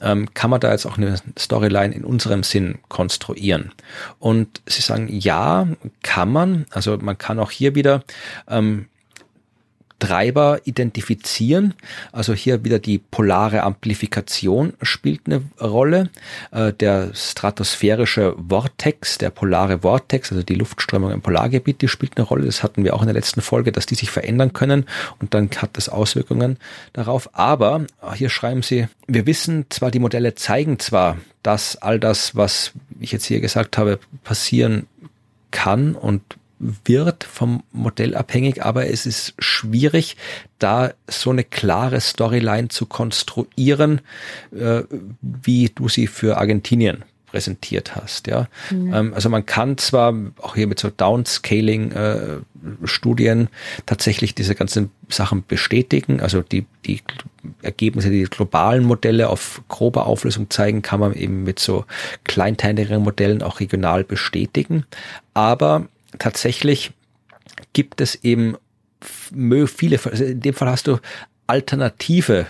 ähm, 0.00 0.34
kann 0.34 0.50
man 0.50 0.60
da 0.60 0.72
jetzt 0.72 0.86
auch 0.86 0.98
eine 0.98 1.16
Storyline 1.38 1.94
in 1.94 2.04
unserem 2.04 2.42
Sinn 2.42 2.78
konstruieren? 2.88 3.72
Und 4.18 4.62
Sie 4.66 4.82
sagen, 4.82 5.08
ja, 5.08 5.68
kann 6.02 6.30
man. 6.32 6.66
Also 6.70 6.98
man 6.98 7.18
kann 7.18 7.38
auch 7.38 7.50
hier 7.50 7.74
wieder 7.74 8.02
ähm, 8.48 8.86
Treiber 10.02 10.60
identifizieren. 10.64 11.74
Also 12.10 12.34
hier 12.34 12.64
wieder 12.64 12.80
die 12.80 12.98
polare 12.98 13.62
Amplifikation 13.62 14.72
spielt 14.82 15.20
eine 15.26 15.42
Rolle. 15.60 16.10
Äh, 16.50 16.72
der 16.72 17.14
stratosphärische 17.14 18.34
Vortex, 18.48 19.18
der 19.18 19.30
polare 19.30 19.78
Vortex, 19.82 20.32
also 20.32 20.42
die 20.42 20.56
Luftströmung 20.56 21.12
im 21.12 21.22
Polargebiet, 21.22 21.82
die 21.82 21.88
spielt 21.88 22.16
eine 22.16 22.26
Rolle. 22.26 22.46
Das 22.46 22.64
hatten 22.64 22.82
wir 22.82 22.94
auch 22.94 23.02
in 23.02 23.06
der 23.06 23.14
letzten 23.14 23.42
Folge, 23.42 23.70
dass 23.70 23.86
die 23.86 23.94
sich 23.94 24.10
verändern 24.10 24.52
können 24.52 24.86
und 25.20 25.34
dann 25.34 25.48
hat 25.56 25.70
das 25.74 25.88
Auswirkungen 25.88 26.58
darauf. 26.94 27.30
Aber 27.38 27.86
hier 28.14 28.28
schreiben 28.28 28.62
sie, 28.62 28.88
wir 29.06 29.26
wissen 29.26 29.66
zwar, 29.68 29.92
die 29.92 30.00
Modelle 30.00 30.34
zeigen 30.34 30.80
zwar, 30.80 31.18
dass 31.44 31.76
all 31.76 32.00
das, 32.00 32.34
was 32.34 32.72
ich 32.98 33.12
jetzt 33.12 33.26
hier 33.26 33.40
gesagt 33.40 33.78
habe, 33.78 34.00
passieren 34.24 34.88
kann 35.52 35.94
und 35.94 36.22
wird 36.62 37.24
vom 37.24 37.64
Modell 37.72 38.14
abhängig, 38.14 38.64
aber 38.64 38.86
es 38.86 39.04
ist 39.04 39.34
schwierig, 39.38 40.16
da 40.58 40.92
so 41.08 41.30
eine 41.30 41.44
klare 41.44 42.00
Storyline 42.00 42.68
zu 42.68 42.86
konstruieren, 42.86 44.00
äh, 44.56 44.82
wie 45.20 45.70
du 45.74 45.88
sie 45.88 46.06
für 46.06 46.38
Argentinien 46.38 47.04
präsentiert 47.26 47.96
hast. 47.96 48.26
Ja, 48.26 48.46
mhm. 48.70 49.12
also 49.14 49.28
man 49.28 49.46
kann 49.46 49.78
zwar 49.78 50.14
auch 50.40 50.54
hier 50.54 50.66
mit 50.66 50.78
so 50.78 50.90
Downscaling 50.90 51.92
äh, 51.92 52.36
tatsächlich 53.86 54.34
diese 54.34 54.54
ganzen 54.54 54.90
Sachen 55.08 55.44
bestätigen, 55.46 56.20
also 56.20 56.42
die 56.42 56.66
die 56.84 57.00
Ergebnisse, 57.62 58.10
die 58.10 58.24
globalen 58.24 58.84
Modelle 58.84 59.30
auf 59.30 59.62
grober 59.68 60.06
Auflösung 60.06 60.50
zeigen, 60.50 60.82
kann 60.82 61.00
man 61.00 61.14
eben 61.14 61.42
mit 61.42 61.58
so 61.58 61.86
kleinteiligeren 62.24 63.02
Modellen 63.02 63.42
auch 63.42 63.60
regional 63.60 64.04
bestätigen. 64.04 64.84
Aber 65.32 65.88
tatsächlich 66.22 66.92
gibt 67.72 68.00
es 68.00 68.14
eben 68.14 68.56
viele, 69.66 69.98
also 70.04 70.24
in 70.24 70.40
dem 70.40 70.54
Fall 70.54 70.68
hast 70.70 70.86
du 70.86 70.98
alternative 71.48 72.46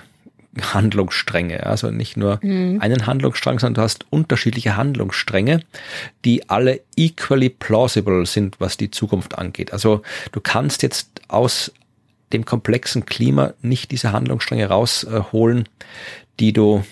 Handlungsstränge, 0.60 1.64
also 1.64 1.90
nicht 1.90 2.18
nur 2.18 2.38
mhm. 2.42 2.78
einen 2.82 3.06
Handlungsstrang, 3.06 3.58
sondern 3.58 3.74
du 3.74 3.82
hast 3.82 4.04
unterschiedliche 4.10 4.76
Handlungsstränge, 4.76 5.62
die 6.26 6.50
alle 6.50 6.82
equally 6.96 7.48
plausible 7.48 8.26
sind, 8.26 8.60
was 8.60 8.76
die 8.76 8.90
Zukunft 8.90 9.38
angeht. 9.38 9.72
Also 9.72 10.02
du 10.32 10.40
kannst 10.42 10.82
jetzt 10.82 11.22
aus 11.28 11.72
dem 12.34 12.44
komplexen 12.44 13.06
Klima 13.06 13.54
nicht 13.62 13.90
diese 13.90 14.12
Handlungsstränge 14.12 14.66
rausholen, 14.66 15.66
die 16.38 16.52
du 16.52 16.84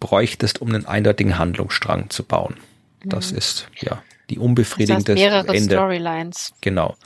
bräuchtest, 0.00 0.62
um 0.62 0.68
einen 0.68 0.86
eindeutigen 0.86 1.38
Handlungsstrang 1.38 2.08
zu 2.08 2.24
bauen. 2.24 2.54
Das 3.04 3.32
mhm. 3.32 3.38
ist 3.38 3.68
ja 3.78 4.02
die 4.30 4.38
unbefriedigende 4.38 5.14
das 5.14 5.22
heißt 5.22 5.30
mehrere 5.30 5.56
Ende. 5.56 5.74
Storylines. 5.74 6.52
Genau. 6.60 6.96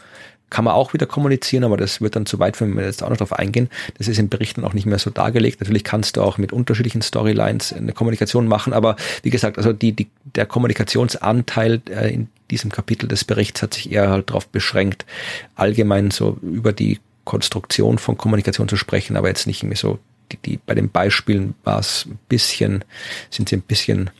Kann 0.49 0.65
man 0.65 0.75
auch 0.75 0.93
wieder 0.95 1.07
kommunizieren, 1.07 1.63
aber 1.63 1.77
das 1.77 2.01
wird 2.01 2.17
dann 2.17 2.27
zu 2.27 2.41
weit, 2.41 2.61
wenn 2.61 2.77
wir 2.77 2.85
jetzt 2.85 3.05
auch 3.05 3.09
noch 3.09 3.17
darauf 3.17 3.35
eingehen. 3.35 3.69
Das 3.99 4.09
ist 4.09 4.19
in 4.19 4.29
Berichten 4.29 4.65
auch 4.65 4.73
nicht 4.73 4.85
mehr 4.85 4.99
so 4.99 5.11
dargelegt. 5.11 5.61
Natürlich 5.61 5.85
kannst 5.85 6.17
du 6.17 6.23
auch 6.23 6.39
mit 6.39 6.53
unterschiedlichen 6.53 7.03
Storylines 7.03 7.73
eine 7.73 7.93
Kommunikation 7.93 8.49
machen, 8.49 8.73
aber 8.73 8.97
wie 9.23 9.31
gesagt, 9.31 9.59
also 9.59 9.73
die, 9.73 9.93
die, 9.93 10.09
der 10.35 10.47
Kommunikationsanteil 10.47 11.81
äh, 11.89 12.13
in 12.13 12.29
diesem 12.51 12.73
Kapitel 12.73 13.07
des 13.07 13.25
Berichts 13.25 13.63
hat 13.63 13.75
sich 13.75 13.93
eher 13.93 14.11
halt 14.11 14.31
darauf 14.31 14.49
beschränkt, 14.49 15.07
allgemein 15.55 16.11
so 16.11 16.37
über 16.43 16.73
die 16.73 16.99
Konstruktion 17.25 17.99
von 17.99 18.17
Kommunikation 18.17 18.67
zu 18.67 18.77
sprechen, 18.77 19.17
aber 19.17 19.29
jetzt 19.29 19.47
nicht 19.47 19.63
irgendwie 19.63 19.79
so, 19.79 20.01
die, 20.33 20.37
die, 20.39 20.57
bei 20.57 20.75
den 20.75 20.91
Beispielen 20.91 21.55
war 21.63 21.79
es 21.79 22.07
ein 22.07 22.19
bisschen, 22.29 22.85
sind 23.31 23.49
sie 23.49 23.57
ein 23.57 23.63
bisschen 23.63 24.11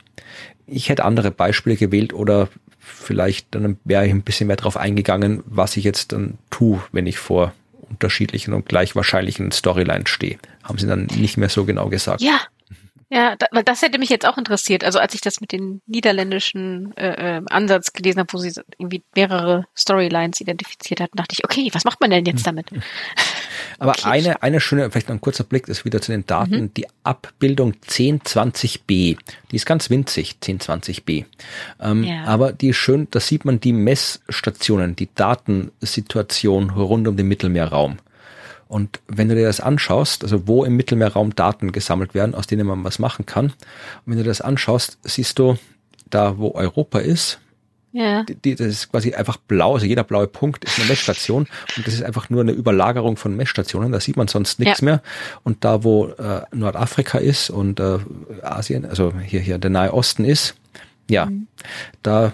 ich 0.71 0.89
hätte 0.89 1.03
andere 1.03 1.31
Beispiele 1.31 1.75
gewählt 1.75 2.13
oder 2.13 2.47
vielleicht 2.91 3.53
dann 3.55 3.77
wäre 3.83 4.05
ich 4.05 4.11
ein 4.11 4.21
bisschen 4.21 4.47
mehr 4.47 4.55
darauf 4.55 4.77
eingegangen, 4.77 5.43
was 5.45 5.77
ich 5.77 5.83
jetzt 5.83 6.11
dann 6.11 6.37
tue, 6.49 6.81
wenn 6.91 7.07
ich 7.07 7.17
vor 7.17 7.53
unterschiedlichen 7.89 8.53
und 8.53 8.65
gleich 8.65 8.95
wahrscheinlichen 8.95 9.51
Storylines 9.51 10.09
stehe. 10.09 10.37
Haben 10.63 10.77
sie 10.77 10.87
dann 10.87 11.07
nicht 11.15 11.37
mehr 11.37 11.49
so 11.49 11.65
genau 11.65 11.89
gesagt. 11.89 12.21
Ja, 12.21 12.39
ja, 13.13 13.35
da, 13.35 13.47
weil 13.51 13.63
das 13.63 13.81
hätte 13.81 13.99
mich 13.99 14.09
jetzt 14.09 14.25
auch 14.25 14.37
interessiert. 14.37 14.85
Also 14.85 14.97
als 14.97 15.13
ich 15.13 15.19
das 15.19 15.41
mit 15.41 15.51
dem 15.51 15.81
niederländischen 15.85 16.95
äh, 16.95 17.39
äh, 17.39 17.41
Ansatz 17.49 17.91
gelesen 17.91 18.19
habe, 18.19 18.31
wo 18.31 18.37
sie 18.37 18.53
irgendwie 18.77 19.03
mehrere 19.13 19.65
Storylines 19.75 20.39
identifiziert 20.39 21.01
hat, 21.01 21.09
dachte 21.13 21.33
ich, 21.33 21.43
okay, 21.43 21.69
was 21.73 21.83
macht 21.83 21.99
man 21.99 22.09
denn 22.09 22.23
jetzt 22.23 22.47
damit? 22.47 22.67
Aber 23.79 23.91
okay. 23.91 24.01
eine, 24.05 24.41
eine 24.41 24.61
schöne, 24.61 24.89
vielleicht 24.89 25.09
noch 25.09 25.15
ein 25.15 25.21
kurzer 25.21 25.43
Blick 25.43 25.67
ist 25.67 25.83
wieder 25.83 26.01
zu 26.01 26.13
den 26.13 26.25
Daten, 26.25 26.61
mhm. 26.61 26.73
die 26.73 26.87
Abbildung 27.03 27.73
1020b. 27.85 29.17
Die 29.51 29.55
ist 29.55 29.65
ganz 29.65 29.89
winzig, 29.89 30.37
1020b. 30.41 31.25
Ähm, 31.81 32.03
ja. 32.05 32.23
Aber 32.23 32.53
die 32.53 32.69
ist 32.69 32.77
schön, 32.77 33.09
da 33.11 33.19
sieht 33.19 33.43
man 33.43 33.59
die 33.59 33.73
Messstationen, 33.73 34.95
die 34.95 35.09
Datensituation 35.13 36.69
rund 36.69 37.09
um 37.09 37.17
den 37.17 37.27
Mittelmeerraum. 37.27 37.97
Und 38.71 39.01
wenn 39.07 39.27
du 39.27 39.35
dir 39.35 39.43
das 39.43 39.59
anschaust, 39.59 40.23
also 40.23 40.47
wo 40.47 40.63
im 40.63 40.77
Mittelmeerraum 40.77 41.35
Daten 41.35 41.73
gesammelt 41.73 42.13
werden, 42.13 42.33
aus 42.33 42.47
denen 42.47 42.65
man 42.65 42.85
was 42.85 42.99
machen 42.99 43.25
kann, 43.25 43.47
und 43.47 43.53
wenn 44.05 44.17
du 44.17 44.23
das 44.23 44.39
anschaust, 44.39 44.97
siehst 45.03 45.39
du, 45.39 45.57
da 46.09 46.37
wo 46.37 46.53
Europa 46.53 46.99
ist, 46.99 47.39
ja. 47.93 48.23
Die, 48.23 48.55
das 48.55 48.67
ist 48.67 48.89
quasi 48.89 49.13
einfach 49.13 49.35
blau, 49.35 49.73
also 49.73 49.85
jeder 49.85 50.05
blaue 50.05 50.25
Punkt 50.25 50.63
ist 50.63 50.79
eine 50.79 50.87
Messstation 50.87 51.45
und 51.75 51.85
das 51.85 51.93
ist 51.93 52.03
einfach 52.03 52.29
nur 52.29 52.39
eine 52.39 52.53
Überlagerung 52.53 53.17
von 53.17 53.35
Messstationen, 53.35 53.91
da 53.91 53.99
sieht 53.99 54.15
man 54.15 54.29
sonst 54.29 54.59
nichts 54.59 54.79
ja. 54.79 54.85
mehr. 54.85 55.01
Und 55.43 55.65
da 55.65 55.83
wo 55.83 56.05
äh, 56.05 56.43
Nordafrika 56.53 57.17
ist 57.17 57.49
und 57.49 57.81
äh, 57.81 57.97
Asien, 58.43 58.85
also 58.85 59.11
hier, 59.19 59.41
hier 59.41 59.57
der 59.57 59.71
Nahe 59.71 59.93
Osten 59.93 60.23
ist, 60.23 60.55
ja, 61.09 61.25
mhm. 61.25 61.47
da 62.01 62.31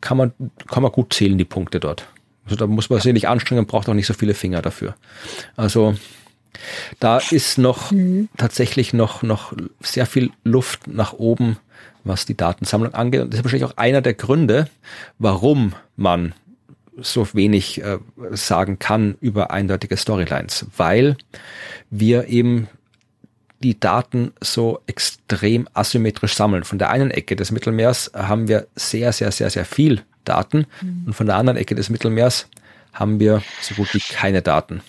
kann 0.00 0.16
man, 0.16 0.32
kann 0.68 0.84
man 0.84 0.92
gut 0.92 1.12
zählen, 1.12 1.36
die 1.36 1.44
Punkte 1.44 1.80
dort. 1.80 2.06
Also 2.44 2.56
da 2.56 2.66
muss 2.66 2.90
man 2.90 3.00
sich 3.00 3.12
nicht 3.12 3.28
anstrengen, 3.28 3.66
braucht 3.66 3.88
auch 3.88 3.94
nicht 3.94 4.06
so 4.06 4.14
viele 4.14 4.34
Finger 4.34 4.62
dafür. 4.62 4.94
Also 5.56 5.94
da 7.00 7.18
ist 7.18 7.58
noch 7.58 7.90
mhm. 7.92 8.28
tatsächlich 8.36 8.92
noch, 8.92 9.22
noch 9.22 9.52
sehr 9.80 10.06
viel 10.06 10.30
Luft 10.44 10.86
nach 10.86 11.12
oben, 11.12 11.56
was 12.04 12.26
die 12.26 12.36
Datensammlung 12.36 12.94
angeht. 12.94 13.22
Und 13.22 13.32
das 13.32 13.38
ist 13.38 13.44
wahrscheinlich 13.44 13.70
auch 13.70 13.76
einer 13.76 14.02
der 14.02 14.14
Gründe, 14.14 14.68
warum 15.18 15.74
man 15.96 16.34
so 16.96 17.26
wenig 17.32 17.82
äh, 17.82 17.98
sagen 18.32 18.78
kann 18.78 19.16
über 19.20 19.50
eindeutige 19.50 19.96
Storylines, 19.96 20.66
weil 20.76 21.16
wir 21.90 22.28
eben 22.28 22.68
die 23.62 23.78
Daten 23.78 24.32
so 24.40 24.80
extrem 24.86 25.68
asymmetrisch 25.72 26.34
sammeln. 26.34 26.64
Von 26.64 26.78
der 26.78 26.90
einen 26.90 27.10
Ecke 27.10 27.36
des 27.36 27.50
Mittelmeers 27.50 28.10
haben 28.14 28.48
wir 28.48 28.66
sehr, 28.74 29.12
sehr, 29.12 29.30
sehr, 29.30 29.50
sehr 29.50 29.64
viel 29.64 30.02
Daten 30.24 30.66
mhm. 30.80 31.04
und 31.06 31.12
von 31.14 31.26
der 31.26 31.36
anderen 31.36 31.56
Ecke 31.56 31.74
des 31.74 31.90
Mittelmeers 31.90 32.48
haben 32.92 33.20
wir 33.20 33.42
so 33.60 33.74
gut 33.74 33.92
wie 33.94 34.00
keine 34.00 34.42
Daten. 34.42 34.82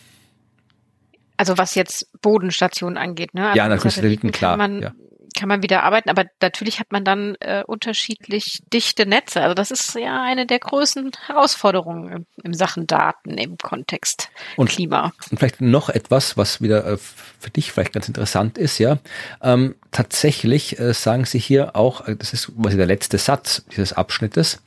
Also 1.38 1.58
was 1.58 1.76
jetzt 1.76 2.08
Bodenstationen 2.22 2.98
angeht, 2.98 3.34
ne? 3.34 3.48
Also 3.48 3.58
ja, 3.58 3.68
natürlich 3.68 3.96
Satelliten, 3.96 4.32
klar. 4.32 4.58
Man, 4.58 4.82
ja 4.82 4.94
kann 5.34 5.50
man 5.50 5.64
wieder 5.64 5.84
arbeiten, 5.84 6.10
aber 6.10 6.26
natürlich 6.42 6.80
hat 6.80 6.92
man 6.92 7.04
dann 7.04 7.36
äh, 7.40 7.64
unterschiedlich 7.66 8.64
dichte 8.72 9.06
Netze. 9.06 9.42
Also 9.42 9.54
das 9.54 9.72
ist 9.72 9.96
ja 9.96 10.22
eine 10.22 10.46
der 10.46 10.60
größten 10.60 11.12
Herausforderungen 11.28 12.12
im, 12.12 12.26
im 12.44 12.54
Sachen 12.54 12.88
Daten 12.88 13.38
im 13.38 13.58
Kontext 13.58 14.30
und, 14.56 14.70
Klima. 14.70 15.14
Und 15.32 15.40
vielleicht 15.40 15.62
noch 15.62 15.90
etwas, 15.90 16.38
was 16.38 16.62
wieder 16.62 16.86
äh, 16.86 16.98
für 16.98 17.50
dich 17.50 17.72
vielleicht 17.72 17.94
ganz 17.94 18.08
interessant 18.08 18.58
ist, 18.58 18.78
ja. 18.78 18.98
Ähm, 19.42 19.76
tatsächlich 19.92 20.80
äh, 20.80 20.94
sagen 20.94 21.26
sie 21.26 21.40
hier 21.40 21.76
auch, 21.76 22.08
äh, 22.08 22.16
das 22.16 22.34
ist 22.34 22.52
quasi 22.62 22.78
der 22.78 22.86
letzte 22.86 23.18
Satz 23.18 23.66
dieses 23.76 23.94
Abschnittes, 23.94 24.62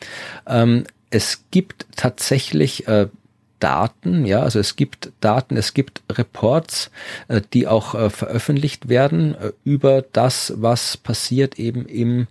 ähm, 0.46 0.84
es 1.10 1.44
gibt 1.50 1.86
tatsächlich 1.96 2.88
äh, 2.88 3.08
Daten, 3.60 4.26
ja, 4.26 4.42
also 4.42 4.58
es 4.58 4.76
gibt 4.76 5.12
Daten, 5.20 5.56
es 5.56 5.72
gibt 5.74 6.02
Reports, 6.12 6.90
äh, 7.28 7.40
die 7.52 7.66
auch 7.66 7.94
äh, 7.94 8.10
veröffentlicht 8.10 8.88
werden 8.88 9.34
äh, 9.34 9.52
über 9.64 10.02
das, 10.02 10.52
was 10.56 10.96
passiert 10.96 11.58
eben 11.58 11.86
im 11.86 12.26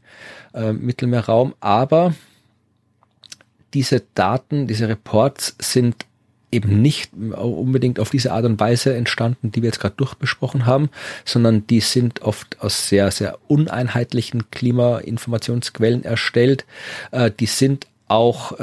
Mittelmeerraum, 0.57 1.53
aber 1.59 2.13
diese 3.73 4.03
Daten, 4.13 4.67
diese 4.67 4.87
Reports 4.87 5.57
sind 5.59 6.05
eben 6.49 6.81
nicht 6.81 7.11
unbedingt 7.13 7.99
auf 7.99 8.09
diese 8.09 8.31
Art 8.31 8.45
und 8.45 8.57
Weise 8.57 8.95
entstanden, 8.95 9.51
die 9.51 9.61
wir 9.61 9.67
jetzt 9.67 9.81
gerade 9.81 9.95
durchbesprochen 9.97 10.65
haben, 10.65 10.89
sondern 11.25 11.67
die 11.67 11.81
sind 11.81 12.21
oft 12.21 12.61
aus 12.61 12.87
sehr, 12.87 13.11
sehr 13.11 13.37
uneinheitlichen 13.49 14.49
Klimainformationsquellen 14.49 16.05
erstellt. 16.05 16.65
Die 17.41 17.47
sind 17.47 17.87
auch 18.07 18.53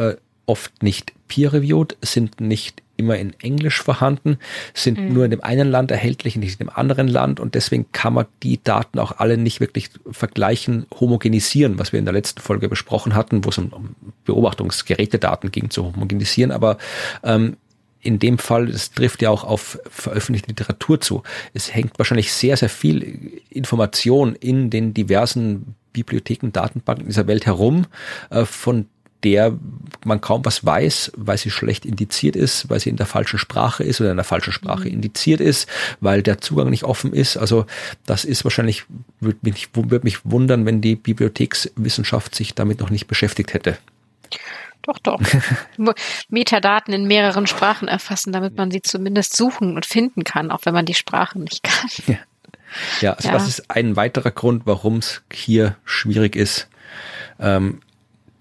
oft 0.46 0.82
nicht 0.82 1.12
peer-reviewed, 1.32 1.96
sind 2.02 2.42
nicht 2.42 2.82
immer 2.98 3.16
in 3.16 3.32
Englisch 3.40 3.80
vorhanden, 3.82 4.36
sind 4.74 4.98
mhm. 4.98 5.14
nur 5.14 5.24
in 5.24 5.30
dem 5.30 5.42
einen 5.42 5.70
Land 5.70 5.90
erhältlich, 5.90 6.36
nicht 6.36 6.60
in 6.60 6.66
dem 6.66 6.74
anderen 6.74 7.08
Land 7.08 7.40
und 7.40 7.54
deswegen 7.54 7.90
kann 7.92 8.12
man 8.12 8.26
die 8.42 8.62
Daten 8.62 8.98
auch 8.98 9.12
alle 9.18 9.38
nicht 9.38 9.60
wirklich 9.60 9.88
vergleichen, 10.10 10.86
homogenisieren, 11.00 11.78
was 11.78 11.92
wir 11.92 11.98
in 11.98 12.04
der 12.04 12.12
letzten 12.12 12.42
Folge 12.42 12.68
besprochen 12.68 13.14
hatten, 13.14 13.46
wo 13.46 13.48
es 13.48 13.56
um 13.56 13.96
Beobachtungsgerätedaten 14.26 15.50
ging 15.50 15.70
zu 15.70 15.86
homogenisieren, 15.86 16.52
aber 16.52 16.76
ähm, 17.24 17.56
in 18.02 18.18
dem 18.18 18.38
Fall, 18.38 18.68
es 18.68 18.90
trifft 18.90 19.22
ja 19.22 19.30
auch 19.30 19.44
auf 19.44 19.78
veröffentlichte 19.88 20.48
Literatur 20.48 21.00
zu. 21.00 21.22
Es 21.54 21.72
hängt 21.72 21.98
wahrscheinlich 21.98 22.32
sehr, 22.32 22.56
sehr 22.56 22.68
viel 22.68 23.40
Information 23.48 24.34
in 24.34 24.70
den 24.70 24.92
diversen 24.92 25.76
Bibliotheken, 25.92 26.50
Datenbanken 26.50 27.06
dieser 27.06 27.28
Welt 27.28 27.46
herum, 27.46 27.86
äh, 28.30 28.44
von 28.44 28.86
der 29.24 29.56
man 30.04 30.20
kaum 30.20 30.44
was 30.44 30.64
weiß, 30.64 31.12
weil 31.16 31.38
sie 31.38 31.50
schlecht 31.50 31.86
indiziert 31.86 32.36
ist, 32.36 32.68
weil 32.68 32.80
sie 32.80 32.90
in 32.90 32.96
der 32.96 33.06
falschen 33.06 33.38
Sprache 33.38 33.84
ist 33.84 34.00
oder 34.00 34.10
in 34.10 34.16
der 34.16 34.24
falschen 34.24 34.52
Sprache 34.52 34.88
mhm. 34.88 34.94
indiziert 34.94 35.40
ist, 35.40 35.68
weil 36.00 36.22
der 36.22 36.40
Zugang 36.40 36.70
nicht 36.70 36.84
offen 36.84 37.12
ist. 37.12 37.36
Also 37.36 37.66
das 38.06 38.24
ist 38.24 38.44
wahrscheinlich, 38.44 38.84
würde 39.20 39.38
mich, 39.42 39.68
würde 39.74 40.00
mich 40.02 40.24
wundern, 40.24 40.66
wenn 40.66 40.80
die 40.80 40.96
Bibliothekswissenschaft 40.96 42.34
sich 42.34 42.54
damit 42.54 42.80
noch 42.80 42.90
nicht 42.90 43.06
beschäftigt 43.06 43.54
hätte. 43.54 43.78
Doch, 44.82 44.98
doch. 44.98 45.20
Metadaten 46.28 46.92
in 46.92 47.06
mehreren 47.06 47.46
Sprachen 47.46 47.86
erfassen, 47.86 48.32
damit 48.32 48.56
man 48.56 48.70
sie 48.70 48.82
zumindest 48.82 49.36
suchen 49.36 49.76
und 49.76 49.86
finden 49.86 50.24
kann, 50.24 50.50
auch 50.50 50.60
wenn 50.64 50.74
man 50.74 50.86
die 50.86 50.94
Sprachen 50.94 51.44
nicht 51.44 51.62
kann. 51.62 51.88
Ja, 53.02 53.10
ja 53.10 53.12
also 53.12 53.28
ja. 53.28 53.34
das 53.34 53.48
ist 53.48 53.70
ein 53.70 53.96
weiterer 53.96 54.30
Grund, 54.30 54.62
warum 54.64 54.96
es 54.96 55.20
hier 55.30 55.76
schwierig 55.84 56.36
ist, 56.36 56.68
ähm, 57.38 57.82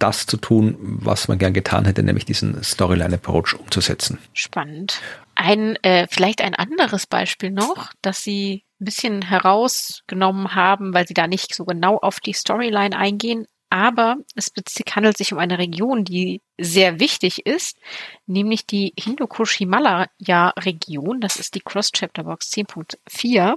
das 0.02 0.26
zu 0.26 0.38
tun, 0.38 0.78
was 0.80 1.28
man 1.28 1.38
gern 1.38 1.54
getan 1.54 1.86
hätte, 1.86 2.02
nämlich 2.04 2.26
diesen 2.26 2.64
Storyline-Approach 2.64 3.60
umzusetzen. 3.60 4.18
Spannend. 4.34 5.00
Ein, 5.36 5.76
äh, 5.84 6.08
vielleicht 6.10 6.42
ein 6.42 6.56
anderes 6.56 7.08
Beispiel 7.08 7.52
noch, 7.52 7.92
dass 8.02 8.24
Sie 8.24 8.64
ein 8.80 8.86
bisschen 8.86 9.22
herausgenommen 9.22 10.56
haben, 10.56 10.94
weil 10.94 11.08
Sie 11.08 11.14
da 11.14 11.28
nicht 11.28 11.54
so 11.56 11.66
genau 11.66 11.98
auf 11.98 12.20
die 12.20 12.34
Storyline 12.34 12.98
eingehen, 12.98 13.48
aber 13.72 14.18
es 14.36 14.52
handelt 14.94 15.18
sich 15.18 15.32
um 15.32 15.40
eine 15.40 15.58
Region, 15.58 16.04
die 16.04 16.42
sehr 16.60 17.00
wichtig 17.00 17.46
ist, 17.46 17.78
nämlich 18.26 18.68
die 18.68 18.92
Hindukush-Himalaya-Region. 19.00 21.22
Das 21.22 21.38
ist 21.38 21.56
die 21.56 21.62
Cross-Chapter-Box 21.62 22.52
10.4. 22.52 23.56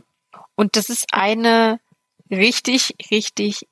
Und 0.55 0.77
das 0.77 0.89
ist 0.89 1.07
eine 1.12 1.81
richtig, 2.31 2.95
richtig 3.11 3.66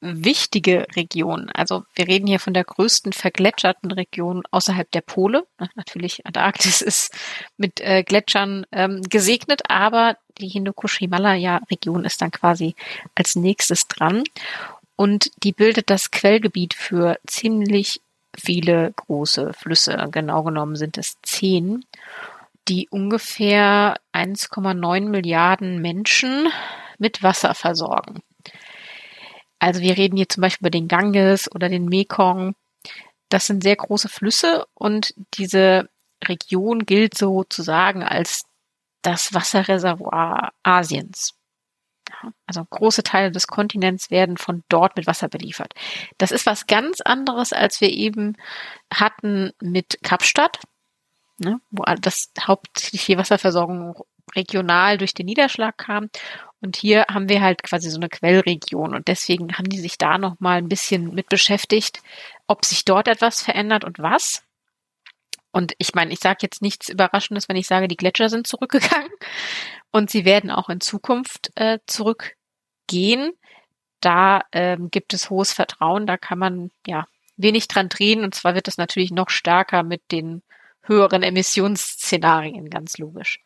wichtige 0.00 0.86
Region. 0.94 1.50
Also 1.50 1.84
wir 1.94 2.06
reden 2.06 2.26
hier 2.26 2.40
von 2.40 2.54
der 2.54 2.64
größten 2.64 3.12
vergletscherten 3.12 3.90
Region 3.90 4.42
außerhalb 4.50 4.90
der 4.90 5.00
Pole. 5.00 5.46
Natürlich, 5.74 6.26
Antarktis 6.26 6.80
ist 6.80 7.12
mit 7.56 7.80
äh, 7.80 8.02
Gletschern 8.02 8.66
ähm, 8.72 9.02
gesegnet, 9.02 9.62
aber 9.68 10.16
die 10.38 10.48
Hindukush-Himalaya-Region 10.48 12.04
ist 12.04 12.20
dann 12.20 12.30
quasi 12.30 12.74
als 13.14 13.36
nächstes 13.36 13.88
dran. 13.88 14.24
Und 14.96 15.30
die 15.42 15.52
bildet 15.52 15.90
das 15.90 16.10
Quellgebiet 16.10 16.74
für 16.74 17.18
ziemlich 17.26 18.00
viele 18.38 18.92
große 18.92 19.52
Flüsse. 19.52 19.96
Genau 20.10 20.42
genommen 20.42 20.76
sind 20.76 20.98
es 20.98 21.16
zehn, 21.22 21.84
die 22.68 22.88
ungefähr 22.90 23.96
1,9 24.12 25.08
Milliarden 25.08 25.80
Menschen 25.80 26.48
mit 26.98 27.22
Wasser 27.22 27.54
versorgen. 27.54 28.22
Also 29.58 29.80
wir 29.80 29.96
reden 29.96 30.16
hier 30.16 30.28
zum 30.28 30.42
Beispiel 30.42 30.66
über 30.66 30.70
den 30.70 30.88
Ganges 30.88 31.50
oder 31.52 31.68
den 31.68 31.86
Mekong. 31.86 32.54
Das 33.28 33.46
sind 33.46 33.62
sehr 33.62 33.76
große 33.76 34.08
Flüsse 34.08 34.66
und 34.74 35.14
diese 35.34 35.88
Region 36.24 36.86
gilt 36.86 37.16
sozusagen 37.16 38.02
als 38.02 38.44
das 39.02 39.34
Wasserreservoir 39.34 40.52
Asiens. 40.62 41.34
Also 42.46 42.64
große 42.64 43.02
Teile 43.02 43.30
des 43.32 43.46
Kontinents 43.46 44.10
werden 44.10 44.36
von 44.36 44.62
dort 44.68 44.96
mit 44.96 45.06
Wasser 45.06 45.28
beliefert. 45.28 45.74
Das 46.18 46.30
ist 46.30 46.46
was 46.46 46.66
ganz 46.66 47.00
anderes, 47.00 47.52
als 47.52 47.80
wir 47.80 47.90
eben 47.90 48.36
hatten 48.92 49.52
mit 49.60 49.98
Kapstadt, 50.02 50.60
ne, 51.38 51.60
wo 51.70 51.84
das 52.00 52.30
hauptsächlich 52.40 53.06
die 53.06 53.18
Wasserversorgung 53.18 54.04
regional 54.34 54.98
durch 54.98 55.14
den 55.14 55.26
Niederschlag 55.26 55.76
kam. 55.76 56.10
Und 56.60 56.76
hier 56.76 57.06
haben 57.10 57.28
wir 57.28 57.42
halt 57.42 57.62
quasi 57.62 57.90
so 57.90 57.98
eine 57.98 58.08
Quellregion 58.08 58.94
und 58.94 59.08
deswegen 59.08 59.58
haben 59.58 59.68
die 59.68 59.78
sich 59.78 59.98
da 59.98 60.18
noch 60.18 60.40
mal 60.40 60.58
ein 60.58 60.68
bisschen 60.68 61.14
mit 61.14 61.28
beschäftigt, 61.28 62.00
ob 62.46 62.64
sich 62.64 62.84
dort 62.84 63.08
etwas 63.08 63.42
verändert 63.42 63.84
und 63.84 63.98
was. 63.98 64.42
Und 65.52 65.74
ich 65.78 65.94
meine, 65.94 66.12
ich 66.12 66.20
sage 66.20 66.38
jetzt 66.42 66.62
nichts 66.62 66.88
Überraschendes, 66.88 67.48
wenn 67.48 67.56
ich 67.56 67.66
sage, 67.66 67.88
die 67.88 67.96
Gletscher 67.96 68.28
sind 68.28 68.46
zurückgegangen 68.46 69.10
und 69.90 70.10
sie 70.10 70.24
werden 70.24 70.50
auch 70.50 70.68
in 70.68 70.80
Zukunft 70.80 71.50
äh, 71.56 71.78
zurückgehen. 71.86 73.32
Da 74.00 74.42
ähm, 74.52 74.90
gibt 74.90 75.14
es 75.14 75.30
hohes 75.30 75.52
Vertrauen, 75.52 76.06
da 76.06 76.16
kann 76.16 76.38
man 76.38 76.70
ja 76.86 77.06
wenig 77.36 77.68
dran 77.68 77.88
drehen 77.88 78.24
und 78.24 78.34
zwar 78.34 78.54
wird 78.54 78.68
es 78.68 78.78
natürlich 78.78 79.10
noch 79.10 79.30
stärker 79.30 79.82
mit 79.82 80.02
den 80.10 80.42
höheren 80.82 81.22
Emissionsszenarien, 81.22 82.70
ganz 82.70 82.98
logisch. 82.98 83.40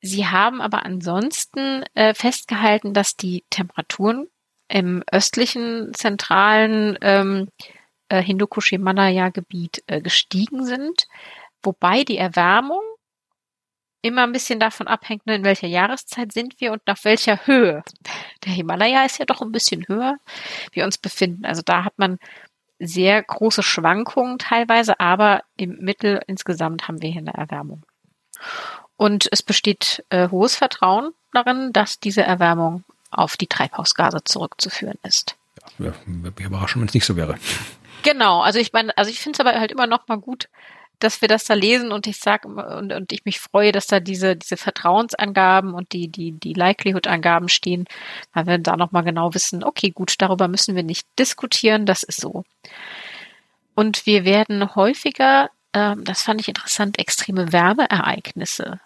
Sie 0.00 0.26
haben 0.26 0.60
aber 0.60 0.84
ansonsten 0.84 1.84
äh, 1.94 2.14
festgehalten, 2.14 2.94
dass 2.94 3.16
die 3.16 3.44
Temperaturen 3.50 4.28
im 4.68 5.02
östlichen, 5.10 5.92
zentralen 5.94 6.98
ähm, 7.02 7.48
äh, 8.08 8.22
Hindukush-Himalaya-Gebiet 8.22 9.82
äh, 9.86 10.00
gestiegen 10.00 10.64
sind, 10.64 11.06
wobei 11.62 12.04
die 12.04 12.16
Erwärmung 12.16 12.82
immer 14.02 14.22
ein 14.22 14.32
bisschen 14.32 14.60
davon 14.60 14.86
abhängt, 14.86 15.26
ne, 15.26 15.34
in 15.34 15.44
welcher 15.44 15.66
Jahreszeit 15.66 16.32
sind 16.32 16.60
wir 16.60 16.72
und 16.72 16.80
nach 16.86 17.04
welcher 17.04 17.46
Höhe. 17.46 17.82
Der 18.44 18.52
Himalaya 18.52 19.04
ist 19.04 19.18
ja 19.18 19.26
doch 19.26 19.42
ein 19.42 19.52
bisschen 19.52 19.86
höher, 19.88 20.16
wir 20.72 20.84
uns 20.84 20.96
befinden. 20.96 21.44
Also 21.44 21.62
da 21.62 21.84
hat 21.84 21.98
man 21.98 22.18
sehr 22.78 23.22
große 23.22 23.62
Schwankungen 23.62 24.38
teilweise, 24.38 24.98
aber 25.00 25.42
im 25.56 25.76
Mittel 25.80 26.22
insgesamt 26.26 26.88
haben 26.88 27.02
wir 27.02 27.10
hier 27.10 27.20
eine 27.20 27.34
Erwärmung. 27.34 27.84
Und 29.00 29.28
es 29.32 29.42
besteht 29.42 30.04
äh, 30.10 30.28
hohes 30.28 30.56
Vertrauen 30.56 31.14
darin, 31.32 31.72
dass 31.72 32.00
diese 32.00 32.22
Erwärmung 32.22 32.84
auf 33.10 33.38
die 33.38 33.46
Treibhausgase 33.46 34.18
zurückzuführen 34.24 34.98
ist. 35.02 35.36
Ja, 35.78 35.94
würde 36.04 36.34
mich 36.36 36.46
überraschen, 36.46 36.82
wenn 36.82 36.88
es 36.88 36.92
nicht 36.92 37.06
so 37.06 37.16
wäre. 37.16 37.36
Genau, 38.02 38.42
also 38.42 38.58
ich 38.58 38.74
meine, 38.74 38.94
also 38.98 39.10
ich 39.10 39.20
finde 39.20 39.36
es 39.36 39.40
aber 39.40 39.58
halt 39.58 39.72
immer 39.72 39.86
noch 39.86 40.06
mal 40.08 40.18
gut, 40.18 40.50
dass 40.98 41.22
wir 41.22 41.28
das 41.28 41.44
da 41.44 41.54
lesen 41.54 41.92
und 41.92 42.06
ich 42.06 42.18
sag 42.18 42.44
und, 42.44 42.92
und 42.92 43.12
ich 43.12 43.24
mich 43.24 43.40
freue, 43.40 43.72
dass 43.72 43.86
da 43.86 44.00
diese 44.00 44.36
diese 44.36 44.58
Vertrauensangaben 44.58 45.72
und 45.72 45.94
die 45.94 46.08
die 46.08 46.32
die 46.32 46.52
Likelihood-Angaben 46.52 47.48
stehen, 47.48 47.86
weil 48.34 48.46
wir 48.46 48.58
da 48.58 48.76
noch 48.76 48.92
mal 48.92 49.00
genau 49.00 49.32
wissen, 49.32 49.64
okay, 49.64 49.90
gut, 49.90 50.14
darüber 50.18 50.46
müssen 50.46 50.76
wir 50.76 50.82
nicht 50.82 51.06
diskutieren, 51.18 51.86
das 51.86 52.02
ist 52.02 52.20
so. 52.20 52.44
Und 53.74 54.04
wir 54.04 54.26
werden 54.26 54.74
häufiger, 54.74 55.48
ähm, 55.72 56.04
das 56.04 56.22
fand 56.22 56.42
ich 56.42 56.48
interessant, 56.48 56.98
extreme 56.98 57.50
Wärmeereignisse 57.50 58.78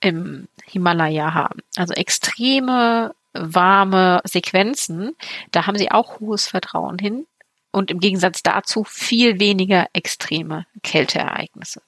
im 0.00 0.48
Himalaya 0.64 1.34
haben. 1.34 1.60
Also 1.76 1.94
extreme 1.94 3.14
warme 3.32 4.20
Sequenzen, 4.24 5.14
da 5.52 5.66
haben 5.66 5.76
sie 5.76 5.90
auch 5.90 6.20
hohes 6.20 6.48
Vertrauen 6.48 6.98
hin 6.98 7.26
und 7.70 7.90
im 7.90 8.00
Gegensatz 8.00 8.42
dazu 8.42 8.84
viel 8.84 9.38
weniger 9.38 9.88
extreme 9.92 10.66
Kälteereignisse. 10.82 11.82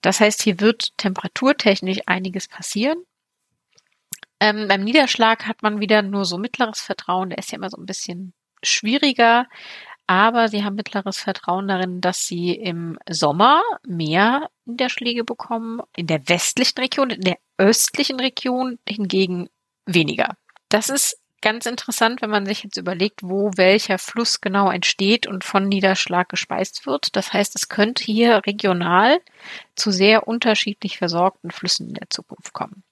Das 0.00 0.20
heißt, 0.20 0.42
hier 0.42 0.60
wird 0.60 0.96
temperaturtechnisch 0.96 2.00
einiges 2.06 2.48
passieren. 2.48 2.98
Ähm, 4.40 4.68
beim 4.68 4.84
Niederschlag 4.84 5.46
hat 5.46 5.62
man 5.62 5.80
wieder 5.80 6.02
nur 6.02 6.24
so 6.24 6.38
mittleres 6.38 6.80
Vertrauen, 6.80 7.30
der 7.30 7.38
ist 7.38 7.50
ja 7.50 7.56
immer 7.56 7.70
so 7.70 7.76
ein 7.76 7.86
bisschen 7.86 8.32
schwieriger, 8.62 9.46
aber 10.08 10.48
sie 10.48 10.64
haben 10.64 10.74
mittleres 10.74 11.18
Vertrauen 11.18 11.68
darin, 11.68 12.00
dass 12.00 12.26
sie 12.26 12.52
im 12.52 12.98
Sommer 13.08 13.62
mehr 13.86 14.48
Niederschläge 14.64 15.22
bekommen, 15.22 15.82
in 15.96 16.06
der 16.06 16.26
westlichen 16.28 16.78
Region, 16.80 17.10
in 17.10 17.20
der 17.20 17.36
östlichen 17.58 18.18
Region 18.18 18.78
hingegen 18.88 19.50
weniger. 19.84 20.34
Das 20.70 20.88
ist 20.88 21.20
ganz 21.42 21.66
interessant, 21.66 22.22
wenn 22.22 22.30
man 22.30 22.46
sich 22.46 22.64
jetzt 22.64 22.78
überlegt, 22.78 23.22
wo 23.22 23.50
welcher 23.56 23.98
Fluss 23.98 24.40
genau 24.40 24.70
entsteht 24.70 25.26
und 25.26 25.44
von 25.44 25.68
Niederschlag 25.68 26.30
gespeist 26.30 26.86
wird. 26.86 27.14
Das 27.14 27.34
heißt, 27.34 27.54
es 27.54 27.68
könnte 27.68 28.02
hier 28.02 28.46
regional 28.46 29.20
zu 29.76 29.90
sehr 29.90 30.26
unterschiedlich 30.26 30.96
versorgten 30.96 31.50
Flüssen 31.50 31.88
in 31.88 31.94
der 31.94 32.08
Zukunft 32.08 32.54
kommen. 32.54 32.82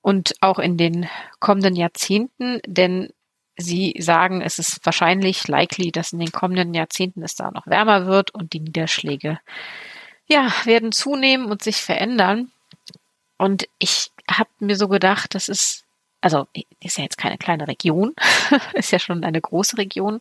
Und 0.00 0.34
auch 0.40 0.58
in 0.58 0.78
den 0.78 1.08
kommenden 1.40 1.76
Jahrzehnten, 1.76 2.60
denn 2.66 3.10
Sie 3.56 3.94
sagen, 3.98 4.42
es 4.42 4.58
ist 4.58 4.84
wahrscheinlich 4.84 5.48
likely, 5.48 5.90
dass 5.90 6.12
in 6.12 6.18
den 6.18 6.32
kommenden 6.32 6.74
Jahrzehnten 6.74 7.22
es 7.22 7.34
da 7.34 7.50
noch 7.50 7.66
wärmer 7.66 8.06
wird 8.06 8.32
und 8.32 8.52
die 8.52 8.60
Niederschläge 8.60 9.38
ja, 10.26 10.52
werden 10.64 10.92
zunehmen 10.92 11.46
und 11.46 11.62
sich 11.62 11.76
verändern. 11.76 12.50
Und 13.38 13.68
ich 13.78 14.10
habe 14.30 14.50
mir 14.58 14.76
so 14.76 14.88
gedacht, 14.88 15.34
das 15.34 15.48
ist, 15.48 15.84
also 16.20 16.46
ist 16.80 16.98
ja 16.98 17.04
jetzt 17.04 17.18
keine 17.18 17.38
kleine 17.38 17.68
Region, 17.68 18.14
ist 18.74 18.92
ja 18.92 18.98
schon 18.98 19.24
eine 19.24 19.40
große 19.40 19.78
Region, 19.78 20.18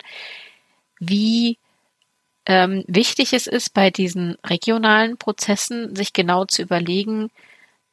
wie 0.99 1.57
ähm, 2.45 2.84
wichtig 2.88 3.34
es 3.34 3.48
ist, 3.48 3.74
bei 3.74 3.90
diesen 3.90 4.38
regionalen 4.45 5.18
Prozessen 5.18 5.95
sich 5.95 6.14
genau 6.14 6.45
zu 6.45 6.62
überlegen, 6.62 7.32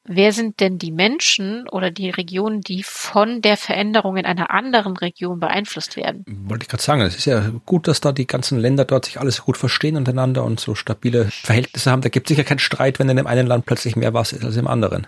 wer 0.05 0.33
sind 0.33 0.61
denn 0.61 0.79
die 0.79 0.91
Menschen 0.91 1.69
oder 1.69 1.91
die 1.91 2.11
Regionen, 2.11 2.61
die 2.61 2.83
von 2.83 3.41
der 3.43 3.57
Veränderung 3.57 4.16
in 4.16 4.27
einer 4.27 4.51
anderen 4.51 4.97
Region 4.97 5.41
beeinflusst 5.41 5.97
werden? 5.97 6.24
Wollte 6.49 6.65
ich 6.65 6.69
gerade 6.69 6.83
sagen, 6.83 7.03
es 7.03 7.16
ist 7.16 7.27
ja 7.27 7.53
gut, 7.66 7.89
dass 7.89 8.01
da 8.01 8.12
die 8.12 8.27
ganzen 8.27 8.59
Länder 8.59 8.85
dort 8.85 9.05
sich 9.05 9.20
alles 9.20 9.43
gut 9.43 9.57
verstehen 9.57 9.97
untereinander 9.97 10.45
und 10.45 10.61
so 10.61 10.74
stabile 10.74 11.27
Verhältnisse 11.31 11.91
haben. 11.91 12.03
Da 12.03 12.09
gibt 12.09 12.29
es 12.29 12.37
sicher 12.37 12.45
keinen 12.45 12.59
Streit, 12.59 12.99
wenn 12.99 13.09
in 13.09 13.16
dem 13.16 13.27
einen 13.27 13.47
Land 13.47 13.66
plötzlich 13.66 13.97
mehr 13.97 14.15
Wasser 14.15 14.37
ist 14.37 14.45
als 14.45 14.57
im 14.57 14.66
anderen. 14.66 15.07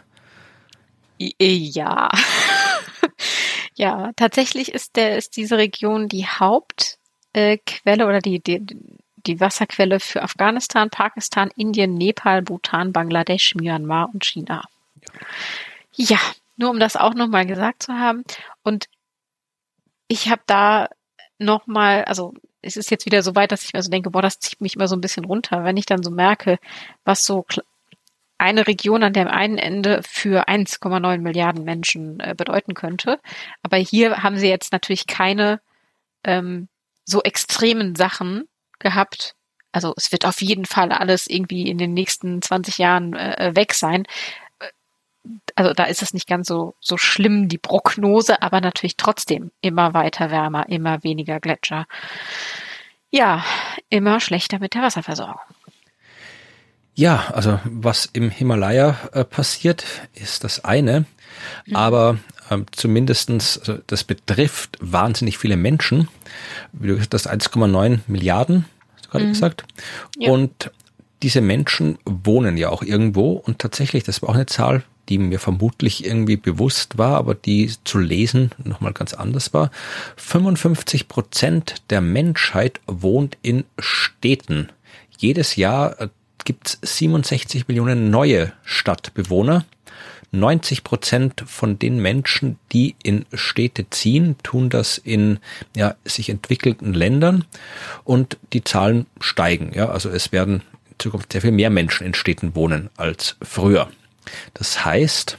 Ja. 1.18 2.10
ja, 3.74 4.10
tatsächlich 4.16 4.72
ist 4.72 4.96
der, 4.96 5.18
ist 5.18 5.36
diese 5.36 5.58
Region 5.58 6.08
die 6.08 6.26
Hauptquelle 6.26 8.06
oder 8.06 8.20
die, 8.20 8.40
die, 8.40 8.64
die 9.26 9.40
Wasserquelle 9.40 10.00
für 10.00 10.22
Afghanistan, 10.22 10.90
Pakistan, 10.90 11.50
Indien, 11.56 11.94
Nepal, 11.94 12.42
Bhutan, 12.42 12.92
Bangladesch, 12.92 13.54
Myanmar 13.54 14.10
und 14.12 14.24
China. 14.24 14.64
Ja, 15.92 16.18
nur 16.56 16.70
um 16.70 16.80
das 16.80 16.96
auch 16.96 17.14
nochmal 17.14 17.46
gesagt 17.46 17.82
zu 17.82 17.94
haben. 17.94 18.24
Und 18.62 18.86
ich 20.08 20.28
habe 20.28 20.42
da 20.46 20.88
nochmal, 21.38 22.04
also 22.04 22.34
es 22.62 22.76
ist 22.76 22.90
jetzt 22.90 23.06
wieder 23.06 23.22
so 23.22 23.34
weit, 23.34 23.52
dass 23.52 23.64
ich 23.64 23.72
mir 23.72 23.82
so 23.82 23.90
denke, 23.90 24.10
boah, 24.10 24.22
das 24.22 24.38
zieht 24.38 24.60
mich 24.60 24.76
immer 24.76 24.88
so 24.88 24.96
ein 24.96 25.00
bisschen 25.00 25.24
runter, 25.24 25.64
wenn 25.64 25.76
ich 25.76 25.86
dann 25.86 26.02
so 26.02 26.10
merke, 26.10 26.58
was 27.04 27.24
so 27.24 27.44
eine 28.38 28.66
Region 28.66 29.02
an 29.02 29.12
dem 29.12 29.28
einen 29.28 29.58
Ende 29.58 30.02
für 30.02 30.48
1,9 30.48 31.18
Milliarden 31.18 31.64
Menschen 31.64 32.20
äh, 32.20 32.34
bedeuten 32.36 32.74
könnte. 32.74 33.20
Aber 33.62 33.76
hier 33.76 34.22
haben 34.22 34.36
sie 34.36 34.48
jetzt 34.48 34.72
natürlich 34.72 35.06
keine 35.06 35.60
ähm, 36.24 36.68
so 37.04 37.22
extremen 37.22 37.94
Sachen 37.94 38.48
gehabt. 38.78 39.34
Also 39.72 39.94
es 39.96 40.12
wird 40.12 40.26
auf 40.26 40.40
jeden 40.40 40.66
Fall 40.66 40.92
alles 40.92 41.26
irgendwie 41.26 41.68
in 41.68 41.78
den 41.78 41.94
nächsten 41.94 42.42
20 42.42 42.78
Jahren 42.78 43.14
äh, 43.14 43.52
weg 43.54 43.74
sein 43.74 44.04
also 45.54 45.72
da 45.72 45.84
ist 45.84 46.02
es 46.02 46.14
nicht 46.14 46.26
ganz 46.26 46.48
so, 46.48 46.74
so 46.80 46.96
schlimm, 46.96 47.48
die 47.48 47.58
Prognose, 47.58 48.42
aber 48.42 48.60
natürlich 48.60 48.96
trotzdem 48.96 49.50
immer 49.60 49.94
weiter 49.94 50.30
wärmer, 50.30 50.68
immer 50.68 51.02
weniger 51.02 51.40
Gletscher. 51.40 51.86
Ja, 53.10 53.44
immer 53.88 54.20
schlechter 54.20 54.58
mit 54.58 54.74
der 54.74 54.82
Wasserversorgung. 54.82 55.40
Ja, 56.96 57.26
also 57.32 57.58
was 57.64 58.06
im 58.06 58.30
Himalaya 58.30 58.96
äh, 59.12 59.24
passiert, 59.24 59.84
ist 60.14 60.44
das 60.44 60.64
eine. 60.64 61.06
Mhm. 61.66 61.76
Aber 61.76 62.18
ähm, 62.50 62.66
zumindestens, 62.70 63.58
also 63.58 63.78
das 63.86 64.04
betrifft 64.04 64.78
wahnsinnig 64.80 65.38
viele 65.38 65.56
Menschen. 65.56 66.08
Wie 66.72 66.88
du 66.88 66.94
gesagt 66.94 67.14
hast, 67.14 67.28
1,9 67.28 68.00
Milliarden, 68.06 68.66
hast 68.94 69.06
du 69.06 69.10
gerade 69.10 69.24
mhm. 69.24 69.32
gesagt. 69.32 69.64
Ja. 70.18 70.30
Und 70.30 70.70
diese 71.22 71.40
Menschen 71.40 71.98
wohnen 72.04 72.56
ja 72.56 72.68
auch 72.68 72.82
irgendwo 72.82 73.32
und 73.32 73.58
tatsächlich, 73.58 74.04
das 74.04 74.22
war 74.22 74.28
auch 74.28 74.34
eine 74.34 74.46
Zahl, 74.46 74.84
die 75.08 75.18
mir 75.18 75.38
vermutlich 75.38 76.04
irgendwie 76.04 76.36
bewusst 76.36 76.98
war, 76.98 77.16
aber 77.16 77.34
die 77.34 77.70
zu 77.84 77.98
lesen 77.98 78.50
nochmal 78.62 78.92
ganz 78.92 79.14
anders 79.14 79.52
war. 79.52 79.70
55 80.16 81.08
Prozent 81.08 81.76
der 81.90 82.00
Menschheit 82.00 82.80
wohnt 82.86 83.36
in 83.42 83.64
Städten. 83.78 84.68
Jedes 85.18 85.56
Jahr 85.56 86.10
gibt 86.44 86.78
es 86.82 86.96
67 86.96 87.68
Millionen 87.68 88.10
neue 88.10 88.52
Stadtbewohner. 88.64 89.64
90 90.34 90.82
Prozent 90.82 91.44
von 91.46 91.78
den 91.78 91.98
Menschen, 91.98 92.58
die 92.72 92.96
in 93.02 93.24
Städte 93.32 93.88
ziehen, 93.90 94.36
tun 94.42 94.68
das 94.68 94.98
in 94.98 95.38
ja, 95.76 95.94
sich 96.04 96.28
entwickelten 96.28 96.92
Ländern 96.92 97.44
und 98.02 98.36
die 98.52 98.64
Zahlen 98.64 99.06
steigen. 99.20 99.72
Ja, 99.74 99.90
also 99.90 100.08
es 100.10 100.32
werden 100.32 100.62
in 100.90 100.96
Zukunft 100.98 101.32
sehr 101.32 101.40
viel 101.40 101.52
mehr 101.52 101.70
Menschen 101.70 102.06
in 102.06 102.14
Städten 102.14 102.54
wohnen 102.56 102.90
als 102.96 103.36
früher. 103.42 103.88
Das 104.54 104.84
heißt, 104.84 105.38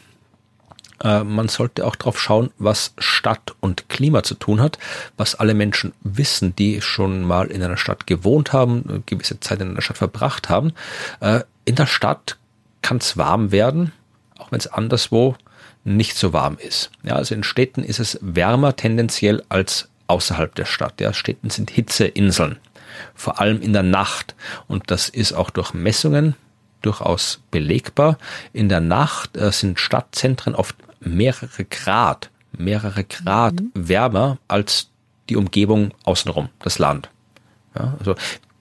äh, 1.03 1.23
man 1.23 1.47
sollte 1.47 1.85
auch 1.85 1.95
darauf 1.95 2.19
schauen, 2.19 2.51
was 2.57 2.93
Stadt 2.97 3.55
und 3.59 3.89
Klima 3.89 4.23
zu 4.23 4.35
tun 4.35 4.61
hat, 4.61 4.77
was 5.17 5.35
alle 5.35 5.53
Menschen 5.53 5.93
wissen, 6.01 6.55
die 6.55 6.81
schon 6.81 7.23
mal 7.23 7.47
in 7.47 7.61
einer 7.61 7.77
Stadt 7.77 8.07
gewohnt 8.07 8.53
haben, 8.53 8.85
eine 8.87 9.01
gewisse 9.05 9.39
Zeit 9.39 9.61
in 9.61 9.71
einer 9.71 9.81
Stadt 9.81 9.97
verbracht 9.97 10.49
haben. 10.49 10.73
Äh, 11.19 11.41
in 11.65 11.75
der 11.75 11.87
Stadt 11.87 12.37
kann 12.81 12.97
es 12.97 13.17
warm 13.17 13.51
werden, 13.51 13.91
auch 14.37 14.51
wenn 14.51 14.59
es 14.59 14.67
anderswo 14.67 15.35
nicht 15.83 16.17
so 16.17 16.33
warm 16.33 16.57
ist. 16.57 16.91
Ja, 17.03 17.15
also 17.15 17.35
in 17.35 17.43
Städten 17.43 17.83
ist 17.83 17.99
es 17.99 18.17
wärmer 18.21 18.75
tendenziell 18.75 19.43
als 19.49 19.89
außerhalb 20.07 20.53
der 20.55 20.65
Stadt. 20.65 21.01
Ja, 21.01 21.13
Städten 21.13 21.49
sind 21.49 21.69
Hitzeinseln, 21.71 22.57
vor 23.13 23.39
allem 23.39 23.61
in 23.61 23.73
der 23.73 23.83
Nacht. 23.83 24.35
Und 24.67 24.91
das 24.91 25.09
ist 25.09 25.33
auch 25.33 25.49
durch 25.49 25.73
Messungen 25.73 26.35
durchaus 26.85 27.41
belegbar. 27.51 28.17
In 28.53 28.69
der 28.69 28.81
Nacht 28.81 29.37
äh, 29.37 29.51
sind 29.51 29.79
Stadtzentren 29.79 30.55
oft 30.55 30.75
mehrere 30.99 31.65
Grad, 31.65 32.29
mehrere 32.57 33.03
Grad 33.03 33.55
mhm. 33.55 33.71
wärmer 33.73 34.37
als 34.47 34.89
die 35.29 35.35
Umgebung 35.35 35.91
außenrum, 36.03 36.49
das 36.59 36.79
Land. 36.79 37.09
Ja, 37.75 37.95
also 37.99 38.15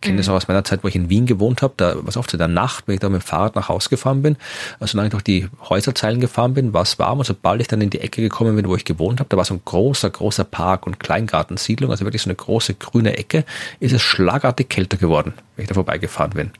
kenne 0.04 0.18
das 0.18 0.26
mhm. 0.26 0.32
auch 0.32 0.36
aus 0.36 0.48
meiner 0.48 0.64
Zeit, 0.64 0.84
wo 0.84 0.88
ich 0.88 0.94
in 0.94 1.08
Wien 1.08 1.26
gewohnt 1.26 1.62
habe, 1.62 1.74
da 1.76 1.96
was 2.02 2.16
oft 2.16 2.32
in 2.32 2.38
der 2.38 2.48
Nacht, 2.48 2.86
wenn 2.86 2.94
ich 2.94 3.00
da 3.00 3.08
mit 3.08 3.22
dem 3.22 3.26
Fahrrad 3.26 3.56
nach 3.56 3.68
Hause 3.68 3.88
gefahren 3.88 4.22
bin, 4.22 4.36
also 4.78 4.92
solange 4.92 5.08
ich 5.08 5.12
durch 5.12 5.24
die 5.24 5.48
Häuserzeilen 5.68 6.20
gefahren 6.20 6.54
bin, 6.54 6.72
war 6.72 6.82
es 6.82 6.98
warm 6.98 7.18
und 7.18 7.24
sobald 7.24 7.60
ich 7.60 7.68
dann 7.68 7.80
in 7.80 7.90
die 7.90 8.00
Ecke 8.00 8.22
gekommen 8.22 8.54
bin, 8.54 8.68
wo 8.68 8.76
ich 8.76 8.84
gewohnt 8.84 9.18
habe, 9.18 9.28
da 9.30 9.36
war 9.36 9.44
so 9.44 9.54
ein 9.54 9.62
großer, 9.64 10.10
großer 10.10 10.44
Park 10.44 10.86
und 10.86 11.00
Kleingartensiedlung, 11.00 11.90
also 11.90 12.04
wirklich 12.04 12.22
so 12.22 12.28
eine 12.28 12.36
große 12.36 12.74
grüne 12.74 13.16
Ecke, 13.16 13.44
ist 13.80 13.92
es 13.92 14.02
schlagartig 14.02 14.68
kälter 14.68 14.98
geworden, 14.98 15.34
wenn 15.56 15.64
ich 15.64 15.68
da 15.68 15.74
vorbeigefahren 15.74 16.32
bin. 16.32 16.50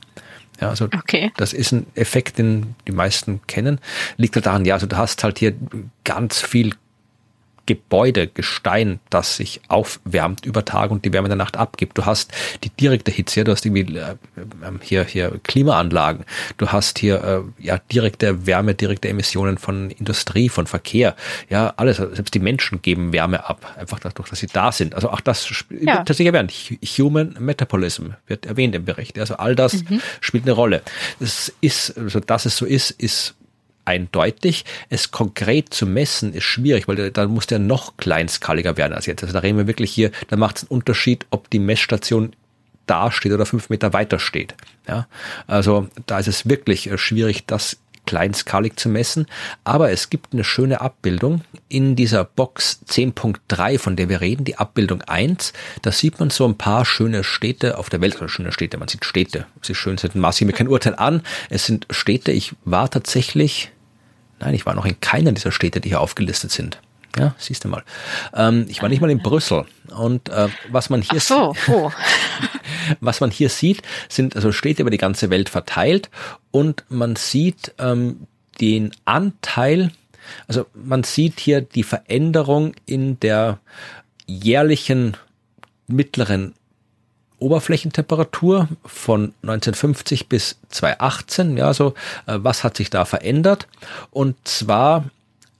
Ja, 0.61 0.69
also 0.69 0.85
okay. 0.85 1.31
das 1.37 1.53
ist 1.53 1.71
ein 1.71 1.87
Effekt, 1.95 2.37
den 2.37 2.75
die 2.87 2.91
meisten 2.91 3.41
kennen. 3.47 3.79
Liegt 4.17 4.35
halt 4.35 4.45
daran, 4.45 4.65
ja, 4.65 4.75
also 4.75 4.87
du 4.87 4.97
hast 4.97 5.23
halt 5.23 5.39
hier 5.39 5.53
ganz 6.03 6.41
viel 6.41 6.73
Gebäude, 7.65 8.27
Gestein, 8.27 8.99
das 9.09 9.37
sich 9.37 9.61
aufwärmt 9.67 10.45
über 10.45 10.65
Tag 10.65 10.91
und 10.91 11.05
die 11.05 11.13
Wärme 11.13 11.27
der 11.27 11.37
Nacht 11.37 11.57
abgibt. 11.57 11.97
Du 11.97 12.05
hast 12.05 12.31
die 12.63 12.69
direkte 12.69 13.11
Hitze, 13.11 13.43
du 13.43 13.51
hast 13.51 13.65
irgendwie 13.65 13.97
äh, 13.97 14.15
ähm, 14.65 14.79
hier, 14.81 15.03
hier 15.03 15.39
Klimaanlagen, 15.43 16.25
du 16.57 16.67
hast 16.67 16.99
hier 16.99 17.23
äh, 17.23 17.63
ja 17.63 17.77
direkte 17.91 18.45
Wärme, 18.45 18.75
direkte 18.75 19.09
Emissionen 19.09 19.57
von 19.57 19.89
Industrie, 19.91 20.49
von 20.49 20.67
Verkehr, 20.67 21.15
ja, 21.49 21.73
alles, 21.77 21.97
selbst 21.97 22.33
die 22.33 22.39
Menschen 22.39 22.81
geben 22.81 23.13
Wärme 23.13 23.47
ab, 23.47 23.75
einfach 23.77 23.99
dadurch, 23.99 24.29
dass 24.29 24.39
sie 24.39 24.47
da 24.47 24.71
sind. 24.71 24.95
Also 24.95 25.09
auch 25.09 25.21
das 25.21 25.49
ja. 25.69 25.69
wird 25.69 25.85
tatsächlich 26.07 26.27
erwähnt. 26.27 26.51
Human 26.51 27.35
Metabolism 27.39 28.11
wird 28.27 28.45
erwähnt 28.45 28.75
im 28.75 28.85
Bericht. 28.85 29.17
Also 29.19 29.35
all 29.35 29.55
das 29.55 29.83
mhm. 29.83 30.01
spielt 30.21 30.43
eine 30.43 30.53
Rolle. 30.53 30.81
Das 31.19 31.51
ist, 31.61 31.97
also 31.97 32.19
dass 32.19 32.45
es 32.45 32.57
so 32.57 32.65
ist, 32.65 32.91
ist 32.91 33.35
eindeutig. 33.85 34.65
Es 34.89 35.11
konkret 35.11 35.73
zu 35.73 35.85
messen 35.85 36.33
ist 36.33 36.43
schwierig, 36.43 36.87
weil 36.87 37.11
da 37.11 37.27
muss 37.27 37.47
der 37.47 37.59
noch 37.59 37.97
kleinskaliger 37.97 38.77
werden 38.77 38.93
als 38.93 39.05
jetzt. 39.05 39.23
Also 39.23 39.33
da 39.33 39.39
reden 39.39 39.57
wir 39.57 39.67
wirklich 39.67 39.91
hier, 39.91 40.11
da 40.27 40.35
macht 40.35 40.57
es 40.57 40.63
einen 40.63 40.69
Unterschied, 40.69 41.25
ob 41.29 41.49
die 41.49 41.59
Messstation 41.59 42.33
da 42.87 43.11
steht 43.11 43.31
oder 43.31 43.45
fünf 43.45 43.69
Meter 43.69 43.93
weiter 43.93 44.19
steht. 44.19 44.55
Ja, 44.87 45.07
also 45.47 45.87
da 46.05 46.19
ist 46.19 46.27
es 46.27 46.47
wirklich 46.47 46.89
äh, 46.91 46.97
schwierig, 46.97 47.45
das 47.47 47.77
kleinskalig 48.05 48.77
zu 48.77 48.89
messen. 48.89 49.25
Aber 49.63 49.91
es 49.91 50.09
gibt 50.09 50.33
eine 50.33 50.43
schöne 50.43 50.81
Abbildung 50.81 51.41
in 51.69 51.95
dieser 51.95 52.23
Box 52.23 52.79
10.3, 52.87 53.79
von 53.79 53.95
der 53.95 54.09
wir 54.09 54.21
reden, 54.21 54.45
die 54.45 54.57
Abbildung 54.57 55.01
1. 55.01 55.53
Da 55.81 55.91
sieht 55.91 56.19
man 56.19 56.29
so 56.29 56.47
ein 56.47 56.57
paar 56.57 56.85
schöne 56.85 57.23
Städte 57.23 57.77
auf 57.77 57.89
der 57.89 58.01
Welt, 58.01 58.17
oder 58.17 58.29
schöne 58.29 58.51
Städte, 58.51 58.77
man 58.77 58.87
sieht 58.87 59.05
Städte. 59.05 59.47
Sie 59.61 59.75
schön 59.75 59.97
sind, 59.97 60.15
maße 60.15 60.43
ich 60.43 60.47
mir 60.47 60.53
kein 60.53 60.67
Urteil 60.67 60.95
an. 60.95 61.21
Es 61.49 61.65
sind 61.65 61.87
Städte, 61.89 62.31
ich 62.31 62.53
war 62.63 62.89
tatsächlich 62.89 63.71
Nein, 64.39 64.53
ich 64.53 64.65
war 64.65 64.75
noch 64.75 64.85
in 64.85 64.99
keiner 64.99 65.31
dieser 65.31 65.51
Städte, 65.51 65.81
die 65.81 65.89
hier 65.89 66.01
aufgelistet 66.01 66.51
sind. 66.51 66.79
Ja, 67.17 67.33
siehst 67.37 67.63
du 67.63 67.69
mal. 67.69 67.83
Ähm, 68.33 68.65
ich 68.67 68.81
war 68.81 68.89
nicht 68.89 68.99
mal 69.01 69.09
in 69.09 69.19
Brüssel. 69.19 69.65
Und 69.95 70.27
äh, 70.29 70.49
was 70.69 70.89
man 70.89 71.01
hier 71.01 71.21
so, 71.21 71.55
oh. 71.69 71.91
was 72.99 73.21
man 73.21 73.31
hier 73.31 73.49
sieht, 73.49 73.81
sind 74.09 74.35
also 74.35 74.51
Städte 74.51 74.81
über 74.81 74.91
die 74.91 74.97
ganze 74.97 75.29
Welt 75.29 75.47
verteilt 75.47 76.09
und 76.51 76.83
man 76.89 77.15
sieht 77.15 77.73
ähm, 77.79 78.27
den 78.59 78.91
Anteil, 79.05 79.91
also 80.47 80.65
man 80.73 81.03
sieht 81.03 81.39
hier 81.39 81.61
die 81.61 81.83
Veränderung 81.83 82.73
in 82.85 83.19
der 83.19 83.59
jährlichen 84.27 85.15
mittleren 85.87 86.53
Oberflächentemperatur 87.39 88.69
von 88.85 89.33
1950 89.43 90.27
bis 90.27 90.57
2018. 90.69 91.57
Ja, 91.57 91.73
so 91.73 91.93
äh, 92.25 92.37
was 92.37 92.63
hat 92.63 92.77
sich 92.77 92.89
da 92.89 93.05
verändert? 93.05 93.67
Und 94.11 94.35
zwar 94.45 95.05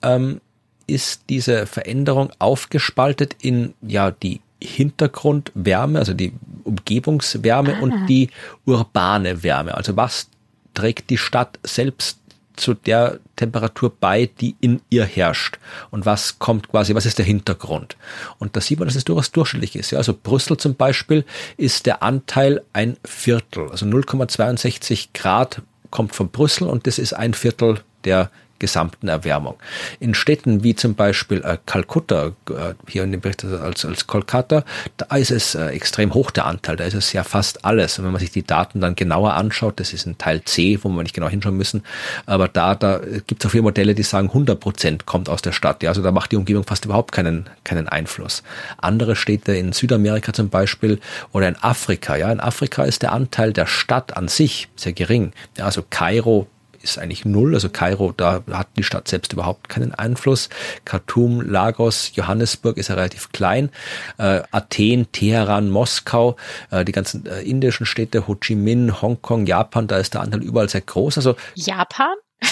ähm, 0.02 0.42
ist 0.88 1.24
diese 1.30 1.66
Veränderung 1.66 2.32
aufgespaltet 2.40 3.36
in 3.42 3.74
ja 3.82 4.12
die 4.12 4.42
Hintergrundwärme, 4.62 6.00
also 6.00 6.14
die 6.14 6.34
Umgebungswärme 6.64 7.76
ah. 7.78 7.82
und 7.82 8.08
die 8.08 8.30
urbane 8.66 9.44
Wärme. 9.44 9.76
Also 9.76 9.96
was 9.96 10.30
trägt 10.74 11.10
die 11.10 11.18
Stadt 11.18 11.60
selbst 11.64 12.20
zu 12.56 12.74
der 12.74 13.20
Temperatur 13.36 13.92
bei, 14.00 14.30
die 14.40 14.56
in 14.62 14.82
ihr 14.90 15.06
herrscht. 15.06 15.58
Und 15.92 16.06
was 16.06 16.40
kommt 16.40 16.70
quasi, 16.70 16.96
was 16.96 17.06
ist 17.06 17.18
der 17.18 17.26
Hintergrund? 17.26 17.98
Und 18.40 18.56
da 18.56 18.62
sieht 18.62 18.80
man, 18.80 18.88
dass 18.88 18.96
es 18.96 19.06
durchaus 19.06 19.32
durchschnittlich 19.32 19.76
ist. 19.76 19.92
Ja, 19.92 19.98
also 19.98 20.14
Brüssel 20.14 20.58
zum 20.58 20.76
Beispiel 20.76 21.26
ist 21.58 21.86
der 21.86 22.04
Anteil 22.04 22.62
ein 22.74 22.98
Viertel. 23.04 23.70
Also 23.70 23.86
0,62 23.86 25.10
Grad 25.14 25.62
kommt 25.92 26.16
von 26.16 26.30
Brüssel 26.30 26.68
und 26.68 26.88
das 26.88 27.00
ist 27.00 27.14
ein 27.14 27.34
Viertel 27.34 27.82
der 28.04 28.30
gesamten 28.60 29.08
Erwärmung. 29.08 29.56
In 30.00 30.14
Städten 30.14 30.64
wie 30.64 30.76
zum 30.76 30.96
Beispiel 30.96 31.44
äh, 31.44 31.58
Kalkutta, 31.66 32.34
äh, 32.50 32.74
hier 32.88 33.04
in 33.04 33.12
dem 33.12 33.22
Bericht 33.22 33.44
als, 33.44 33.86
als 33.86 34.08
Kolkata, 34.08 34.64
da 34.98 35.16
ist 35.16 35.32
es 35.32 35.56
äh, 35.56 35.68
extrem 35.68 36.14
hoch 36.14 36.32
der 36.32 36.46
Anteil, 36.46 36.76
da 36.76 36.86
ist 36.86 36.94
es 36.94 37.14
ja 37.14 37.24
fast 37.24 37.66
alles. 37.66 38.00
Und 38.00 38.06
wenn 38.06 38.12
man 38.12 38.22
sich 38.22 38.32
die 38.32 38.44
Daten 38.44 38.82
dann 38.82 38.96
genauer 38.96 39.34
anschaut, 39.34 39.80
das 39.80 39.94
ist 39.94 40.06
ein 40.06 40.18
Teil 40.18 40.44
C, 40.44 40.80
wo 40.82 40.90
wir 40.90 41.04
nicht 41.04 41.16
genau 41.16 41.28
hinschauen 41.28 41.58
müssen, 41.58 41.84
aber 42.26 42.48
da, 42.48 42.76
da 42.76 43.00
gibt 43.28 43.44
es 43.44 43.48
auch 43.48 43.52
viele 43.52 43.64
Modelle, 43.64 43.96
die 43.96 44.04
sagen, 44.04 44.28
100 44.28 44.60
Prozent 44.60 45.06
kommt 45.06 45.30
aus 45.30 45.42
der 45.42 45.52
Stadt. 45.52 45.84
Ja, 45.84 45.90
also 45.90 46.02
da 46.02 46.12
macht 46.12 46.32
die 46.32 46.38
Umgebung 46.38 46.64
fast 46.64 46.86
überhaupt 46.86 47.12
keinen, 47.12 47.50
keinen 47.64 47.88
Einfluss. 47.88 48.44
Andere 48.78 49.16
Städte 49.16 49.54
in 49.54 49.74
Südamerika 49.74 50.34
zum 50.34 50.50
Beispiel 50.50 51.00
oder 51.32 51.48
in 51.48 51.56
Afrika, 51.58 52.16
ja, 52.16 52.32
in 52.32 52.40
Afrika 52.40 52.84
ist 52.84 53.02
der 53.02 53.12
Anteil 53.12 53.54
der 53.54 53.66
Stadt 53.66 54.16
an 54.16 54.28
sich 54.28 54.70
sehr 54.76 54.94
gering. 54.94 55.34
Ja, 55.58 55.66
also 55.66 55.84
Kairo 55.90 56.48
ist 56.86 56.98
eigentlich 56.98 57.26
null. 57.26 57.54
Also 57.54 57.70
Kairo, 57.70 58.14
da 58.16 58.44
hat 58.52 58.68
die 58.78 58.84
Stadt 58.84 59.08
selbst 59.08 59.34
überhaupt 59.34 59.68
keinen 59.68 59.94
Einfluss. 59.94 60.50
Khartoum, 60.86 61.42
Lagos, 61.42 62.12
Johannesburg 62.14 62.78
ist 62.78 62.88
ja 62.90 62.96
relativ 62.96 63.32
klein. 63.32 63.70
Äh, 64.18 64.44
Athen, 64.52 65.12
Teheran, 65.12 65.70
Moskau, 65.70 66.38
äh, 66.72 66.86
die 66.86 66.92
ganzen 66.92 67.26
äh, 67.26 67.42
indischen 67.42 67.86
Städte, 67.86 68.28
Ho 68.28 68.36
Chi 68.36 68.56
Minh, 68.56 69.02
Hongkong, 69.02 69.46
Japan, 69.46 69.88
da 69.88 69.98
ist 69.98 70.14
der 70.14 70.22
Anteil 70.22 70.44
überall 70.44 70.70
sehr 70.70 70.82
groß. 70.82 71.18
Also 71.18 71.36
Japan? 71.56 72.16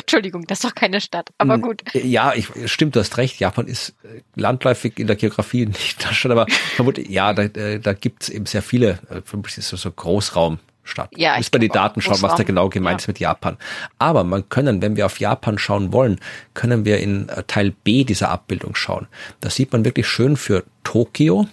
Entschuldigung, 0.00 0.44
das 0.46 0.58
ist 0.58 0.64
doch 0.64 0.74
keine 0.74 1.00
Stadt, 1.00 1.30
aber 1.38 1.58
gut. 1.58 1.82
Ja, 1.94 2.34
ich, 2.34 2.48
stimmt, 2.66 2.94
du 2.94 3.00
hast 3.00 3.16
recht. 3.16 3.40
Japan 3.40 3.66
ist 3.66 3.94
äh, 4.04 4.20
landläufig 4.36 4.98
in 4.98 5.06
der 5.06 5.16
Geografie 5.16 5.66
nicht 5.66 6.04
der 6.04 6.14
Stadt, 6.14 6.32
aber 6.32 6.46
vermutlich, 6.76 7.08
ja, 7.08 7.32
da, 7.32 7.42
äh, 7.42 7.80
da 7.80 7.92
gibt's 7.92 8.28
eben 8.28 8.46
sehr 8.46 8.62
viele, 8.62 8.98
vermutlich 9.24 9.58
ist 9.58 9.68
so, 9.68 9.76
so 9.76 9.90
Großraum 9.90 10.58
statt. 10.88 11.10
Ja, 11.16 11.36
Muss 11.36 11.52
man 11.52 11.60
die 11.60 11.68
Daten 11.68 12.00
schauen, 12.00 12.22
was 12.22 12.34
da 12.34 12.42
genau 12.42 12.68
gemeint 12.68 13.00
ja. 13.00 13.04
ist 13.04 13.08
mit 13.08 13.20
Japan. 13.20 13.56
Aber 13.98 14.24
man 14.24 14.48
können, 14.48 14.82
wenn 14.82 14.96
wir 14.96 15.06
auf 15.06 15.20
Japan 15.20 15.58
schauen 15.58 15.92
wollen, 15.92 16.20
können 16.54 16.84
wir 16.84 16.98
in 16.98 17.28
äh, 17.28 17.44
Teil 17.46 17.70
B 17.70 18.04
dieser 18.04 18.30
Abbildung 18.30 18.74
schauen. 18.74 19.06
Da 19.40 19.50
sieht 19.50 19.72
man 19.72 19.84
wirklich 19.84 20.06
schön 20.06 20.36
für 20.36 20.64
Tokio 20.84 21.46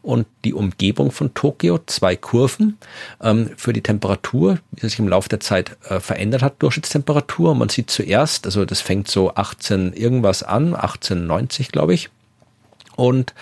und 0.00 0.26
die 0.44 0.54
Umgebung 0.54 1.10
von 1.12 1.34
Tokio, 1.34 1.78
zwei 1.86 2.16
Kurven 2.16 2.78
ähm, 3.20 3.50
für 3.56 3.72
die 3.72 3.82
Temperatur, 3.82 4.58
wie 4.72 4.80
sie 4.80 4.88
sich 4.88 4.98
im 4.98 5.08
Laufe 5.08 5.28
der 5.28 5.40
Zeit 5.40 5.76
äh, 5.88 6.00
verändert 6.00 6.42
hat, 6.42 6.60
Durchschnittstemperatur. 6.62 7.54
Man 7.54 7.68
sieht 7.68 7.90
zuerst, 7.90 8.46
also 8.46 8.64
das 8.64 8.80
fängt 8.80 9.08
so 9.08 9.34
18 9.34 9.92
irgendwas 9.92 10.42
an, 10.42 10.74
1890 10.74 11.70
glaube 11.70 11.94
ich. 11.94 12.10
Und 12.96 13.34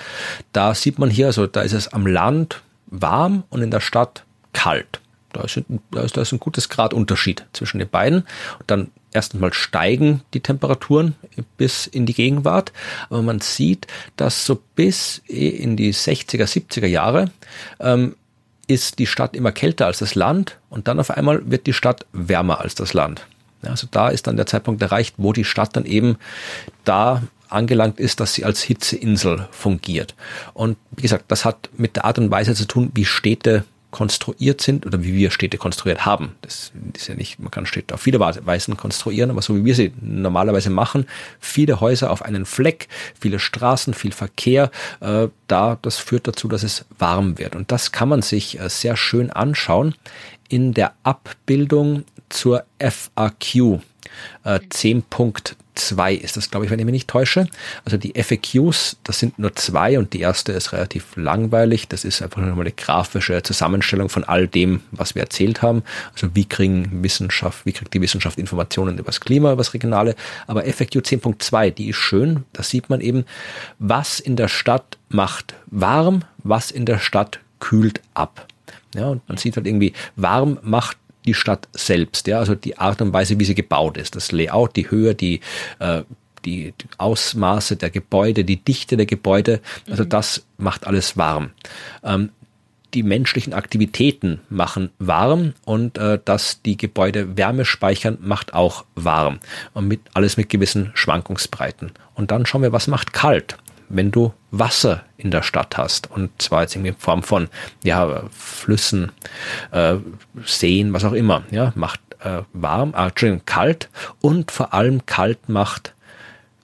da 0.53 0.75
sieht 0.75 0.99
man 0.99 1.11
hier, 1.11 1.27
also 1.27 1.47
da 1.47 1.63
ist 1.63 1.73
es 1.73 1.89
am 1.89 2.07
Land 2.07 2.63
warm 2.87 3.45
und 3.51 3.63
in 3.63 3.71
der 3.71 3.81
Stadt 3.81 4.25
kalt. 4.53 5.01
Da 5.33 5.43
ist, 5.43 5.63
da 5.91 6.03
ist, 6.03 6.17
da 6.17 6.23
ist 6.23 6.33
ein 6.33 6.41
gutes 6.41 6.69
Grad 6.69 6.95
Unterschied 6.95 7.45
zwischen 7.53 7.79
den 7.79 7.89
beiden. 7.89 8.21
Und 8.59 8.71
dann 8.71 8.91
erst 9.13 9.35
einmal 9.35 9.53
steigen 9.53 10.23
die 10.35 10.41
Temperaturen 10.41 11.15
bis 11.57 11.87
in 11.87 12.07
die 12.07 12.15
Gegenwart. 12.15 12.73
Aber 13.09 13.23
man 13.23 13.41
sieht, 13.41 13.87
dass 14.17 14.45
so 14.45 14.61
bis 14.75 15.23
in 15.27 15.77
die 15.77 15.93
60er, 15.93 16.45
70er 16.45 16.87
Jahre 16.87 17.31
ähm, 17.79 18.17
ist 18.67 18.99
die 18.99 19.07
Stadt 19.07 19.35
immer 19.35 19.53
kälter 19.53 19.87
als 19.87 19.99
das 19.99 20.15
Land 20.15 20.59
und 20.69 20.87
dann 20.87 21.01
auf 21.01 21.11
einmal 21.11 21.51
wird 21.51 21.67
die 21.67 21.73
Stadt 21.73 22.07
wärmer 22.13 22.61
als 22.61 22.77
das 22.77 22.95
Land. 22.95 23.27
Also 23.63 23.89
da 23.91 24.09
ist 24.09 24.27
dann 24.27 24.37
der 24.37 24.47
Zeitpunkt 24.47 24.81
erreicht, 24.81 25.17
wo 25.19 25.33
die 25.33 25.45
Stadt 25.45 25.77
dann 25.77 25.85
eben 25.85 26.17
da 26.85 27.23
angelangt 27.49 27.99
ist, 27.99 28.21
dass 28.21 28.35
sie 28.35 28.45
als 28.45 28.63
Hitzeinsel 28.63 29.49
fungiert. 29.51 30.15
Und 30.55 30.79
wie 30.93 31.03
gesagt, 31.03 31.25
das 31.29 31.45
hat 31.45 31.69
mit 31.77 31.97
der 31.97 32.05
Art 32.05 32.19
und 32.19 32.31
Weise 32.31 32.55
zu 32.55 32.65
tun, 32.67 32.93
wie 32.95 33.05
Städte 33.05 33.65
konstruiert 33.91 34.61
sind 34.61 34.87
oder 34.87 35.03
wie 35.03 35.15
wir 35.15 35.31
Städte 35.31 35.59
konstruiert 35.59 36.07
haben. 36.07 36.37
Das 36.43 36.73
ist 36.95 37.09
ja 37.09 37.15
nicht, 37.15 37.39
man 37.39 37.51
kann 37.51 37.67
Städte 37.67 37.95
auf 37.95 38.01
viele 38.01 38.21
Weisen 38.21 38.77
konstruieren, 38.77 39.31
aber 39.31 39.43
so 39.43 39.57
wie 39.57 39.65
wir 39.65 39.75
sie 39.75 39.93
normalerweise 40.01 40.71
machen, 40.71 41.07
viele 41.41 41.81
Häuser 41.81 42.11
auf 42.11 42.23
einen 42.23 42.47
Fleck, 42.47 42.89
viele 43.19 43.39
Straßen, 43.39 43.95
viel 43.95 44.13
Verkehr, 44.13 44.71
äh, 45.01 45.29
da, 45.47 45.79
das 45.83 45.97
führt 45.97 46.29
dazu, 46.29 46.49
dass 46.49 46.63
es 46.63 46.85
warm 46.99 47.39
wird. 47.39 47.57
Und 47.57 47.73
das 47.73 47.93
kann 47.93 48.09
man 48.09 48.23
sich 48.23 48.61
äh, 48.61 48.69
sehr 48.69 48.97
schön 48.97 49.31
anschauen 49.31 49.95
in 50.49 50.75
der 50.75 50.93
Abbildung 51.03 52.05
zur 52.29 52.65
FAQ 52.79 53.81
äh, 54.45 54.61
10.2 54.71 55.55
2 55.81 56.15
ist 56.15 56.37
das, 56.37 56.51
glaube 56.51 56.67
ich, 56.67 56.71
wenn 56.71 56.79
ich 56.79 56.85
mich 56.85 56.93
nicht 56.93 57.09
täusche. 57.09 57.47
Also 57.85 57.97
die 57.97 58.13
FAQs, 58.21 58.97
das 59.05 59.19
sind 59.19 59.39
nur 59.39 59.55
zwei 59.55 59.99
und 59.99 60.13
die 60.13 60.21
erste 60.21 60.53
ist 60.53 60.73
relativ 60.73 61.17
langweilig. 61.17 61.89
Das 61.89 62.05
ist 62.05 62.23
einfach 62.23 62.43
nur 62.43 62.53
eine 62.53 62.73
grafische 62.73 63.43
Zusammenstellung 63.43 64.09
von 64.09 64.25
all 64.25 64.47
dem, 64.47 64.83
was 64.91 65.15
wir 65.15 65.23
erzählt 65.23 65.63
haben. 65.63 65.83
Also 66.13 66.35
wie 66.35 66.45
kriegen 66.45 67.03
Wissenschaft, 67.03 67.67
wie 67.67 67.73
kriegt 67.73 67.95
die 67.95 68.01
Wissenschaft 68.01 68.39
Informationen 68.39 68.99
über 68.99 69.07
das 69.07 69.21
Klima, 69.21 69.53
über 69.53 69.61
das 69.61 69.75
Regionale. 69.75 70.15
Aber 70.47 70.63
FAQ 70.65 70.97
10.2, 70.97 71.71
die 71.71 71.91
ist 71.91 71.97
schön. 71.97 72.45
Da 72.53 72.63
sieht 72.63 72.91
man 72.91 73.01
eben, 73.01 73.25
was 73.79 74.21
in 74.21 74.37
der 74.37 74.49
Stadt 74.49 74.99
macht 75.09 75.55
warm, 75.67 76.23
was 76.43 76.71
in 76.71 76.87
der 76.87 76.99
Stadt 76.99 77.41
kühlt 77.59 78.01
ab. 78.15 78.47
Ja, 78.95 79.07
und 79.07 79.27
man 79.29 79.37
sieht 79.39 79.57
halt 79.57 79.67
irgendwie, 79.67 79.93
warm 80.17 80.59
macht 80.63 80.97
die 81.25 81.35
Stadt 81.35 81.69
selbst, 81.73 82.27
ja, 82.27 82.39
also 82.39 82.55
die 82.55 82.79
Art 82.79 83.03
und 83.03 83.13
Weise, 83.13 83.39
wie 83.39 83.45
sie 83.45 83.55
gebaut 83.55 83.97
ist, 83.97 84.17
das 84.17 84.33
Layout, 84.33 84.77
die 84.77 84.91
Höhe, 84.91 85.15
die 85.15 85.41
äh, 85.79 86.03
die, 86.45 86.73
Ausmaße 86.97 87.77
der 87.77 87.91
Gebäude, 87.91 88.45
die 88.45 88.57
Dichte 88.57 88.97
der 88.97 89.07
Gebäude, 89.07 89.61
also 89.91 90.05
mhm. 90.05 90.09
das 90.09 90.43
macht 90.57 90.87
alles 90.87 91.17
warm. 91.17 91.51
Ähm, 92.03 92.31
die 92.95 93.03
menschlichen 93.03 93.53
Aktivitäten 93.53 94.41
machen 94.49 94.91
warm 94.99 95.53
und 95.65 95.97
äh, 95.99 96.19
dass 96.25 96.63
die 96.63 96.77
Gebäude 96.77 97.37
Wärme 97.37 97.65
speichern, 97.65 98.19
macht 98.21 98.53
auch 98.53 98.85
warm. 98.97 99.39
Und 99.75 99.87
mit 99.87 100.01
alles 100.15 100.37
mit 100.37 100.49
gewissen 100.49 100.91
Schwankungsbreiten. 100.95 101.93
Und 102.15 102.31
dann 102.31 102.47
schauen 102.47 102.63
wir, 102.63 102.73
was 102.73 102.89
macht 102.89 103.13
kalt 103.13 103.59
wenn 103.91 104.11
du 104.11 104.33
Wasser 104.51 105.05
in 105.19 105.31
der 105.31 105.43
Stadt 105.43 105.77
hast 105.77 106.11
und 106.11 106.31
zwar 106.41 106.63
jetzt 106.63 106.75
irgendwie 106.75 106.91
in 106.91 106.97
Form 106.97 107.23
von 107.23 107.49
ja 107.85 108.23
Flüssen, 108.31 109.13
äh, 109.73 109.97
Seen, 110.45 110.93
was 110.93 111.05
auch 111.05 111.13
immer, 111.13 111.43
ja 111.51 111.73
macht 111.75 112.01
äh, 112.21 112.43
warm, 112.53 112.95
äh, 112.97 113.09
Entschuldigung, 113.09 113.43
kalt 113.47 113.89
und 114.21 114.51
vor 114.51 114.73
allem 114.73 115.05
kalt 115.07 115.49
macht 115.49 115.95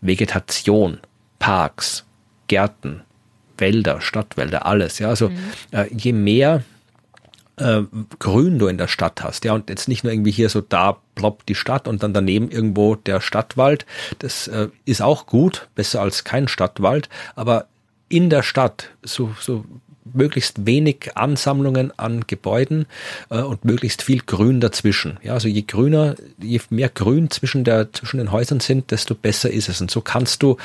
Vegetation, 0.01 0.99
Parks, 1.39 2.05
Gärten, 2.49 3.03
Wälder, 3.59 4.01
Stadtwälder, 4.01 4.67
alles. 4.67 4.99
Ja, 4.99 5.09
also 5.09 5.31
mhm. 5.31 5.39
äh, 5.73 5.87
je 5.93 6.13
mehr 6.13 6.63
äh, 7.57 7.83
Grün 8.19 8.59
du 8.59 8.67
in 8.69 8.79
der 8.79 8.89
Stadt 8.89 9.23
hast, 9.23 9.45
ja, 9.45 9.55
und 9.55 9.69
jetzt 9.69 9.89
nicht 9.89 10.05
nur 10.05 10.13
irgendwie 10.13 10.31
hier 10.31 10.49
so 10.49 10.61
da 10.61 10.99
ploppt 11.15 11.49
die 11.49 11.55
Stadt 11.55 11.89
und 11.89 12.03
dann 12.03 12.13
daneben 12.13 12.51
irgendwo 12.51 12.95
der 12.95 13.21
Stadtwald, 13.21 13.87
das 14.19 14.49
äh, 14.49 14.69
ist 14.85 15.03
auch 15.03 15.27
gut, 15.27 15.69
besser 15.75 16.01
als 16.01 16.25
kein 16.25 16.49
Stadtwald, 16.49 17.09
aber 17.35 17.67
in 18.09 18.31
der 18.31 18.43
Stadt 18.43 18.91
so, 19.03 19.35
so 19.41 19.65
möglichst 20.13 20.67
wenig 20.67 21.17
Ansammlungen 21.17 21.93
an 21.99 22.25
Gebäuden 22.27 22.87
äh, 23.31 23.41
und 23.41 23.65
möglichst 23.65 24.03
viel 24.03 24.21
Grün 24.21 24.61
dazwischen. 24.61 25.19
Ja, 25.23 25.35
also 25.35 25.49
je 25.49 25.63
grüner, 25.63 26.15
je 26.39 26.61
mehr 26.71 26.89
Grün 26.89 27.31
zwischen 27.31 27.65
der 27.65 27.93
zwischen 27.93 28.19
den 28.19 28.33
Häusern 28.33 28.61
sind, 28.61 28.91
desto 28.91 29.15
besser 29.15 29.51
ist 29.51 29.69
es. 29.69 29.81
Und 29.81 29.91
so 29.91 30.01
kannst 30.01 30.43
du 30.43 30.57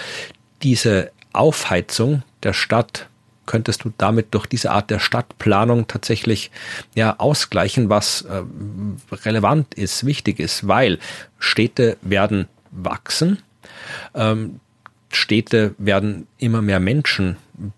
diese 0.61 1.11
Aufheizung 1.33 2.23
der 2.43 2.53
Stadt 2.53 3.07
könntest 3.45 3.83
du 3.83 3.91
damit 3.97 4.27
durch 4.31 4.45
diese 4.45 4.71
Art 4.71 4.89
der 4.89 4.99
Stadtplanung 4.99 5.87
tatsächlich 5.87 6.51
ja 6.95 7.15
ausgleichen, 7.17 7.89
was 7.89 8.21
äh, 8.23 8.43
relevant 9.11 9.73
ist, 9.73 10.05
wichtig 10.05 10.39
ist, 10.39 10.67
weil 10.67 10.99
Städte 11.39 11.97
werden 12.01 12.47
wachsen, 12.71 13.39
ähm, 14.13 14.59
Städte 15.09 15.75
werden 15.77 16.27
immer 16.37 16.61
mehr 16.61 16.79
Menschen 16.79 17.37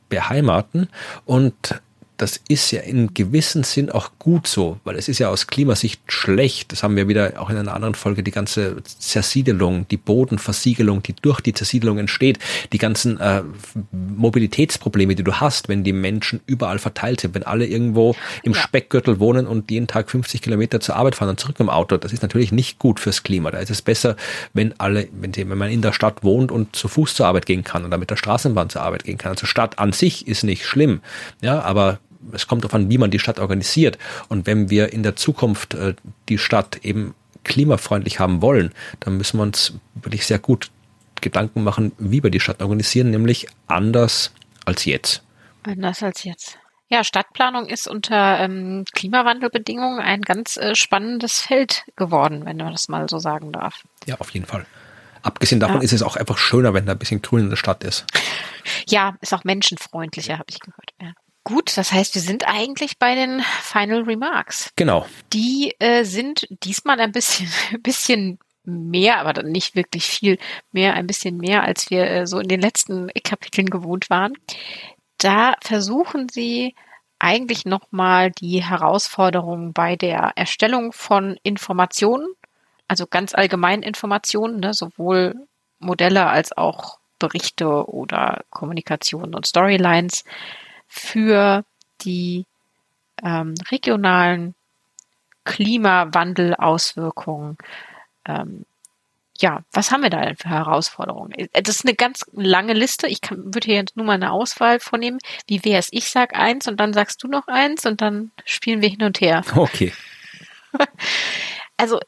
beheimaten 0.10 0.90
und 1.26 1.81
das 2.24 2.40
ist 2.48 2.72
ja 2.72 2.80
in 2.80 3.14
gewissem 3.14 3.64
Sinn 3.64 3.90
auch 3.90 4.12
gut 4.18 4.48
so, 4.48 4.80
weil 4.86 4.95
es 4.95 5.10
ist 5.10 5.20
ja 5.20 5.28
aus 5.28 5.45
Klimasicht 5.45 6.02
schlecht. 6.08 6.72
Das 6.72 6.82
haben 6.82 6.95
wir 6.95 7.10
wieder 7.10 7.34
auch 7.36 7.50
in 7.50 7.58
einer 7.58 7.74
anderen 7.74 7.95
Folge, 7.95 8.24
die 8.24 8.32
ganze 8.32 8.82
Zersiedelung, 8.84 9.86
die 9.90 9.98
Bodenversiegelung, 9.98 11.04
die 11.04 11.16
durch 11.22 11.41
die 11.41 11.54
Zersiedelung 11.54 11.98
entsteht, 11.98 12.40
die 12.72 12.78
ganzen 12.78 13.20
äh, 13.20 13.44
Mobilitätsprobleme, 13.91 15.16
die 15.16 15.24
du 15.26 15.34
hast, 15.34 15.68
wenn 15.68 15.84
die 15.84 15.91
Menschen 15.91 16.40
überall 16.45 16.80
verteilt 16.80 17.20
sind, 17.20 17.36
wenn 17.36 17.44
alle 17.44 17.66
irgendwo 17.66 18.16
im 18.44 18.54
ja. 18.54 18.62
Speckgürtel 18.62 19.20
wohnen 19.20 19.45
und 19.45 19.70
jeden 19.70 19.88
Tag 19.88 20.10
50 20.10 20.41
Kilometer 20.41 20.80
zur 20.80 20.95
Arbeit 20.95 21.16
fahren 21.16 21.28
und 21.28 21.41
zurück 21.41 21.60
im 21.60 21.70
Auto. 21.70 21.98
Das 21.98 22.14
ist 22.14 22.22
natürlich 22.22 22.54
nicht 22.54 22.80
gut 22.80 23.02
fürs 23.02 23.24
Klima. 23.24 23.52
Da 23.52 23.58
ist 23.58 23.70
es 23.70 23.82
besser, 23.82 24.16
wenn 24.54 24.80
alle, 24.80 25.10
wenn, 25.12 25.36
wenn 25.36 25.58
man 25.58 25.70
in 25.70 25.82
der 25.82 25.91
Stadt 25.91 26.24
wohnt 26.24 26.54
und 26.54 26.74
zu 26.74 26.88
Fuß 26.88 27.16
zur 27.16 27.28
Arbeit 27.28 27.45
gehen 27.45 27.66
kann 27.66 27.84
oder 27.84 27.98
mit 27.98 28.12
der 28.12 28.16
Straßenbahn 28.16 28.70
zur 28.70 28.82
Arbeit 28.82 29.04
gehen 29.04 29.18
kann. 29.18 29.34
Also 29.34 29.45
Stadt 29.45 29.78
an 29.78 29.91
sich 29.91 30.26
ist 30.26 30.45
nicht 30.45 30.66
schlimm, 30.66 31.02
ja, 31.41 31.62
aber 31.62 32.00
es 32.32 32.48
kommt 32.48 32.64
darauf 32.64 32.76
an, 32.76 32.90
wie 32.90 32.98
man 32.98 33.12
die 33.12 33.20
Stadt 33.20 33.40
organisiert. 33.40 33.98
Und 34.30 34.45
wenn 34.48 34.70
wir 34.70 34.94
in 34.94 35.04
der 35.04 35.16
Zukunft 35.16 35.74
äh, 35.74 35.95
die 36.30 36.38
Stadt 36.38 36.78
eben 36.84 37.14
klimafreundlich 37.44 38.20
haben 38.20 38.41
wollen, 38.41 38.72
dann 39.00 39.18
müssen 39.18 39.38
wir 39.38 39.44
uns 39.44 39.74
wirklich 39.95 40.26
sehr 40.26 40.40
gut 40.40 40.72
Gedanken 41.22 41.64
machen, 41.64 41.94
wie 41.98 42.22
wir 42.22 42.30
die 42.30 42.40
Stadt 42.40 42.62
organisieren, 42.62 43.10
nämlich 43.10 43.48
anders 43.68 44.34
als 44.66 44.86
jetzt. 44.86 45.24
Anders 45.64 46.04
als 46.04 46.24
jetzt. 46.24 46.58
Ja, 46.90 47.04
Stadtplanung 47.04 47.66
ist 47.68 47.88
unter 47.88 48.40
ähm, 48.40 48.86
Klimawandelbedingungen 48.94 50.00
ein 50.00 50.22
ganz 50.22 50.58
äh, 50.58 50.76
spannendes 50.76 51.40
Feld 51.40 51.86
geworden, 51.95 52.45
wenn 52.45 52.58
man 52.58 52.72
das 52.72 52.88
mal 52.88 53.10
so 53.10 53.20
sagen 53.20 53.52
darf. 53.52 53.84
Ja, 54.06 54.20
auf 54.20 54.30
jeden 54.32 54.45
Fall. 54.45 54.66
Abgesehen 55.24 55.62
davon 55.62 55.78
ja. 55.78 55.84
ist 55.84 55.94
es 55.94 56.04
auch 56.04 56.18
einfach 56.18 56.38
schöner, 56.38 56.74
wenn 56.74 56.86
da 56.86 56.91
ein 56.91 57.00
bisschen 57.00 57.22
grün 57.22 57.45
in 57.45 57.50
der 57.50 57.56
Stadt 57.56 57.84
ist. 57.84 58.06
Ja, 58.88 59.16
ist 59.22 59.34
auch 59.34 59.44
menschenfreundlicher, 59.45 60.34
habe 60.34 60.45
ich 60.50 60.60
gehört. 60.60 60.91
Ja. 61.02 61.14
Gut, 61.44 61.78
das 61.78 61.91
heißt, 61.91 62.15
wir 62.15 62.22
sind 62.22 62.48
eigentlich 62.48 62.98
bei 62.99 63.15
den 63.15 63.41
Final 63.41 64.03
Remarks. 64.03 64.72
Genau. 64.76 65.06
Die 65.34 65.76
äh, 65.80 66.03
sind 66.03 66.48
diesmal 66.49 66.99
ein 66.99 67.11
bisschen, 67.11 67.49
ein 67.72 67.82
bisschen 67.82 68.40
mehr, 68.65 69.20
aber 69.20 69.34
dann 69.34 69.52
nicht 69.52 69.76
wirklich 69.76 70.06
viel 70.06 70.38
mehr, 70.72 70.94
ein 70.94 71.07
bisschen 71.07 71.38
mehr, 71.38 71.64
als 71.64 71.90
wir 71.90 72.10
äh, 72.10 72.28
so 72.28 72.40
in 72.40 72.48
den 72.48 72.61
letzten 72.61 73.10
Kapiteln 73.24 73.70
gewohnt 73.70 74.10
waren. 74.10 74.34
Da 75.18 75.56
versuchen 75.61 76.30
sie 76.30 76.76
eigentlich 77.20 77.65
nochmal 77.65 78.32
die 78.32 78.64
Herausforderungen 78.64 79.74
bei 79.74 79.95
der 79.95 80.34
Erstellung 80.36 80.94
von 80.94 81.38
Informationen, 81.44 82.28
also 82.88 83.06
ganz 83.07 83.34
allgemein 83.34 83.82
Informationen, 83.82 84.60
ne, 84.60 84.74
sowohl 84.74 85.36
Modelle 85.80 86.28
als 86.28 86.56
auch 86.56 86.99
Berichte 87.20 87.90
oder 87.90 88.44
Kommunikationen 88.49 89.36
und 89.36 89.48
Storylines 89.48 90.24
für 90.94 91.65
die 92.02 92.45
ähm, 93.24 93.56
regionalen 93.72 94.53
Klimawandelauswirkungen. 95.44 97.57
Ähm, 98.26 98.68
ja, 99.40 99.64
was 99.72 99.90
haben 99.91 100.03
wir 100.03 100.11
da 100.11 100.22
denn 100.22 100.38
für 100.38 100.49
Herausforderungen? 100.49 101.32
Äh, 101.32 101.64
das 101.64 101.78
ist 101.78 101.86
eine 101.86 101.95
ganz 101.95 102.24
lange 102.32 102.74
Liste. 102.74 103.07
Ich 103.07 103.22
kann, 103.22 103.52
würde 103.53 103.65
hier 103.65 103.78
jetzt 103.78 103.98
nur 103.98 104.06
mal 104.06 104.14
eine 104.14 104.32
Auswahl 104.32 104.80
vornehmen. 104.80 105.18
Wie 105.48 105.65
wäre 105.65 105.80
es? 105.80 105.88
Ich 105.91 106.11
sag 106.11 106.36
eins 106.36 106.68
und 106.68 106.80
dann 106.80 106.94
sagst 106.94 107.24
du 107.24 107.28
noch 107.28 107.48
eins 107.48 107.88
und 107.88 108.02
dann 108.02 108.32
spielen 108.45 108.82
wir 108.82 108.90
hin 108.90 109.03
und 109.03 109.20
her. 109.20 109.44
Okay. 109.56 109.91
Also 111.76 111.99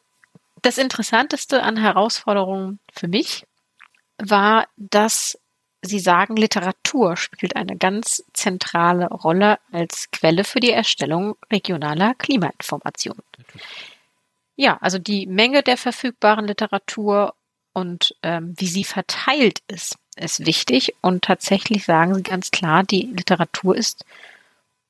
das 0.61 0.77
Interessanteste 0.77 1.63
an 1.63 1.75
Herausforderungen 1.75 2.77
für 2.93 3.07
mich 3.07 3.47
war, 4.19 4.67
dass 4.77 5.39
Sie 5.85 5.99
sagen, 5.99 6.35
Literatur 6.35 7.17
spielt 7.17 7.55
eine 7.55 7.77
ganz 7.77 8.23
zentrale 8.33 9.07
Rolle 9.07 9.59
als 9.71 10.09
Quelle 10.11 10.43
für 10.43 10.59
die 10.59 10.71
Erstellung 10.71 11.35
regionaler 11.51 12.15
Klimainformationen. 12.15 13.23
Ja, 14.55 14.77
also 14.81 14.99
die 14.99 15.27
Menge 15.27 15.63
der 15.63 15.77
verfügbaren 15.77 16.47
Literatur 16.47 17.35
und 17.73 18.15
ähm, 18.23 18.53
wie 18.57 18.67
sie 18.67 18.85
verteilt 18.85 19.59
ist, 19.67 19.97
ist 20.15 20.45
wichtig. 20.45 20.95
Und 21.01 21.23
tatsächlich 21.25 21.83
sagen 21.83 22.15
Sie 22.15 22.23
ganz 22.23 22.51
klar, 22.51 22.83
die 22.83 23.03
Literatur 23.03 23.75
ist 23.75 24.05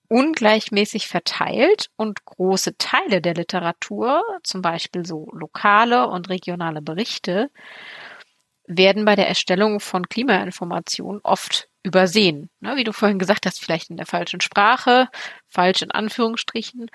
ungleichmäßig 0.07 1.07
verteilt 1.07 1.89
und 1.95 2.25
große 2.25 2.77
Teile 2.77 3.21
der 3.21 3.33
Literatur, 3.33 4.23
zum 4.43 4.61
Beispiel 4.61 5.05
so 5.05 5.29
lokale 5.33 6.07
und 6.07 6.29
regionale 6.29 6.81
Berichte, 6.81 7.49
werden 8.67 9.05
bei 9.05 9.15
der 9.15 9.27
Erstellung 9.27 9.79
von 9.79 10.07
Klimainformationen 10.09 11.21
oft 11.23 11.67
übersehen. 11.83 12.49
Ne, 12.59 12.75
wie 12.75 12.83
du 12.83 12.93
vorhin 12.93 13.19
gesagt 13.19 13.45
hast, 13.45 13.63
vielleicht 13.63 13.89
in 13.89 13.97
der 13.97 14.05
falschen 14.07 14.41
Sprache, 14.41 15.07
falsch 15.47 15.81
in 15.81 15.91
Anführungsstrichen 15.91 16.89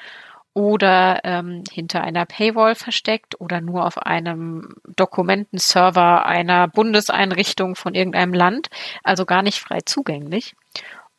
oder 0.52 1.20
ähm, 1.22 1.62
hinter 1.70 2.02
einer 2.02 2.26
Paywall 2.26 2.74
versteckt 2.74 3.40
oder 3.40 3.60
nur 3.60 3.86
auf 3.86 3.98
einem 3.98 4.74
Dokumentenserver 4.96 6.26
einer 6.26 6.66
Bundeseinrichtung 6.66 7.76
von 7.76 7.94
irgendeinem 7.94 8.34
Land, 8.34 8.68
also 9.04 9.26
gar 9.26 9.42
nicht 9.42 9.60
frei 9.60 9.78
zugänglich. 9.84 10.56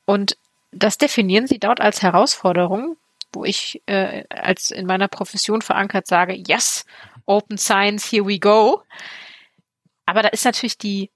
Und 0.06 0.38
das 0.72 0.98
definieren 0.98 1.48
sie 1.48 1.60
dort 1.60 1.80
als 1.80 2.02
Herausforderung, 2.02 2.98
wo 3.32 3.46
ich 3.46 3.82
äh, 3.86 4.26
als 4.30 4.72
in 4.72 4.86
meiner 4.86 5.08
Profession 5.08 5.62
verankert 5.62 6.08
sage, 6.08 6.34
yes, 6.34 6.86
Open 7.26 7.58
Science, 7.58 8.12
here 8.12 8.26
we 8.26 8.40
go. 8.40 8.84
Aber 10.06 10.22
da 10.22 10.30
ist 10.30 10.46
natürlich 10.46 10.78
die 10.78 11.12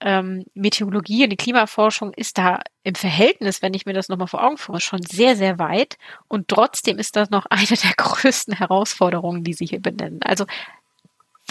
ähm, 0.00 0.44
Meteorologie 0.54 1.24
und 1.24 1.30
die 1.30 1.36
Klimaforschung 1.36 2.12
ist 2.14 2.38
da 2.38 2.60
im 2.84 2.94
Verhältnis, 2.94 3.62
wenn 3.62 3.74
ich 3.74 3.84
mir 3.84 3.94
das 3.94 4.08
nochmal 4.08 4.28
vor 4.28 4.44
Augen 4.44 4.56
führe, 4.56 4.80
schon 4.80 5.02
sehr, 5.02 5.36
sehr 5.36 5.58
weit. 5.58 5.96
Und 6.28 6.48
trotzdem 6.48 6.98
ist 6.98 7.16
das 7.16 7.30
noch 7.30 7.46
eine 7.50 7.66
der 7.66 7.92
größten 7.96 8.54
Herausforderungen, 8.54 9.44
die 9.44 9.54
Sie 9.54 9.66
hier 9.66 9.80
benennen. 9.80 10.20
Also 10.22 10.46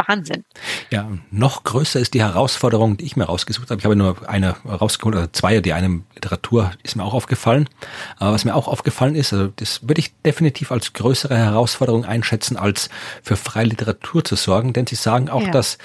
Wahnsinn. 0.05 0.43
Ja, 0.91 1.09
noch 1.31 1.63
größer 1.63 1.99
ist 1.99 2.13
die 2.13 2.21
Herausforderung, 2.21 2.97
die 2.97 3.05
ich 3.05 3.15
mir 3.15 3.23
rausgesucht 3.25 3.71
habe. 3.71 3.79
Ich 3.79 3.85
habe 3.85 3.95
nur 3.95 4.29
eine 4.29 4.55
rausgeholt, 4.65 5.15
oder 5.15 5.33
zwei, 5.33 5.59
die 5.59 5.73
eine 5.73 6.01
Literatur 6.13 6.71
ist 6.83 6.95
mir 6.95 7.03
auch 7.03 7.13
aufgefallen. 7.13 7.69
Aber 8.17 8.33
was 8.33 8.45
mir 8.45 8.55
auch 8.55 8.67
aufgefallen 8.67 9.15
ist, 9.15 9.33
also 9.33 9.51
das 9.55 9.87
würde 9.87 9.99
ich 9.99 10.13
definitiv 10.21 10.71
als 10.71 10.93
größere 10.93 11.37
Herausforderung 11.37 12.05
einschätzen, 12.05 12.57
als 12.57 12.89
für 13.23 13.35
freie 13.35 13.65
Literatur 13.65 14.23
zu 14.23 14.35
sorgen, 14.35 14.73
denn 14.73 14.87
sie 14.87 14.95
sagen 14.95 15.29
auch, 15.29 15.43
ja. 15.43 15.51
dass 15.51 15.77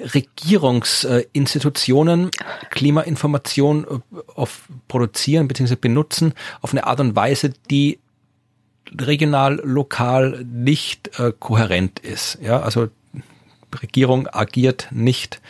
Regierungsinstitutionen 0.00 2.30
Klimainformation 2.70 3.84
äh, 3.84 3.98
auf 4.34 4.62
produzieren 4.88 5.46
bzw. 5.48 5.76
benutzen 5.76 6.34
auf 6.60 6.72
eine 6.72 6.86
Art 6.86 7.00
und 7.00 7.16
Weise, 7.16 7.54
die 7.70 7.98
regional, 8.98 9.60
lokal 9.64 10.44
nicht 10.44 11.18
äh, 11.18 11.32
kohärent 11.38 12.00
ist. 12.00 12.38
Ja, 12.40 12.60
also 12.60 12.88
Regierung 13.82 14.28
agiert 14.28 14.88
nicht. 14.90 15.40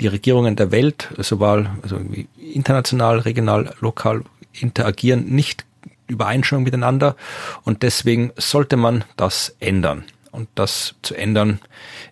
Die 0.00 0.06
Regierungen 0.06 0.56
der 0.56 0.70
Welt, 0.70 1.08
sowohl 1.18 1.70
also 1.82 2.00
international, 2.36 3.20
regional, 3.20 3.74
lokal, 3.80 4.22
interagieren 4.52 5.26
nicht 5.26 5.64
Übereinstimmung 6.06 6.64
miteinander 6.64 7.16
und 7.64 7.82
deswegen 7.82 8.32
sollte 8.36 8.76
man 8.76 9.04
das 9.16 9.56
ändern. 9.60 10.04
Und 10.30 10.48
das 10.54 10.94
zu 11.02 11.14
ändern 11.14 11.60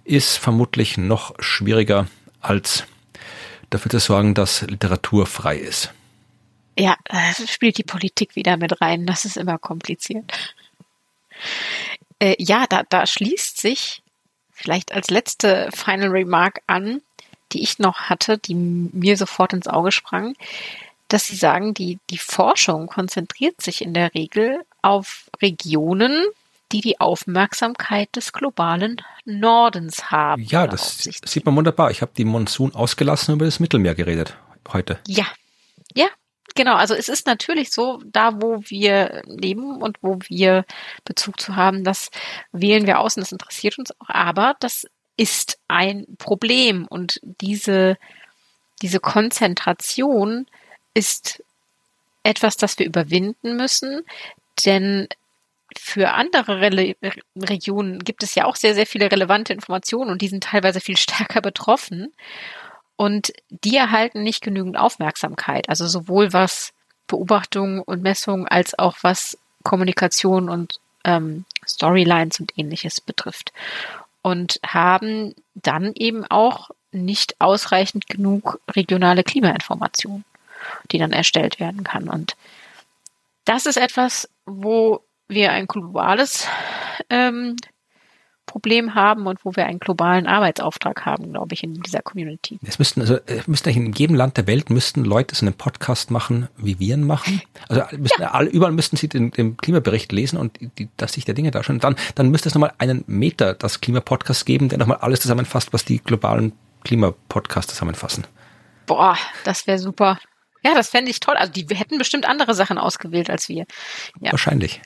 ist 0.05 0.39
vermutlich 0.39 0.97
noch 0.97 1.35
schwieriger 1.39 2.09
als 2.41 2.85
dafür 3.71 3.91
zu 3.91 3.99
sorgen, 3.99 4.35
dass 4.35 4.63
Literatur 4.63 5.27
frei 5.27 5.59
ist. 5.59 5.93
Ja, 6.79 6.97
spielt 7.47 7.79
die 7.79 7.85
Politik 7.85 8.35
wieder 8.35 8.57
mit 8.57 8.81
rein. 8.81 9.07
Das 9.07 9.25
ist 9.25 9.37
immer 9.37 9.59
kompliziert. 9.59 10.55
Äh, 12.19 12.35
ja, 12.39 12.67
da, 12.69 12.83
da 12.89 13.07
schließt 13.07 13.61
sich 13.61 14.03
vielleicht 14.55 14.93
als 14.93 15.11
letzte 15.11 15.69
Final 15.75 16.09
Remark 16.09 16.63
an, 16.67 17.03
die 17.53 17.63
ich 17.63 17.79
noch 17.79 18.09
hatte, 18.09 18.39
die 18.39 18.55
mir 18.55 19.17
sofort 19.17 19.53
ins 19.53 19.69
Auge 19.69 19.93
sprang, 19.93 20.35
dass 21.09 21.27
Sie 21.27 21.37
sagen, 21.37 21.75
die, 21.75 21.99
die 22.11 22.19
Forschung 22.19 22.87
konzentriert 22.87 23.61
sich 23.61 23.83
in 23.83 23.95
der 23.95 24.15
Regel 24.15 24.65
auf 24.83 25.31
Regionen, 25.43 26.25
die 26.73 26.81
die 26.81 27.01
Aufmerksamkeit 27.01 28.15
des 28.17 28.33
globalen 28.33 29.01
Nordens 29.25 30.11
haben. 30.11 30.43
Ja, 30.43 30.67
das 30.67 30.99
sieht 31.25 31.45
man 31.45 31.55
wunderbar. 31.55 31.91
Ich 31.91 32.01
habe 32.01 32.13
die 32.17 32.25
Monsun 32.25 32.75
ausgelassen 32.75 33.33
und 33.33 33.39
über 33.39 33.45
das 33.45 33.61
Mittelmeer 33.61 33.95
geredet 33.95 34.37
heute. 34.73 34.99
Ja, 35.07 35.27
ja, 35.95 36.09
Genau, 36.57 36.77
also 36.77 36.95
es 36.95 37.09
ist 37.09 37.27
natürlich 37.27 37.73
so, 37.73 38.01
da 38.07 38.41
wo 38.41 38.61
wir 38.67 39.23
leben 39.27 39.83
und 39.83 39.99
wo 40.03 40.19
wir 40.29 40.65
Bezug 41.05 41.41
zu 41.41 41.57
haben, 41.57 41.83
das 41.83 42.11
wählen 42.53 42.87
wir 42.87 43.01
aus 43.01 43.17
und 43.17 43.23
das 43.23 43.33
interessiert 43.33 43.79
uns 43.79 43.91
auch, 44.01 44.09
aber 44.09 44.55
das 44.61 44.87
ist 45.17 45.59
ein 45.67 46.07
Problem 46.19 46.87
und 46.87 47.21
diese, 47.23 47.97
diese 48.83 49.01
Konzentration 49.01 50.47
ist 50.95 51.43
etwas, 52.23 52.57
das 52.57 52.79
wir 52.79 52.87
überwinden 52.87 53.57
müssen, 53.57 54.03
denn 54.65 55.09
für 55.77 56.13
andere 56.13 56.61
Re 56.61 56.95
Regionen 57.37 57.99
gibt 58.01 58.23
es 58.23 58.37
ja 58.37 58.45
auch 58.45 58.55
sehr, 58.55 58.75
sehr 58.75 58.87
viele 58.87 59.11
relevante 59.11 59.53
Informationen 59.53 60.11
und 60.11 60.23
die 60.23 60.29
sind 60.29 60.45
teilweise 60.45 60.81
viel 60.81 60.97
stärker 60.97 61.41
betroffen. 61.41 62.13
Und 62.97 63.33
die 63.49 63.77
erhalten 63.77 64.23
nicht 64.23 64.43
genügend 64.43 64.77
Aufmerksamkeit. 64.77 65.69
Also 65.69 65.87
sowohl 65.87 66.33
was 66.33 66.73
Beobachtungen 67.07 67.81
und 67.81 68.03
Messungen 68.03 68.47
als 68.47 68.79
auch 68.79 68.97
was 69.03 69.37
Kommunikation 69.63 70.49
und 70.49 70.81
ähm, 71.05 71.45
Storylines 71.67 72.41
und 72.41 72.57
ähnliches 72.57 73.01
betrifft. 73.01 73.53
Und 74.23 74.61
haben 74.65 75.35
dann 75.55 75.93
eben 75.95 76.25
auch 76.25 76.71
nicht 76.93 77.41
ausreichend 77.41 78.07
genug 78.07 78.61
regionale 78.71 79.25
Klimainformation, 79.25 80.25
die 80.93 80.99
dann 80.99 81.13
erstellt 81.13 81.61
werden 81.61 81.85
kann. 81.85 82.09
Und 82.09 82.37
das 83.45 83.67
ist 83.67 83.77
etwas, 83.77 84.29
wo 84.47 85.03
wir 85.29 85.53
ein 85.53 85.67
globales 85.67 86.47
ähm, 87.11 87.57
Problem 88.55 88.95
haben 88.95 89.27
und 89.27 89.45
wo 89.45 89.57
wir 89.57 89.67
einen 89.67 89.81
globalen 89.81 90.29
Arbeitsauftrag 90.29 91.05
haben, 91.05 91.33
glaube 91.33 91.55
ich, 91.55 91.65
in 91.65 91.75
dieser 91.83 92.03
Community. 92.03 92.61
Es 92.65 92.79
müssten, 92.79 93.01
also 93.01 93.19
es 93.27 93.49
müssten 93.49 93.71
in 93.71 93.93
jedem 93.95 94.15
Land 94.15 94.37
der 94.37 94.47
Welt 94.47 94.71
müssten 94.71 95.05
Leute 95.05 95.35
so 95.35 95.45
einen 95.45 95.57
Podcast 95.57 96.13
machen, 96.13 96.47
wie 96.57 96.79
wir 96.79 96.95
ihn 96.95 97.05
machen. 97.05 97.43
Also 97.69 97.83
müssten, 97.97 98.23
ja. 98.23 98.31
alle, 98.31 98.49
überall 98.49 98.71
müssten 98.71 98.97
sie 98.97 99.09
den, 99.09 99.33
den 99.33 99.57
Klimabericht 99.57 100.13
lesen 100.13 100.39
und 100.39 100.57
die, 100.79 100.89
dass 100.97 101.15
sich 101.15 101.25
der 101.25 101.35
Dinge 101.35 101.51
darstellen. 101.51 101.81
Dann, 101.81 101.97
dann 102.15 102.31
müsste 102.31 102.49
es 102.49 102.55
nochmal 102.55 102.73
einen 102.79 103.03
Meter 103.09 103.55
das 103.55 103.81
Klimapodcast 103.81 104.47
geben, 104.47 104.69
der 104.69 104.79
nochmal 104.79 104.99
alles 104.99 105.19
zusammenfasst, 105.19 105.73
was 105.73 105.85
die 105.85 105.99
globalen 105.99 106.53
Klimapodcasts 106.85 107.75
zusammenfassen. 107.75 108.25
Boah, 108.87 109.19
das 109.43 109.67
wäre 109.67 109.81
super. 109.81 110.21
Ja, 110.63 110.75
das 110.75 110.91
fände 110.91 111.11
ich 111.11 111.19
toll. 111.19 111.35
Also 111.35 111.53
die 111.53 111.67
hätten 111.75 111.99
bestimmt 111.99 112.25
andere 112.25 112.55
Sachen 112.55 112.79
ausgewählt 112.79 113.31
als 113.31 113.49
wir. 113.49 113.67
Ja. 114.21 114.31
Wahrscheinlich. 114.31 114.81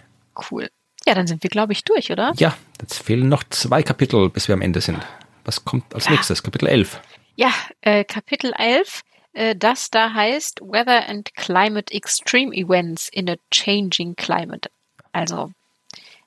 Cool. 0.51 0.71
Ja, 1.09 1.15
dann 1.15 1.27
sind 1.27 1.43
wir, 1.43 1.49
glaube 1.49 1.73
ich, 1.73 1.85
durch, 1.85 2.13
oder? 2.13 2.35
Ja, 2.37 2.55
jetzt 2.83 3.03
fehlen 3.03 3.31
noch 3.31 3.43
zwei 3.49 3.83
Kapitel, 3.83 4.29
bis 4.29 4.47
wir 4.47 4.53
am 4.53 4.61
Ende 4.61 4.83
sind. 4.83 4.99
Was 5.47 5.65
kommt 5.65 5.95
als 5.95 6.05
ja. 6.05 6.11
nächstes? 6.11 6.43
Kapitel 6.43 6.69
11. 6.69 7.01
Ja, 7.35 7.51
äh, 7.81 8.05
Kapitel 8.05 8.53
11, 8.53 9.01
äh, 9.33 9.57
das 9.57 9.89
da 9.89 10.13
heißt 10.13 10.61
Weather 10.61 11.09
and 11.09 11.35
Climate 11.35 11.95
Extreme 11.95 12.55
Events 12.55 13.09
in 13.09 13.31
a 13.31 13.37
Changing 13.51 14.17
Climate. 14.17 14.69
Also 15.13 15.51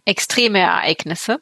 extreme 0.05 0.57
Ereignisse. 0.57 1.41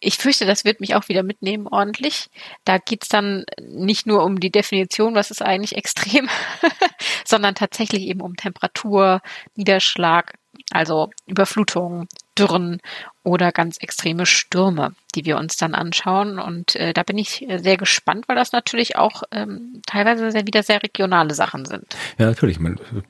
Ich 0.00 0.18
fürchte, 0.18 0.44
das 0.44 0.64
wird 0.64 0.80
mich 0.80 0.94
auch 0.94 1.08
wieder 1.08 1.22
mitnehmen 1.22 1.66
ordentlich. 1.66 2.28
Da 2.64 2.78
geht's 2.78 3.08
dann 3.08 3.44
nicht 3.60 4.06
nur 4.06 4.24
um 4.24 4.40
die 4.40 4.50
Definition, 4.50 5.14
was 5.14 5.30
ist 5.30 5.42
eigentlich 5.42 5.76
extrem, 5.76 6.28
sondern 7.24 7.54
tatsächlich 7.54 8.02
eben 8.02 8.20
um 8.20 8.36
Temperatur, 8.36 9.22
Niederschlag, 9.54 10.34
also 10.70 11.10
Überflutungen, 11.26 12.08
Dürren 12.38 12.80
oder 13.22 13.52
ganz 13.52 13.78
extreme 13.78 14.26
Stürme, 14.26 14.94
die 15.14 15.24
wir 15.24 15.38
uns 15.38 15.56
dann 15.56 15.74
anschauen. 15.74 16.38
Und 16.38 16.76
äh, 16.76 16.92
da 16.92 17.02
bin 17.02 17.18
ich 17.18 17.46
sehr 17.56 17.76
gespannt, 17.76 18.28
weil 18.28 18.36
das 18.36 18.52
natürlich 18.52 18.96
auch 18.96 19.22
ähm, 19.32 19.80
teilweise 19.86 20.30
sehr, 20.30 20.46
wieder 20.46 20.62
sehr 20.62 20.82
regionale 20.82 21.34
Sachen 21.34 21.64
sind. 21.64 21.96
Ja, 22.18 22.26
natürlich, 22.26 22.58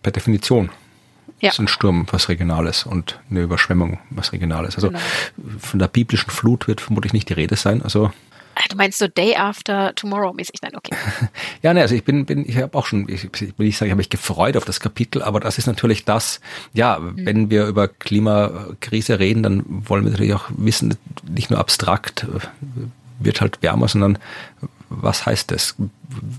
per 0.02 0.12
Definition. 0.12 0.70
Ja. 1.40 1.50
ist 1.50 1.58
ein 1.58 1.68
Sturm 1.68 2.06
was 2.10 2.28
Regionales 2.28 2.84
und 2.84 3.20
eine 3.30 3.42
Überschwemmung 3.42 3.98
was 4.10 4.32
Regionales. 4.32 4.76
Also 4.76 4.88
genau. 4.88 5.00
von 5.58 5.78
der 5.78 5.88
biblischen 5.88 6.30
Flut 6.30 6.66
wird 6.66 6.80
vermutlich 6.80 7.12
nicht 7.12 7.28
die 7.28 7.34
Rede 7.34 7.56
sein. 7.56 7.82
Also 7.82 8.10
Ah, 8.58 8.64
du 8.70 8.76
meinst 8.78 8.98
so 8.98 9.06
Day 9.06 9.36
After 9.36 9.94
Tomorrow 9.94 10.32
mäßig? 10.32 10.62
Nein, 10.62 10.72
okay. 10.74 10.96
ja, 11.62 11.74
ne, 11.74 11.82
also 11.82 11.94
ich 11.94 12.04
bin, 12.04 12.24
bin 12.24 12.48
ich 12.48 12.56
habe 12.56 12.76
auch 12.76 12.86
schon, 12.86 13.06
ich, 13.06 13.24
ich 13.24 13.58
will 13.58 13.66
nicht 13.66 13.76
sagen, 13.76 13.88
ich 13.88 13.92
habe 13.92 13.98
mich 13.98 14.08
gefreut 14.08 14.56
auf 14.56 14.64
das 14.64 14.80
Kapitel, 14.80 15.20
aber 15.20 15.40
das 15.40 15.58
ist 15.58 15.66
natürlich 15.66 16.06
das, 16.06 16.40
ja, 16.72 16.98
mhm. 16.98 17.26
wenn 17.26 17.50
wir 17.50 17.66
über 17.66 17.86
Klimakrise 17.86 19.18
reden, 19.18 19.42
dann 19.42 19.62
wollen 19.66 20.04
wir 20.04 20.12
natürlich 20.12 20.32
auch 20.32 20.46
wissen, 20.56 20.96
nicht 21.28 21.50
nur 21.50 21.58
abstrakt 21.58 22.22
äh, 22.22 22.86
wird 23.18 23.42
halt 23.42 23.62
wärmer, 23.62 23.88
sondern 23.88 24.18
was 24.88 25.26
heißt 25.26 25.50
das? 25.50 25.74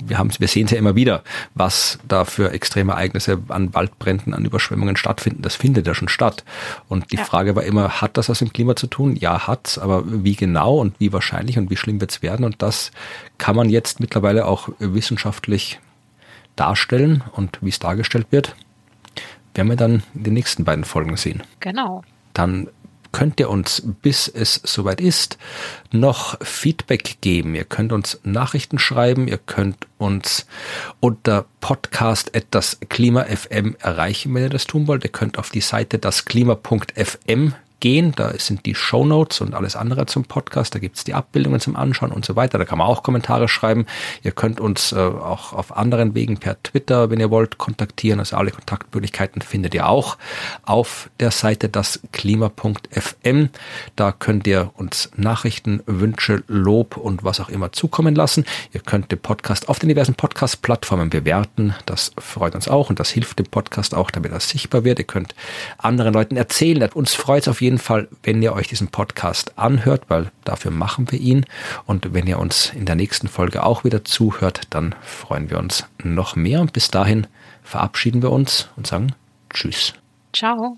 Wir 0.06 0.18
haben, 0.18 0.32
wir 0.38 0.48
sehen 0.48 0.66
es 0.66 0.72
ja 0.72 0.78
immer 0.78 0.96
wieder, 0.96 1.24
was 1.54 2.00
da 2.08 2.26
für 2.26 2.52
extreme 2.52 2.94
Ereignisse 2.94 3.40
an 3.50 3.74
Waldbränden, 3.74 4.34
an 4.34 4.46
Überschwemmungen 4.46 4.96
stattfinden. 4.96 5.42
Das 5.42 5.56
findet 5.56 5.88
ja 5.88 5.94
schon 5.94 6.08
statt. 6.08 6.44
Und 6.88 7.12
die 7.12 7.18
ja. 7.18 7.24
Frage 7.24 7.56
war 7.56 7.64
immer, 7.64 8.02
hat 8.02 8.18
das 8.18 8.30
was 8.30 8.42
mit 8.42 8.52
dem 8.52 8.54
Klima 8.54 8.76
zu 8.76 8.88
tun? 8.88 9.16
Ja, 9.16 9.48
hat's. 9.48 9.78
Aber 9.78 10.04
wie 10.06 10.36
genau 10.36 10.78
und 10.78 11.00
wie 11.00 11.12
wahrscheinlich 11.12 11.58
und 11.58 11.70
wie 11.70 11.78
schlimm 11.78 12.00
wird's 12.00 12.22
werden? 12.22 12.46
Und 12.46 12.62
das 12.62 12.92
kann 13.38 13.56
man 13.56 13.70
jetzt 13.70 14.00
mittlerweile 14.00 14.46
auch 14.46 14.70
wissenschaftlich 14.80 15.80
darstellen. 16.56 17.24
Und 17.34 17.60
wie 17.62 17.70
es 17.70 17.80
dargestellt 17.80 18.28
wird, 18.32 18.56
werden 19.54 19.70
wir 19.70 19.76
dann 19.76 20.04
in 20.14 20.24
den 20.24 20.34
nächsten 20.34 20.64
beiden 20.64 20.86
Folgen 20.86 21.18
sehen. 21.18 21.44
Genau. 21.60 22.04
Dann 22.34 22.70
könnt 23.12 23.40
ihr 23.40 23.50
uns, 23.50 23.84
bis 24.02 24.28
es 24.28 24.62
soweit 24.64 25.02
ist, 25.02 25.38
noch 25.92 26.38
Feedback 26.42 27.18
geben. 27.22 27.56
Ihr 27.56 27.66
könnt 27.66 27.92
uns 27.92 28.20
Nachrichten 28.24 28.80
schreiben, 28.80 29.28
ihr 29.28 29.38
könnt 29.38 29.88
uns 29.98 30.46
unter 31.00 31.46
podcast 31.62 32.32
das 32.52 32.80
Klima 32.90 33.26
FM 33.26 33.76
erreichen, 33.80 34.34
wenn 34.34 34.44
ihr 34.44 34.50
das 34.50 34.68
tun 34.68 34.88
wollt. 34.88 35.04
Ihr 35.04 35.12
könnt 35.12 35.38
auf 35.38 35.50
die 35.50 35.62
Seite 35.62 36.00
dasklima.fm 36.00 37.54
gehen. 37.80 38.14
Da 38.16 38.34
sind 38.38 38.66
die 38.66 38.76
Show 38.76 39.06
Notes 39.06 39.42
und 39.42 39.54
alles 39.54 39.76
andere 39.76 40.06
zum 40.06 40.24
Podcast. 40.26 40.74
Da 40.74 40.80
gibt's 40.80 41.04
die 41.04 41.14
Abbildungen 41.14 41.60
zum 41.60 41.76
Anschauen 41.76 42.12
und 42.12 42.26
so 42.26 42.36
weiter. 42.36 42.58
Da 42.58 42.66
kann 42.66 42.78
man 42.78 42.88
auch 42.88 43.04
Kommentare 43.04 43.48
schreiben. 43.48 43.86
Ihr 44.24 44.32
könnt 44.32 44.60
uns 44.60 44.92
äh, 44.92 44.96
auch 44.98 45.54
auf 45.54 45.76
anderen 45.76 46.16
Wegen 46.16 46.38
per 46.38 46.62
Twitter, 46.64 47.10
wenn 47.10 47.20
ihr 47.20 47.32
wollt, 47.32 47.58
kontaktieren. 47.58 48.20
Also 48.20 48.36
alle 48.38 48.52
Kontaktmöglichkeiten 48.52 49.42
findet 49.42 49.74
ihr 49.74 49.88
auch 49.88 50.18
auf 50.64 51.10
der 51.20 51.32
Seite 51.32 51.70
dasklima.fm. 51.70 53.50
Da 53.96 54.12
könnt 54.12 54.48
ihr 54.48 54.72
uns 54.76 55.12
Nachrichten, 55.16 55.82
Wünsche, 55.86 56.44
Lob 56.48 56.98
und 56.98 57.24
was 57.24 57.40
auch 57.40 57.50
immer 57.50 57.72
zukommen 57.72 58.16
lassen. 58.16 58.46
Ihr 58.74 58.82
könnt 58.82 59.12
den 59.12 59.20
Podcast 59.20 59.70
auf 59.70 59.80
den 59.80 59.90
diversen 59.90 60.16
Podcast-Plattformen 60.16 61.10
bewerten. 61.10 61.76
Das 61.86 62.12
freut 62.18 62.56
uns 62.56 62.68
auch 62.68 62.90
und 62.90 63.00
das 63.00 63.10
hilft 63.10 63.40
dem 63.40 63.48
Podcast 63.48 63.94
auch, 63.94 64.12
damit 64.12 64.32
er 64.32 64.40
sichtbar 64.40 64.84
wird. 64.84 65.00
Ihr 65.00 65.06
könnt 65.06 65.36
anderen 65.78 66.14
Leuten 66.14 66.38
erzählen. 66.38 66.88
Uns 66.94 67.14
freut 67.14 67.44
es 67.44 67.48
auf 67.48 67.62
jeden 67.62 67.67
jeden 67.68 67.80
Fall, 67.80 68.08
wenn 68.24 68.42
ihr 68.42 68.54
euch 68.54 68.70
diesen 68.70 68.88
Podcast 68.88 69.60
anhört, 69.60 70.04
weil 70.08 70.32
dafür 70.46 70.72
machen 70.72 71.12
wir 71.12 71.20
ihn. 71.20 71.46
Und 71.86 72.14
wenn 72.14 72.26
ihr 72.28 72.40
uns 72.40 72.72
in 72.74 72.86
der 72.86 72.96
nächsten 72.96 73.28
Folge 73.28 73.64
auch 73.64 73.84
wieder 73.84 74.06
zuhört, 74.06 74.62
dann 74.70 74.96
freuen 75.02 75.50
wir 75.50 75.60
uns 75.60 75.86
noch 76.02 76.38
mehr. 76.38 76.62
Und 76.62 76.72
bis 76.72 76.90
dahin 76.90 77.28
verabschieden 77.64 78.22
wir 78.22 78.32
uns 78.32 78.70
und 78.78 78.88
sagen 78.88 79.14
Tschüss. 79.50 79.94
Ciao. 80.34 80.78